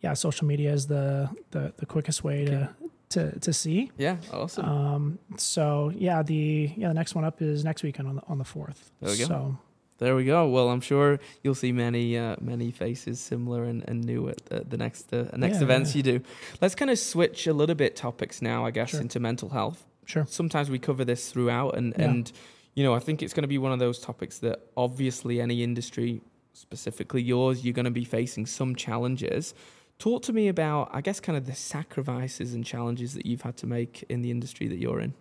yeah, 0.00 0.14
social 0.14 0.46
media 0.46 0.72
is 0.72 0.86
the 0.86 1.28
the, 1.50 1.72
the 1.76 1.86
quickest 1.86 2.22
way 2.24 2.44
to, 2.44 2.70
to 3.11 3.38
to 3.40 3.52
see. 3.52 3.90
Yeah, 3.98 4.16
awesome. 4.32 4.64
Um, 4.64 5.18
so 5.36 5.90
yeah, 5.96 6.22
the 6.22 6.72
yeah 6.76 6.88
the 6.88 6.94
next 6.94 7.14
one 7.14 7.24
up 7.24 7.42
is 7.42 7.64
next 7.64 7.82
weekend 7.82 8.09
on 8.09 8.16
the 8.16 8.22
on 8.28 8.38
the 8.38 8.44
fourth. 8.44 8.90
There 9.00 9.11
we 9.11 9.18
go. 9.18 9.24
So 9.26 9.59
There 9.98 10.14
we 10.14 10.24
go. 10.24 10.46
Well, 10.48 10.68
I'm 10.70 10.80
sure 10.80 11.18
you'll 11.42 11.56
see 11.56 11.72
many, 11.72 12.16
uh, 12.16 12.36
many 12.40 12.70
faces 12.70 13.18
similar 13.18 13.64
and, 13.64 13.82
and 13.88 14.04
new 14.04 14.28
at 14.28 14.46
the, 14.46 14.61
the 14.61 14.76
next 14.76 15.12
uh, 15.12 15.24
next 15.36 15.56
Yeah, 15.59 15.64
events 15.64 15.90
yeah. 15.90 15.96
you 15.96 16.02
do. 16.18 16.24
Let's 16.61 16.76
kind 16.76 16.90
of 16.90 16.98
switch 17.00 17.48
a 17.48 17.52
little 17.52 17.74
bit 17.74 17.96
topics 17.96 18.40
now, 18.40 18.64
I 18.64 18.70
guess, 18.70 18.90
Sure. 18.90 19.00
into 19.00 19.18
mental 19.18 19.48
health. 19.48 19.84
Sure. 20.09 20.24
Sometimes 20.26 20.70
we 20.70 20.78
cover 20.78 21.04
this 21.04 21.30
throughout, 21.30 21.76
and 21.76 21.94
Yeah. 21.96 22.11
and 22.11 22.32
you 22.74 22.84
know, 22.84 22.94
I 22.94 23.00
think 23.00 23.22
it's 23.22 23.34
going 23.34 23.42
to 23.42 23.48
be 23.48 23.59
one 23.59 23.72
of 23.72 23.80
those 23.80 23.98
topics 23.98 24.38
that 24.38 24.61
obviously 24.76 25.40
any 25.40 25.64
industry, 25.64 26.20
specifically 26.52 27.20
yours, 27.20 27.64
you're 27.64 27.74
going 27.74 27.84
to 27.86 27.90
be 27.90 28.04
facing 28.04 28.46
some 28.46 28.76
challenges. 28.76 29.52
Talk 29.98 30.22
to 30.22 30.32
me 30.32 30.46
about, 30.46 30.88
I 30.92 31.00
guess, 31.00 31.18
kind 31.18 31.36
of 31.36 31.46
the 31.46 31.54
sacrifices 31.56 32.54
and 32.54 32.64
challenges 32.64 33.14
that 33.14 33.26
you've 33.26 33.42
had 33.42 33.56
to 33.59 33.66
make 33.66 34.04
in 34.09 34.22
the 34.22 34.30
industry 34.30 34.68
that 34.68 34.76
you're 34.78 35.00
in. 35.00 35.14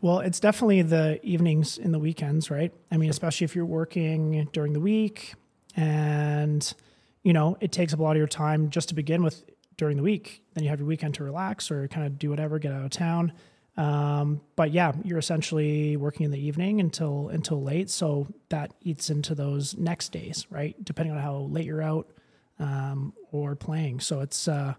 Well, 0.00 0.20
it's 0.20 0.38
definitely 0.38 0.82
the 0.82 1.18
evenings 1.24 1.78
and 1.78 1.92
the 1.92 1.98
weekends, 1.98 2.48
right? 2.50 2.72
I 2.92 2.96
mean, 2.96 3.10
especially 3.10 3.44
if 3.44 3.56
you're 3.56 3.64
working 3.64 4.48
during 4.52 4.72
the 4.72 4.80
week 4.80 5.34
and, 5.76 6.72
you 7.24 7.32
know, 7.32 7.56
it 7.60 7.72
takes 7.72 7.92
up 7.92 7.98
a 7.98 8.02
lot 8.02 8.12
of 8.12 8.18
your 8.18 8.28
time 8.28 8.70
just 8.70 8.88
to 8.90 8.94
begin 8.94 9.24
with 9.24 9.42
during 9.76 9.96
the 9.96 10.02
week. 10.02 10.42
Then 10.54 10.64
you 10.64 10.70
have 10.70 10.78
your 10.78 10.88
weekend 10.88 11.14
to 11.14 11.24
relax 11.24 11.70
or 11.70 11.88
kind 11.88 12.06
of 12.06 12.18
do 12.18 12.30
whatever, 12.30 12.58
get 12.58 12.72
out 12.72 12.84
of 12.84 12.90
town. 12.90 13.32
Um, 13.76 14.40
but 14.54 14.70
yeah, 14.70 14.92
you're 15.02 15.18
essentially 15.18 15.96
working 15.96 16.24
in 16.24 16.30
the 16.30 16.38
evening 16.38 16.80
until 16.80 17.28
until 17.28 17.60
late, 17.60 17.90
so 17.90 18.28
that 18.48 18.72
eats 18.82 19.10
into 19.10 19.34
those 19.34 19.76
next 19.76 20.12
days, 20.12 20.46
right? 20.48 20.76
Depending 20.84 21.14
on 21.14 21.20
how 21.20 21.38
late 21.50 21.64
you're 21.64 21.82
out 21.82 22.08
um, 22.60 23.12
or 23.32 23.56
playing. 23.56 23.98
So 24.00 24.20
it's 24.20 24.46
uh, 24.46 24.74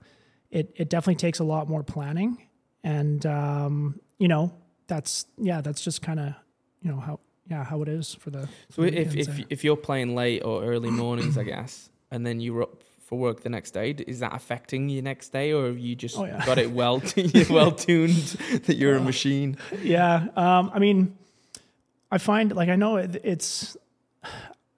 it 0.49 0.71
it 0.77 0.89
definitely 0.89 1.15
takes 1.15 1.39
a 1.39 1.43
lot 1.43 1.67
more 1.67 1.83
planning, 1.83 2.47
and 2.83 3.25
um, 3.25 3.99
you 4.17 4.29
know 4.29 4.53
that's 4.87 5.25
yeah 5.37 5.59
that's 5.59 5.81
just 5.81 6.01
kind 6.01 6.19
of 6.19 6.33
you 6.81 6.91
know 6.91 6.99
how 6.99 7.19
yeah 7.49 7.65
how 7.65 7.81
it 7.81 7.89
is 7.89 8.13
for 8.15 8.29
the 8.29 8.47
So 8.69 8.83
the 8.83 8.97
if 8.97 9.13
if 9.15 9.39
if 9.49 9.63
you're 9.65 9.75
playing 9.75 10.15
late 10.15 10.41
or 10.41 10.63
early 10.63 10.89
mornings, 10.89 11.37
I 11.37 11.43
guess, 11.43 11.89
and 12.11 12.25
then 12.25 12.39
you're 12.39 12.63
up 12.63 12.81
for 13.05 13.17
work 13.19 13.41
the 13.41 13.49
next 13.49 13.71
day, 13.71 13.91
is 14.07 14.19
that 14.19 14.33
affecting 14.33 14.89
your 14.89 15.03
next 15.03 15.29
day, 15.29 15.53
or 15.53 15.67
have 15.67 15.77
you 15.77 15.95
just 15.95 16.17
Oh, 16.17 16.25
yeah. 16.25 16.43
got 16.45 16.57
it 16.57 16.71
well 16.71 17.01
you're 17.15 17.45
well 17.49 17.71
tuned 17.71 18.11
that 18.65 18.75
you're 18.77 18.95
a 18.97 18.99
Oh. 18.99 19.03
machine? 19.03 19.57
yeah 19.83 20.27
um 20.35 20.71
i 20.73 20.79
mean 20.79 21.15
i 22.11 22.17
find 22.17 22.51
like 22.55 22.69
i 22.69 22.75
know 22.75 22.97
it, 22.97 23.21
it's 23.23 23.77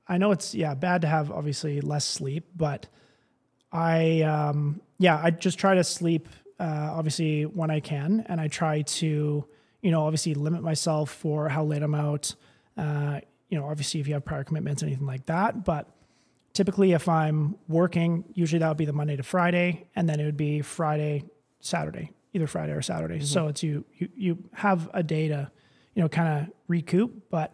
i 0.07 0.17
know 0.17 0.31
it's 0.31 0.53
yeah 0.53 0.73
bad 0.73 1.01
to 1.03 1.07
have 1.07 1.31
obviously 1.31 1.79
less 1.81 2.03
sleep 2.05 2.45
but 2.55 2.87
i 3.71 4.21
um 4.21 4.81
yeah 4.99 5.19
i 5.23 5.29
just 5.29 5.57
try 5.59 5.75
to 5.75 5.83
sleep 5.83 6.27
uh 6.59 6.89
obviously 6.93 7.45
when 7.45 7.69
i 7.71 7.79
can 7.79 8.25
and 8.27 8.39
i 8.41 8.47
try 8.47 8.81
to 8.81 9.45
you 9.81 9.91
know 9.91 10.03
obviously 10.05 10.33
limit 10.33 10.61
myself 10.61 11.11
for 11.11 11.47
how 11.49 11.63
late 11.63 11.83
i'm 11.83 11.95
out 11.95 12.33
uh 12.77 13.19
you 13.49 13.57
know 13.57 13.65
obviously 13.67 13.99
if 13.99 14.07
you 14.07 14.13
have 14.13 14.25
prior 14.25 14.43
commitments 14.43 14.83
anything 14.83 15.05
like 15.05 15.25
that 15.27 15.63
but 15.63 15.87
typically 16.57 16.91
if 16.99 17.07
i'm 17.07 17.39
working 17.67 18.11
usually 18.33 18.59
that 18.59 18.67
would 18.67 18.77
be 18.85 18.89
the 18.93 18.97
monday 19.01 19.15
to 19.15 19.23
friday 19.35 19.69
and 19.95 20.03
then 20.09 20.19
it 20.21 20.25
would 20.25 20.41
be 20.49 20.53
friday 20.61 21.23
saturday 21.59 22.11
either 22.33 22.47
friday 22.47 22.73
or 22.73 22.81
saturday 22.81 23.19
so 23.33 23.47
it's 23.51 23.61
you 23.67 23.85
you 23.99 24.07
you 24.25 24.31
have 24.53 24.89
a 24.93 25.03
day 25.03 25.25
to 25.33 25.41
you 25.93 26.01
know 26.01 26.09
kind 26.09 26.29
of 26.33 26.53
recoup 26.67 27.11
but 27.29 27.49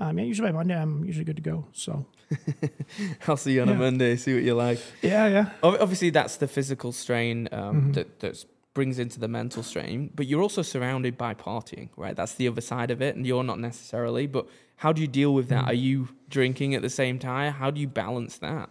um, 0.00 0.18
yeah, 0.18 0.24
usually 0.24 0.48
by 0.50 0.52
monday 0.60 0.76
i'm 0.84 1.04
usually 1.04 1.24
good 1.30 1.36
to 1.36 1.42
go 1.52 1.58
so 1.72 2.04
I'll 3.26 3.38
see 3.38 3.52
you 3.54 3.62
on 3.62 3.70
a 3.70 3.74
Monday. 3.74 4.14
See 4.16 4.34
what 4.34 4.42
you 4.42 4.54
like. 4.54 4.80
yeah 5.00 5.26
yeah 5.28 5.46
Obviously, 5.62 6.10
that's 6.10 6.36
the 6.36 6.46
physical 6.46 6.92
strain 6.92 7.48
um, 7.52 7.74
Mhm. 7.76 7.94
that 7.94 8.20
that 8.20 8.44
brings 8.78 9.00
into 9.00 9.18
the 9.18 9.26
mental 9.26 9.64
strain. 9.64 10.08
But 10.14 10.28
you're 10.28 10.40
also 10.40 10.62
surrounded 10.62 11.18
by 11.18 11.34
partying, 11.34 11.88
right? 11.96 12.14
That's 12.14 12.34
the 12.34 12.46
other 12.46 12.60
side 12.60 12.92
of 12.92 13.02
it, 13.02 13.16
and 13.16 13.26
you're 13.26 13.42
not 13.42 13.58
necessarily. 13.58 14.28
But 14.28 14.46
how 14.76 14.92
do 14.92 15.02
you 15.02 15.08
deal 15.08 15.34
with 15.34 15.48
that? 15.48 15.64
Are 15.64 15.74
you 15.74 16.10
drinking 16.28 16.76
at 16.76 16.82
the 16.82 16.88
same 16.88 17.18
time? 17.18 17.54
How 17.54 17.72
do 17.72 17.80
you 17.80 17.88
balance 17.88 18.38
that? 18.38 18.70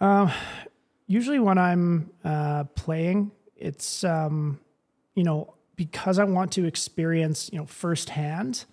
Um, 0.00 0.32
usually 1.06 1.38
when 1.38 1.58
I'm 1.58 2.10
uh, 2.24 2.64
playing, 2.74 3.30
it's 3.54 4.02
um, 4.02 4.58
you 5.14 5.22
know 5.22 5.54
because 5.76 6.18
I 6.18 6.24
want 6.24 6.50
to 6.54 6.64
experience 6.64 7.50
you 7.52 7.60
know 7.60 7.66
firsthand 7.66 8.64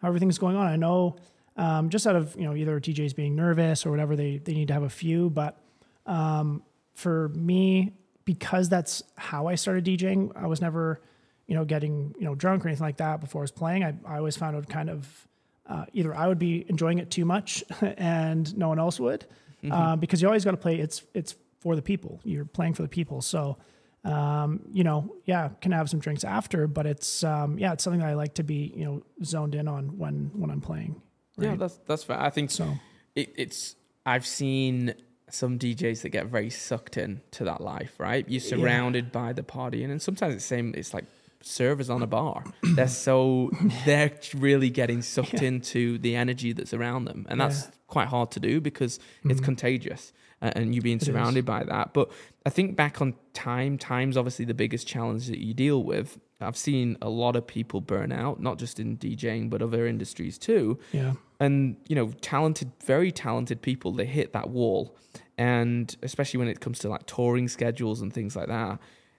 how 0.00 0.06
everything's 0.06 0.38
going 0.38 0.54
on. 0.54 0.68
I 0.68 0.76
know 0.76 1.16
um, 1.56 1.88
just 1.88 2.06
out 2.06 2.14
of 2.14 2.36
you 2.36 2.44
know 2.44 2.54
either 2.54 2.78
DJs 2.78 3.16
being 3.16 3.34
nervous 3.34 3.84
or 3.84 3.90
whatever 3.90 4.14
they 4.14 4.36
they 4.36 4.54
need 4.54 4.68
to 4.68 4.74
have 4.74 4.84
a 4.84 4.88
few, 4.88 5.28
but 5.28 5.58
um, 6.06 6.62
for 6.94 7.30
me 7.30 7.94
because 8.24 8.68
that's 8.68 9.02
how 9.16 9.46
I 9.46 9.54
started 9.54 9.84
DJing, 9.84 10.32
I 10.36 10.46
was 10.46 10.60
never 10.60 11.00
you 11.46 11.54
know 11.54 11.64
getting 11.64 12.14
you 12.18 12.24
know 12.24 12.34
drunk 12.34 12.64
or 12.64 12.68
anything 12.68 12.86
like 12.86 12.96
that 12.98 13.20
before 13.20 13.42
I 13.42 13.44
was 13.44 13.50
playing. 13.52 13.84
I 13.84 13.94
I 14.06 14.18
always 14.18 14.36
found 14.36 14.56
it 14.56 14.68
kind 14.68 14.88
of 14.90 15.28
uh, 15.66 15.86
either 15.92 16.14
I 16.14 16.26
would 16.28 16.38
be 16.38 16.64
enjoying 16.68 16.98
it 16.98 17.10
too 17.10 17.24
much 17.24 17.64
and 17.80 18.56
no 18.56 18.68
one 18.68 18.78
else 18.78 18.98
would, 19.00 19.26
Mm-hmm. 19.62 19.72
uh, 19.72 19.96
because 19.96 20.20
you 20.20 20.28
always 20.28 20.44
got 20.44 20.50
to 20.50 20.56
play. 20.58 20.76
It's 20.78 21.02
it's 21.14 21.34
for 21.60 21.74
the 21.74 21.80
people. 21.82 22.20
You're 22.22 22.44
playing 22.44 22.74
for 22.74 22.82
the 22.82 22.88
people. 22.88 23.22
So, 23.22 23.56
um, 24.04 24.60
you 24.70 24.84
know, 24.84 25.14
yeah, 25.24 25.48
can 25.62 25.72
have 25.72 25.88
some 25.88 26.00
drinks 26.00 26.22
after, 26.24 26.66
but 26.66 26.84
it's 26.84 27.24
um, 27.24 27.58
yeah, 27.58 27.72
it's 27.72 27.82
something 27.82 28.00
that 28.00 28.08
I 28.08 28.14
like 28.14 28.34
to 28.34 28.42
be 28.42 28.74
you 28.76 28.84
know 28.84 29.02
zoned 29.24 29.54
in 29.54 29.66
on 29.66 29.96
when 29.96 30.30
when 30.34 30.50
I'm 30.50 30.60
playing. 30.60 31.00
Yeah, 31.38 31.56
that's 31.56 31.78
that's 31.86 32.04
fair. 32.04 32.20
I 32.20 32.28
think 32.28 32.50
So 32.50 32.74
it, 33.14 33.32
it's 33.36 33.74
I've 34.04 34.26
seen 34.26 34.94
some 35.34 35.58
DJs 35.58 36.02
that 36.02 36.10
get 36.10 36.26
very 36.26 36.50
sucked 36.50 36.96
in 36.96 37.20
to 37.32 37.44
that 37.44 37.60
life, 37.60 37.94
right? 37.98 38.24
You're 38.28 38.40
surrounded 38.40 39.10
by 39.12 39.32
the 39.32 39.42
partying, 39.42 39.90
and 39.90 40.00
sometimes 40.00 40.34
it's 40.34 40.44
same. 40.44 40.74
It's 40.76 40.94
like 40.94 41.04
servers 41.42 41.90
on 41.90 42.02
a 42.02 42.06
bar. 42.06 42.44
they're 42.62 42.88
so 42.88 43.50
they're 43.84 44.12
really 44.36 44.70
getting 44.70 45.02
sucked 45.02 45.42
into 45.42 45.98
the 45.98 46.16
energy 46.16 46.52
that's 46.52 46.72
around 46.72 47.04
them, 47.06 47.26
and 47.28 47.40
that's 47.40 47.64
Yeah. 47.64 47.70
quite 47.88 48.08
hard 48.08 48.30
to 48.32 48.40
do 48.40 48.60
because 48.60 48.98
it's 49.24 49.40
Mhm. 49.40 49.44
contagious. 49.44 50.12
uh, 50.42 50.50
And 50.56 50.74
you 50.74 50.82
being 50.82 50.96
It 50.96 51.02
is. 51.02 51.06
surrounded 51.08 51.44
by 51.46 51.64
that, 51.64 51.94
but 51.94 52.10
I 52.44 52.50
think 52.50 52.76
back 52.76 53.00
on 53.00 53.14
time. 53.32 53.78
Time's 53.78 54.16
obviously 54.16 54.44
the 54.44 54.52
biggest 54.52 54.86
challenge 54.86 55.26
that 55.28 55.38
you 55.38 55.54
deal 55.54 55.82
with. 55.82 56.18
I've 56.40 56.56
seen 56.56 56.98
a 57.00 57.08
lot 57.08 57.34
of 57.36 57.46
people 57.46 57.80
burn 57.80 58.12
out, 58.12 58.42
not 58.42 58.58
just 58.58 58.78
in 58.78 58.98
DJing 58.98 59.48
but 59.48 59.62
other 59.62 59.86
industries 59.86 60.36
too 60.36 60.78
yeah, 60.92 61.14
and 61.40 61.76
you 61.88 61.96
know 61.96 62.12
talented 62.20 62.70
very 62.84 63.10
talented 63.10 63.62
people 63.62 63.92
they 63.92 64.06
hit 64.06 64.32
that 64.32 64.50
wall. 64.50 64.96
And 65.36 65.94
especially 66.02 66.38
when 66.38 66.48
it 66.48 66.60
comes 66.60 66.78
to 66.80 66.88
like 66.88 67.06
touring 67.06 67.48
schedules 67.48 68.00
and 68.00 68.12
things 68.12 68.36
like 68.36 68.48
that 68.48 68.78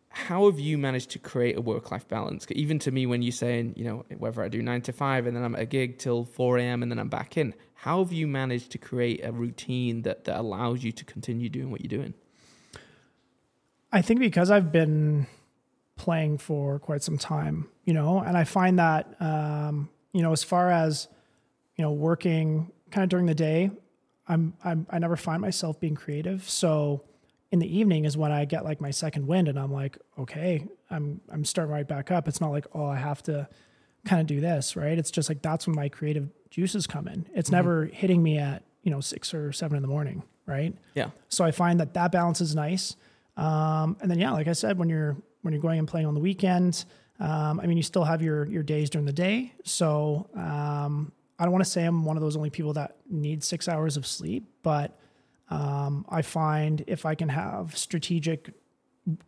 how 0.09 0.49
have 0.49 0.57
you 0.57 0.77
managed 0.77 1.09
to 1.11 1.19
create 1.19 1.57
a 1.57 1.61
work-life 1.61 2.07
balance? 2.07 2.47
Even 2.51 2.79
to 2.79 2.89
me 2.89 3.05
when 3.05 3.21
you're 3.21 3.33
saying 3.33 3.73
you 3.75 3.83
know 3.83 4.05
whether 4.17 4.41
i 4.41 4.47
do 4.47 4.61
9 4.61 4.81
to 4.83 4.93
5 4.93 5.27
and 5.27 5.35
then 5.35 5.43
i'm 5.43 5.55
at 5.55 5.61
a 5.61 5.65
gig 5.65 5.97
till 5.97 6.23
4 6.23 6.57
a.m 6.59 6.83
and 6.83 6.89
then 6.89 6.99
i'm 6.99 7.09
back 7.09 7.35
in 7.35 7.53
how 7.85 8.03
have 8.03 8.11
you 8.11 8.27
managed 8.27 8.71
to 8.71 8.79
create 8.79 9.23
a 9.23 9.31
routine 9.31 10.01
that, 10.01 10.23
that 10.23 10.39
allows 10.39 10.83
you 10.83 10.91
to 10.91 11.05
continue 11.05 11.49
doing 11.49 11.69
what 11.69 11.81
you're 11.81 11.99
doing? 11.99 12.15
I 13.91 14.01
think 14.01 14.19
because 14.19 14.49
I've 14.49 14.71
been 14.71 15.27
playing 15.95 16.39
for 16.39 16.79
quite 16.79 17.03
some 17.03 17.19
time, 17.19 17.67
you 17.83 17.93
know, 17.93 18.19
and 18.19 18.35
I 18.35 18.43
find 18.43 18.79
that, 18.79 19.15
um, 19.19 19.89
you 20.13 20.23
know, 20.23 20.31
as 20.31 20.43
far 20.43 20.71
as, 20.71 21.07
you 21.75 21.83
know, 21.83 21.91
working 21.91 22.71
kind 22.91 23.03
of 23.03 23.09
during 23.09 23.25
the 23.25 23.35
day, 23.35 23.71
I'm, 24.27 24.53
I'm, 24.63 24.87
I 24.89 24.99
never 24.99 25.15
find 25.15 25.41
myself 25.41 25.79
being 25.79 25.95
creative. 25.95 26.49
So 26.49 27.03
in 27.51 27.59
the 27.59 27.77
evening 27.77 28.05
is 28.05 28.17
when 28.17 28.31
I 28.31 28.45
get 28.45 28.63
like 28.63 28.81
my 28.81 28.91
second 28.91 29.27
wind 29.27 29.47
and 29.47 29.59
I'm 29.59 29.71
like, 29.71 29.97
okay, 30.17 30.67
I'm, 30.89 31.21
I'm 31.31 31.45
starting 31.45 31.73
right 31.73 31.87
back 31.87 32.11
up. 32.11 32.27
It's 32.27 32.41
not 32.41 32.51
like, 32.51 32.65
oh, 32.73 32.85
I 32.85 32.97
have 32.97 33.21
to 33.23 33.47
kind 34.05 34.21
of 34.21 34.27
do 34.27 34.39
this, 34.39 34.75
right? 34.75 34.97
It's 34.97 35.11
just 35.11 35.29
like, 35.29 35.41
that's 35.41 35.67
when 35.67 35.75
my 35.75 35.89
creative 35.89 36.29
juices 36.49 36.87
come 36.87 37.07
in. 37.07 37.27
It's 37.33 37.51
never 37.51 37.85
hitting 37.85 38.23
me 38.23 38.37
at, 38.37 38.63
you 38.83 38.91
know, 38.91 39.01
six 39.01 39.33
or 39.33 39.51
seven 39.51 39.75
in 39.75 39.81
the 39.81 39.87
morning. 39.87 40.23
Right. 40.47 40.75
yeah 40.93 41.09
So 41.27 41.43
I 41.43 41.49
find 41.49 41.79
that 41.79 41.95
that 41.95 42.11
balance 42.11 42.39
is 42.39 42.53
nice. 42.53 42.95
Um, 43.35 43.97
and 43.99 44.11
then 44.11 44.19
yeah, 44.19 44.31
like 44.31 44.47
I 44.47 44.53
said, 44.53 44.77
when 44.77 44.89
you're 44.89 45.17
when 45.41 45.53
you're 45.53 45.61
going 45.61 45.79
and 45.79 45.87
playing 45.87 46.05
on 46.05 46.13
the 46.13 46.19
weekend, 46.19 46.85
um, 47.19 47.59
I 47.59 47.65
mean, 47.65 47.77
you 47.77 47.83
still 47.83 48.03
have 48.03 48.21
your 48.21 48.45
your 48.45 48.61
days 48.61 48.91
during 48.91 49.05
the 49.07 49.13
day. 49.13 49.53
So 49.63 50.29
um, 50.35 51.11
I 51.37 51.43
don't 51.43 51.51
want 51.51 51.63
to 51.63 51.69
say 51.69 51.83
I'm 51.85 52.05
one 52.05 52.17
of 52.17 52.21
those 52.21 52.37
only 52.37 52.49
people 52.49 52.73
that 52.73 52.97
need 53.09 53.43
six 53.43 53.67
hours 53.67 53.97
of 53.97 54.07
sleep, 54.07 54.45
but 54.63 54.97
um, 55.49 56.05
I 56.09 56.21
find 56.21 56.83
if 56.87 57.05
I 57.05 57.15
can 57.15 57.29
have 57.29 57.77
strategic, 57.77 58.51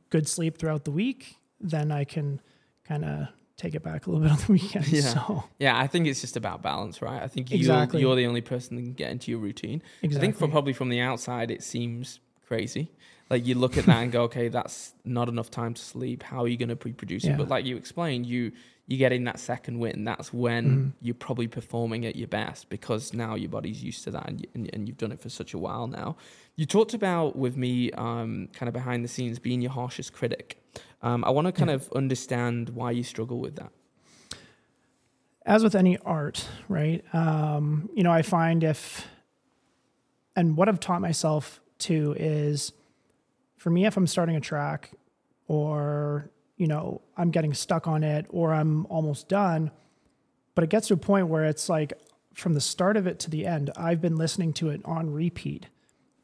good 0.10 0.28
sleep 0.28 0.58
throughout 0.58 0.86
the 0.86 0.92
week, 0.92 1.36
then 1.60 1.92
I 1.92 2.04
can 2.06 2.42
kind 2.86 3.04
of 3.06 3.28
take 3.58 3.74
it 3.76 3.84
back 3.84 4.06
a 4.06 4.12
little 4.12 4.24
bit 4.24 4.32
on 4.32 4.38
the 4.46 4.52
weekend. 4.60 4.88
Yeah. 4.88 5.02
So 5.02 5.44
yeah 5.58 5.78
i 5.78 5.88
think 5.88 6.06
it's 6.06 6.22
just 6.22 6.38
about 6.38 6.62
balance 6.62 7.02
right 7.02 7.24
i 7.24 7.28
think 7.28 7.52
Exactly. 7.52 8.00
you're, 8.00 8.10
you're 8.12 8.16
the 8.16 8.28
only 8.28 8.42
person 8.42 8.76
that 8.76 8.84
can 8.84 8.94
get 8.94 9.10
into 9.10 9.32
your 9.32 9.40
routine 9.40 9.82
exactly. 10.04 10.18
I 10.18 10.22
think 10.22 10.38
from 10.38 10.52
probably 10.52 10.74
from 10.74 10.90
the 10.90 11.00
outside, 11.00 11.50
it 11.50 11.64
seems 11.64 12.20
crazy. 12.48 12.92
Like 13.30 13.46
you 13.46 13.56
look 13.56 13.78
at 13.78 13.86
that 13.86 13.98
and 14.04 14.12
go, 14.12 14.24
okay, 14.24 14.48
that's 14.48 14.94
not 15.04 15.28
enough 15.28 15.52
time 15.52 15.74
to 15.74 15.82
sleep. 15.82 16.24
How 16.24 16.44
are 16.44 16.48
you 16.48 16.56
going 16.56 16.70
to 16.70 16.76
pre-produce 16.78 17.26
it? 17.26 17.32
Yeah. 17.32 17.38
But 17.38 17.50
like 17.50 17.66
you 17.66 17.76
explained, 17.76 18.26
you 18.26 18.54
you 18.90 18.98
get 18.98 19.12
in 19.12 19.26
that 19.26 19.38
second 19.40 19.80
win. 19.80 20.06
That's 20.06 20.32
when 20.34 20.66
Mhm. 20.66 20.94
you're 21.02 21.14
probably 21.16 21.48
performing 21.48 22.06
at 22.06 22.16
your 22.16 22.30
best 22.30 22.70
because 22.70 23.14
now 23.14 23.36
your 23.36 23.50
body's 23.50 23.84
used 23.84 24.04
to 24.06 24.12
that 24.12 24.28
and, 24.30 24.40
you, 24.42 24.48
and, 24.56 24.70
and 24.74 24.88
you've 24.88 24.98
done 24.98 25.12
it 25.12 25.20
for 25.20 25.28
such 25.30 25.54
a 25.54 25.58
while 25.58 25.88
now. 25.88 26.16
You 26.56 26.66
talked 26.66 26.94
about 26.94 27.36
with 27.36 27.58
me, 27.58 27.92
um, 27.92 28.48
kind 28.54 28.68
of 28.70 28.74
behind 28.74 29.04
the 29.04 29.10
scenes, 29.10 29.40
being 29.40 29.62
your 29.62 29.72
harshest 29.72 30.14
critic. 30.14 30.64
Um, 31.02 31.24
I 31.26 31.30
want 31.32 31.46
to 31.48 31.52
kind 31.52 31.70
Yeah. 31.70 31.76
of 31.76 31.92
understand 31.94 32.70
why 32.70 32.92
you 32.92 33.04
struggle 33.04 33.40
with 33.40 33.56
that. 33.58 33.72
as 35.46 35.64
with 35.64 35.76
any 35.76 35.98
art, 36.00 36.46
right? 36.68 37.06
Um, 37.16 37.90
you 37.96 38.04
know, 38.04 38.12
I 38.12 38.22
find 38.22 38.66
if, 38.66 39.08
and 40.36 40.58
what 40.58 40.68
I've 40.68 40.80
taught 40.82 41.00
myself 41.00 41.62
to 41.80 42.14
is 42.20 42.74
for 43.56 43.70
me, 43.70 43.86
if 43.86 43.96
I'm 43.96 44.08
starting 44.08 44.36
a 44.36 44.42
track 44.42 44.92
or, 45.48 46.30
you 46.58 46.68
know, 46.68 47.02
I'm 47.16 47.32
getting 47.32 47.54
stuck 47.54 47.88
on 47.88 48.04
it 48.04 48.26
or 48.30 48.54
I'm 48.54 48.86
almost 48.88 49.30
done, 49.30 49.72
but 50.56 50.64
it 50.64 50.70
gets 50.70 50.88
to 50.88 50.96
a 50.96 50.98
point 50.98 51.28
where 51.28 51.46
it's 51.46 51.70
like 51.70 51.94
from 52.34 52.54
the 52.54 52.62
start 52.62 52.98
of 52.98 53.08
it 53.08 53.20
to 53.20 53.30
the 53.30 53.46
end, 53.46 53.72
I've 53.76 54.02
been 54.02 54.16
listening 54.16 54.54
to 54.54 54.70
it 54.70 54.82
on 54.86 55.12
repeat. 55.12 55.68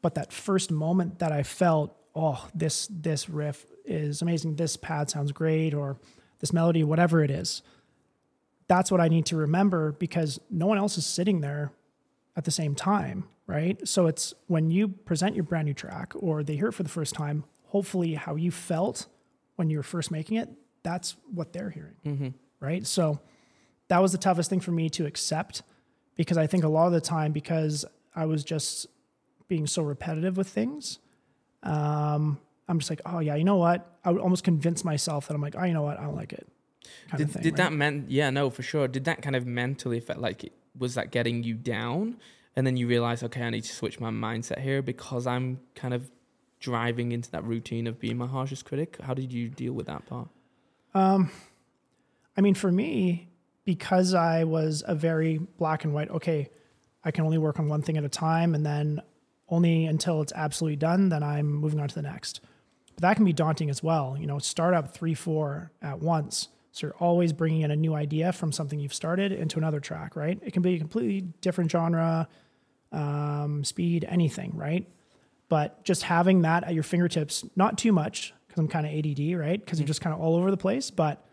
But 0.02 0.14
that 0.16 0.32
first 0.32 0.70
moment 0.70 1.20
that 1.20 1.32
I 1.32 1.42
felt, 1.42 1.96
oh, 2.14 2.46
this 2.54 2.88
this 2.90 3.28
riff 3.28 3.64
is 3.84 4.22
amazing, 4.22 4.56
this 4.56 4.76
pad 4.76 5.08
sounds 5.08 5.32
great, 5.32 5.72
or 5.72 5.96
this 6.40 6.52
melody, 6.52 6.84
whatever 6.84 7.22
it 7.22 7.30
is, 7.30 7.62
that's 8.68 8.90
what 8.90 9.00
I 9.00 9.08
need 9.08 9.26
to 9.26 9.36
remember 9.36 9.92
because 9.92 10.40
no 10.50 10.66
one 10.66 10.78
else 10.78 10.98
is 10.98 11.06
sitting 11.06 11.40
there 11.40 11.72
at 12.36 12.44
the 12.44 12.50
same 12.50 12.74
time, 12.74 13.24
right? 13.46 13.86
So 13.86 14.06
it's 14.06 14.34
when 14.46 14.70
you 14.70 14.88
present 14.88 15.34
your 15.34 15.44
brand 15.44 15.66
new 15.66 15.74
track 15.74 16.12
or 16.16 16.42
they 16.42 16.56
hear 16.56 16.68
it 16.68 16.72
for 16.72 16.82
the 16.82 16.88
first 16.88 17.14
time, 17.14 17.44
hopefully 17.66 18.14
how 18.14 18.34
you 18.36 18.50
felt 18.50 19.06
when 19.56 19.70
you 19.70 19.76
were 19.78 19.82
first 19.82 20.10
making 20.10 20.36
it, 20.36 20.48
that's 20.82 21.16
what 21.32 21.52
they're 21.52 21.70
hearing, 21.70 21.94
Mm-hmm. 22.04 22.28
right? 22.60 22.86
So 22.86 23.20
that 23.88 24.00
was 24.02 24.12
the 24.12 24.18
toughest 24.18 24.50
thing 24.50 24.60
for 24.60 24.70
me 24.72 24.88
to 24.90 25.06
accept 25.06 25.62
because 26.16 26.36
I 26.38 26.46
think 26.46 26.64
a 26.64 26.68
lot 26.68 26.86
of 26.86 26.92
the 26.92 27.00
time, 27.00 27.32
because 27.32 27.84
I 28.14 28.26
was 28.26 28.44
just 28.44 28.86
being 29.48 29.66
so 29.66 29.82
repetitive 29.82 30.36
with 30.36 30.48
things, 30.48 30.98
um, 31.62 32.38
I'm 32.68 32.78
just 32.78 32.90
like, 32.90 33.00
oh 33.06 33.18
yeah, 33.18 33.34
you 33.34 33.44
know 33.44 33.56
what? 33.56 33.98
I 34.04 34.10
would 34.10 34.20
almost 34.20 34.44
convince 34.44 34.84
myself 34.84 35.28
that 35.28 35.34
I'm 35.34 35.40
like, 35.42 35.54
oh, 35.58 35.64
you 35.64 35.74
know 35.74 35.82
what? 35.82 35.98
I 35.98 36.04
don't 36.04 36.16
like 36.16 36.32
it. 36.32 36.46
Did, 37.16 37.30
thing, 37.30 37.42
did 37.42 37.52
right? 37.52 37.56
that 37.58 37.72
meant? 37.72 38.10
Yeah, 38.10 38.30
no, 38.30 38.50
for 38.50 38.62
sure. 38.62 38.88
Did 38.88 39.04
that 39.04 39.22
kind 39.22 39.36
of 39.36 39.46
mentally 39.46 39.98
affect? 39.98 40.20
Like, 40.20 40.52
was 40.78 40.94
that 40.94 41.10
getting 41.10 41.42
you 41.42 41.54
down? 41.54 42.16
And 42.56 42.66
then 42.66 42.76
you 42.76 42.86
realize, 42.86 43.22
okay, 43.22 43.42
I 43.42 43.50
need 43.50 43.64
to 43.64 43.72
switch 43.72 43.98
my 44.00 44.10
mindset 44.10 44.60
here 44.60 44.80
because 44.82 45.26
I'm 45.26 45.60
kind 45.74 45.92
of 45.92 46.10
driving 46.64 47.12
into 47.12 47.30
that 47.30 47.44
routine 47.44 47.86
of 47.86 48.00
being 48.00 48.16
my 48.16 48.26
harshest 48.26 48.64
critic. 48.64 48.96
How 49.02 49.12
did 49.12 49.30
you 49.30 49.50
deal 49.50 49.74
with 49.74 49.86
that 49.86 50.06
part? 50.06 50.28
Um, 50.94 51.30
I 52.38 52.40
mean, 52.40 52.54
for 52.54 52.72
me, 52.72 53.28
because 53.66 54.14
I 54.14 54.44
was 54.44 54.82
a 54.86 54.94
very 54.94 55.36
black 55.58 55.84
and 55.84 55.92
white, 55.92 56.10
okay, 56.10 56.48
I 57.04 57.10
can 57.10 57.26
only 57.26 57.36
work 57.36 57.58
on 57.60 57.68
one 57.68 57.82
thing 57.82 57.98
at 57.98 58.04
a 58.04 58.08
time, 58.08 58.54
and 58.54 58.64
then 58.64 59.02
only 59.50 59.84
until 59.84 60.22
it's 60.22 60.32
absolutely 60.34 60.76
done, 60.76 61.10
then 61.10 61.22
I'm 61.22 61.52
moving 61.52 61.80
on 61.80 61.88
to 61.88 61.94
the 61.94 62.02
next. 62.02 62.40
But 62.94 63.02
that 63.02 63.16
can 63.16 63.26
be 63.26 63.34
daunting 63.34 63.68
as 63.68 63.82
well. 63.82 64.16
You 64.18 64.26
know, 64.26 64.38
start 64.38 64.72
up 64.72 64.94
three, 64.94 65.14
four 65.14 65.70
at 65.82 65.98
once. 66.00 66.48
So 66.72 66.86
you're 66.86 66.96
always 66.96 67.34
bringing 67.34 67.60
in 67.60 67.70
a 67.70 67.76
new 67.76 67.94
idea 67.94 68.32
from 68.32 68.52
something 68.52 68.80
you've 68.80 68.94
started 68.94 69.32
into 69.32 69.58
another 69.58 69.80
track, 69.80 70.16
right? 70.16 70.40
It 70.42 70.54
can 70.54 70.62
be 70.62 70.76
a 70.76 70.78
completely 70.78 71.20
different 71.42 71.70
genre, 71.70 72.26
um, 72.90 73.64
speed, 73.64 74.06
anything, 74.08 74.56
right? 74.56 74.88
But 75.54 75.84
just 75.84 76.02
having 76.02 76.42
that 76.42 76.64
at 76.64 76.74
your 76.74 76.82
fingertips, 76.82 77.44
not 77.54 77.78
too 77.78 77.92
much, 77.92 78.34
because 78.48 78.58
I'm 78.60 78.66
kind 78.76 78.84
of 78.86 78.92
ADD, 78.92 79.38
right? 79.38 79.60
Because 79.64 79.78
you're 79.78 79.86
just 79.86 80.00
kind 80.00 80.12
of 80.14 80.20
all 80.20 80.34
over 80.34 80.50
the 80.50 80.56
place. 80.66 80.90
But 80.90 81.24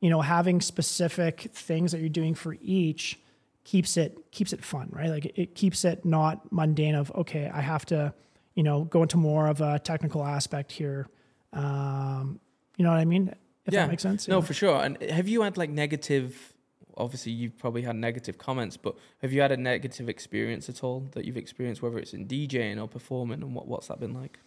you 0.00 0.10
know, 0.10 0.20
having 0.20 0.60
specific 0.60 1.34
things 1.54 1.92
that 1.92 2.00
you're 2.00 2.08
doing 2.22 2.34
for 2.34 2.56
each 2.60 3.18
keeps 3.64 3.96
it 3.96 4.10
keeps 4.32 4.52
it 4.52 4.62
fun, 4.62 4.88
right? 4.92 5.08
Like 5.08 5.26
it 5.38 5.54
keeps 5.54 5.84
it 5.86 6.04
not 6.04 6.52
mundane. 6.52 6.94
Of 6.94 7.10
okay, 7.22 7.50
I 7.60 7.62
have 7.62 7.86
to, 7.86 8.12
you 8.54 8.62
know, 8.62 8.84
go 8.84 9.00
into 9.02 9.16
more 9.16 9.46
of 9.46 9.62
a 9.62 9.78
technical 9.78 10.22
aspect 10.24 10.72
here. 10.72 11.08
Um, 11.54 12.38
you 12.76 12.84
know 12.84 12.90
what 12.90 12.98
I 13.00 13.04
mean? 13.06 13.34
If 13.66 13.72
Yeah. 13.74 13.82
that 13.84 13.90
makes 13.90 14.02
sense. 14.02 14.28
No, 14.28 14.38
Yeah. 14.40 14.44
for 14.44 14.54
sure. 14.54 14.78
And 14.84 15.00
have 15.18 15.26
you 15.28 15.40
had 15.42 15.56
like 15.56 15.70
negative? 15.70 16.52
Obviously, 17.00 17.32
you've 17.32 17.58
probably 17.58 17.82
had 17.82 17.96
negative 17.96 18.38
comments, 18.38 18.76
but 18.76 18.94
have 19.22 19.32
you 19.32 19.40
had 19.40 19.52
a 19.52 19.56
negative 19.56 20.08
experience 20.08 20.68
at 20.68 20.84
all 20.84 21.08
that 21.12 21.24
you've 21.24 21.36
experienced, 21.36 21.82
whether 21.82 21.98
it's 21.98 22.12
in 22.14 22.26
DJing 22.26 22.80
or 22.80 22.86
performing, 22.86 23.42
and 23.42 23.54
what 23.54 23.66
what's 23.66 23.88
that 23.88 23.98
been 23.98 24.14
like? 24.14 24.38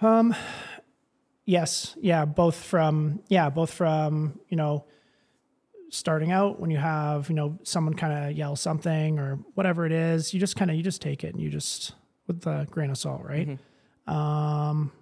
Um, 0.00 0.34
yes, 1.44 1.96
yeah, 2.00 2.24
both 2.24 2.56
from 2.62 3.20
yeah, 3.28 3.50
both 3.50 3.72
from 3.72 4.38
you 4.48 4.56
know, 4.56 4.84
starting 5.90 6.32
out 6.32 6.60
when 6.60 6.70
you 6.70 6.78
have 6.78 7.28
you 7.28 7.34
know 7.34 7.58
someone 7.62 7.94
kind 7.94 8.12
of 8.30 8.36
yell 8.36 8.56
something 8.56 9.18
or 9.18 9.38
whatever 9.54 9.86
it 9.86 9.92
is, 9.92 10.34
you 10.34 10.40
just 10.40 10.56
kind 10.56 10.70
of 10.70 10.76
you 10.76 10.82
just 10.82 11.00
take 11.02 11.24
it 11.24 11.34
and 11.34 11.42
you 11.42 11.50
just 11.50 11.94
with 12.26 12.46
a 12.46 12.66
grain 12.70 12.90
of 12.90 12.98
salt, 12.98 13.22
right? 13.24 13.48
Mhm. 14.06 14.12
Um, 14.12 14.92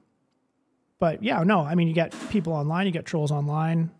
but 0.98 1.22
yeah, 1.22 1.42
no, 1.42 1.60
I 1.60 1.74
mean 1.74 1.88
you 1.88 1.94
get 1.94 2.14
people 2.30 2.52
online, 2.52 2.86
you 2.86 2.92
get 2.92 3.04
trolls 3.04 3.30
online 3.30 3.90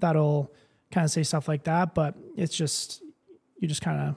that'll 0.00 0.52
kind 0.92 1.04
of 1.04 1.10
say 1.10 1.22
stuff 1.22 1.48
like 1.48 1.64
that, 1.64 1.94
but 1.94 2.14
it's 2.36 2.54
just 2.56 3.02
you 3.58 3.68
just 3.68 3.82
kind 3.82 4.00
of 4.00 4.14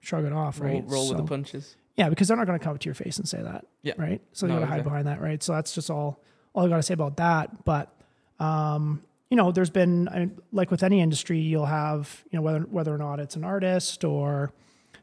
shrug 0.00 0.24
it 0.24 0.32
off, 0.32 0.60
Roll, 0.60 0.72
right? 0.74 0.84
roll 0.86 1.08
with 1.08 1.16
the 1.18 1.24
punches. 1.24 1.76
yeah, 1.96 2.08
because 2.08 2.28
they're 2.28 2.36
not 2.36 2.46
going 2.46 2.58
to 2.58 2.62
come 2.64 2.74
up 2.74 2.80
to 2.80 2.86
your 2.86 2.94
face 2.94 3.18
and 3.18 3.28
say 3.28 3.42
that. 3.42 3.66
Yeah. 3.82 3.94
Right. 3.98 4.20
So 4.32 4.46
you 4.46 4.52
No, 4.52 4.58
got 4.58 4.60
to 4.60 4.66
hide 4.66 4.74
exactly. 4.80 4.90
behind 4.90 5.06
that. 5.08 5.20
Right. 5.20 5.42
So 5.42 5.52
that's 5.52 5.74
just 5.74 5.90
all, 5.90 6.22
all 6.54 6.66
I 6.66 6.68
got 6.68 6.76
to 6.76 6.82
say 6.82 6.94
about 6.94 7.16
that. 7.18 7.64
But, 7.64 7.92
um, 8.38 9.02
you 9.30 9.36
know, 9.36 9.52
there's 9.52 9.70
been 9.70 10.08
I 10.08 10.18
mean, 10.20 10.38
like 10.52 10.70
with 10.70 10.82
any 10.82 11.00
industry, 11.00 11.38
you'll 11.38 11.66
have, 11.66 12.24
you 12.30 12.38
know, 12.38 12.42
whether, 12.42 12.60
whether 12.60 12.94
or 12.94 12.98
not 12.98 13.20
it's 13.20 13.36
an 13.36 13.44
artist 13.44 14.04
or, 14.04 14.52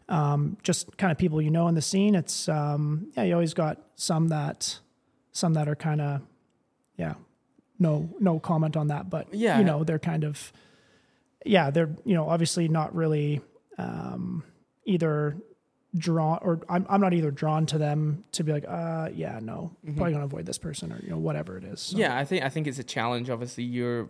um, 0.09 0.57
just 0.63 0.97
kind 0.97 1.11
of 1.11 1.17
people 1.17 1.41
you 1.41 1.51
know 1.51 1.67
in 1.67 1.75
the 1.75 1.81
scene. 1.81 2.15
It's, 2.15 2.47
um, 2.49 3.07
yeah, 3.15 3.23
you 3.23 3.33
always 3.33 3.53
got 3.53 3.77
some 3.95 4.29
that, 4.29 4.79
some 5.31 5.53
that 5.53 5.67
are 5.69 5.75
kind 5.75 6.01
of, 6.01 6.21
yeah, 6.97 7.13
no, 7.79 8.09
no 8.19 8.39
comment 8.39 8.75
on 8.75 8.87
that. 8.87 9.09
But, 9.09 9.33
Yeah. 9.33 9.59
you 9.59 9.65
know, 9.65 9.83
they're 9.83 9.99
kind 9.99 10.23
of, 10.23 10.51
yeah, 11.49 11.69
they're, 11.71 11.89
you 12.05 12.13
know, 12.13 12.27
obviously 12.29 12.67
not 12.67 12.95
really, 12.95 13.41
um, 13.77 14.43
either 14.85 15.37
drawn 15.95 16.37
or 16.41 16.59
I'm, 16.69 16.85
I'm 16.89 17.01
not 17.01 17.13
either 17.13 17.31
drawn 17.31 17.65
to 17.67 17.77
them 17.77 18.23
to 18.33 18.43
be 18.43 18.51
like 18.51 18.65
uh 18.67 19.09
yeah 19.13 19.39
no 19.41 19.71
probably 19.95 20.11
gonna 20.11 20.25
avoid 20.25 20.45
this 20.45 20.57
person 20.57 20.91
or 20.91 20.99
you 21.01 21.09
know 21.09 21.17
whatever 21.17 21.57
it 21.57 21.63
is 21.63 21.79
So, 21.79 21.93
Mm-hmm. 21.93 22.01
Yeah, 22.01 22.17
I 22.17 22.25
think 22.25 22.43
I 22.43 22.49
think 22.49 22.67
it's 22.67 22.77
a 22.77 22.83
challenge. 22.83 23.29
Obviously, 23.29 23.63
you're 23.63 24.09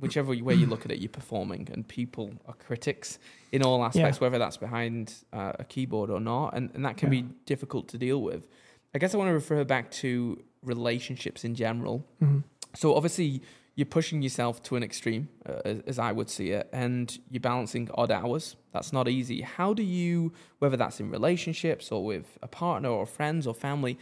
whichever 0.00 0.30
way 0.34 0.54
you 0.54 0.66
look 0.66 0.84
at 0.84 0.90
it, 0.90 0.98
you're 1.00 1.08
performing, 1.10 1.68
and 1.72 1.86
people 1.86 2.30
are 2.46 2.54
critics 2.54 3.18
in 3.52 3.62
all 3.62 3.84
aspects, 3.84 4.20
whether 4.20 4.38
that's 4.38 4.56
behind 4.56 5.14
uh, 5.32 5.52
a 5.58 5.64
keyboard 5.64 6.08
or 6.10 6.18
not, 6.18 6.54
and 6.56 6.70
and 6.74 6.84
that 6.84 6.96
can 6.96 7.12
Yeah. 7.12 7.20
be 7.22 7.28
difficult 7.46 7.88
to 7.88 7.98
deal 7.98 8.20
with. 8.22 8.48
I 8.94 8.98
guess 8.98 9.14
I 9.14 9.18
want 9.18 9.28
to 9.28 9.34
refer 9.34 9.62
back 9.64 9.90
to 10.02 10.42
relationships 10.62 11.44
in 11.44 11.54
general. 11.54 12.04
Mhm. 12.22 12.42
So 12.74 12.94
obviously, 12.94 13.42
you're 13.78 13.86
pushing 13.86 14.22
yourself 14.22 14.60
to 14.60 14.74
an 14.74 14.82
extreme, 14.82 15.28
uh, 15.48 15.74
as, 15.86 16.00
I 16.00 16.10
would 16.10 16.28
see 16.28 16.50
it, 16.50 16.68
and 16.72 17.16
you're 17.30 17.38
balancing 17.38 17.88
odd 17.94 18.10
hours. 18.10 18.56
That's 18.72 18.92
not 18.92 19.08
easy. 19.08 19.42
How 19.42 19.72
do 19.72 19.84
you, 19.84 20.32
whether 20.58 20.76
that's 20.76 20.98
in 20.98 21.12
relationships 21.12 21.92
or 21.92 22.04
with 22.04 22.38
a 22.42 22.48
partner 22.48 22.88
or 22.88 23.06
friends 23.06 23.46
or 23.46 23.54
family, 23.54 23.96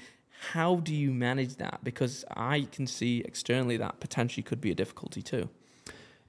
how 0.53 0.77
do 0.77 0.95
you 0.95 1.12
manage 1.12 1.57
that? 1.57 1.81
Because 1.85 2.24
I 2.35 2.68
can 2.72 2.87
see 2.87 3.20
externally 3.27 3.77
that 3.77 4.01
potentially 4.01 4.43
could 4.43 4.62
be 4.62 4.70
a 4.70 4.74
difficulty 4.74 5.20
too. 5.20 5.51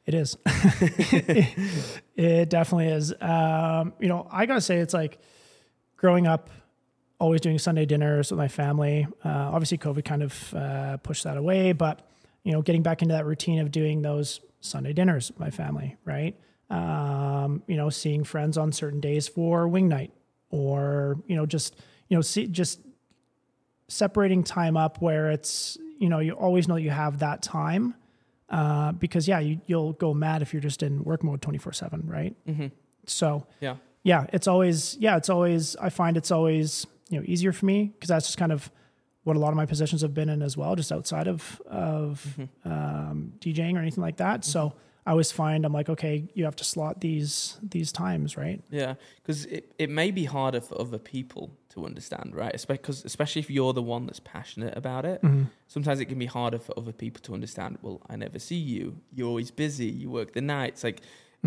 it 0.05 0.13
is 0.13 0.37
it 2.15 2.49
definitely 2.49 2.87
is 2.87 3.13
um 3.21 3.93
you 3.99 4.07
know 4.07 4.25
i 4.31 4.45
gotta 4.45 4.61
say 4.61 4.77
it's 4.77 4.93
like 4.93 5.19
growing 5.97 6.25
up 6.25 6.49
always 7.19 7.41
doing 7.41 7.59
sunday 7.59 7.85
dinners 7.85 8.31
with 8.31 8.37
my 8.37 8.47
family 8.47 9.05
uh, 9.25 9.29
obviously 9.53 9.77
covid 9.77 10.05
kind 10.05 10.23
of 10.23 10.53
uh, 10.53 10.95
pushed 10.97 11.25
that 11.25 11.35
away 11.35 11.73
but 11.73 12.07
you 12.47 12.53
know 12.53 12.61
getting 12.61 12.83
back 12.83 13.01
into 13.01 13.13
that 13.13 13.25
routine 13.25 13.59
of 13.59 13.71
doing 13.71 14.01
those 14.01 14.39
sunday 14.61 14.93
dinners 14.93 15.29
with 15.31 15.39
my 15.39 15.49
family 15.61 15.89
right 16.05 16.33
um, 16.69 17.61
you 17.67 17.75
know 17.79 17.89
seeing 17.89 18.23
friends 18.23 18.57
on 18.57 18.71
certain 18.71 18.99
days 19.01 19.27
for 19.27 19.67
wing 19.67 19.87
night 19.87 20.11
or 20.49 21.17
you 21.29 21.35
know 21.35 21.45
just 21.45 21.75
you 22.09 22.15
know 22.17 22.21
see 22.21 22.47
just 22.47 22.79
separating 23.87 24.43
time 24.43 24.75
up 24.75 25.01
where 25.01 25.31
it's 25.31 25.77
you 25.99 26.09
know 26.09 26.19
you 26.19 26.33
always 26.33 26.67
know 26.67 26.75
you 26.75 26.89
have 26.89 27.19
that 27.19 27.41
time 27.41 27.93
uh, 28.49 28.91
because 28.93 29.27
yeah 29.27 29.39
you, 29.39 29.59
you'll 29.65 29.93
go 29.93 30.13
mad 30.13 30.41
if 30.41 30.53
you're 30.53 30.61
just 30.61 30.83
in 30.83 31.03
work 31.03 31.23
mode 31.23 31.41
24 31.41 31.73
7 31.73 32.03
right 32.07 32.35
Mm-hmm. 32.47 32.67
so 33.05 33.45
Yeah. 33.61 33.75
yeah 34.03 34.25
it's 34.33 34.47
always 34.47 34.97
yeah 34.99 35.15
it's 35.17 35.29
always 35.29 35.75
i 35.77 35.89
find 35.89 36.17
it's 36.17 36.31
always 36.31 36.85
you 37.09 37.17
know 37.19 37.25
easier 37.27 37.51
for 37.53 37.65
me 37.65 37.91
because 37.93 38.09
that's 38.09 38.25
just 38.25 38.37
kind 38.37 38.51
of 38.51 38.69
what 39.27 39.35
a 39.35 39.39
lot 39.45 39.49
of 39.49 39.57
my 39.63 39.65
positions 39.73 40.01
have 40.05 40.13
been 40.13 40.29
in 40.35 40.41
as 40.41 40.55
well 40.61 40.73
just 40.81 40.91
outside 40.97 41.27
of 41.27 41.61
of 41.69 42.09
Mm-hmm. 42.39 42.71
um, 42.71 43.33
djing 43.41 43.75
or 43.75 43.81
anything 43.85 44.03
like 44.07 44.17
that 44.25 44.39
so 44.45 44.61
i 45.05 45.11
always 45.11 45.31
find 45.31 45.59
i'm 45.65 45.73
like 45.79 45.89
okay 45.95 46.15
you 46.37 46.43
have 46.49 46.55
to 46.55 46.63
slot 46.73 47.01
these 47.07 47.57
these 47.75 47.91
times 47.91 48.29
right 48.43 48.59
Yeah, 48.81 48.93
because 49.21 49.39
it, 49.45 49.63
it 49.83 49.89
may 49.89 50.09
be 50.19 50.25
harder 50.25 50.61
for 50.67 50.75
other 50.85 50.97
people 51.15 51.45
to 51.73 51.85
understand, 51.85 52.35
right? 52.35 52.65
Because 52.67 53.05
especially 53.05 53.41
if 53.45 53.49
you're 53.55 53.73
the 53.81 53.87
one 53.95 54.03
that's 54.07 54.19
passionate 54.37 54.75
about 54.81 55.03
it, 55.05 55.19
sometimes 55.67 55.99
it 55.99 56.05
can 56.11 56.17
be 56.17 56.25
harder 56.25 56.57
for 56.67 56.73
other 56.81 56.91
people 57.03 57.21
to 57.27 57.31
understand. 57.37 57.77
Well, 57.83 57.97
I 58.09 58.15
never 58.15 58.39
see 58.39 58.55
you. 58.75 58.83
You're 59.15 59.27
always 59.33 59.51
busy. 59.51 59.85
You 60.01 60.09
work 60.09 60.29
the 60.33 60.41
nights. 60.41 60.83
Like 60.83 60.99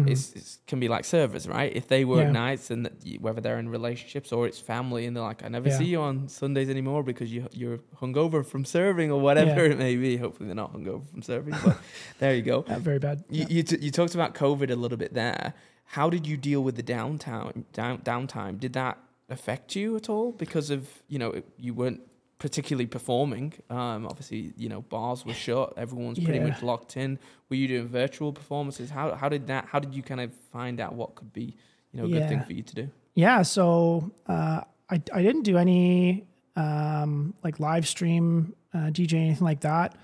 it's, 0.08 0.32
it's 0.32 0.58
can 0.66 0.78
be 0.80 0.88
like 0.88 1.04
servers, 1.04 1.46
right? 1.48 1.74
If 1.74 1.88
they 1.88 2.04
work 2.04 2.24
Yeah. 2.24 2.32
nights 2.32 2.70
and 2.70 2.84
that 2.86 2.94
whether 3.20 3.40
they're 3.40 3.58
in 3.58 3.68
relationships 3.68 4.32
or 4.32 4.46
it's 4.46 4.58
family, 4.58 5.06
and 5.06 5.16
they're 5.16 5.22
like, 5.22 5.42
I 5.44 5.48
never 5.48 5.68
Yeah. 5.68 5.78
see 5.78 5.84
you 5.86 6.00
on 6.00 6.28
Sundays 6.28 6.68
anymore 6.70 7.02
because 7.02 7.32
you 7.32 7.46
you're 7.52 7.78
hungover 8.00 8.44
from 8.44 8.64
serving 8.64 9.10
or 9.10 9.20
whatever 9.20 9.66
Yeah. 9.66 9.72
it 9.72 9.78
may 9.78 9.96
be. 9.96 10.16
Hopefully 10.16 10.46
they're 10.46 10.54
not 10.54 10.72
hungover 10.72 11.06
from 11.10 11.22
serving, 11.22 11.54
but 11.64 11.76
there 12.20 12.34
you 12.34 12.42
go. 12.42 12.64
Uh, 12.68 12.78
very 12.78 12.98
bad 12.98 13.24
You, 13.30 13.46
you, 13.48 13.62
t- 13.62 13.78
you 13.80 13.90
talked 13.90 14.14
about 14.14 14.34
COVID 14.34 14.70
a 14.70 14.76
little 14.76 14.98
bit 14.98 15.12
there. 15.14 15.54
how 15.84 16.08
did 16.08 16.26
you 16.26 16.36
deal 16.36 16.62
with 16.62 16.76
the 16.76 16.82
downtime? 16.84 17.64
Down, 17.72 17.98
downtime 17.98 18.60
did 18.60 18.72
that 18.74 18.96
affect 19.28 19.76
you 19.76 19.96
at 19.96 20.08
all 20.08 20.32
because 20.32 20.70
of 20.70 20.88
you 21.08 21.18
know 21.18 21.42
you 21.56 21.72
weren't 21.74 22.00
particularly 22.40 22.86
performing? 22.86 23.52
Um, 23.70 24.04
obviously, 24.06 24.52
you 24.56 24.68
know 24.68 24.80
bars 24.82 25.24
were 25.24 25.32
shut, 25.34 25.74
everyone's 25.76 26.18
pretty 26.18 26.40
Yeah. 26.40 26.48
much 26.48 26.62
locked 26.64 26.96
in. 26.96 27.18
Were 27.48 27.56
you 27.56 27.68
doing 27.68 27.86
virtual 27.86 28.32
performances? 28.32 28.90
How 28.90 29.14
how 29.14 29.28
did 29.28 29.46
that? 29.46 29.66
How 29.66 29.78
did 29.78 29.94
you 29.94 30.02
kind 30.02 30.20
of 30.20 30.32
find 30.52 30.80
out 30.80 30.94
what 30.94 31.14
could 31.14 31.32
be 31.32 31.54
you 31.92 32.00
know 32.00 32.06
a 32.06 32.10
good 32.10 32.28
thing 32.28 32.42
for 32.42 32.52
you 32.52 32.62
to 32.64 32.74
do? 32.74 32.90
Yeah, 33.14 33.42
so 33.42 34.10
uh, 34.26 34.62
I 34.90 34.96
I 35.14 35.22
didn't 35.22 35.42
do 35.42 35.56
any 35.56 36.26
um, 36.56 37.34
like 37.44 37.60
live 37.60 37.86
stream 37.86 38.54
uh, 38.74 38.90
DJ 38.90 39.14
anything 39.14 39.44
like 39.44 39.60
that. 39.60 39.94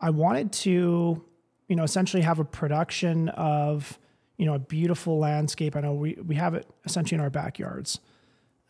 I 0.00 0.10
wanted 0.10 0.50
to, 0.64 1.22
you 1.68 1.76
know, 1.76 1.82
essentially 1.82 2.22
have 2.22 2.38
a 2.38 2.44
production 2.44 3.28
of 3.30 3.98
you 4.38 4.46
know 4.46 4.54
a 4.54 4.58
beautiful 4.58 5.18
landscape. 5.18 5.76
I 5.76 5.80
know 5.80 5.92
we 5.94 6.16
we 6.26 6.34
have 6.36 6.54
it 6.54 6.66
essentially 6.86 7.16
in 7.18 7.20
our 7.22 7.30
backyards, 7.30 8.00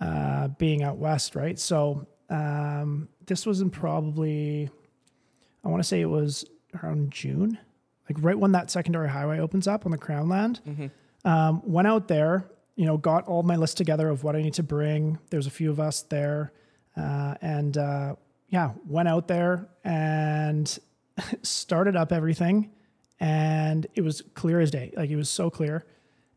uh, 0.01 0.49
being 0.59 0.83
out 0.83 0.97
west, 0.99 1.35
right? 1.37 1.59
So 1.59 2.07
um, 2.31 3.09
this 3.27 3.45
was 3.45 3.61
in 3.61 3.71
probably, 3.71 4.71
I 5.65 5.69
want 5.69 5.83
to 5.83 5.87
say 5.89 6.01
it 6.01 6.07
was 6.07 6.45
around 6.83 7.11
June, 7.11 7.59
like 8.09 8.17
right 8.21 8.39
when 8.39 8.53
that 8.53 8.71
secondary 8.71 9.09
highway 9.09 9.39
opens 9.39 9.67
up 9.67 9.85
on 9.85 9.93
the 9.93 9.99
Crown 9.99 10.29
Land. 10.29 10.61
Um, 11.25 11.63
went 11.65 11.87
out 11.87 12.09
there, 12.09 12.49
you 12.77 12.87
know, 12.87 12.97
got 12.97 13.27
all 13.27 13.43
my 13.43 13.57
list 13.57 13.77
together 13.77 14.09
of 14.09 14.25
what 14.25 14.35
I 14.37 14.43
need 14.43 14.55
to 14.55 14.63
bring. 14.63 15.19
There's 15.31 15.47
a 15.47 15.51
few 15.51 15.71
of 15.71 15.79
us 15.81 16.03
there, 16.03 16.53
uh, 16.97 17.35
and 17.43 17.77
uh, 17.77 18.15
yeah, 18.49 18.73
went 18.87 19.09
out 19.09 19.29
there 19.29 19.69
and 19.85 20.79
started 21.43 21.95
up 21.97 22.11
everything, 22.13 22.71
and 23.19 23.87
it 23.95 24.01
was 24.03 24.23
clear 24.35 24.61
as 24.61 24.71
day. 24.71 24.93
Like 24.97 25.11
it 25.11 25.17
was 25.17 25.29
so 25.29 25.51
clear. 25.51 25.85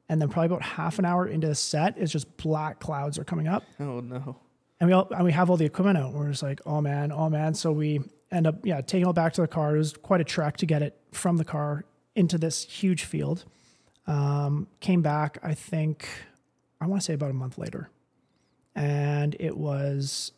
And 0.09 0.21
then 0.21 0.27
probably 0.27 0.47
about 0.47 0.61
half 0.63 0.99
an 0.99 1.05
hour 1.05 1.25
into 1.27 1.47
the 1.47 1.55
set, 1.55 1.97
it's 1.97 2.11
just 2.11 2.35
black 2.37 2.79
clouds 2.81 3.17
are 3.17 3.23
coming 3.23 3.47
up 3.47 3.63
Oh 3.79 4.01
no. 4.01 4.35
And 4.83 4.89
we 4.89 4.93
all 4.93 5.07
and 5.15 5.23
we 5.23 5.31
have 5.31 5.49
all 5.49 5.55
the 5.55 5.63
equipment 5.63 5.97
out. 5.97 6.11
We're 6.11 6.29
just 6.29 6.43
like, 6.43 6.59
oh 6.65 6.81
man, 6.81 7.13
oh 7.13 7.29
man. 7.29 7.53
So 7.53 7.71
we 7.71 8.01
end 8.33 8.45
up 8.45 8.65
yeah 8.65 8.81
taking 8.81 9.03
it 9.03 9.05
all 9.05 9.13
back 9.13 9.31
to 9.33 9.41
the 9.41 9.47
car. 9.47 9.75
It 9.75 9.77
was 9.77 9.93
quite 9.93 10.19
a 10.19 10.25
trek 10.25 10.57
to 10.57 10.65
get 10.65 10.81
it 10.81 10.99
from 11.13 11.37
the 11.37 11.45
car 11.45 11.85
into 12.17 12.37
this 12.37 12.65
huge 12.65 13.05
field. 13.05 13.45
Um, 14.07 14.67
came 14.81 15.01
back, 15.01 15.37
I 15.41 15.53
think, 15.53 16.09
I 16.81 16.87
want 16.87 17.01
to 17.01 17.05
say 17.05 17.13
about 17.13 17.29
a 17.29 17.33
month 17.33 17.57
later, 17.57 17.91
and 18.75 19.37
it 19.39 19.55
was 19.55 20.33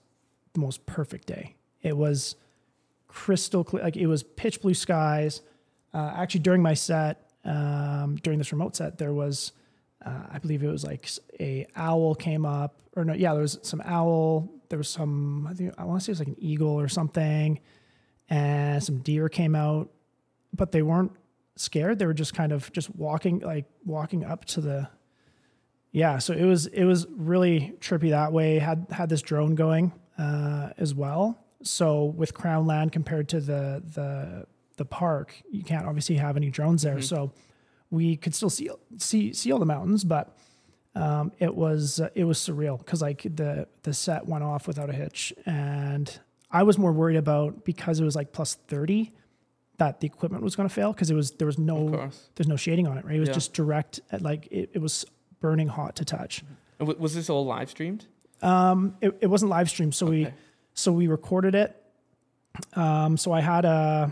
the 0.54 0.60
most 0.60 0.86
perfect 0.86 1.26
day. 1.26 1.56
It 1.82 1.98
was 1.98 2.36
crystal 3.08 3.64
clear, 3.64 3.82
like 3.84 3.98
it 3.98 4.06
was 4.06 4.22
pitch 4.22 4.62
blue 4.62 4.76
skies. 4.76 5.42
Uh, 5.92 6.14
actually, 6.16 6.42
during 6.42 6.62
my 6.62 6.76
set, 6.76 7.32
um, 7.46 8.18
during 8.22 8.38
this 8.38 8.52
remote 8.52 8.76
set, 8.76 9.00
there 9.00 9.12
was, 9.12 9.54
uh, 10.04 10.24
I 10.32 10.40
believe 10.40 10.64
it 10.64 10.68
was 10.68 10.84
like 10.84 11.10
a 11.40 11.68
owl 11.76 12.16
came 12.16 12.46
up, 12.46 12.82
or 12.96 13.06
no, 13.06 13.14
yeah, 13.14 13.34
there 13.34 13.42
was 13.42 13.60
some 13.62 13.82
owl. 13.86 14.50
There 14.70 14.78
was 14.80 14.90
some, 14.90 15.48
I 15.48 15.54
think 15.54 15.74
I 15.78 15.84
want 15.86 16.02
to 16.02 16.06
say 16.06 16.10
it 16.10 16.14
was 16.14 16.20
like 16.20 16.28
an 16.30 16.38
eagle 16.40 16.70
or 16.70 16.88
something, 16.88 17.60
and 18.30 18.84
some 18.84 19.00
deer 19.00 19.30
came 19.30 19.56
out, 19.56 19.90
but 20.54 20.72
they 20.72 20.82
weren't 20.82 21.12
scared. 21.56 22.00
They 22.00 22.06
were 22.06 22.14
just 22.14 22.34
kind 22.34 22.52
of 22.52 22.72
just 22.74 22.94
walking, 22.96 23.40
like 23.40 23.66
walking 23.86 24.26
up 24.26 24.46
to 24.46 24.62
the, 24.62 24.90
yeah. 25.92 26.18
So 26.18 26.34
it 26.34 26.44
was 26.46 26.66
it 26.68 26.84
was 26.84 27.08
really 27.16 27.74
trippy 27.80 28.10
that 28.10 28.34
way. 28.34 28.60
Had 28.60 28.88
had 28.92 29.10
this 29.10 29.22
drone 29.22 29.56
going 29.56 29.94
uh, 30.18 30.70
as 30.78 30.94
well. 30.94 31.46
So 31.62 32.06
with 32.06 32.34
Crown 32.34 32.68
Land 32.68 32.92
compared 32.92 33.30
to 33.30 33.40
the 33.40 33.82
the 33.94 34.46
the 34.78 34.86
park, 34.86 35.34
you 35.50 35.64
can't 35.64 35.86
obviously 35.86 36.18
have 36.18 36.36
any 36.38 36.50
drones 36.50 36.82
there. 36.82 37.02
So 37.02 37.32
we 37.92 38.18
could 38.18 38.34
still 38.36 38.50
see 38.50 38.70
see 38.98 39.34
see 39.34 39.52
all 39.52 39.60
the 39.60 39.66
mountains, 39.66 40.04
but 40.04 40.36
um, 40.96 41.32
it 41.40 41.54
was 41.56 42.00
uh, 42.00 42.10
it 42.16 42.24
was 42.24 42.38
surreal 42.40 42.78
because 42.78 43.02
like 43.02 43.24
the 43.24 43.68
the 43.84 43.94
set 43.94 44.28
went 44.28 44.44
off 44.44 44.68
without 44.68 44.90
a 44.90 44.94
hitch, 44.94 45.34
and 45.46 46.20
I 46.52 46.64
was 46.64 46.78
more 46.78 46.92
worried 46.92 47.18
about 47.18 47.64
because 47.66 48.00
it 48.00 48.04
was 48.06 48.16
like 48.16 48.32
plus 48.32 48.56
thirty 48.68 49.12
that 49.78 50.00
the 50.00 50.08
equipment 50.08 50.42
was 50.42 50.56
going 50.56 50.70
to 50.70 50.74
fail 50.74 50.94
because 50.94 51.10
it 51.12 51.16
was 51.16 51.32
there 51.32 51.46
was 51.48 51.58
no 51.60 52.10
there's 52.36 52.48
no 52.48 52.56
shading 52.56 52.88
on 52.88 52.98
it, 52.98 53.06
right? 53.06 53.16
It 53.16 53.20
was 53.20 53.30
Yeah. 53.30 53.34
just 53.36 53.54
direct 53.54 54.00
at 54.12 54.22
like 54.22 54.48
it, 54.52 54.70
it 54.74 54.80
was 54.80 55.06
burning 55.42 55.68
hot 55.68 55.96
to 55.98 56.06
touch. 56.06 56.44
W- 56.80 56.98
was 57.00 57.14
this 57.14 57.30
all 57.30 57.46
live 57.46 57.70
streamed? 57.70 58.06
Um, 58.42 58.96
it, 59.02 59.18
it 59.22 59.28
wasn't 59.28 59.50
live 59.52 59.70
streamed, 59.70 59.94
so 59.96 60.06
we 60.06 60.28
so 60.74 60.92
we 60.92 61.08
recorded 61.08 61.56
it. 61.56 61.76
Um, 62.74 63.18
so 63.18 63.32
I 63.34 63.42
had 63.42 63.66
a 63.66 64.12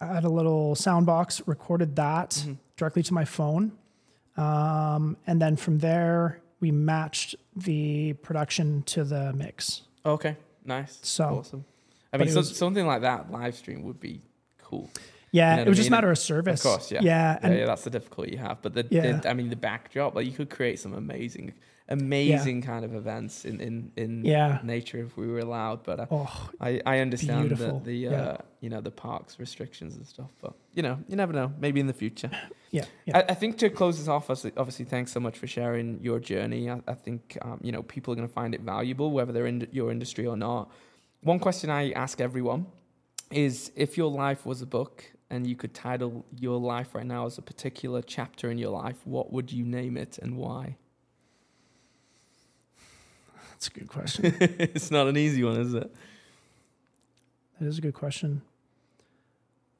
I 0.00 0.06
had 0.14 0.24
a 0.24 0.28
little 0.28 0.74
sound 0.76 1.06
box, 1.06 1.42
recorded 1.46 1.96
that 1.96 2.30
Mm-hmm. 2.30 2.52
Directly 2.80 3.02
to 3.04 3.14
my 3.14 3.24
phone, 3.26 3.72
um, 4.38 5.16
and 5.26 5.40
then 5.40 5.54
from 5.54 5.78
there 5.78 6.40
we 6.60 6.70
matched 6.72 7.34
the 7.54 8.14
production 8.14 8.82
to 8.84 9.04
the 9.04 9.32
mix. 9.34 9.82
Okay, 10.04 10.36
nice. 10.64 10.98
So- 11.02 11.38
awesome. 11.40 11.64
I 12.12 12.16
mean, 12.16 12.28
so, 12.30 12.38
was- 12.38 12.56
something 12.56 12.86
like 12.86 13.02
that 13.02 13.30
live 13.30 13.54
stream 13.54 13.82
would 13.84 14.00
be 14.00 14.20
cool. 14.58 14.90
Yeah, 15.30 15.50
You 15.50 15.56
know 15.58 15.62
it 15.62 15.68
was 15.68 15.78
I 15.78 15.80
just 15.80 15.88
a 15.88 15.90
matter 15.92 16.10
of 16.10 16.18
service. 16.18 16.64
Of 16.64 16.70
course, 16.72 16.90
yeah. 16.90 17.00
yeah, 17.02 17.38
yeah, 17.42 17.52
yeah, 17.58 17.66
that's 17.66 17.84
the 17.84 17.90
difficulty 17.90 18.32
you 18.32 18.38
have. 18.38 18.60
But 18.62 18.74
the, 18.74 18.84
Yeah. 18.90 19.12
the 19.20 19.30
I 19.30 19.34
mean, 19.34 19.48
the 19.50 19.54
backdrop, 19.56 20.16
like 20.16 20.26
you 20.26 20.32
could 20.32 20.50
create 20.50 20.80
some 20.80 20.92
amazing, 20.94 21.52
amazing 21.90 22.62
kind 22.62 22.84
of 22.84 22.94
events 22.94 23.44
in 23.44 23.60
in 23.60 23.92
in 23.96 24.24
Yeah. 24.24 24.58
nature 24.62 24.98
if 25.04 25.16
we 25.16 25.26
were 25.26 25.40
allowed. 25.40 25.82
But 25.82 26.00
uh, 26.00 26.06
oh, 26.10 26.50
I 26.60 26.80
I 26.86 26.98
understand 27.00 27.48
Beautiful. 27.48 27.80
the, 27.80 28.06
the 28.06 28.08
uh, 28.08 28.12
Yeah. 28.12 28.36
you 28.60 28.70
know 28.70 28.80
the 28.80 28.90
parks 28.90 29.38
restrictions 29.38 29.96
and 29.96 30.06
stuff. 30.06 30.30
But 30.40 30.54
you 30.74 30.82
know, 30.82 30.98
you 31.08 31.16
never 31.16 31.32
know. 31.32 31.52
Maybe 31.58 31.80
in 31.80 31.86
the 31.86 31.92
future. 32.04 32.30
yeah, 32.70 32.84
yeah. 33.06 33.18
I, 33.18 33.32
I 33.32 33.34
think 33.34 33.58
to 33.58 33.70
close 33.70 33.98
this 33.98 34.08
off, 34.08 34.24
obviously, 34.30 34.52
obviously, 34.56 34.84
thanks 34.84 35.12
so 35.12 35.20
much 35.20 35.36
for 35.38 35.46
sharing 35.46 35.98
your 36.02 36.20
journey. 36.20 36.70
I, 36.70 36.80
I 36.86 36.94
think 36.94 37.36
um, 37.42 37.58
you 37.62 37.72
know 37.72 37.82
people 37.82 38.12
are 38.12 38.16
going 38.16 38.28
to 38.28 38.34
find 38.34 38.54
it 38.54 38.60
valuable, 38.60 39.10
whether 39.10 39.32
they're 39.32 39.46
in 39.54 39.66
your 39.72 39.90
industry 39.90 40.26
or 40.26 40.36
not. 40.36 40.70
One 41.22 41.38
question 41.38 41.70
I 41.70 41.90
ask 41.92 42.20
everyone 42.20 42.66
is: 43.30 43.72
if 43.76 43.96
your 43.98 44.10
life 44.10 44.46
was 44.46 44.62
a 44.62 44.66
book 44.66 45.04
and 45.32 45.46
you 45.46 45.54
could 45.54 45.72
title 45.74 46.24
your 46.38 46.58
life 46.58 46.94
right 46.94 47.06
now 47.06 47.26
as 47.26 47.38
a 47.38 47.42
particular 47.42 48.02
chapter 48.02 48.50
in 48.50 48.58
your 48.58 48.70
life, 48.70 48.96
what 49.04 49.32
would 49.32 49.52
you 49.52 49.64
name 49.64 49.96
it 49.96 50.18
and 50.22 50.36
why? 50.36 50.76
That's 53.60 53.68
a 53.68 53.78
good 53.78 53.88
question. 53.88 54.34
it's 54.40 54.90
not 54.90 55.06
an 55.06 55.18
easy 55.18 55.44
one, 55.44 55.60
is 55.60 55.74
it? 55.74 55.94
That 57.60 57.66
is 57.66 57.76
a 57.76 57.82
good 57.82 57.92
question. 57.92 58.40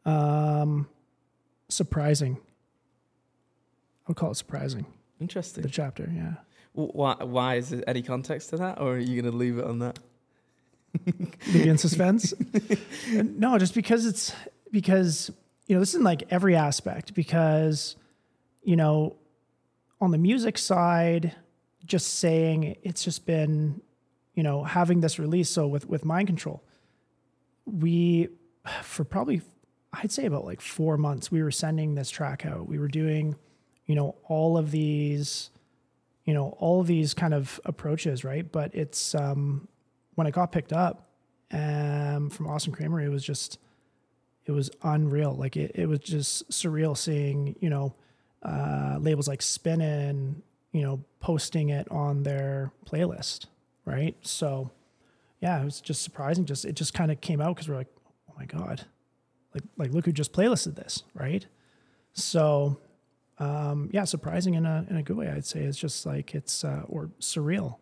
Um, 0.04 0.86
surprising. 1.70 2.36
I 2.36 4.08
would 4.08 4.18
call 4.18 4.32
it 4.32 4.34
surprising. 4.34 4.84
Interesting. 5.18 5.62
The 5.62 5.70
chapter, 5.70 6.10
yeah. 6.14 6.34
W- 6.76 6.92
Why, 6.92 7.14
why 7.24 7.54
is 7.54 7.70
there 7.70 7.82
any 7.86 8.02
context 8.02 8.50
to 8.50 8.58
that, 8.58 8.78
or 8.82 8.96
are 8.96 8.98
you 8.98 9.20
going 9.22 9.32
to 9.32 9.38
leave 9.38 9.56
it 9.56 9.64
on 9.64 9.78
that? 9.78 9.98
Leave 11.06 11.64
you 11.64 11.70
in 11.70 11.78
suspense. 11.78 12.34
no, 13.12 13.56
just 13.58 13.74
because 13.74 14.04
it's 14.04 14.34
because 14.72 15.30
you 15.68 15.74
know 15.76 15.80
this 15.80 15.90
is 15.90 15.94
in 15.94 16.02
like 16.02 16.24
every 16.30 16.56
aspect. 16.56 17.14
Because 17.14 17.94
you 18.64 18.74
know, 18.76 19.16
on 20.00 20.10
the 20.10 20.18
music 20.18 20.58
side, 20.58 21.34
just 21.90 22.18
saying 22.18 22.76
it's 22.82 23.04
just 23.04 23.26
been 23.26 23.82
you 24.34 24.42
know 24.42 24.64
having 24.64 25.00
this 25.00 25.18
release. 25.18 25.50
So 25.50 25.66
with 25.66 25.88
with 25.88 26.04
mind 26.04 26.28
control, 26.28 26.62
we 27.66 28.28
for 28.82 29.04
probably 29.04 29.42
I'd 29.92 30.12
say 30.12 30.26
about 30.26 30.44
like 30.44 30.60
four 30.60 30.96
months 30.96 31.30
we 31.30 31.42
were 31.42 31.50
sending 31.50 31.94
this 31.94 32.10
track 32.10 32.46
out. 32.46 32.66
We 32.66 32.78
were 32.78 32.88
doing 32.88 33.36
you 33.86 33.94
know 33.94 34.16
all 34.28 34.56
of 34.56 34.70
these 34.70 35.50
you 36.24 36.32
know 36.32 36.56
all 36.58 36.80
of 36.80 36.86
these 36.86 37.12
kind 37.12 37.34
of 37.34 37.60
approaches, 37.64 38.24
right? 38.24 38.50
But 38.50 38.74
it's 38.74 39.14
um 39.14 39.68
when 40.14 40.26
it 40.26 40.32
got 40.32 40.52
picked 40.52 40.72
up 40.72 41.10
um, 41.52 42.30
from 42.30 42.46
Austin 42.46 42.72
Kramer, 42.72 43.00
it 43.00 43.08
was 43.08 43.24
just, 43.24 43.58
it 44.46 44.52
was 44.52 44.70
unreal. 44.82 45.34
Like 45.34 45.56
it, 45.56 45.72
it 45.74 45.86
was 45.86 46.00
just 46.00 46.48
surreal 46.50 46.96
seeing, 46.96 47.56
you 47.60 47.70
know, 47.70 47.94
uh, 48.42 48.98
labels 49.00 49.28
like 49.28 49.42
Spinnin', 49.42 50.42
you 50.72 50.82
know, 50.82 51.04
posting 51.20 51.70
it 51.70 51.90
on 51.90 52.22
their 52.22 52.72
playlist, 52.86 53.46
right? 53.84 54.16
So, 54.22 54.70
yeah, 55.40 55.60
it 55.60 55.64
was 55.64 55.80
just 55.80 56.02
surprising. 56.02 56.44
Just 56.44 56.64
it 56.64 56.74
just 56.74 56.94
kind 56.94 57.10
of 57.10 57.20
came 57.20 57.40
out 57.40 57.56
because 57.56 57.68
we're 57.68 57.76
like, 57.76 57.92
oh 58.30 58.34
my 58.38 58.44
god, 58.44 58.86
like 59.54 59.64
like 59.76 59.92
look 59.92 60.04
who 60.04 60.12
just 60.12 60.32
playlisted 60.32 60.76
this, 60.76 61.02
right? 61.14 61.46
So, 62.12 62.78
um, 63.38 63.90
yeah, 63.92 64.04
surprising 64.04 64.54
in 64.54 64.66
a 64.66 64.86
in 64.90 64.96
a 64.96 65.02
good 65.02 65.16
way. 65.16 65.28
I'd 65.28 65.44
say 65.46 65.60
it's 65.60 65.78
just 65.78 66.06
like 66.06 66.34
it's 66.34 66.64
uh, 66.64 66.82
or 66.88 67.10
surreal, 67.20 67.76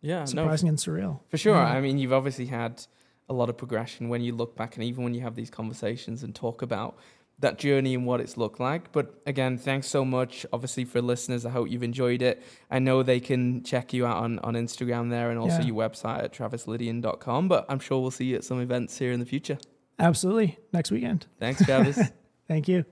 Yeah, 0.00 0.20
no, 0.20 0.24
surprising 0.26 0.68
and 0.68 0.78
surreal. 0.78 1.20
For 1.28 1.38
sure. 1.38 1.54
Yeah. 1.56 1.66
I 1.66 1.80
mean, 1.80 1.98
you've 1.98 2.12
obviously 2.12 2.46
had 2.46 2.84
a 3.28 3.32
lot 3.32 3.48
of 3.48 3.56
progression 3.56 4.08
when 4.10 4.20
you 4.20 4.34
look 4.34 4.54
back 4.54 4.76
and 4.76 4.84
even 4.84 5.02
when 5.02 5.14
you 5.14 5.22
have 5.22 5.34
these 5.34 5.48
conversations 5.50 6.22
and 6.22 6.34
talk 6.34 6.60
about 6.60 6.96
that 7.40 7.58
journey 7.58 7.94
and 7.94 8.06
what 8.06 8.20
it's 8.20 8.36
looked 8.36 8.60
like. 8.60 8.92
But 8.92 9.20
again, 9.26 9.58
thanks 9.58 9.86
so 9.88 10.04
much, 10.04 10.46
obviously, 10.52 10.84
for 10.84 11.02
listeners. 11.02 11.44
I 11.44 11.50
hope 11.50 11.68
you've 11.70 11.82
enjoyed 11.82 12.22
it. 12.22 12.42
I 12.70 12.78
know 12.78 13.02
they 13.02 13.20
can 13.20 13.62
check 13.64 13.92
you 13.92 14.06
out 14.06 14.18
on, 14.18 14.38
on 14.40 14.54
Instagram 14.54 15.10
there 15.10 15.30
and 15.30 15.38
also 15.38 15.58
Yeah. 15.58 15.66
your 15.66 15.76
website 15.76 16.22
at 16.24 16.32
travislydian.com. 16.32 17.48
But 17.48 17.66
I'm 17.68 17.80
sure 17.80 18.00
we'll 18.00 18.10
see 18.12 18.26
you 18.26 18.36
at 18.36 18.44
some 18.44 18.60
events 18.60 18.98
here 18.98 19.12
in 19.12 19.20
the 19.20 19.26
future. 19.26 19.58
Absolutely. 19.98 20.58
Next 20.72 20.90
weekend. 20.90 21.26
Thanks, 21.38 21.64
Travis. 21.64 21.98
Thank 22.48 22.68
you. 22.68 22.84